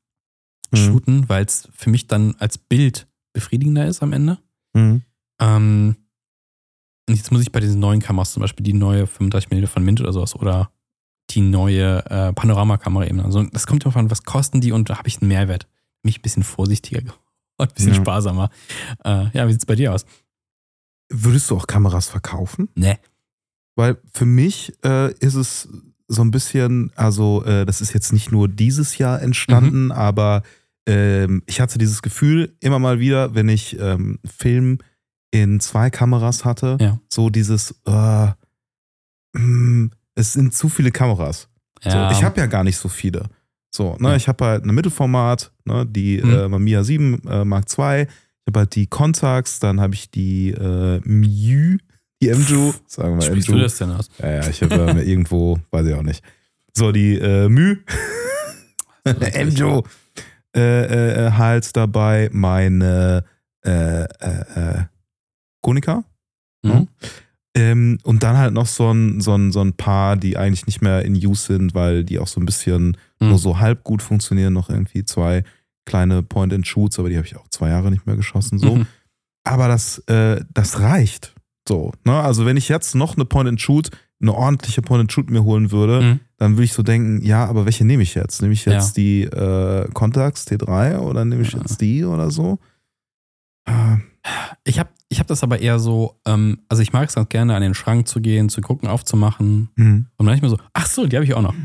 mhm. 0.72 0.78
shooten, 0.78 1.30
weil 1.30 1.46
es 1.46 1.68
für 1.74 1.90
mich 1.90 2.08
dann 2.08 2.36
als 2.40 2.58
Bild 2.58 3.08
befriedigender 3.34 3.88
ist 3.88 4.02
am 4.04 4.14
Ende. 4.14 4.40
Mhm. 4.74 5.04
Ähm, 5.40 5.96
und 7.08 7.16
jetzt 7.16 7.32
muss 7.32 7.42
ich 7.42 7.52
bei 7.52 7.60
diesen 7.60 7.80
neuen 7.80 8.02
Kameras, 8.02 8.34
zum 8.34 8.42
Beispiel 8.42 8.64
die 8.64 8.74
neue 8.74 9.08
35 9.08 9.50
mm 9.52 9.66
von 9.66 9.84
Mint 9.84 10.00
oder 10.00 10.14
sowas 10.14 10.36
oder 10.36 10.72
die 11.32 11.42
neue 11.42 12.06
äh, 12.06 12.34
Panoramakamera 12.34 13.08
eben. 13.08 13.20
Also 13.20 13.44
das 13.44 13.68
kommt 13.68 13.86
immer 13.86 13.96
an, 13.96 14.12
was 14.12 14.24
kosten 14.24 14.62
die 14.62 14.72
und 14.72 14.90
da 14.90 14.98
habe 14.98 15.08
ich 15.08 15.22
einen 15.22 15.28
Mehrwert. 15.28 15.68
Mich 16.04 16.20
ein 16.20 16.22
bisschen 16.22 16.44
vorsichtiger 16.44 17.02
und 17.58 17.70
ein 17.70 17.74
bisschen 17.74 17.94
ja. 17.94 17.96
sparsamer. 17.96 18.50
Äh, 19.04 19.28
ja, 19.34 19.48
wie 19.48 19.52
sieht 19.52 19.62
es 19.62 19.66
bei 19.66 19.76
dir 19.76 19.94
aus? 19.94 20.06
Würdest 21.10 21.50
du 21.50 21.58
auch 21.58 21.68
Kameras 21.68 22.08
verkaufen? 22.08 22.70
Nee. 22.76 22.98
Weil 23.76 23.98
für 24.14 24.26
mich 24.26 24.74
äh, 24.84 25.12
ist 25.16 25.36
es 25.36 25.68
so 26.08 26.22
ein 26.24 26.32
bisschen, 26.32 26.92
also 26.96 27.44
äh, 27.46 27.66
das 27.66 27.82
ist 27.82 27.94
jetzt 27.94 28.14
nicht 28.14 28.32
nur 28.32 28.48
dieses 28.48 28.98
Jahr 28.98 29.22
entstanden, 29.22 29.86
mhm. 29.86 29.92
aber 29.92 30.44
ähm, 30.88 31.44
ich 31.46 31.62
hatte 31.62 31.78
dieses 31.78 32.02
Gefühl 32.02 32.56
immer 32.60 32.80
mal 32.80 33.00
wieder, 33.00 33.36
wenn 33.36 33.50
ich 33.50 33.78
ähm, 33.80 34.20
Film 34.26 34.80
in 35.32 35.60
zwei 35.60 35.90
Kameras 35.90 36.46
hatte, 36.46 36.78
ja. 36.80 37.00
so 37.10 37.30
dieses, 37.30 37.76
äh, 37.86 38.28
mh, 39.34 39.90
es 40.16 40.34
sind 40.34 40.54
zu 40.54 40.70
viele 40.70 40.92
Kameras. 40.92 41.48
Ja. 41.84 42.10
So, 42.10 42.18
ich 42.18 42.24
habe 42.24 42.40
ja 42.40 42.48
gar 42.48 42.64
nicht 42.64 42.78
so 42.78 42.90
viele. 42.90 43.30
So, 43.72 43.96
ne, 44.00 44.10
ja. 44.10 44.16
ich 44.16 44.28
habe 44.28 44.46
halt 44.46 44.64
eine 44.64 44.74
Mittelformat, 44.74 45.52
ne, 45.66 45.86
die 45.86 46.22
mhm. 46.22 46.34
äh, 46.34 46.48
Mamiya 46.48 46.84
7 46.84 47.22
äh, 47.28 47.46
Mark 47.46 47.66
II. 47.78 48.02
Ich 48.02 48.08
habe 48.48 48.60
halt 48.60 48.76
die 48.76 48.88
Contax, 48.88 49.60
dann 49.60 49.80
habe 49.80 49.94
ich 49.94 50.10
die 50.10 50.50
äh, 50.50 51.00
Miu, 51.04 51.78
die 52.22 52.30
MJU. 52.30 52.74
Sagen 52.88 53.16
wir 53.16 53.22
Sprichst 53.22 53.50
du 53.50 53.58
das 53.58 53.78
denn 53.78 53.92
aus? 53.92 54.10
Ja, 54.18 54.32
ja, 54.32 54.50
ich 54.50 54.62
habe 54.64 54.76
äh, 54.76 55.04
irgendwo, 55.10 55.60
weiß 55.72 55.86
ich 55.86 55.94
auch 55.94 56.02
nicht. 56.02 56.24
So, 56.74 56.92
die 56.92 57.16
äh, 57.16 57.48
Mü, 57.48 57.78
MJU, 59.06 59.84
äh, 60.56 61.28
äh, 61.28 61.32
halt 61.32 61.76
dabei 61.76 62.30
meine 62.32 63.24
äh, 63.66 64.04
äh, 64.04 64.06
äh, 64.56 64.84
Konica. 65.62 66.04
Mhm. 66.64 66.72
Ne? 66.72 66.88
Ähm, 67.56 67.98
und 68.04 68.24
dann 68.24 68.38
halt 68.38 68.54
noch 68.54 68.68
so 68.68 68.92
ein, 68.92 69.22
so, 69.22 69.36
ein, 69.36 69.52
so 69.52 69.62
ein 69.62 69.74
paar, 69.74 70.16
die 70.16 70.38
eigentlich 70.38 70.66
nicht 70.66 70.82
mehr 70.82 71.04
in 71.04 71.16
Use 71.16 71.48
sind, 71.48 71.74
weil 71.74 72.04
die 72.04 72.20
auch 72.20 72.28
so 72.28 72.40
ein 72.40 72.46
bisschen 72.46 72.98
mhm. 73.20 73.30
nur 73.30 73.38
so 73.38 73.60
halb 73.60 73.84
gut 73.84 74.02
funktionieren. 74.02 74.54
Noch 74.54 74.70
irgendwie 74.70 75.04
zwei 75.04 75.44
kleine 75.86 76.22
Point-and-Shoots, 76.22 77.00
aber 77.00 77.10
die 77.10 77.18
habe 77.18 77.26
ich 77.26 77.36
auch 77.36 77.48
zwei 77.50 77.70
Jahre 77.70 77.90
nicht 77.90 78.06
mehr 78.06 78.16
geschossen. 78.16 78.60
So. 78.60 78.76
Mhm. 78.76 78.88
Aber 79.44 79.68
das, 79.68 80.00
äh, 80.08 80.42
das 80.54 80.80
reicht. 80.80 81.34
So, 81.68 81.92
ne? 82.06 82.20
Also, 82.20 82.46
wenn 82.46 82.58
ich 82.58 82.70
jetzt 82.70 82.96
noch 82.96 83.16
eine 83.16 83.26
Point-and-Shoot, 83.26 83.90
eine 84.22 84.34
ordentliche 84.34 84.82
Point-and-Shoot 84.82 85.30
mir 85.30 85.44
holen 85.44 85.72
würde, 85.72 86.02
mhm. 86.02 86.20
dann 86.38 86.54
würde 86.54 86.66
ich 86.66 86.74
so 86.74 86.84
denken, 86.84 87.22
ja, 87.26 87.46
aber 87.46 87.66
welche 87.66 87.86
nehme 87.86 88.04
ich 88.04 88.16
jetzt? 88.16 88.42
Nehme 88.42 88.54
ich 88.54 88.66
jetzt 88.66 88.98
ja. 88.98 89.04
die 89.04 89.24
äh, 89.24 89.90
Contax 89.94 90.46
T3 90.48 90.98
oder 91.00 91.24
nehme 91.26 91.42
ich 91.42 91.54
ja. 91.54 91.60
jetzt 91.60 91.80
die 91.80 92.04
oder 92.04 92.30
so? 92.30 92.60
Ich 94.64 94.80
habe 94.80 94.90
ich 95.10 95.20
hab 95.20 95.28
das 95.28 95.44
aber 95.44 95.60
eher 95.60 95.80
so, 95.80 96.20
ähm, 96.26 96.60
also 96.70 96.84
ich 96.84 96.94
mag 96.94 97.10
es 97.10 97.16
ganz 97.16 97.30
gerne, 97.30 97.56
an 97.56 97.62
den 97.62 97.74
Schrank 97.74 98.08
zu 98.08 98.22
gehen, 98.22 98.50
zu 98.50 98.62
gucken, 98.62 98.88
aufzumachen. 98.88 99.70
Mhm. 99.76 100.06
Und 100.18 100.26
dann 100.26 100.36
ich 100.36 100.42
mir 100.42 100.50
so, 100.50 100.60
ach 100.74 100.86
so, 100.86 101.08
die 101.08 101.16
habe 101.16 101.26
ich 101.26 101.34
auch 101.34 101.42
noch. 101.42 101.56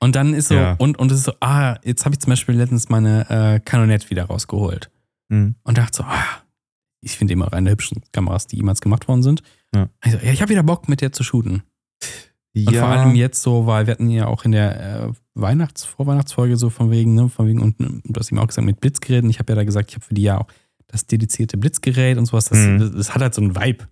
Und 0.00 0.16
dann 0.16 0.34
ist 0.34 0.48
so, 0.48 0.54
ja. 0.54 0.74
und, 0.78 0.98
und 0.98 1.10
es 1.12 1.18
ist 1.18 1.24
so, 1.24 1.32
ah, 1.40 1.76
jetzt 1.82 2.04
habe 2.04 2.14
ich 2.14 2.20
zum 2.20 2.30
Beispiel 2.30 2.54
letztens 2.56 2.88
meine 2.88 3.28
äh, 3.28 3.60
Canonette 3.60 4.10
wieder 4.10 4.24
rausgeholt. 4.24 4.90
Mhm. 5.28 5.56
Und 5.62 5.78
dachte 5.78 5.98
so, 5.98 6.02
ah, 6.04 6.24
ich 7.04 7.16
finde 7.16 7.32
immer 7.32 7.52
eine 7.52 7.64
der 7.66 7.72
hübschen 7.72 8.02
Kameras, 8.12 8.46
die 8.46 8.56
jemals 8.56 8.80
gemacht 8.80 9.08
worden 9.08 9.22
sind. 9.22 9.42
Ja. 9.74 9.88
Ich, 10.04 10.12
so, 10.12 10.18
ja, 10.18 10.32
ich 10.32 10.42
habe 10.42 10.50
wieder 10.50 10.62
Bock, 10.62 10.88
mit 10.88 11.00
der 11.00 11.12
zu 11.12 11.22
shooten. 11.22 11.62
Ja. 12.52 12.68
Und 12.68 12.76
vor 12.76 12.88
allem 12.88 13.14
jetzt 13.16 13.42
so, 13.42 13.66
weil 13.66 13.86
wir 13.86 13.92
hatten 13.92 14.10
ja 14.10 14.26
auch 14.26 14.44
in 14.44 14.52
der 14.52 15.06
äh, 15.06 15.12
Weihnachts-, 15.34 15.84
Vorweihnachtsfolge 15.84 16.56
so 16.56 16.70
von 16.70 16.90
wegen, 16.90 17.14
ne, 17.14 17.28
von 17.28 17.48
wegen, 17.48 17.60
und 17.60 17.76
du 17.78 18.18
hast 18.18 18.30
ihm 18.30 18.38
auch 18.38 18.46
gesagt, 18.46 18.64
mit 18.64 18.80
Blitzgeräten. 18.80 19.28
Ich 19.28 19.40
habe 19.40 19.52
ja 19.52 19.56
da 19.56 19.64
gesagt, 19.64 19.90
ich 19.90 19.96
habe 19.96 20.04
für 20.04 20.14
die 20.14 20.22
ja 20.22 20.38
auch 20.38 20.46
das 20.86 21.06
dedizierte 21.06 21.56
Blitzgerät 21.56 22.16
und 22.16 22.26
sowas, 22.26 22.46
das, 22.46 22.58
mhm. 22.58 22.78
das, 22.78 22.92
das 22.92 23.14
hat 23.14 23.22
halt 23.22 23.34
so 23.34 23.42
einen 23.42 23.56
Vibe. 23.56 23.84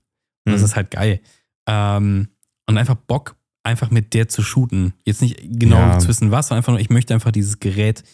Und 0.44 0.52
mhm. 0.52 0.52
das 0.52 0.62
ist 0.62 0.76
halt 0.76 0.92
geil. 0.92 1.20
Ähm, 1.66 2.28
und 2.66 2.78
einfach 2.78 2.94
Bock, 2.94 3.36
einfach 3.64 3.90
mit 3.90 4.14
der 4.14 4.28
zu 4.28 4.42
shooten. 4.42 4.94
Jetzt 5.04 5.22
nicht 5.22 5.40
genau 5.42 5.78
ja. 5.78 5.98
zu 5.98 6.08
wissen, 6.08 6.30
was, 6.30 6.48
sondern 6.48 6.60
einfach 6.60 6.72
nur, 6.72 6.80
ich 6.80 6.90
möchte 6.90 7.14
einfach 7.14 7.32
dieses 7.32 7.58
Gerät 7.58 8.04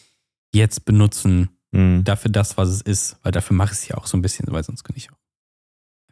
jetzt 0.54 0.86
benutzen. 0.86 1.50
Mhm. 1.72 2.04
Dafür 2.04 2.30
das, 2.30 2.56
was 2.56 2.68
es 2.68 2.80
ist. 2.82 3.18
Weil 3.22 3.32
dafür 3.32 3.56
mache 3.56 3.72
ich 3.72 3.78
es 3.80 3.88
ja 3.88 3.96
auch 3.96 4.06
so 4.06 4.16
ein 4.16 4.22
bisschen, 4.22 4.50
weil 4.50 4.64
sonst 4.64 4.84
könnte 4.84 4.98
ich 4.98 5.10
auch. 5.10 5.18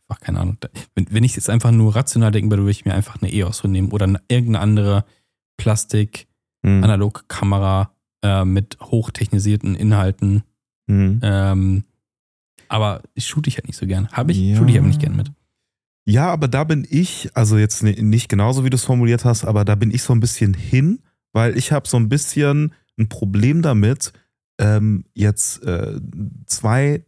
Einfach 0.08 0.20
keine 0.20 0.40
Ahnung. 0.40 0.58
Wenn, 0.94 1.06
wenn 1.10 1.24
ich 1.24 1.34
jetzt 1.34 1.50
einfach 1.50 1.72
nur 1.72 1.96
rational 1.96 2.30
denken 2.30 2.50
würde, 2.50 2.62
würde 2.62 2.70
ich 2.70 2.84
mir 2.84 2.94
einfach 2.94 3.20
eine 3.20 3.32
EOS 3.32 3.58
so 3.58 3.68
nehmen 3.68 3.90
oder 3.90 4.04
eine, 4.04 4.20
irgendeine 4.28 4.60
andere 4.60 5.04
Plastik, 5.56 6.28
mhm. 6.62 6.84
Äh, 8.22 8.44
mit 8.44 8.78
hochtechnisierten 8.80 9.74
Inhalten. 9.74 10.42
Mhm. 10.86 11.20
Ähm, 11.22 11.84
Aber 12.68 13.02
ich 13.14 13.26
shoote 13.26 13.48
ich 13.48 13.56
halt 13.56 13.66
nicht 13.66 13.76
so 13.76 13.86
gern. 13.86 14.08
Habe 14.08 14.32
ich, 14.32 14.38
ja. 14.38 14.56
shoote 14.56 14.70
ich 14.72 14.78
aber 14.78 14.86
nicht 14.86 15.00
gern 15.00 15.16
mit. 15.16 15.30
Ja, 16.06 16.28
aber 16.28 16.48
da 16.48 16.64
bin 16.64 16.86
ich, 16.88 17.30
also 17.34 17.58
jetzt 17.58 17.82
nicht 17.82 18.28
genauso, 18.28 18.64
wie 18.64 18.70
du 18.70 18.76
es 18.76 18.84
formuliert 18.84 19.24
hast, 19.24 19.44
aber 19.44 19.64
da 19.64 19.74
bin 19.74 19.90
ich 19.90 20.02
so 20.02 20.12
ein 20.14 20.20
bisschen 20.20 20.54
hin, 20.54 21.00
weil 21.32 21.56
ich 21.58 21.72
habe 21.72 21.88
so 21.88 21.96
ein 21.96 22.08
bisschen 22.08 22.72
ein 22.98 23.08
Problem 23.08 23.60
damit, 23.60 24.12
ähm, 24.58 25.04
jetzt 25.14 25.62
äh, 25.64 26.00
zwei, 26.46 27.04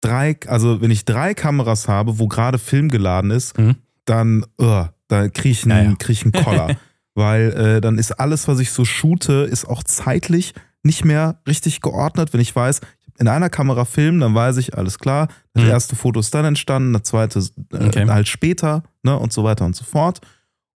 drei, 0.00 0.36
also 0.46 0.80
wenn 0.80 0.90
ich 0.90 1.04
drei 1.04 1.34
Kameras 1.34 1.88
habe, 1.88 2.18
wo 2.18 2.28
gerade 2.28 2.58
Film 2.58 2.88
geladen 2.88 3.30
ist, 3.30 3.58
mhm. 3.58 3.76
dann, 4.04 4.44
uh, 4.60 4.86
da 5.08 5.28
kriege 5.28 5.50
ich, 5.50 5.64
einen, 5.64 5.84
ja, 5.84 5.90
ja. 5.90 5.96
krieg 5.96 6.16
ich 6.16 6.24
einen 6.24 6.44
Koller. 6.44 6.76
weil 7.14 7.52
äh, 7.52 7.80
dann 7.80 7.98
ist 7.98 8.12
alles, 8.12 8.48
was 8.48 8.60
ich 8.60 8.70
so 8.70 8.84
shoote, 8.84 9.46
ist 9.50 9.66
auch 9.66 9.82
zeitlich 9.82 10.54
nicht 10.82 11.04
mehr 11.04 11.40
richtig 11.46 11.80
geordnet. 11.80 12.32
Wenn 12.32 12.40
ich 12.40 12.54
weiß, 12.54 12.80
in 13.18 13.28
einer 13.28 13.50
Kamera 13.50 13.84
filmen, 13.84 14.20
dann 14.20 14.34
weiß 14.34 14.56
ich, 14.56 14.78
alles 14.78 14.98
klar, 14.98 15.28
das 15.52 15.64
mhm. 15.64 15.70
erste 15.70 15.96
Foto 15.96 16.20
ist 16.20 16.34
dann 16.34 16.46
entstanden, 16.46 16.94
das 16.94 17.02
zweite 17.02 17.38
äh, 17.72 17.86
okay. 17.86 18.08
halt 18.08 18.28
später, 18.28 18.82
ne, 19.02 19.18
und 19.18 19.32
so 19.32 19.44
weiter 19.44 19.66
und 19.66 19.76
so 19.76 19.84
fort. 19.84 20.20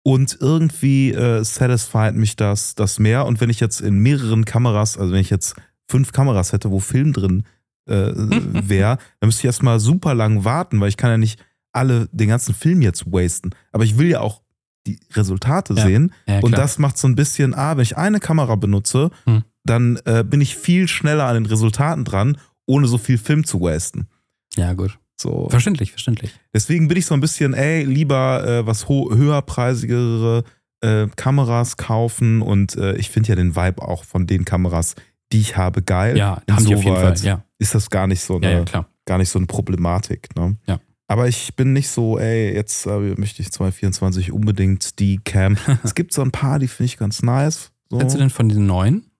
Und 0.04 0.36
irgendwie 0.40 1.12
äh, 1.12 1.44
satisfied 1.44 2.16
mich 2.16 2.34
das, 2.34 2.74
das 2.74 2.98
mehr. 2.98 3.24
Und 3.26 3.40
wenn 3.40 3.50
ich 3.50 3.60
jetzt 3.60 3.80
in 3.80 3.98
mehreren 3.98 4.44
Kameras, 4.44 4.98
also 4.98 5.12
wenn 5.12 5.20
ich 5.20 5.30
jetzt 5.30 5.54
fünf 5.92 6.12
Kameras 6.12 6.52
hätte, 6.52 6.70
wo 6.70 6.80
Film 6.80 7.12
drin 7.12 7.44
äh, 7.86 7.92
wäre, 8.14 8.96
dann 9.20 9.28
müsste 9.28 9.42
ich 9.42 9.46
erstmal 9.46 9.78
super 9.78 10.14
lang 10.14 10.44
warten, 10.44 10.80
weil 10.80 10.88
ich 10.88 10.96
kann 10.96 11.10
ja 11.10 11.18
nicht 11.18 11.38
alle 11.72 12.08
den 12.12 12.28
ganzen 12.28 12.54
Film 12.54 12.82
jetzt 12.82 13.06
wasten. 13.12 13.50
Aber 13.72 13.84
ich 13.84 13.98
will 13.98 14.08
ja 14.08 14.20
auch 14.20 14.42
die 14.86 14.98
Resultate 15.12 15.74
ja. 15.74 15.84
sehen. 15.84 16.12
Ja, 16.26 16.40
und 16.40 16.52
das 16.52 16.78
macht 16.78 16.98
so 16.98 17.06
ein 17.06 17.14
bisschen, 17.14 17.54
ah, 17.54 17.76
wenn 17.76 17.82
ich 17.82 17.96
eine 17.96 18.20
Kamera 18.20 18.56
benutze, 18.56 19.10
hm. 19.24 19.44
dann 19.64 19.98
äh, 20.06 20.24
bin 20.24 20.40
ich 20.40 20.56
viel 20.56 20.88
schneller 20.88 21.26
an 21.26 21.34
den 21.34 21.46
Resultaten 21.46 22.04
dran, 22.04 22.38
ohne 22.66 22.86
so 22.86 22.98
viel 22.98 23.18
Film 23.18 23.44
zu 23.44 23.60
wasten. 23.60 24.08
Ja, 24.56 24.72
gut. 24.72 24.98
So. 25.16 25.48
Verständlich, 25.50 25.92
verständlich. 25.92 26.32
Deswegen 26.52 26.88
bin 26.88 26.96
ich 26.96 27.06
so 27.06 27.14
ein 27.14 27.20
bisschen, 27.20 27.54
ey, 27.54 27.84
lieber 27.84 28.44
äh, 28.44 28.66
was 28.66 28.88
höherpreisigere 28.88 30.42
äh, 30.80 31.06
Kameras 31.14 31.76
kaufen 31.76 32.42
und 32.42 32.76
äh, 32.76 32.96
ich 32.96 33.10
finde 33.10 33.28
ja 33.30 33.36
den 33.36 33.54
Vibe 33.54 33.82
auch 33.82 34.04
von 34.04 34.26
den 34.26 34.44
Kameras, 34.44 34.96
die 35.32 35.40
ich 35.40 35.56
habe, 35.56 35.82
geil. 35.82 36.16
Ja, 36.16 36.42
haben 36.50 36.64
die 36.64 36.74
auf 36.74 36.84
jeden 36.84 36.96
Fall, 36.96 37.16
ja. 37.18 37.44
Ist 37.58 37.74
das 37.74 37.90
gar 37.90 38.06
nicht 38.06 38.20
so 38.20 38.36
eine, 38.36 38.52
ja, 38.52 38.64
ja, 38.72 38.86
gar 39.04 39.18
nicht 39.18 39.30
so 39.30 39.38
eine 39.38 39.46
Problematik. 39.46 40.34
Ne? 40.36 40.56
Ja. 40.66 40.80
Aber 41.08 41.28
ich 41.28 41.54
bin 41.56 41.72
nicht 41.72 41.88
so, 41.88 42.18
ey, 42.18 42.54
jetzt 42.54 42.86
äh, 42.86 43.14
möchte 43.16 43.42
ich 43.42 43.50
2024 43.50 44.32
unbedingt 44.32 44.98
die 44.98 45.18
Cam. 45.18 45.56
es 45.82 45.94
gibt 45.94 46.12
so 46.12 46.22
ein 46.22 46.30
paar, 46.30 46.58
die 46.58 46.68
finde 46.68 46.86
ich 46.86 46.96
ganz 46.96 47.22
nice. 47.22 47.70
So. 47.90 47.98
Kennst 47.98 48.14
du 48.14 48.18
denn 48.18 48.30
von 48.30 48.48
den 48.48 48.66
neuen? 48.66 49.10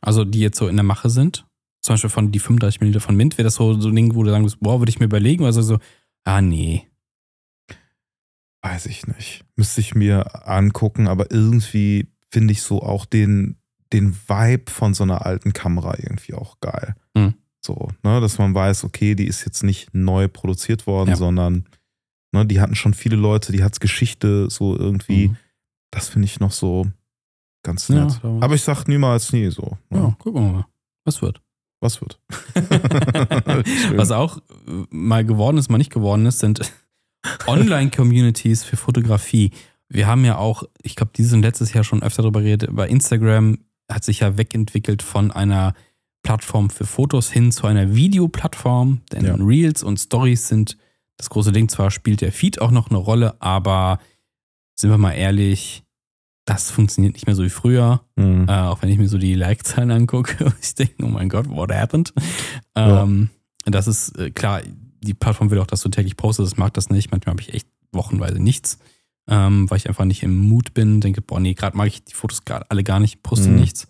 Also 0.00 0.24
die 0.24 0.40
jetzt 0.40 0.58
so 0.58 0.68
in 0.68 0.76
der 0.76 0.84
Mache 0.84 1.10
sind? 1.10 1.46
Zum 1.80 1.94
Beispiel 1.94 2.10
von 2.10 2.32
die 2.32 2.40
35 2.40 2.80
mm 2.80 2.98
von 2.98 3.16
Mint, 3.16 3.38
wäre 3.38 3.44
das 3.44 3.54
so, 3.54 3.80
so 3.80 3.88
ein 3.88 3.94
Ding, 3.94 4.14
wo 4.14 4.22
du 4.22 4.30
sagen 4.30 4.42
würdest, 4.42 4.60
boah, 4.60 4.80
würde 4.80 4.90
ich 4.90 4.98
mir 4.98 5.06
überlegen, 5.06 5.44
oder 5.44 5.52
so, 5.52 5.78
ah, 6.24 6.42
nee. 6.42 6.88
Weiß 8.62 8.86
ich 8.86 9.06
nicht. 9.06 9.44
Müsste 9.54 9.80
ich 9.80 9.94
mir 9.94 10.48
angucken, 10.48 11.06
aber 11.06 11.30
irgendwie 11.30 12.08
finde 12.30 12.52
ich 12.52 12.62
so 12.62 12.82
auch 12.82 13.06
den, 13.06 13.56
den 13.92 14.14
Vibe 14.14 14.70
von 14.70 14.94
so 14.94 15.04
einer 15.04 15.24
alten 15.24 15.52
Kamera 15.52 15.94
irgendwie 15.98 16.34
auch 16.34 16.60
geil. 16.60 16.94
Hm. 17.16 17.34
So, 17.60 17.88
ne, 18.02 18.20
dass 18.20 18.38
man 18.38 18.54
weiß, 18.54 18.84
okay, 18.84 19.14
die 19.14 19.26
ist 19.26 19.44
jetzt 19.44 19.62
nicht 19.62 19.92
neu 19.92 20.28
produziert 20.28 20.86
worden, 20.86 21.10
ja. 21.10 21.16
sondern 21.16 21.66
ne, 22.32 22.46
die 22.46 22.60
hatten 22.60 22.74
schon 22.74 22.94
viele 22.94 23.16
Leute, 23.16 23.52
die 23.52 23.62
hat 23.62 23.80
Geschichte 23.80 24.48
so 24.50 24.76
irgendwie. 24.76 25.28
Mhm. 25.28 25.36
Das 25.90 26.08
finde 26.08 26.26
ich 26.26 26.38
noch 26.38 26.52
so 26.52 26.86
ganz 27.62 27.88
nett. 27.88 28.20
Ja, 28.22 28.38
aber 28.40 28.54
ich 28.54 28.62
sag 28.62 28.86
niemals 28.86 29.32
nie 29.32 29.50
so. 29.50 29.78
Ne? 29.90 29.98
Ja, 29.98 30.16
gucken 30.18 30.44
wir 30.44 30.52
mal. 30.52 30.66
Was 31.04 31.22
wird? 31.22 31.40
Was 31.80 32.00
wird? 32.00 32.20
Was 33.96 34.10
auch 34.10 34.38
äh, 34.38 34.84
mal 34.90 35.24
geworden 35.24 35.58
ist, 35.58 35.70
mal 35.70 35.78
nicht 35.78 35.92
geworden 35.92 36.26
ist, 36.26 36.40
sind 36.40 36.60
Online-Communities 37.46 38.64
für 38.64 38.76
Fotografie. 38.76 39.52
Wir 39.88 40.06
haben 40.06 40.24
ja 40.24 40.36
auch, 40.36 40.64
ich 40.82 40.96
glaube, 40.96 41.12
dieses 41.16 41.32
und 41.32 41.42
letztes 41.42 41.72
Jahr 41.72 41.84
schon 41.84 42.02
öfter 42.02 42.22
darüber 42.22 42.42
geredet, 42.42 42.70
bei 42.72 42.88
Instagram 42.88 43.58
hat 43.88 44.04
sich 44.04 44.20
ja 44.20 44.36
wegentwickelt 44.36 45.02
von 45.02 45.30
einer 45.30 45.74
Plattform 46.22 46.70
für 46.70 46.84
Fotos 46.84 47.30
hin 47.30 47.52
zu 47.52 47.66
einer 47.66 47.94
Videoplattform, 47.94 49.00
denn 49.12 49.24
ja. 49.24 49.34
Reels 49.34 49.82
und 49.82 49.98
Stories 49.98 50.48
sind 50.48 50.76
das 51.16 51.30
große 51.30 51.52
Ding. 51.52 51.68
Zwar 51.68 51.90
spielt 51.90 52.20
der 52.20 52.32
Feed 52.32 52.60
auch 52.60 52.70
noch 52.70 52.90
eine 52.90 52.98
Rolle, 52.98 53.40
aber 53.40 53.98
sind 54.74 54.90
wir 54.90 54.98
mal 54.98 55.12
ehrlich, 55.12 55.82
das 56.44 56.70
funktioniert 56.70 57.14
nicht 57.14 57.26
mehr 57.26 57.36
so 57.36 57.44
wie 57.44 57.50
früher. 57.50 58.02
Mhm. 58.16 58.46
Äh, 58.48 58.52
auch 58.52 58.82
wenn 58.82 58.88
ich 58.88 58.98
mir 58.98 59.08
so 59.08 59.18
die 59.18 59.34
Like-Zahlen 59.34 59.90
angucke, 59.90 60.52
ich 60.62 60.74
denke, 60.74 61.04
oh 61.04 61.08
mein 61.08 61.28
Gott, 61.28 61.48
what 61.48 61.72
happened? 61.72 62.12
Ja. 62.76 63.02
Ähm, 63.02 63.30
das 63.64 63.86
ist 63.86 64.18
äh, 64.18 64.30
klar, 64.30 64.62
die 65.00 65.14
Plattform 65.14 65.50
will 65.50 65.58
auch, 65.58 65.66
dass 65.66 65.82
du 65.82 65.88
täglich 65.88 66.16
postest, 66.16 66.52
das 66.52 66.58
mag 66.58 66.74
das 66.74 66.90
nicht. 66.90 67.10
Manchmal 67.10 67.32
habe 67.32 67.42
ich 67.42 67.54
echt 67.54 67.68
wochenweise 67.92 68.40
nichts, 68.40 68.78
ähm, 69.28 69.70
weil 69.70 69.78
ich 69.78 69.88
einfach 69.88 70.04
nicht 70.04 70.22
im 70.22 70.36
Mut 70.36 70.74
bin. 70.74 71.00
Denke, 71.00 71.20
boah, 71.20 71.38
nee, 71.38 71.54
gerade 71.54 71.76
mag 71.76 71.88
ich 71.88 72.04
die 72.04 72.14
Fotos 72.14 72.44
gerade 72.44 72.70
alle 72.70 72.82
gar 72.82 72.98
nicht, 72.98 73.22
poste 73.22 73.50
mhm. 73.50 73.56
nichts. 73.56 73.86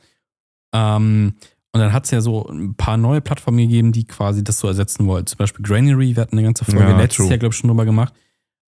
Ähm, 0.74 1.34
und 1.72 1.80
dann 1.80 1.92
hat 1.92 2.06
es 2.06 2.10
ja 2.10 2.20
so 2.20 2.46
ein 2.48 2.74
paar 2.74 2.96
neue 2.96 3.20
Plattformen 3.20 3.58
gegeben, 3.58 3.92
die 3.92 4.04
quasi 4.04 4.42
das 4.42 4.58
so 4.58 4.68
ersetzen 4.68 5.06
wollten. 5.06 5.26
Zum 5.26 5.38
Beispiel 5.38 5.64
Granary, 5.64 6.16
wir 6.16 6.22
hatten 6.22 6.36
eine 6.36 6.46
ganze 6.46 6.64
Folge 6.64 6.80
ja, 6.80 6.96
letztes 6.96 7.18
true. 7.18 7.28
Jahr, 7.28 7.38
glaube 7.38 7.52
ich, 7.52 7.58
schon 7.58 7.68
drüber 7.68 7.84
gemacht. 7.84 8.14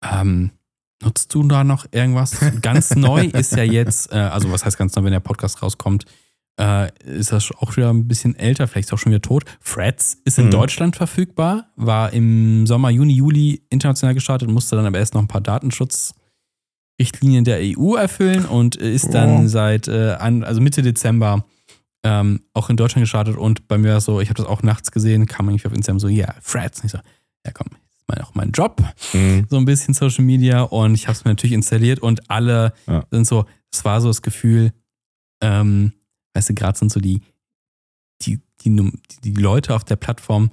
Ähm, 0.02 0.50
nutzt 1.02 1.32
du 1.34 1.42
da 1.44 1.62
noch 1.62 1.86
irgendwas? 1.92 2.36
ganz 2.62 2.96
neu 2.96 3.24
ist 3.32 3.54
ja 3.54 3.64
jetzt, 3.64 4.12
äh, 4.12 4.16
also 4.16 4.50
was 4.50 4.64
heißt 4.64 4.78
ganz 4.78 4.96
neu, 4.96 5.04
wenn 5.04 5.12
der 5.12 5.20
Podcast 5.20 5.62
rauskommt, 5.62 6.04
äh, 6.58 6.90
ist 7.04 7.32
das 7.32 7.50
auch 7.52 7.76
wieder 7.76 7.90
ein 7.90 8.08
bisschen 8.08 8.34
älter, 8.34 8.66
vielleicht 8.66 8.92
auch 8.92 8.98
schon 8.98 9.12
wieder 9.12 9.22
tot. 9.22 9.44
Freds 9.60 10.18
ist 10.24 10.38
in 10.38 10.46
mhm. 10.46 10.52
Deutschland 10.52 10.96
verfügbar, 10.96 11.68
war 11.76 12.12
im 12.12 12.66
Sommer, 12.66 12.90
Juni, 12.90 13.12
Juli 13.12 13.62
international 13.68 14.14
gestartet, 14.14 14.48
musste 14.50 14.74
dann 14.74 14.86
aber 14.86 14.98
erst 14.98 15.14
noch 15.14 15.20
ein 15.20 15.28
paar 15.28 15.42
Datenschutzrichtlinien 16.98 17.44
der 17.44 17.60
EU 17.62 17.94
erfüllen 17.94 18.44
und 18.44 18.76
ist 18.76 19.12
dann 19.12 19.44
oh. 19.44 19.48
seit, 19.48 19.88
äh, 19.88 20.16
an, 20.18 20.44
also 20.44 20.60
Mitte 20.60 20.82
Dezember 20.82 21.44
ähm, 22.02 22.42
auch 22.54 22.70
in 22.70 22.76
Deutschland 22.76 23.02
gestartet 23.02 23.36
und 23.36 23.68
bei 23.68 23.78
mir 23.78 23.94
war 23.94 24.00
so, 24.00 24.20
ich 24.20 24.28
habe 24.28 24.36
das 24.36 24.46
auch 24.46 24.62
nachts 24.62 24.90
gesehen, 24.90 25.26
kam 25.26 25.48
irgendwie 25.48 25.66
auf 25.66 25.74
Instagram 25.74 26.00
so, 26.00 26.08
ja, 26.08 26.26
yeah, 26.26 26.34
Freds. 26.40 26.80
Und 26.80 26.86
ich 26.86 26.92
so, 26.92 26.98
ja 27.44 27.52
komm, 27.52 27.68
ist 28.08 28.22
auch 28.22 28.34
mein 28.34 28.52
Job, 28.52 28.82
mhm. 29.12 29.46
so 29.50 29.56
ein 29.56 29.64
bisschen 29.64 29.94
Social 29.94 30.24
Media 30.24 30.62
und 30.62 30.94
ich 30.94 31.08
habe 31.08 31.16
es 31.16 31.24
mir 31.24 31.32
natürlich 31.32 31.54
installiert 31.54 32.00
und 32.00 32.30
alle 32.30 32.72
ja. 32.86 33.04
sind 33.10 33.26
so, 33.26 33.46
es 33.72 33.84
war 33.84 34.00
so 34.00 34.08
das 34.08 34.22
Gefühl, 34.22 34.72
ähm, 35.42 35.92
weißt 36.34 36.50
du, 36.50 36.54
gerade 36.54 36.78
sind 36.78 36.92
so 36.92 37.00
die, 37.00 37.22
die, 38.22 38.40
die, 38.62 38.92
die, 39.24 39.32
Leute 39.32 39.74
auf 39.74 39.84
der 39.84 39.96
Plattform, 39.96 40.50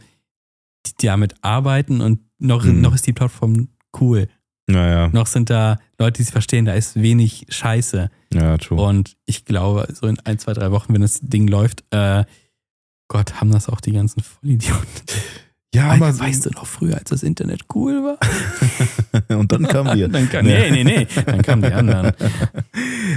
die 0.86 1.06
damit 1.06 1.36
arbeiten 1.42 2.02
und 2.02 2.20
noch, 2.40 2.66
mhm. 2.66 2.82
noch 2.82 2.94
ist 2.94 3.08
die 3.08 3.14
Plattform 3.14 3.70
cool. 4.00 4.28
Naja. 4.68 5.10
Noch 5.10 5.28
sind 5.28 5.50
da 5.50 5.78
Leute, 6.00 6.18
die 6.18 6.24
es 6.24 6.32
verstehen, 6.32 6.66
da 6.66 6.74
ist 6.74 7.02
wenig 7.02 7.46
Scheiße. 7.50 8.10
Ja, 8.34 8.58
true. 8.58 8.82
Und 8.82 9.18
ich 9.26 9.46
glaube, 9.46 9.88
so 9.94 10.08
in 10.08 10.20
ein, 10.22 10.40
zwei, 10.40 10.54
drei 10.54 10.72
Wochen, 10.72 10.94
wenn 10.94 11.02
das 11.02 11.20
Ding 11.22 11.48
läuft, 11.48 11.84
äh, 11.92 12.24
Gott, 13.10 13.42
haben 13.42 13.52
das 13.52 13.68
auch 13.68 13.82
die 13.82 13.92
ganzen 13.92 14.24
Vollidioten. 14.24 14.88
Ja, 15.76 15.90
Weil, 15.90 16.04
aber 16.04 16.20
weißt 16.20 16.46
du 16.46 16.50
noch 16.52 16.68
früher, 16.68 16.98
als 16.98 17.10
das 17.10 17.24
Internet 17.24 17.62
cool 17.74 18.04
war? 18.04 18.18
Und 19.38 19.52
dann 19.52 19.68
kamen 19.68 19.98
wir. 19.98 20.08
dann 20.10 20.30
kam, 20.30 20.46
nee, 20.46 20.70
nee, 20.70 20.84
nee, 20.84 21.08
dann 21.26 21.42
kamen 21.42 21.62
die 21.64 21.74
anderen. 21.74 22.12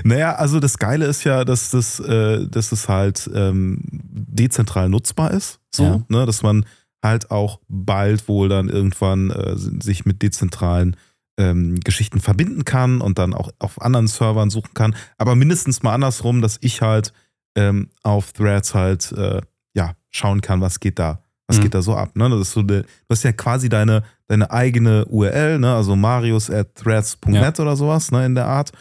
Naja, 0.04 0.34
also 0.34 0.60
das 0.60 0.78
Geile 0.78 1.06
ist 1.06 1.24
ja, 1.24 1.44
dass 1.44 1.70
das, 1.70 1.98
äh, 2.00 2.46
dass 2.48 2.70
es 2.70 2.88
halt 2.88 3.28
ähm, 3.34 3.80
dezentral 3.82 4.88
nutzbar 4.88 5.30
ist. 5.30 5.58
So, 5.74 5.84
ja. 5.84 6.02
ne, 6.08 6.26
dass 6.26 6.42
man 6.42 6.66
halt 7.02 7.30
auch 7.30 7.60
bald 7.68 8.28
wohl 8.28 8.48
dann 8.48 8.68
irgendwann 8.68 9.30
äh, 9.30 9.56
sich 9.56 10.04
mit 10.04 10.22
dezentralen 10.22 10.96
ähm, 11.38 11.80
Geschichten 11.80 12.20
verbinden 12.20 12.64
kann 12.64 13.00
und 13.00 13.18
dann 13.18 13.34
auch 13.34 13.50
auf 13.58 13.80
anderen 13.80 14.06
Servern 14.06 14.50
suchen 14.50 14.74
kann. 14.74 14.94
Aber 15.18 15.34
mindestens 15.34 15.82
mal 15.82 15.94
andersrum, 15.94 16.40
dass 16.42 16.58
ich 16.60 16.82
halt 16.82 17.12
ähm, 17.56 17.88
auf 18.02 18.32
Threads 18.32 18.74
halt 18.74 19.12
äh, 19.12 19.40
ja 19.74 19.94
schauen 20.10 20.40
kann, 20.40 20.60
was 20.60 20.80
geht 20.80 20.98
da, 20.98 21.20
was 21.46 21.58
mhm. 21.58 21.62
geht 21.62 21.74
da 21.74 21.82
so 21.82 21.94
ab. 21.94 22.16
Ne? 22.16 22.28
Das 22.30 22.40
ist 22.40 22.52
so 22.52 22.62
de, 22.62 22.82
du 22.82 22.88
hast 23.10 23.22
ja 23.22 23.32
quasi 23.32 23.68
deine, 23.68 24.02
deine 24.26 24.50
eigene 24.50 25.04
URL, 25.06 25.58
ne? 25.58 25.74
also 25.74 25.96
marius 25.96 26.50
at 26.50 26.74
threads.net 26.74 27.58
ja. 27.58 27.62
oder 27.62 27.76
sowas 27.76 28.10
ne? 28.10 28.24
in 28.24 28.34
der 28.34 28.46
Art. 28.46 28.72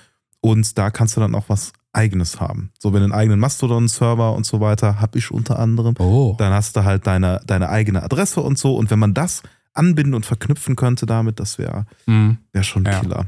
Und 0.42 0.78
da 0.78 0.92
kannst 0.92 1.18
du 1.18 1.22
dann 1.22 1.36
auch 1.36 1.46
was 1.48 1.74
eigenes 1.92 2.40
haben. 2.40 2.72
So, 2.78 2.94
wenn 2.94 3.00
du 3.00 3.06
einen 3.06 3.14
eigenen 3.14 3.40
Mastodon-Server 3.40 4.34
und 4.34 4.46
so 4.46 4.60
weiter, 4.60 5.00
habe 5.00 5.18
ich 5.18 5.32
unter 5.32 5.58
anderem, 5.58 5.96
oh. 5.98 6.36
dann 6.38 6.54
hast 6.54 6.76
du 6.76 6.84
halt 6.84 7.08
deine, 7.08 7.42
deine 7.48 7.70
eigene 7.70 8.04
Adresse 8.04 8.42
und 8.42 8.60
so. 8.60 8.76
Und 8.76 8.92
wenn 8.92 9.00
man 9.00 9.14
das 9.14 9.42
anbinden 9.76 10.14
und 10.14 10.26
verknüpfen 10.26 10.76
könnte 10.76 11.06
damit, 11.06 11.40
das 11.40 11.58
wäre 11.58 11.86
mhm. 12.06 12.40
wär 12.54 12.64
schon 12.64 12.86
ja. 12.86 13.00
Killer. 13.00 13.28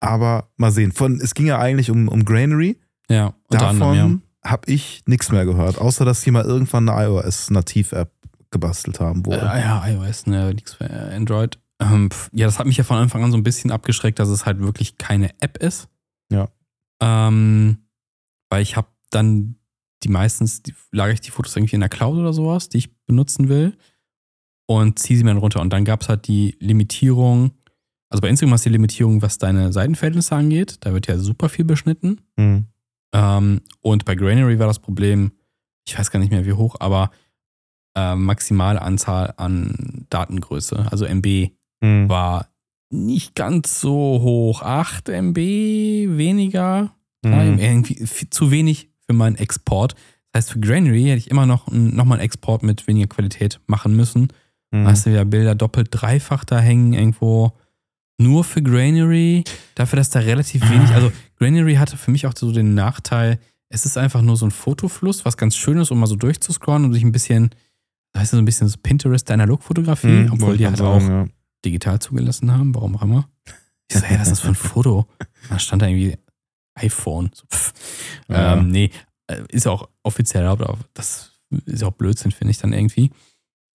Aber 0.00 0.50
mal 0.56 0.70
sehen. 0.70 0.92
Von, 0.92 1.20
es 1.20 1.34
ging 1.34 1.46
ja 1.46 1.58
eigentlich 1.58 1.90
um, 1.90 2.08
um 2.08 2.24
Granary. 2.24 2.78
Ja, 3.08 3.34
unter 3.48 3.72
Davon 3.72 3.96
ja. 3.96 4.50
habe 4.50 4.70
ich 4.70 5.02
nichts 5.06 5.32
mehr 5.32 5.44
gehört, 5.44 5.78
außer 5.78 6.04
dass 6.04 6.20
die 6.20 6.30
mal 6.30 6.44
irgendwann 6.44 6.88
eine 6.88 7.06
iOS-Nativ-App 7.06 8.12
gebastelt 8.50 9.00
haben 9.00 9.24
wohl. 9.26 9.36
Ja, 9.36 9.58
ja 9.58 9.88
iOS, 9.88 10.26
ne, 10.26 10.54
nichts 10.54 10.74
für 10.74 10.88
Android. 10.90 11.58
Ähm, 11.80 12.08
ja, 12.32 12.46
das 12.46 12.58
hat 12.58 12.66
mich 12.66 12.76
ja 12.76 12.84
von 12.84 12.98
Anfang 12.98 13.22
an 13.22 13.30
so 13.30 13.36
ein 13.36 13.42
bisschen 13.42 13.70
abgeschreckt, 13.70 14.18
dass 14.18 14.28
es 14.28 14.46
halt 14.46 14.60
wirklich 14.60 14.98
keine 14.98 15.30
App 15.40 15.58
ist. 15.58 15.88
Ja. 16.30 16.48
Ähm, 17.00 17.78
weil 18.50 18.62
ich 18.62 18.76
habe 18.76 18.88
dann 19.10 19.56
die 20.02 20.08
meistens, 20.08 20.62
die, 20.62 20.74
lagere 20.92 21.14
ich 21.14 21.20
die 21.20 21.30
Fotos 21.30 21.56
irgendwie 21.56 21.76
in 21.76 21.80
der 21.80 21.88
Cloud 21.88 22.16
oder 22.16 22.32
sowas, 22.32 22.68
die 22.68 22.78
ich 22.78 22.96
benutzen 23.06 23.48
will. 23.48 23.76
Und 24.68 24.98
ziehe 24.98 25.16
sie 25.18 25.24
mir 25.24 25.30
dann 25.30 25.38
runter. 25.38 25.60
Und 25.60 25.72
dann 25.72 25.84
gab 25.84 26.02
es 26.02 26.08
halt 26.08 26.28
die 26.28 26.56
Limitierung, 26.60 27.52
also 28.10 28.20
bei 28.20 28.28
Instagram 28.28 28.52
hast 28.54 28.64
du 28.64 28.70
die 28.70 28.74
Limitierung, 28.74 29.22
was 29.22 29.38
deine 29.38 29.72
Seitenverhältnisse 29.72 30.34
angeht. 30.36 30.76
Da 30.80 30.92
wird 30.92 31.06
ja 31.08 31.18
super 31.18 31.48
viel 31.48 31.64
beschnitten. 31.64 32.20
Mhm. 32.36 32.66
Ähm, 33.12 33.60
und 33.80 34.04
bei 34.04 34.14
Granary 34.14 34.58
war 34.58 34.66
das 34.66 34.78
Problem, 34.78 35.32
ich 35.86 35.98
weiß 35.98 36.10
gar 36.10 36.18
nicht 36.20 36.30
mehr 36.30 36.44
wie 36.46 36.52
hoch, 36.52 36.76
aber 36.80 37.10
äh, 37.96 38.14
Maximalanzahl 38.14 39.34
an 39.36 40.06
Datengröße, 40.10 40.86
also 40.90 41.04
MB, 41.06 41.50
Mhm. 41.80 42.08
war 42.08 42.48
nicht 42.90 43.34
ganz 43.36 43.80
so 43.80 43.92
hoch. 44.20 44.62
8 44.62 45.08
MB 45.10 45.36
weniger. 46.16 46.92
Mhm. 47.24 47.58
Irgendwie 47.58 48.04
zu 48.30 48.50
wenig 48.50 48.90
für 49.06 49.12
meinen 49.12 49.36
Export. 49.36 49.94
Das 50.32 50.40
heißt, 50.46 50.52
für 50.54 50.60
Granary 50.60 51.04
hätte 51.04 51.18
ich 51.18 51.30
immer 51.30 51.46
noch, 51.46 51.70
noch 51.70 52.04
mal 52.04 52.16
einen 52.16 52.24
Export 52.24 52.62
mit 52.64 52.86
weniger 52.88 53.06
Qualität 53.06 53.60
machen 53.66 53.94
müssen. 53.94 54.28
Mhm. 54.70 54.86
Hast 54.86 55.06
du 55.06 55.10
wieder 55.10 55.24
Bilder 55.24 55.54
doppelt, 55.54 55.88
dreifach 55.90 56.44
da 56.44 56.58
hängen 56.58 56.92
irgendwo. 56.92 57.52
Nur 58.20 58.42
für 58.42 58.62
Granary, 58.62 59.44
dafür, 59.76 59.98
dass 59.98 60.10
da 60.10 60.18
relativ 60.18 60.68
wenig, 60.68 60.90
also 60.90 61.12
Granary 61.36 61.76
hatte 61.76 61.96
für 61.96 62.10
mich 62.10 62.26
auch 62.26 62.34
so 62.36 62.50
den 62.50 62.74
Nachteil, 62.74 63.38
es 63.68 63.84
ist 63.84 63.96
einfach 63.96 64.22
nur 64.22 64.36
so 64.36 64.46
ein 64.46 64.50
Fotofluss, 64.50 65.24
was 65.24 65.36
ganz 65.36 65.56
schön 65.56 65.78
ist, 65.78 65.90
um 65.90 66.00
mal 66.00 66.06
so 66.06 66.16
durchzuscrollen 66.16 66.84
und 66.84 66.94
sich 66.94 67.04
ein 67.04 67.12
bisschen, 67.12 67.50
weißt 68.14 68.32
du, 68.32 68.36
so 68.38 68.42
ein 68.42 68.44
bisschen 68.44 68.66
so 68.66 68.76
Pinterest 68.82 69.28
der 69.28 69.34
Analogfotografie, 69.34 70.06
Mhm, 70.08 70.32
obwohl 70.32 70.56
die 70.56 70.66
halt 70.66 70.76
gerade 70.78 70.90
auch 70.90 71.00
sagen, 71.00 71.32
digital 71.64 72.00
zugelassen 72.00 72.50
haben, 72.52 72.74
warum 72.74 72.96
auch 72.96 73.02
immer. 73.02 73.28
Ich 73.88 73.98
so, 73.98 74.02
hey, 74.04 74.18
was 74.18 74.28
ist 74.28 74.30
das 74.32 74.40
für 74.40 74.48
ein 74.48 74.54
Foto? 74.54 75.06
Da 75.48 75.58
stand 75.58 75.82
da 75.82 75.86
irgendwie 75.86 76.16
iPhone. 76.74 77.30
So. 77.32 77.44
Ja. 78.28 78.54
Ähm, 78.56 78.68
nee, 78.68 78.90
äh, 79.28 79.42
ist 79.50 79.66
ja 79.66 79.72
auch 79.72 79.88
offiziell 80.02 80.44
aber 80.46 80.78
das 80.94 81.32
ist 81.66 81.82
ja 81.82 81.88
auch 81.88 81.92
Blödsinn, 81.92 82.32
finde 82.32 82.50
ich 82.50 82.58
dann 82.58 82.72
irgendwie. 82.72 83.10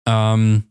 Ähm, 0.06 0.64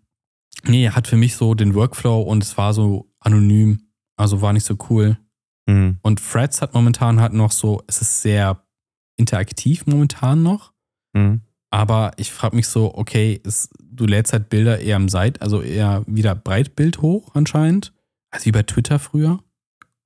nee, 0.66 0.90
hat 0.90 1.08
für 1.08 1.18
mich 1.18 1.36
so 1.36 1.54
den 1.56 1.74
Workflow 1.76 2.22
und 2.22 2.44
es 2.44 2.58
war 2.58 2.74
so 2.74 3.12
anonym, 3.20 3.80
also 4.18 4.42
war 4.42 4.54
nicht 4.54 4.66
so 4.66 4.78
cool. 4.90 5.18
ja. 5.68 5.74
Mhm. 5.74 5.98
Und 6.02 6.20
Freds 6.20 6.62
hat 6.62 6.74
momentan 6.74 7.20
halt 7.22 7.34
noch 7.34 7.52
so, 7.52 7.82
es 7.88 8.02
ist 8.02 8.22
sehr 8.22 8.64
interaktiv 9.18 9.86
momentan 9.86 10.42
noch, 10.44 10.74
Mhm. 11.16 11.42
aber 11.72 12.12
ich 12.18 12.32
frage 12.32 12.56
mich 12.56 12.68
so, 12.68 12.94
okay, 12.96 13.40
es, 13.46 13.70
du 13.80 14.06
lädst 14.06 14.32
halt 14.34 14.50
Bilder 14.50 14.80
eher 14.80 14.96
am 14.96 15.10
Seit, 15.10 15.42
also 15.42 15.62
eher 15.62 16.04
wieder 16.08 16.34
Breitbild 16.36 17.02
hoch 17.02 17.36
anscheinend, 17.36 17.94
als 18.32 18.46
wie 18.46 18.52
bei 18.52 18.64
Twitter 18.64 18.98
früher. 19.00 19.44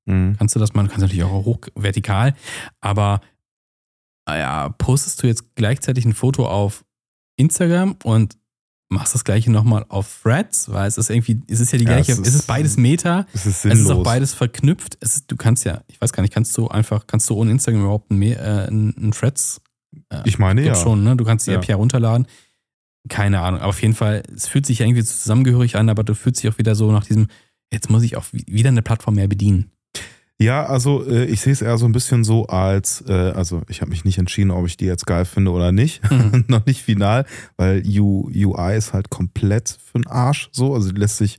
Mhm. 0.06 0.36
Kannst 0.38 0.56
du 0.56 0.60
das 0.60 0.74
machen, 0.74 0.88
kannst 0.88 1.02
du 1.02 1.06
natürlich 1.08 1.24
auch 1.24 1.46
hoch 1.46 1.60
vertikal, 1.76 2.34
aber 2.82 3.22
naja, 4.28 4.70
postest 4.78 5.22
du 5.24 5.28
jetzt 5.28 5.56
gleichzeitig 5.56 6.06
ein 6.06 6.14
Foto 6.14 6.48
auf 6.48 6.86
Instagram 7.38 7.98
und 8.04 8.38
machst 8.94 9.14
das 9.14 9.24
gleiche 9.24 9.52
nochmal 9.52 9.86
auf 9.90 10.22
Threads, 10.24 10.72
weil 10.72 10.88
es 10.88 10.98
ist 10.98 11.10
irgendwie, 11.10 11.42
es 11.48 11.60
ist 11.60 11.72
ja 11.74 11.78
die 11.78 11.84
Ja, 11.86 11.92
gleiche, 11.96 12.14
es 12.14 12.20
es 12.20 12.28
ist- 12.30 12.36
ist, 12.36 12.48
beides 12.48 12.78
Meta, 12.78 13.26
Es 13.34 13.46
ist 13.46 13.46
es 13.46 13.66
ist 13.66 13.78
sinnlos. 13.80 13.92
auch 13.92 14.04
beides 14.04 14.34
verknüpft. 14.34 14.98
Es 15.02 15.16
ist, 15.18 15.32
du 15.32 15.36
kannst 15.36 15.66
ja, 15.66 15.82
ich 15.88 16.00
weiß 16.00 16.14
gar 16.14 16.22
nicht, 16.22 16.34
kannst 16.34 16.58
du 16.58 16.68
einfach, 16.70 17.06
kannst 17.08 17.30
du 17.30 17.36
ohne 17.36 17.52
Instagram 17.52 17.82
überhaupt 17.82 18.12
ein, 18.12 18.18
Me- 18.18 18.36
äh, 18.38 18.68
ein, 18.70 18.94
ein 18.98 19.12
Threads 19.12 19.60
äh, 20.10 20.22
ich 20.26 20.40
meine 20.40 20.64
ja. 20.66 20.74
schon, 20.76 21.04
ne? 21.04 21.16
Du 21.16 21.24
kannst 21.24 21.46
die 21.48 21.52
Ja. 21.52 21.58
App 21.58 21.66
ja 21.68 21.76
runterladen. 21.76 22.26
Keine 23.10 23.42
Ahnung, 23.42 23.60
aber 23.60 23.70
auf 23.70 23.82
jeden 23.82 23.94
Fall, 23.96 24.24
es 24.34 24.48
fühlt 24.48 24.66
sich 24.66 24.80
irgendwie 24.82 25.02
so 25.02 25.12
zusammengehörig 25.14 25.76
an, 25.76 25.90
aber 25.90 26.04
du 26.04 26.16
fühlst 26.16 26.42
dich 26.42 26.50
auch 26.50 26.58
wieder 26.58 26.74
so 26.74 26.92
nach 26.92 27.04
diesem, 27.06 27.28
jetzt 27.72 27.90
muss 27.90 28.02
ich 28.04 28.16
auch 28.16 28.24
wi- 28.32 28.46
wieder 28.48 28.70
eine 28.70 28.82
Plattform 28.82 29.16
mehr 29.16 29.28
bedienen. 29.28 29.72
Ja, 30.44 30.66
also 30.66 31.06
äh, 31.08 31.26
ich 31.26 31.42
sehe 31.42 31.54
es 31.54 31.62
eher 31.62 31.78
so 31.78 31.86
ein 31.86 31.92
bisschen 31.94 32.24
so 32.24 32.46
als, 32.48 33.04
äh, 33.08 33.32
also 33.36 33.62
ich 33.70 33.82
habe 33.82 33.90
mich 33.92 34.04
nicht 34.06 34.18
entschieden, 34.18 34.52
ob 34.52 34.66
ich 34.68 34.78
die 34.78 34.86
jetzt 34.86 35.06
geil 35.06 35.26
finde 35.26 35.52
oder 35.52 35.72
nicht. 35.72 36.02
Mhm. 36.12 36.46
Noch 36.50 36.66
nicht 36.66 36.82
final, 36.82 37.26
weil 37.58 37.84
U, 38.00 38.30
UI 38.34 38.76
ist 38.76 38.94
halt 38.94 39.10
komplett 39.10 39.78
für 39.84 40.00
den 40.00 40.08
Arsch 40.08 40.50
so. 40.52 40.74
Also 40.74 40.92
die 40.92 41.00
lässt 41.00 41.18
sich, 41.18 41.38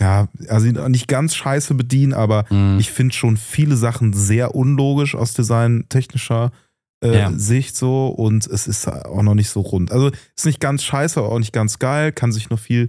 ja, 0.00 0.28
also 0.48 0.66
nicht 0.88 1.08
ganz 1.08 1.34
scheiße 1.34 1.74
bedienen, 1.74 2.12
aber 2.12 2.44
Mhm. 2.50 2.78
ich 2.78 2.90
finde 2.90 3.14
schon 3.14 3.36
viele 3.36 3.76
Sachen 3.76 4.12
sehr 4.12 4.54
unlogisch 4.54 5.14
aus 5.14 5.34
designtechnischer 5.34 6.52
äh, 7.02 7.18
Ja. 7.18 7.32
Sicht 7.36 7.76
so 7.76 8.08
und 8.08 8.46
es 8.46 8.66
ist 8.66 8.86
auch 8.88 9.22
noch 9.22 9.34
nicht 9.34 9.50
so 9.50 9.60
rund. 9.60 9.92
Also 9.92 10.10
ist 10.36 10.46
nicht 10.46 10.60
ganz 10.60 10.82
scheiße, 10.84 11.18
aber 11.20 11.30
auch 11.32 11.38
nicht 11.38 11.52
ganz 11.52 11.78
geil, 11.78 12.12
kann 12.12 12.32
sich 12.32 12.48
noch 12.50 12.58
viel, 12.58 12.88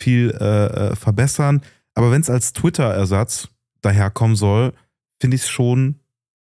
viel 0.00 0.30
äh, 0.40 0.66
äh, 0.92 0.96
verbessern. 0.96 1.60
Aber 1.94 2.10
wenn 2.10 2.20
es 2.20 2.30
als 2.30 2.52
Twitter-Ersatz 2.52 3.48
daherkommen 3.84 4.36
soll, 4.36 4.72
finde 5.20 5.36
ich 5.36 5.42
es 5.42 5.48
schon 5.48 6.00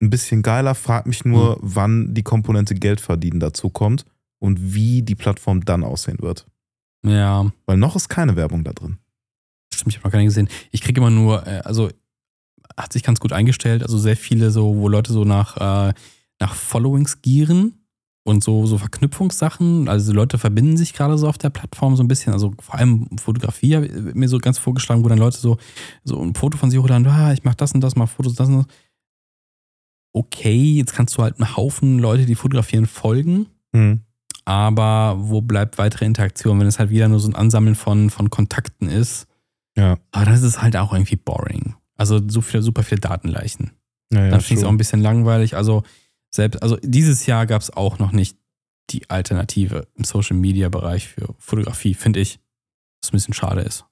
ein 0.03 0.11
bisschen 0.11 0.43
geiler. 0.43 0.75
Frag 0.75 1.07
mich 1.07 1.25
nur, 1.25 1.57
Mhm. 1.57 1.61
wann 1.63 2.15
die 2.15 2.23
Komponente 2.23 2.75
Geld 2.75 3.01
verdienen 3.01 3.41
dazu 3.41 3.71
kommt 3.71 4.05
und 4.39 4.75
wie 4.75 5.03
die 5.03 5.15
Plattform 5.17 5.65
dann 5.65 5.83
aussehen 5.85 6.19
wird. 6.21 6.47
ja, 7.05 7.51
Weil 7.67 7.77
noch 7.77 7.97
ist 7.97 8.09
keine 8.09 8.37
Werbung 8.37 8.65
da 8.65 8.73
drin. 8.73 8.99
stimmt, 9.73 9.95
ich 9.95 9.99
habe 10.03 10.09
noch 10.09 10.19
nicht 10.19 10.27
gesehen. 10.29 10.49
Ich 10.73 10.81
kriege 10.83 11.01
immer 11.01 11.11
nur, 11.11 11.47
äh, 11.47 11.61
also 11.65 11.89
hat 12.77 12.93
sich 12.93 13.03
ganz 13.03 13.21
gut 13.21 13.33
eingestellt, 13.33 13.83
also 13.83 13.99
sehr 13.99 14.17
viele 14.17 14.51
so, 14.51 14.77
wo 14.77 14.89
Leute 14.89 15.13
so 15.13 15.25
nach, 15.25 15.57
äh, 15.57 15.95
nach 16.41 16.55
Followings 16.55 17.23
gieren 17.23 17.78
und 18.29 18.45
so, 18.45 18.67
so 18.67 18.79
Verknüpfungssachen. 18.79 19.89
Also 19.89 20.13
Leute 20.13 20.39
verbinden 20.39 20.77
sich 20.77 20.93
gerade 20.93 21.19
so 21.19 21.29
auf 21.29 21.39
der 21.39 21.51
Plattform 21.51 21.97
so 21.97 22.03
ein 22.03 22.09
bisschen. 22.09 22.33
Also 22.33 22.53
vor 22.61 22.77
allem 22.77 23.09
Fotografie 23.19 23.73
wird 23.81 24.15
mir 24.15 24.29
so 24.29 24.39
ganz 24.39 24.59
vorgeschlagen, 24.59 25.03
wo 25.05 25.09
dann 25.09 25.19
Leute 25.19 25.39
so, 25.39 25.59
so 26.05 26.23
ein 26.23 26.35
Foto 26.35 26.59
von 26.59 26.71
sich 26.71 26.79
hochladen, 26.79 27.07
ah, 27.07 27.33
ich 27.33 27.45
mach 27.45 27.55
das 27.55 27.73
und 27.73 27.81
das, 27.81 27.97
mach 27.97 28.09
Fotos, 28.09 28.35
das 28.35 28.49
und 28.49 28.59
das. 28.59 28.67
Okay, 30.13 30.75
jetzt 30.75 30.95
kannst 30.95 31.17
du 31.17 31.23
halt 31.23 31.41
einen 31.41 31.57
Haufen 31.57 31.99
Leute, 31.99 32.27
die 32.27 32.35
fotografieren, 32.35 32.87
folgen. 32.87 33.47
Hm. 33.75 34.01
Aber 34.45 35.17
wo 35.19 35.43
bleibt 35.43 35.77
weitere 35.77 36.07
Interaktion, 36.07 36.59
wenn 36.59 36.67
es 36.67 36.79
halt 36.79 36.91
wieder 36.91 37.09
nur 37.09 37.21
so 37.21 37.29
ein 37.29 37.35
Ansammeln 37.35 37.75
von, 37.75 38.11
von 38.11 38.31
Kontakten 38.31 38.89
ist? 38.89 39.27
Ja. 39.77 39.99
Aber 40.13 40.25
dann 40.25 40.35
ist 40.35 40.43
es 40.43 40.63
halt 40.63 40.77
auch 40.77 40.93
irgendwie 40.93 41.17
boring. 41.17 41.75
Also 41.97 42.21
so 42.27 42.41
viel, 42.41 42.63
super 42.63 42.83
viele 42.83 43.01
Datenleichen. 43.01 43.73
Ja, 44.13 44.25
ja, 44.25 44.31
dann 44.31 44.41
finde 44.41 44.55
ich 44.55 44.61
es 44.61 44.65
auch 44.65 44.71
ein 44.71 44.79
bisschen 44.79 45.01
langweilig. 45.01 45.55
Also 45.55 45.83
selbst, 46.31 46.63
also 46.63 46.77
dieses 46.83 47.27
Jahr 47.27 47.47
gab 47.47 47.63
es 47.63 47.71
auch 47.71 47.99
noch 47.99 48.13
nicht 48.13 48.37
die 48.91 49.09
Alternative 49.11 49.87
im 49.95 50.05
Social 50.05 50.37
Media 50.37 50.69
Bereich 50.69 51.09
für 51.09 51.35
Fotografie, 51.39 51.95
finde 51.95 52.21
ich. 52.21 52.41
Was 53.03 53.11
ein 53.11 53.17
bisschen 53.17 53.35
schade 53.35 53.61
ist. 53.63 53.85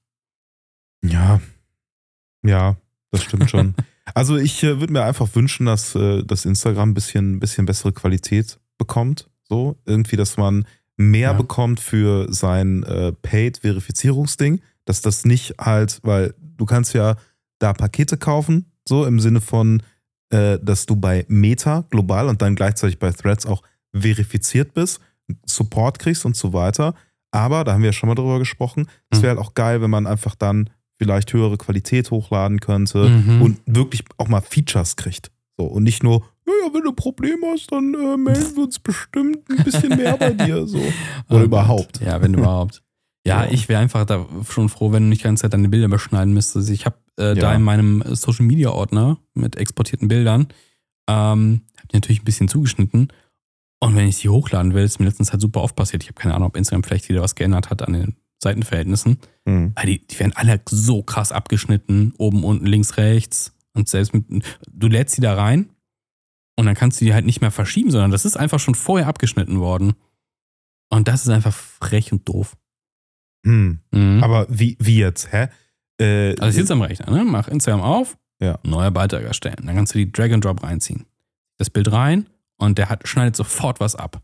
Ja, 1.03 1.39
ja, 2.43 2.77
das 3.11 3.23
stimmt 3.23 3.49
schon. 3.49 3.75
also 4.13 4.37
ich 4.37 4.63
äh, 4.63 4.79
würde 4.79 4.93
mir 4.93 5.03
einfach 5.03 5.33
wünschen, 5.35 5.65
dass 5.65 5.95
äh, 5.95 6.23
das 6.23 6.45
Instagram 6.45 6.89
ein 6.91 6.93
bisschen, 6.93 7.39
bisschen 7.39 7.65
bessere 7.65 7.93
Qualität 7.93 8.59
bekommt. 8.77 9.29
So, 9.47 9.77
irgendwie, 9.85 10.15
dass 10.17 10.37
man 10.37 10.65
mehr 10.97 11.31
Ja. 11.31 11.33
bekommt 11.33 11.79
für 11.79 12.31
sein 12.33 12.83
äh, 12.83 13.11
Paid-Verifizierungsding. 13.13 14.61
Dass 14.85 15.01
das 15.01 15.25
nicht 15.25 15.55
halt, 15.59 15.99
weil 16.03 16.33
du 16.39 16.65
kannst 16.65 16.93
ja 16.93 17.15
da 17.59 17.73
Pakete 17.73 18.17
kaufen, 18.17 18.71
so 18.87 19.05
im 19.05 19.19
Sinne 19.19 19.41
von, 19.41 19.83
äh, 20.29 20.59
dass 20.61 20.85
du 20.85 20.95
bei 20.95 21.25
Meta 21.27 21.85
global 21.89 22.27
und 22.27 22.41
dann 22.41 22.55
gleichzeitig 22.55 22.99
bei 22.99 23.11
Threads 23.11 23.45
auch 23.45 23.61
verifiziert 23.95 24.73
bist, 24.73 24.99
Support 25.45 25.99
kriegst 25.99 26.25
und 26.25 26.35
so 26.35 26.53
weiter. 26.53 26.93
Aber, 27.31 27.63
da 27.63 27.73
haben 27.73 27.81
wir 27.81 27.89
ja 27.89 27.93
schon 27.93 28.07
mal 28.07 28.15
drüber 28.15 28.39
gesprochen, 28.39 28.87
es 29.09 29.19
Mhm. 29.19 29.23
wäre 29.23 29.35
halt 29.37 29.45
auch 29.45 29.53
geil, 29.53 29.81
wenn 29.81 29.89
man 29.89 30.07
einfach 30.07 30.35
dann 30.35 30.69
vielleicht 30.97 31.31
höhere 31.33 31.57
Qualität 31.57 32.09
hochladen 32.11 32.59
könnte 32.59 33.09
Mhm. 33.09 33.41
und 33.41 33.59
wirklich 33.65 34.03
auch 34.17 34.27
mal 34.29 34.41
Features 34.41 34.95
kriegt. 34.95 35.31
So, 35.57 35.65
und 35.65 35.83
nicht 35.83 36.03
nur, 36.03 36.21
naja, 36.45 36.73
wenn 36.73 36.83
du 36.83 36.89
ein 36.89 36.95
Problem 36.95 37.37
hast, 37.51 37.71
dann 37.71 37.93
äh, 37.93 38.17
melden 38.17 38.55
wir 38.55 38.63
uns 38.63 38.79
bestimmt 38.79 39.39
ein 39.49 39.63
bisschen 39.63 39.95
mehr 39.95 40.17
bei 40.17 40.31
dir. 40.33 40.65
So. 40.67 40.77
Oder 41.29 41.41
Oh 41.41 41.43
überhaupt. 41.43 41.99
Ja, 42.01 42.21
wenn 42.21 42.33
überhaupt. 42.33 42.81
Ja, 43.27 43.45
Ja. 43.45 43.51
ich 43.51 43.67
wäre 43.69 43.81
einfach 43.81 44.05
da 44.05 44.25
schon 44.49 44.69
froh, 44.69 44.91
wenn 44.91 45.03
du 45.03 45.09
nicht 45.09 45.21
die 45.21 45.25
ganze 45.25 45.41
Zeit 45.43 45.53
deine 45.53 45.69
Bilder 45.69 45.87
beschneiden 45.87 46.33
müsstest. 46.33 46.69
Ich 46.69 46.85
habe 46.85 46.97
äh, 47.17 47.33
da 47.35 47.51
Ja. 47.51 47.53
in 47.53 47.61
meinem 47.63 48.03
Social 48.15 48.45
Media 48.45 48.69
Ordner 48.69 49.17
mit 49.33 49.55
exportierten 49.55 50.07
Bildern, 50.07 50.47
ähm, 51.09 51.61
habe 51.77 51.87
die 51.91 51.95
natürlich 51.97 52.21
ein 52.21 52.25
bisschen 52.25 52.47
zugeschnitten. 52.47 53.09
Und 53.79 53.95
wenn 53.95 54.07
ich 54.07 54.17
sie 54.17 54.29
hochladen 54.29 54.73
will, 54.73 54.83
ist 54.83 54.99
mir 54.99 55.05
letztens 55.05 55.31
halt 55.31 55.41
super 55.41 55.61
oft 55.61 55.75
passiert. 55.75 56.03
Ich 56.03 56.09
habe 56.09 56.19
keine 56.19 56.33
Ahnung, 56.33 56.47
ob 56.47 56.57
Instagram 56.57 56.83
vielleicht 56.83 57.09
wieder 57.09 57.21
was 57.21 57.35
geändert 57.35 57.69
hat 57.69 57.81
an 57.83 57.93
den 57.93 58.15
Seitenverhältnissen. 58.41 59.17
Hm. 59.47 59.73
Weil 59.75 59.85
die, 59.85 60.07
die 60.07 60.19
werden 60.19 60.33
alle 60.35 60.59
so 60.69 61.03
krass 61.03 61.31
abgeschnitten, 61.31 62.13
oben, 62.17 62.43
unten, 62.43 62.65
links, 62.65 62.97
rechts. 62.97 63.53
Und 63.73 63.87
selbst 63.89 64.13
mit, 64.13 64.25
du 64.71 64.87
lädst 64.87 65.15
sie 65.15 65.21
da 65.21 65.35
rein 65.35 65.69
und 66.55 66.65
dann 66.65 66.73
kannst 66.75 66.99
du 67.01 67.05
die 67.05 67.13
halt 67.13 67.25
nicht 67.25 67.41
mehr 67.41 67.51
verschieben, 67.51 67.91
sondern 67.91 68.09
das 68.11 68.25
ist 68.25 68.35
einfach 68.37 68.59
schon 68.59 68.73
vorher 68.75 69.07
abgeschnitten 69.07 69.59
worden. 69.59 69.93
Und 70.89 71.07
das 71.07 71.21
ist 71.23 71.29
einfach 71.29 71.53
frech 71.53 72.11
und 72.11 72.27
doof. 72.27 72.57
Hm. 73.45 73.79
Mhm. 73.91 74.23
Aber 74.23 74.45
wie, 74.49 74.77
wie 74.79 74.97
jetzt? 74.99 75.31
Hä? 75.31 75.47
Äh, 75.99 76.35
also 76.39 76.49
ich 76.49 76.55
sitze 76.55 76.73
am 76.73 76.81
Rechner, 76.81 77.09
ne? 77.11 77.23
mach 77.23 77.47
Instagram 77.47 77.81
auf, 77.81 78.17
Ja. 78.41 78.59
neuer 78.63 78.91
Beitrag 78.91 79.23
erstellen. 79.23 79.57
Dann 79.65 79.75
kannst 79.75 79.93
du 79.95 79.99
die 79.99 80.11
Drag 80.11 80.31
and 80.31 80.43
Drop 80.43 80.61
reinziehen. 80.63 81.05
Das 81.57 81.69
Bild 81.69 81.91
rein 81.91 82.27
und 82.57 82.77
der 82.77 82.89
hat, 82.89 83.07
schneidet 83.07 83.35
sofort 83.35 83.79
was 83.79 83.95
ab. 83.95 84.21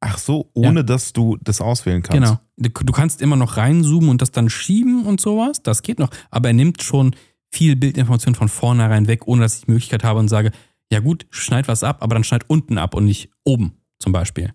ach 0.00 0.18
so, 0.18 0.50
ohne 0.52 0.84
dass 0.84 1.14
du 1.14 1.38
das 1.42 1.60
auswählen 1.62 2.02
kannst. 2.02 2.20
Genau. 2.22 2.38
Du, 2.58 2.68
du 2.84 2.92
kannst 2.92 3.22
immer 3.22 3.36
noch 3.36 3.56
reinzoomen 3.56 4.10
und 4.10 4.20
das 4.20 4.30
dann 4.32 4.50
schieben 4.50 5.06
und 5.06 5.18
sowas. 5.20 5.62
Das 5.62 5.80
geht 5.82 5.98
noch. 5.98 6.10
Aber 6.30 6.48
er 6.50 6.52
nimmt 6.52 6.82
schon 6.82 7.16
viel 7.50 7.74
Bildinformation 7.74 8.34
von 8.34 8.48
vornherein 8.50 9.06
weg, 9.08 9.26
ohne 9.26 9.40
dass 9.42 9.56
ich 9.56 9.64
die 9.64 9.70
Möglichkeit 9.70 10.04
habe 10.04 10.18
und 10.20 10.28
sage, 10.28 10.50
ja 10.92 11.00
gut, 11.00 11.26
schneid 11.30 11.68
was 11.68 11.82
ab, 11.82 12.02
aber 12.02 12.14
dann 12.14 12.22
schneid 12.24 12.44
unten 12.48 12.76
ab 12.76 12.94
und 12.94 13.06
nicht 13.06 13.30
oben 13.44 13.78
zum 13.98 14.12
Beispiel. 14.12 14.52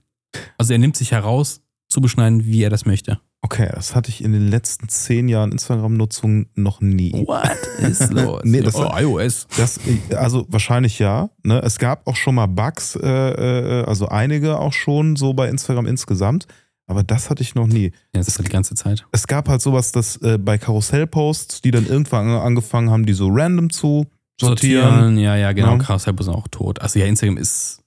Also 0.60 0.74
er 0.74 0.80
nimmt 0.80 0.96
sich 0.96 1.12
heraus, 1.14 1.62
zu 1.90 2.02
beschneiden, 2.02 2.46
wie 2.46 2.64
er 2.64 2.70
das 2.70 2.86
möchte. 2.86 3.20
Okay, 3.42 3.70
das 3.74 3.96
hatte 3.96 4.10
ich 4.10 4.22
in 4.24 4.34
den 4.34 4.48
letzten 4.50 4.90
zehn 4.90 5.30
Jahren 5.30 5.52
Instagram-Nutzung 5.54 6.48
noch 6.56 6.82
nie. 6.82 7.14
What 7.26 7.58
is 7.80 8.10
los? 8.12 8.42
Nee, 8.44 8.62
das- 8.62 8.76
oh, 8.76 8.92
iOS. 8.96 9.48
Das, 9.58 9.80
also 10.16 10.46
wahrscheinlich 10.50 11.00
ja. 11.00 11.30
Ne? 11.44 11.60
Es 11.64 11.80
gab 11.80 12.06
auch 12.08 12.16
schon 12.18 12.36
mal 12.36 12.48
Bugs, 12.48 12.96
äh, 12.96 13.08
äh, 13.08 13.86
also 13.86 14.08
einige 14.10 14.60
auch 14.60 14.74
schon 14.74 15.16
so 15.16 15.34
bei 15.34 15.48
Instagram 15.50 15.86
insgesamt. 15.86 16.48
Aber 16.86 17.04
das 17.04 17.30
hatte 17.30 17.44
ich 17.44 17.54
noch 17.56 17.68
nie. 17.68 17.86
Ja, 18.14 18.20
das 18.20 18.28
ist 18.28 18.40
die 18.40 18.50
ganze 18.50 18.74
Zeit. 18.76 19.06
Es 19.12 19.28
gab 19.28 19.48
halt 19.48 19.62
sowas, 19.62 19.92
dass 19.92 20.18
äh, 20.18 20.38
bei 20.40 20.58
Karussellposts, 20.58 21.62
die 21.62 21.72
dann 21.72 21.86
irgendwann 21.86 22.28
an- 22.30 22.42
angefangen 22.42 22.90
haben, 22.90 23.06
die 23.06 23.14
so 23.14 23.30
random 23.32 23.70
zu 23.70 24.08
sortieren. 24.42 25.18
Ja, 25.18 25.36
ja, 25.36 25.54
genau. 25.54 25.74
Ja. 25.74 25.78
Karussell 25.78 26.16
ist 26.20 26.28
auch 26.28 26.48
tot. 26.50 26.82
Also 26.82 27.00
ja, 27.00 27.06
Instagram 27.06 27.38
ist 27.38 27.82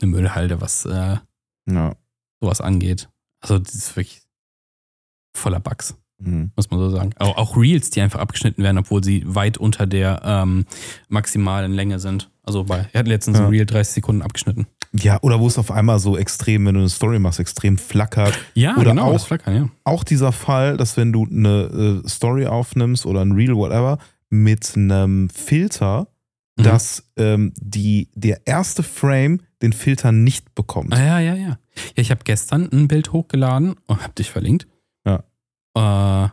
eine 0.00 0.10
Müllhalde, 0.10 0.60
was 0.60 0.84
äh, 0.86 1.16
Ja. 1.70 1.94
Sowas 2.40 2.60
angeht. 2.60 3.08
Also 3.40 3.58
das 3.58 3.74
ist 3.74 3.96
wirklich 3.96 4.22
voller 5.34 5.60
Bugs, 5.60 5.94
Mhm. 6.20 6.50
muss 6.56 6.70
man 6.70 6.80
so 6.80 6.90
sagen. 6.90 7.10
Auch, 7.18 7.36
auch 7.36 7.56
Reels, 7.56 7.90
die 7.90 8.00
einfach 8.00 8.18
abgeschnitten 8.18 8.62
werden, 8.64 8.78
obwohl 8.78 9.04
sie 9.04 9.22
weit 9.26 9.56
unter 9.58 9.86
der 9.86 10.20
ähm, 10.24 10.64
maximalen 11.08 11.72
Länge 11.72 12.00
sind. 12.00 12.30
Also 12.42 12.64
bei, 12.64 12.88
er 12.92 13.00
hat 13.00 13.08
letztens 13.08 13.38
Ja. 13.38 13.44
ein 13.44 13.50
Reel 13.50 13.66
30 13.66 13.94
Sekunden 13.94 14.22
abgeschnitten. 14.22 14.66
ja, 14.92 15.18
oder 15.22 15.38
wo 15.38 15.46
es 15.46 15.58
auf 15.58 15.70
einmal 15.70 15.98
so 15.98 16.16
extrem, 16.16 16.64
wenn 16.66 16.74
du 16.74 16.80
eine 16.80 16.88
Story 16.88 17.18
machst, 17.18 17.38
extrem 17.38 17.76
flackert. 17.78 18.36
Ja, 18.54 18.74
Oder 18.78 18.90
genau, 18.90 19.08
auch- 19.08 19.12
das 19.12 19.24
Flackern, 19.24 19.54
ja. 19.54 19.68
Auch 19.84 20.02
dieser 20.02 20.32
Fall, 20.32 20.76
dass 20.78 20.96
wenn 20.96 21.12
du 21.12 21.26
eine 21.26 22.02
äh, 22.04 22.08
Story 22.08 22.46
aufnimmst 22.46 23.04
oder 23.06 23.20
ein 23.20 23.32
Reel, 23.32 23.54
whatever, 23.54 23.98
mit 24.30 24.72
einem 24.76 25.28
Filter, 25.30 26.08
Mhm. 26.56 26.62
dass 26.64 27.04
ähm, 27.16 27.52
die, 27.60 28.08
der 28.14 28.46
erste 28.46 28.82
Frame 28.82 29.40
den 29.62 29.72
Filter 29.72 30.10
nicht 30.10 30.54
bekommt. 30.56 30.92
Ah, 30.94 30.98
ja, 31.04 31.20
ja, 31.20 31.34
ja. 31.34 31.58
Ja, 31.96 32.02
ich 32.02 32.10
habe 32.10 32.24
gestern 32.24 32.68
ein 32.72 32.88
Bild 32.88 33.12
hochgeladen 33.12 33.76
und 33.86 34.02
hab 34.02 34.14
dich 34.14 34.30
verlinkt. 34.30 34.66
Ja. 35.06 35.24
Äh, 35.74 36.28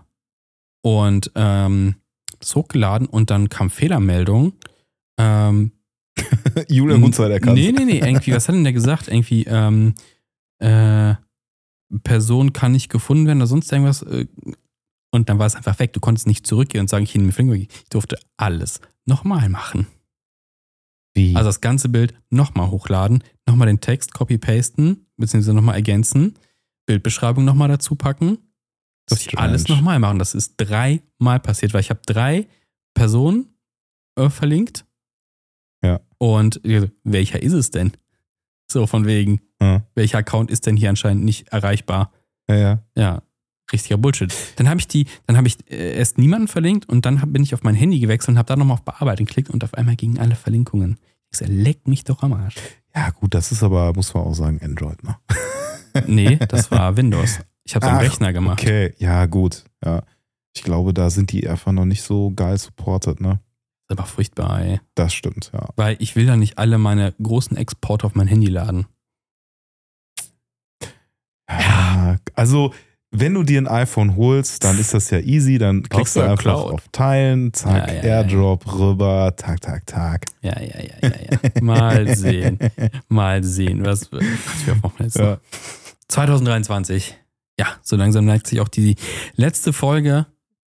und 0.84 1.32
ähm, 1.36 1.96
das 2.40 2.56
hochgeladen 2.56 3.08
und 3.08 3.30
dann 3.30 3.50
kam 3.50 3.70
Fehlermeldung. 3.70 4.54
Ähm, 5.18 5.72
Julian 6.70 7.02
Gutzeit 7.02 7.32
erkannt. 7.32 7.58
Nee, 7.58 7.72
nee, 7.72 7.86
nee, 7.86 8.00
irgendwie, 8.00 8.34
was 8.34 8.48
hat 8.48 8.56
denn 8.56 8.64
der 8.64 8.74
gesagt? 8.74 9.08
Irgendwie, 9.08 9.44
ähm, 9.46 9.96
äh, 10.60 11.16
Person 12.04 12.54
kann 12.54 12.72
nicht 12.72 12.90
gefunden 12.90 13.28
werden 13.28 13.40
oder 13.40 13.48
sonst 13.48 13.72
irgendwas. 13.72 14.02
äh, 14.04 14.28
Und 15.12 15.30
dann 15.30 15.40
war 15.40 15.46
es 15.46 15.56
einfach 15.56 15.80
weg. 15.80 15.94
Du 15.94 16.00
konntest 16.00 16.28
nicht 16.28 16.46
zurückgehen 16.46 16.82
und 16.82 16.90
sagen, 16.90 17.04
ich 17.04 17.16
nehme 17.16 17.32
Finger. 17.32 17.54
Ich 17.54 17.70
durfte 17.90 18.18
alles 18.38 18.82
nochmal 19.06 19.50
machen. 19.50 19.88
Wie? 21.14 21.36
Also 21.36 21.48
das 21.50 21.62
ganze 21.62 21.90
Bild 21.90 22.14
nochmal 22.30 22.70
hochladen, 22.70 23.24
nochmal 23.48 23.68
den 23.68 23.80
Text 23.80 24.14
copy-pasten, 24.14 25.05
beziehungsweise 25.18 25.54
nochmal 25.56 25.76
ergänzen, 25.76 26.36
Bildbeschreibung 26.86 27.46
nochmal 27.46 27.68
dazu 27.68 27.96
packen. 27.96 28.38
Ich 29.12 29.22
Strange. 29.24 29.40
alles 29.50 29.68
nochmal 29.68 30.00
machen. 30.00 30.20
Das 30.20 30.34
ist 30.34 30.56
dreimal 30.58 31.40
passiert, 31.40 31.74
weil 31.74 31.82
ich 31.82 31.90
habe 31.90 32.02
drei 32.06 32.48
Personen 32.96 33.56
äh, 34.18 34.30
verlinkt. 34.30 34.86
Ja. 35.84 36.00
Und 36.18 36.64
äh, 36.66 36.90
welcher 37.04 37.42
ist 37.42 37.54
es 37.54 37.70
denn? 37.72 37.92
So 38.72 38.88
von 38.88 39.06
wegen, 39.06 39.42
Ja. 39.62 39.86
welcher 39.94 40.18
Account 40.20 40.50
ist 40.50 40.66
denn 40.66 40.76
hier 40.78 40.90
anscheinend 40.90 41.24
nicht 41.24 41.50
erreichbar? 41.50 42.12
ja, 42.48 42.56
ja. 42.56 42.84
Ja, 42.96 43.22
richtiger 43.72 43.98
Bullshit. 43.98 44.34
Dann 44.56 44.70
habe 44.70 44.80
ich 44.80 44.88
die, 44.88 45.06
dann 45.28 45.38
habe 45.38 45.48
ich 45.48 45.58
äh, 45.70 45.98
erst 45.98 46.18
niemanden 46.18 46.48
verlinkt 46.48 46.88
und 46.90 47.06
dann 47.06 47.22
hab, 47.22 47.32
bin 47.34 47.44
ich 47.44 47.54
auf 47.54 47.64
mein 47.64 47.76
Handy 47.76 48.00
gewechselt 48.00 48.30
und 48.30 48.38
habe 48.38 48.48
da 48.48 48.56
nochmal 48.56 48.76
auf 48.76 48.84
Bearbeiten 48.84 49.26
geklickt 49.26 49.50
und 49.52 49.64
auf 49.64 49.74
einmal 49.76 49.96
gingen 49.96 50.18
alle 50.20 50.36
Verlinkungen. 50.36 50.98
Ich 51.32 51.38
sag, 51.40 51.48
leck 51.50 51.88
mich 51.88 52.04
doch 52.04 52.24
am 52.24 52.34
Arsch. 52.34 52.56
Ja, 52.96 53.10
gut, 53.10 53.34
das 53.34 53.52
ist 53.52 53.62
aber, 53.62 53.94
muss 53.94 54.14
man 54.14 54.24
auch 54.24 54.34
sagen, 54.34 54.60
Android, 54.62 55.04
ne? 55.04 55.18
Nee, 56.08 56.36
das 56.50 56.72
war 56.72 56.98
Windows. 56.98 57.40
Ich 57.64 57.74
habe 57.74 57.86
es 57.86 57.92
am 57.92 57.98
Rechner 58.00 58.34
gemacht. 58.34 58.62
Okay, 58.62 58.94
ja, 58.98 59.26
gut. 59.26 59.64
Ja. 59.84 60.04
Ich 60.54 60.64
glaube, 60.64 60.94
da 60.94 61.10
sind 61.10 61.32
die 61.32 61.48
einfach 61.50 61.72
noch 61.72 61.86
nicht 61.86 62.02
so 62.02 62.32
geil 62.32 62.58
supported, 62.58 63.22
ne? 63.22 63.40
Das 63.88 63.96
ist 63.96 64.00
aber 64.00 64.08
furchtbar, 64.08 64.62
ey. 64.62 64.82
Das 64.96 65.14
stimmt, 65.14 65.52
ja. 65.54 65.70
Weil 65.76 65.96
ich 66.00 66.16
will 66.16 66.26
da 66.26 66.36
nicht 66.36 66.58
alle 66.58 66.78
meine 66.78 67.14
großen 67.22 67.56
Exporte 67.56 68.06
auf 68.08 68.16
mein 68.16 68.28
Handy 68.28 68.48
laden. 68.48 68.88
Ja, 71.50 72.18
also 72.34 72.74
wenn 73.20 73.34
du 73.34 73.44
dir 73.44 73.62
ein 73.62 73.68
iPhone 73.68 74.16
holst, 74.16 74.64
dann 74.64 74.80
ist 74.80 74.94
das 74.94 75.10
ja 75.10 75.20
easy, 75.20 75.58
dann 75.58 75.84
klickst 75.84 76.16
du 76.16 76.22
einfach 76.22 76.38
Cloud. 76.38 76.74
auf 76.74 76.84
Teilen, 76.92 77.54
zack, 77.54 77.88
Ja, 77.88 77.94
ja, 77.94 78.04
ja, 78.04 78.04
Airdrop 78.04 78.74
rüber, 78.74 79.34
tak, 79.36 79.62
tak, 79.62 79.86
tak. 79.86 80.26
Ja, 80.42 80.60
ja, 80.60 80.80
ja, 80.82 81.10
ja, 81.10 81.10
ja. 81.32 81.62
Mal 81.62 82.16
sehen. 82.16 82.60
Mal 83.08 83.44
sehen, 83.44 83.86
was, 83.86 84.12
was 84.12 84.22
wir 84.66 84.76
machen 84.76 85.04
jetzt. 85.04 85.18
Ja. 85.18 85.38
2023. 86.08 87.18
Ja, 87.60 87.68
so 87.82 87.96
langsam 87.96 88.26
neigt 88.26 88.48
sich 88.48 88.60
auch 88.60 88.68
die 88.68 88.96
letzte 89.36 89.72
Folge 89.74 90.26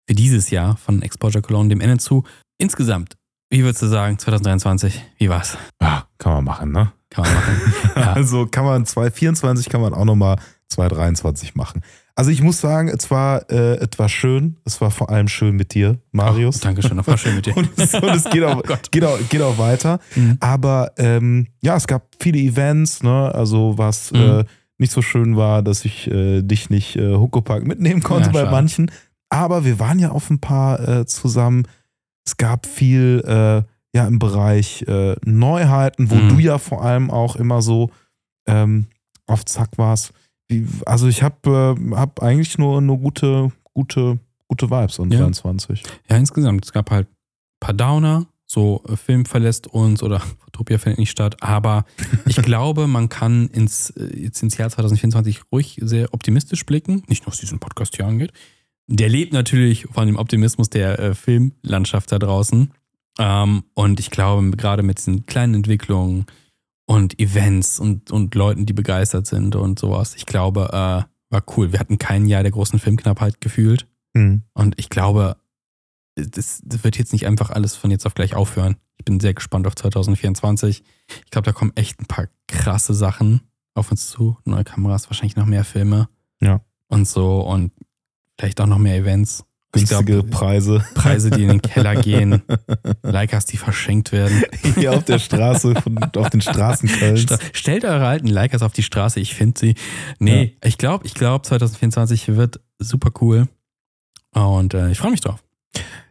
für 0.09 0.15
dieses 0.15 0.51
Jahr 0.51 0.77
von 0.77 1.03
Exposure 1.03 1.43
Cologne 1.43 1.69
dem 1.69 1.81
Ende 1.81 1.99
zu. 1.99 2.25
Insgesamt, 2.59 3.17
wie 3.51 3.63
würdest 3.65 3.83
du 3.83 3.87
sagen, 3.89 4.19
2023, 4.19 5.03
wie 5.19 5.29
war's? 5.29 5.59
Ja, 5.81 6.07
kann 6.19 6.33
man 6.33 6.45
machen, 6.45 6.73
ne? 6.73 6.93
Kann 7.11 7.25
man 7.25 7.35
machen. 7.35 7.73
Ja. 7.97 8.13
Also 8.13 8.47
kann 8.47 8.65
man 8.67 8.85
2024 8.85 9.69
kann 9.71 9.81
man 9.81 9.95
auch 9.95 10.05
nochmal 10.05 10.37
2023 10.69 11.55
machen. 11.55 11.83
Also 12.19 12.31
ich 12.31 12.41
muss 12.43 12.61
sagen, 12.63 12.89
es 12.89 13.11
war, 13.11 13.49
äh, 13.51 13.77
es 13.77 13.99
war 13.99 14.09
schön. 14.09 14.57
Es 14.65 14.81
war 14.81 14.91
vor 14.91 15.11
allem 15.11 15.29
schön 15.29 15.55
mit 15.55 15.75
dir, 15.75 15.99
Marius. 16.13 16.57
Oh, 16.57 16.65
Dankeschön, 16.65 16.97
das 16.97 17.07
war 17.07 17.19
schön 17.19 17.37
mit 17.37 17.45
dir. 17.47 17.55
Und 17.57 17.69
es, 17.77 17.93
und 17.95 18.05
es 18.09 18.25
geht, 18.25 18.43
auch, 18.43 18.63
Oh 18.69 18.75
geht, 18.91 19.05
auch, 19.05 19.19
geht 19.29 19.43
auch 19.43 19.59
weiter. 19.59 20.01
Mhm. 20.15 20.39
Aber 20.41 20.93
ähm, 20.97 21.47
ja, 21.63 21.77
es 21.77 21.87
gab 21.87 22.09
viele 22.19 22.39
Events, 22.39 23.03
ne? 23.03 23.35
Also 23.35 23.77
was 23.77 24.13
Mhm. 24.13 24.21
äh, 24.41 24.45
nicht 24.79 24.93
so 24.93 25.03
schön 25.03 25.37
war, 25.37 25.63
dass 25.63 25.85
ich 25.85 26.11
äh, 26.11 26.41
dich 26.43 26.71
nicht 26.71 26.97
äh, 26.97 27.15
Huckepack 27.17 27.67
mitnehmen 27.67 28.03
konnte 28.03 28.29
Ja, 28.29 28.33
bei 28.33 28.41
schade. 28.41 28.51
manchen. 28.51 28.91
Aber 29.29 29.65
wir 29.67 29.79
waren 29.79 29.99
ja 29.99 30.11
auf 30.11 30.31
ein 30.31 30.39
paar 30.41 30.81
äh, 30.89 31.07
zusammen. 31.07 31.67
Es 32.25 32.37
gab 32.39 32.65
viel 32.67 33.23
äh, 33.27 33.63
ja 33.97 34.07
im 34.07 34.19
Bereich 34.19 34.83
äh, 34.89 35.17
Neuheiten, 35.25 36.11
wo 36.11 36.15
Mhm. 36.17 36.29
du 36.31 36.39
ja 36.39 36.57
vor 36.59 36.83
allem 36.83 37.11
auch 37.11 37.37
immer 37.37 37.61
so 37.63 37.91
ähm, 38.47 38.87
auf 39.27 39.45
Zack 39.45 39.71
warst. 39.77 40.13
Also 40.85 41.09
ich 41.09 41.23
habe 41.23 41.77
äh, 41.79 41.95
hab 41.95 42.23
eigentlich 42.23 42.57
nur, 42.59 42.81
nur 42.81 42.99
gute, 42.99 43.53
gute, 43.75 44.19
gute 44.47 44.71
Vibes 44.71 45.01
an 45.01 45.11
Ja. 45.11 45.19
23. 45.21 45.83
Ja, 46.09 46.17
insgesamt. 46.17 46.65
Es 46.65 46.73
gab 46.73 46.91
halt 46.91 47.09
ein 47.09 47.61
paar 47.61 47.75
Downer, 47.75 48.27
so 48.45 48.83
äh, 48.89 48.97
Film 48.97 49.25
verlässt 49.25 49.67
uns 49.67 50.03
oder 50.03 50.23
Utopia 50.47 50.79
findet 50.79 50.99
nicht 50.99 51.11
statt. 51.11 51.43
Aber 51.43 51.85
ich 52.27 52.37
glaube, 52.37 52.87
man 52.87 53.09
kann 53.09 53.49
ins, 53.49 53.91
äh, 53.91 54.17
jetzt 54.17 54.43
ins 54.43 54.57
Jahr 54.57 54.71
2024 54.71 55.43
ruhig 55.53 55.79
sehr 55.83 56.15
optimistisch 56.15 56.65
blicken. 56.65 57.03
Nicht 57.09 57.25
nur 57.25 57.33
was 57.33 57.41
diesen 57.41 57.59
Podcast 57.59 57.97
hier 57.97 58.07
angeht. 58.07 58.33
Der 58.89 59.09
lebt 59.09 59.33
natürlich 59.33 59.87
von 59.93 60.07
dem 60.07 60.17
Optimismus 60.17 60.71
der 60.71 60.99
äh, 61.01 61.15
Filmlandschaft 61.15 62.13
da 62.13 62.21
draußen. 62.21 62.71
Ähm, 63.19 63.65
und 63.75 63.99
ich 63.99 64.11
glaube, 64.11 64.49
gerade 64.53 64.85
mit 64.85 64.99
diesen 64.99 65.27
kleinen 65.27 65.55
Entwicklungen 65.55 66.27
und 66.87 67.19
Events 67.19 67.79
und, 67.81 68.11
und 68.11 68.35
Leuten, 68.35 68.65
die 68.65 68.73
begeistert 68.73 69.27
sind 69.27 69.57
und 69.57 69.79
sowas, 69.79 70.15
ich 70.15 70.27
glaube, 70.27 70.69
äh, 70.73 71.03
war 71.31 71.43
cool. 71.57 71.73
Wir 71.73 71.81
hatten 71.81 71.99
kein 71.99 72.27
Jahr 72.27 72.43
der 72.43 72.53
großen 72.53 72.79
Filmknappheit 72.79 73.41
gefühlt. 73.41 73.89
Hm. 74.17 74.43
Und 74.55 74.79
ich 74.79 74.89
glaube, 74.89 75.37
das, 76.15 76.63
das 76.65 76.85
wird 76.85 76.97
jetzt 76.97 77.13
nicht 77.13 77.27
einfach 77.27 77.51
alles 77.51 77.77
von 77.77 77.91
jetzt 77.91 78.07
auf 78.07 78.15
gleich 78.15 78.35
aufhören. 78.35 78.77
Ich 78.97 79.05
bin 79.05 79.21
sehr 79.21 79.35
gespannt 79.35 79.67
auf 79.67 79.75
2024. 79.75 80.83
Ich 81.25 81.31
glaube, 81.31 81.45
da 81.45 81.53
kommen 81.53 81.73
echt 81.75 82.01
ein 82.01 82.07
paar 82.07 82.29
krasse 82.47 82.95
Sachen 82.95 83.43
auf 83.75 83.91
uns 83.91 84.09
zu. 84.09 84.39
Neue 84.45 84.65
Kameras, 84.65 85.11
wahrscheinlich 85.11 85.37
noch 85.37 85.47
mehr 85.47 85.65
Filme. 85.65 86.09
Ja. 86.41 86.61
Und 86.89 87.07
so 87.07 87.41
und 87.41 87.73
vielleicht 88.39 88.61
auch 88.61 88.67
noch 88.67 88.79
mehr 88.79 88.97
Events. 88.97 89.45
Ich 89.77 89.89
Günstige 89.89 90.23
glaub, 90.23 90.31
Preise. 90.31 90.85
Preise, 90.95 91.31
die 91.31 91.43
in 91.43 91.49
den 91.49 91.63
Keller 91.63 91.97
gehen. 92.03 92.43
Leicas, 93.03 93.47
die 93.47 93.57
verschenkt 93.57 94.13
werden. 94.13 94.45
Hier 94.75 94.93
auf 94.93 95.05
der 95.05 95.19
Straße, 95.19 95.75
von, 95.77 95.99
auf 95.99 96.31
den 96.31 96.41
Straßen 96.41 96.89
Kölns. 96.89 97.23
Stra 97.23 97.39
stellt 97.53 97.85
eure 97.85 98.07
alten 98.07 98.29
Leicas 98.29 98.63
auf 98.63 98.73
die 98.73 98.83
Straße, 98.83 99.21
ich 99.21 99.35
finde 99.35 99.59
sie. 99.59 99.75
Nee, 100.19 100.57
ich 100.65 100.79
glaube, 100.79 101.07
ich 101.07 101.15
glaube, 101.15 101.43
2024 101.47 102.37
wird 102.37 102.61
super 102.79 103.11
cool. 103.21 103.49
Und 104.33 104.75
äh, 104.75 104.91
ich 104.91 104.99
freue 104.99 105.11
mich 105.11 105.21
drauf. 105.21 105.43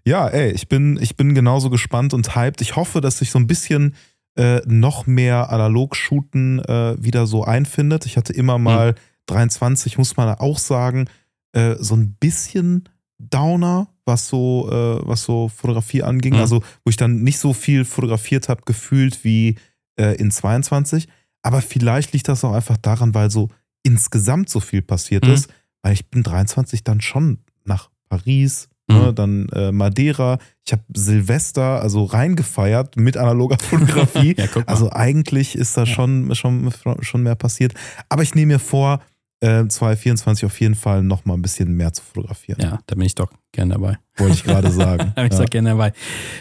Ja, 0.03 0.27
ey, 0.27 0.51
ich 0.51 0.67
bin, 0.67 0.99
ich 1.01 1.17
bin 1.17 1.33
genauso 1.33 1.69
gespannt 1.69 2.13
und 2.13 2.35
hyped. 2.35 2.61
Ich 2.61 2.75
hoffe, 2.75 3.01
dass 3.01 3.19
sich 3.19 3.31
so 3.31 3.39
ein 3.39 3.47
bisschen 3.47 3.95
äh, 4.35 4.61
noch 4.65 5.07
mehr 5.07 5.49
Analog-Shooten 5.49 6.59
äh, 6.59 6.95
wieder 7.03 7.25
so 7.25 7.43
einfindet. 7.43 8.05
Ich 8.05 8.17
hatte 8.17 8.33
immer 8.33 8.57
mal 8.57 8.95
23, 9.27 9.97
muss 9.97 10.17
man 10.17 10.29
auch 10.35 10.59
sagen, 10.59 11.07
äh, 11.53 11.75
so 11.79 11.95
ein 11.95 12.15
bisschen 12.19 12.89
Downer, 13.19 13.87
was 14.05 14.27
so, 14.27 14.69
äh, 14.71 15.07
was 15.07 15.23
so 15.23 15.47
Fotografie 15.49 16.03
anging. 16.03 16.33
Mhm. 16.35 16.39
Also, 16.39 16.61
wo 16.83 16.89
ich 16.89 16.97
dann 16.97 17.23
nicht 17.23 17.39
so 17.39 17.53
viel 17.53 17.85
fotografiert 17.85 18.49
habe, 18.49 18.61
gefühlt 18.65 19.23
wie 19.23 19.55
äh, 19.97 20.15
in 20.17 20.31
22. 20.31 21.07
Aber 21.41 21.61
vielleicht 21.61 22.11
liegt 22.13 22.27
das 22.27 22.43
auch 22.43 22.53
einfach 22.53 22.77
daran, 22.77 23.13
weil 23.13 23.31
so 23.31 23.49
insgesamt 23.83 24.49
so 24.49 24.59
viel 24.59 24.81
passiert 24.81 25.25
Mhm. 25.25 25.31
ist. 25.31 25.49
Weil 25.81 25.93
ich 25.93 26.09
bin 26.09 26.23
23 26.23 26.83
dann 26.83 26.99
schon 27.01 27.39
nach 27.63 27.89
Paris, 28.09 28.67
Mhm. 28.89 28.95
ne, 28.97 29.13
dann 29.13 29.49
äh, 29.49 29.71
Madeira. 29.71 30.37
Ich 30.65 30.71
habe 30.73 30.83
Silvester 30.95 31.81
also 31.81 32.03
reingefeiert 32.03 32.97
mit 32.97 33.15
analoger 33.17 33.57
Fotografie. 33.59 34.35
Ja. 34.37 34.45
Also 34.65 34.91
eigentlich 34.91 35.55
ist 35.55 35.77
da 35.77 35.81
Ja. 35.83 35.85
schon, 35.93 36.35
schon, 36.35 36.71
schon 37.01 37.23
mehr 37.23 37.35
passiert. 37.35 37.73
Aber 38.09 38.23
ich 38.23 38.35
nehme 38.35 38.53
mir 38.53 38.59
vor, 38.59 39.01
äh, 39.41 39.67
2024 39.67 40.45
auf 40.45 40.59
jeden 40.59 40.75
Fall 40.75 41.03
noch 41.03 41.25
mal 41.25 41.33
ein 41.33 41.41
bisschen 41.41 41.71
mehr 41.73 41.93
zu 41.93 42.03
fotografieren. 42.03 42.61
Ja, 42.61 42.79
da 42.85 42.95
bin 42.95 43.05
ich 43.05 43.15
doch 43.15 43.31
gerne 43.51 43.73
dabei. 43.73 43.97
Wollte 44.17 44.33
ich 44.33 44.43
gerade 44.43 44.71
sagen. 44.71 45.11
da 45.15 45.21
bin 45.21 45.31
ich 45.31 45.37
ja. 45.37 45.43
doch 45.43 45.49
gerne 45.49 45.69
dabei. 45.69 45.93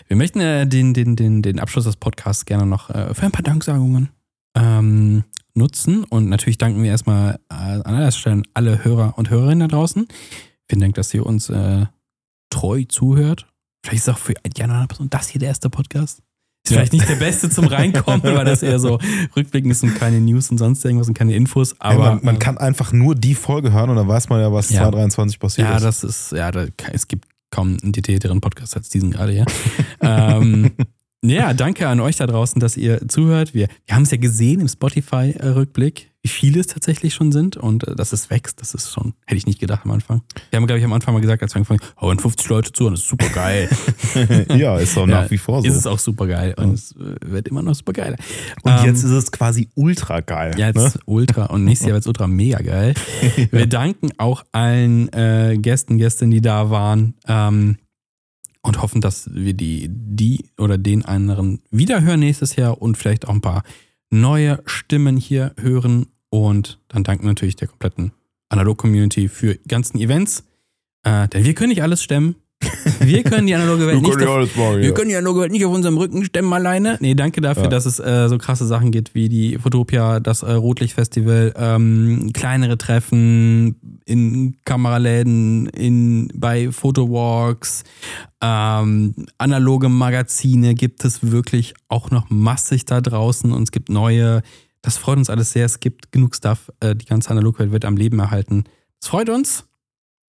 Wir 0.09 0.17
möchten 0.17 0.41
äh, 0.41 0.67
den, 0.67 0.95
den, 0.95 1.17
den, 1.17 1.43
den 1.43 1.59
Abschluss 1.59 1.85
des 1.85 1.97
Podcasts 1.97 2.45
gerne 2.45 2.67
noch 2.67 2.91
äh, 2.91 3.15
für 3.15 3.27
ein 3.27 3.33
paar 3.33 3.43
Danksagungen 3.43 4.11
ähm, 4.57 5.25
nutzen. 5.55 6.05
Und 6.05 6.29
natürlich 6.29 6.59
danken 6.59 6.83
wir 6.83 6.91
erstmal 6.91 7.35
äh, 7.51 7.55
an 7.55 7.83
allererster 7.83 8.21
Stelle 8.21 8.43
alle 8.55 8.85
Hörer 8.85 9.15
und 9.17 9.31
Hörerinnen 9.31 9.69
da 9.69 9.77
draußen. 9.77 10.07
Vielen 10.69 10.81
Dank, 10.81 10.95
dass 10.95 11.13
ihr 11.15 11.27
uns 11.27 11.49
äh, 11.51 11.87
treu 12.51 12.85
zuhört. 12.89 13.47
Vielleicht 13.85 14.07
ist 14.07 14.15
auch 14.15 14.19
für 14.19 14.35
die 14.35 14.63
andere 14.63 14.87
Person 14.87 15.11
das 15.11 15.29
hier 15.29 15.41
der 15.41 15.49
erste 15.49 15.69
Podcast. 15.69 16.23
Ist 16.67 16.71
Ja. 16.71 16.79
vielleicht 16.79 16.95
nicht 16.95 17.09
der 17.09 17.17
beste 17.17 17.51
zum 17.51 17.67
Reinkommen, 17.67 18.23
weil 18.23 18.45
das 18.47 18.63
eher 18.63 18.79
so 18.79 18.99
rückblickend 19.37 19.71
ist 19.73 19.83
und 19.83 19.95
keine 19.97 20.19
News 20.21 20.51
und 20.51 20.57
sonst 20.57 20.83
irgendwas 20.85 21.09
und 21.09 21.15
keine 21.15 21.35
Infos. 21.35 21.73
Ja, 21.73 21.77
Aber 21.91 22.15
man, 22.15 22.21
man 22.25 22.39
kann 22.39 22.57
einfach 22.57 22.91
nur 22.93 23.15
die 23.15 23.35
Folge 23.35 23.71
hören 23.73 23.91
und 23.91 23.97
dann 23.97 24.09
weiß 24.09 24.31
man 24.31 24.41
ja, 24.41 24.51
was 24.51 24.71
Ja. 24.71 24.79
2023 24.81 25.39
passiert 25.39 25.69
Ja, 25.69 25.77
ist. 25.77 25.83
das 25.83 26.05
ist, 26.05 26.33
ja, 26.33 26.51
da, 26.51 26.65
es 26.93 27.07
gibt 27.07 27.27
kaum 27.51 27.77
einen 27.83 27.93
detaillierteren 27.93 28.41
Podcast 28.41 28.77
als 28.77 28.89
diesen 28.89 29.11
gerade 29.11 29.33
hier. 29.33 29.45
ähm, 30.01 30.71
ja, 31.23 31.53
danke 31.53 31.87
an 31.87 32.01
euch 32.01 32.17
da 32.17 32.27
draußen, 32.27 32.59
dass 32.61 32.79
ihr 32.79 33.07
zuhört. 33.09 33.53
Wir, 33.53 33.69
wir 33.85 33.95
haben 33.95 34.05
es 34.05 34.11
ja 34.11 34.17
gesehen 34.17 34.61
im 34.61 34.69
Spotify-Rückblick, 34.69 36.11
wie 36.25 36.29
viele 36.29 36.59
es 36.59 36.69
tatsächlich 36.69 37.13
schon 37.13 37.33
sind 37.33 37.59
und 37.59 37.87
äh, 37.87 37.95
dass 37.95 38.15
es 38.15 38.31
wächst, 38.31 38.61
das 38.63 38.73
ist 38.73 38.91
schon, 38.91 39.13
hätte 39.27 39.37
ich 39.37 39.47
nicht 39.47 39.61
gedacht 39.61 39.83
am 39.85 39.91
Anfang. 39.91 40.23
Wir 40.49 40.57
haben, 40.57 40.67
glaube 40.67 40.79
ich, 40.79 40.85
am 40.85 40.95
Anfang 40.95 41.13
mal 41.13 41.21
gesagt, 41.21 41.43
als 41.43 41.55
wir 41.55 41.59
angefangen 41.59 41.81
haben, 41.99 42.09
und 42.09 42.23
50 42.23 42.49
Leute 42.49 42.73
zu 42.73 42.87
und 42.87 42.93
das 42.93 43.01
ist 43.01 43.09
super 43.09 43.29
geil. 43.29 43.69
ja, 44.57 44.79
ist 44.79 44.97
auch 44.97 45.07
nach 45.07 45.31
wie 45.31 45.37
vor 45.37 45.61
so. 45.61 45.69
Ist 45.69 45.75
es 45.77 45.87
auch 45.87 45.99
super 45.99 46.27
geil 46.27 46.55
und 46.57 46.73
es 46.73 46.93
äh, 46.93 47.17
wird 47.27 47.47
immer 47.49 47.63
noch 47.63 47.75
super 47.75 47.93
geil. 47.93 48.17
und 48.63 48.73
Ähm, 48.73 48.87
jetzt 48.87 49.05
ist 49.05 49.11
es 49.11 49.31
quasi 49.33 49.69
ultra 49.75 50.21
geil. 50.21 50.59
Ja, 50.59 50.73
ne? 50.73 50.83
jetzt 50.83 50.99
ultra 51.05 51.45
und 51.47 51.65
nächstes 51.65 51.89
Jahr 51.89 51.95
wird 51.95 52.05
es 52.05 52.09
ultra 52.09 52.27
mega 52.27 52.59
geil. 52.63 52.95
Wir 53.51 53.67
danken 53.67 54.09
auch 54.17 54.45
allen 54.51 55.13
äh, 55.13 55.59
Gästen, 55.59 55.99
Gästinnen, 55.99 56.31
die 56.31 56.41
da 56.41 56.71
waren 56.71 57.15
ähm, 57.29 57.77
und 58.63 58.81
hoffen, 58.81 59.03
dass 59.03 59.29
wir 59.31 59.53
die, 59.53 59.89
die 59.91 60.47
oder 60.57 60.79
den 60.79 61.05
anderen 61.05 61.61
wiederhören 61.71 62.21
nächstes 62.21 62.57
Jahr 62.57 62.81
und 62.81 62.97
vielleicht 62.97 63.29
auch 63.29 63.35
ein 63.35 63.43
paar 63.43 63.63
neue 64.11 64.63
Stimmen 64.65 65.17
hier 65.17 65.55
hören. 65.61 66.07
Und 66.35 66.81
dann 66.89 67.05
danken 67.05 67.23
wir 67.25 67.29
natürlich 67.29 67.55
der 67.55 67.69
kompletten 67.69 68.11
Analog-Community 68.49 69.29
für 69.29 69.55
die 69.55 69.69
ganzen 69.69 69.99
Events. 70.01 70.43
Äh, 71.05 71.29
denn 71.29 71.45
wir 71.45 71.55
können 71.55 71.69
nicht 71.69 71.83
alles 71.83 72.03
stemmen. 72.03 72.35
Wir 73.01 73.23
können 73.25 73.47
die 73.47 73.55
analoge 73.55 73.87
Welt 73.87 74.01
nicht. 74.01 74.23
auf- 74.27 74.57
machen, 74.57 74.81
wir 74.81 74.95
können 74.95 75.11
die 75.11 75.17
analoge 75.17 75.41
Welt 75.41 75.53
nicht 75.53 75.67
auf 75.67 75.75
unserem 75.75 75.99
Rücken 75.99 76.25
stemmen 76.25 76.51
alleine. 76.53 76.97
Nee, 77.01 77.15
danke 77.15 77.43
dafür, 77.43 77.65
Ja. 77.65 77.69
dass 77.69 77.85
es 77.85 77.99
äh, 77.99 78.29
so 78.29 78.39
krasse 78.39 78.65
Sachen 78.67 78.91
gibt 78.91 79.15
wie 79.15 79.29
die 79.29 79.59
Fotopia, 79.59 80.19
das 80.21 80.43
äh, 80.43 80.53
Rotlichtfestival, 80.53 81.53
ähm, 81.59 82.31
kleinere 82.33 82.79
Treffen 82.79 83.99
in 84.07 84.57
Kameraläden, 84.65 85.67
in, 85.67 86.29
bei 86.35 86.71
Fotowalks, 86.73 87.85
ähm, 88.41 89.15
analoge 89.37 89.91
Magazine 89.91 90.75
gibt 90.75 91.05
es 91.05 91.31
wirklich 91.31 91.75
auch 91.89 92.11
noch 92.11 92.31
massig 92.31 92.87
da 92.87 93.03
draußen 93.03 93.53
und 93.53 93.65
es 93.65 93.73
gibt 93.73 93.91
neue. 93.91 94.43
Das 94.85 94.99
freut 94.99 95.17
uns 95.17 95.31
alles 95.31 95.51
sehr. 95.53 95.65
Es 95.65 95.81
gibt 95.81 96.13
genug 96.13 96.37
Stuff. 96.37 96.71
Äh, 96.81 96.95
die 96.95 97.07
ganze 97.07 97.31
Analogwelt 97.31 97.73
wird 97.73 97.87
am 97.87 97.97
Leben 97.97 98.19
erhalten. 98.19 98.65
Es 99.01 99.09
freut 99.09 99.31
uns 99.31 99.65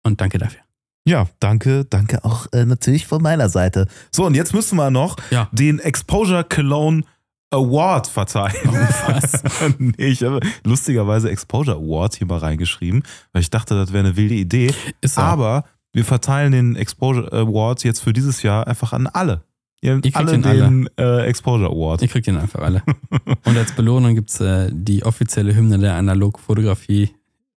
und 0.03 0.21
danke 0.21 0.37
dafür. 0.37 0.61
Ja, 1.07 1.27
danke, 1.39 1.83
danke 1.85 2.23
auch 2.23 2.45
äh, 2.53 2.63
natürlich 2.63 3.07
von 3.07 3.21
meiner 3.23 3.49
Seite. 3.49 3.87
So, 4.11 4.25
und 4.25 4.35
jetzt 4.35 4.53
müssen 4.53 4.75
wir 4.75 4.91
noch 4.91 5.17
Ja. 5.31 5.49
den 5.51 5.79
Exposure 5.79 6.43
Cologne 6.43 7.03
Award 7.51 8.05
verteilen. 8.07 8.55
Oh, 8.67 8.71
was? 9.07 9.43
nee, 9.79 9.93
ich 10.07 10.21
habe 10.23 10.39
lustigerweise 10.63 11.29
Exposure 11.31 11.77
Award 11.77 12.15
hier 12.15 12.27
mal 12.27 12.37
reingeschrieben, 12.39 13.01
weil 13.33 13.41
ich 13.41 13.49
dachte, 13.49 13.73
das 13.75 13.93
wäre 13.93 14.05
eine 14.05 14.15
wilde 14.15 14.35
Idee. 14.35 14.71
Ist 15.01 15.15
so. 15.15 15.21
Aber 15.21 15.63
wir 15.91 16.05
verteilen 16.05 16.51
den 16.51 16.75
Exposure 16.75 17.31
Award 17.31 17.83
jetzt 17.83 18.01
für 18.01 18.13
dieses 18.13 18.43
Jahr 18.43 18.67
einfach 18.67 18.93
an 18.93 19.07
alle. 19.07 19.43
Ihr 19.85 19.95
habt 19.95 20.05
Ihr 20.05 20.15
alle 20.15 20.31
den 20.31 20.45
alle. 20.45 20.87
Äh, 20.97 21.27
Exposure 21.27 21.69
Award. 21.69 22.01
Ihr 22.01 22.07
kriegt 22.07 22.25
den 22.25 22.37
einfach 22.37 22.59
alle. 22.61 22.81
Und 23.45 23.55
als 23.57 23.71
Belohnung 23.73 24.15
gibt 24.15 24.31
es 24.31 24.39
äh, 24.41 24.69
die 24.71 25.03
offizielle 25.05 25.55
Hymne 25.55 25.77
der 25.77 25.93
Analogfotografie, 25.93 27.11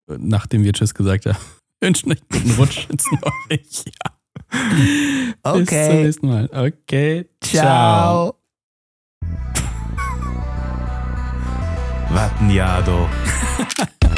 nachdem 0.07 0.63
wir 0.63 0.73
Tschüss 0.75 0.95
gesagt 0.95 1.25
haben. 1.25 1.39
Wünschen 1.81 2.13
euch 2.13 2.21
guten 2.31 2.51
Rutsch 2.59 2.87
ins 2.91 3.07
neue 3.11 3.59
Jahr. 3.59 4.19
Bis 4.51 5.43
zum 5.43 5.63
Okay. 5.63 6.03
nächsten 6.05 6.29
Mal. 6.29 6.51
Okay. 6.53 7.27
Ciao. 7.41 8.35
Wattenjado. 12.11 13.09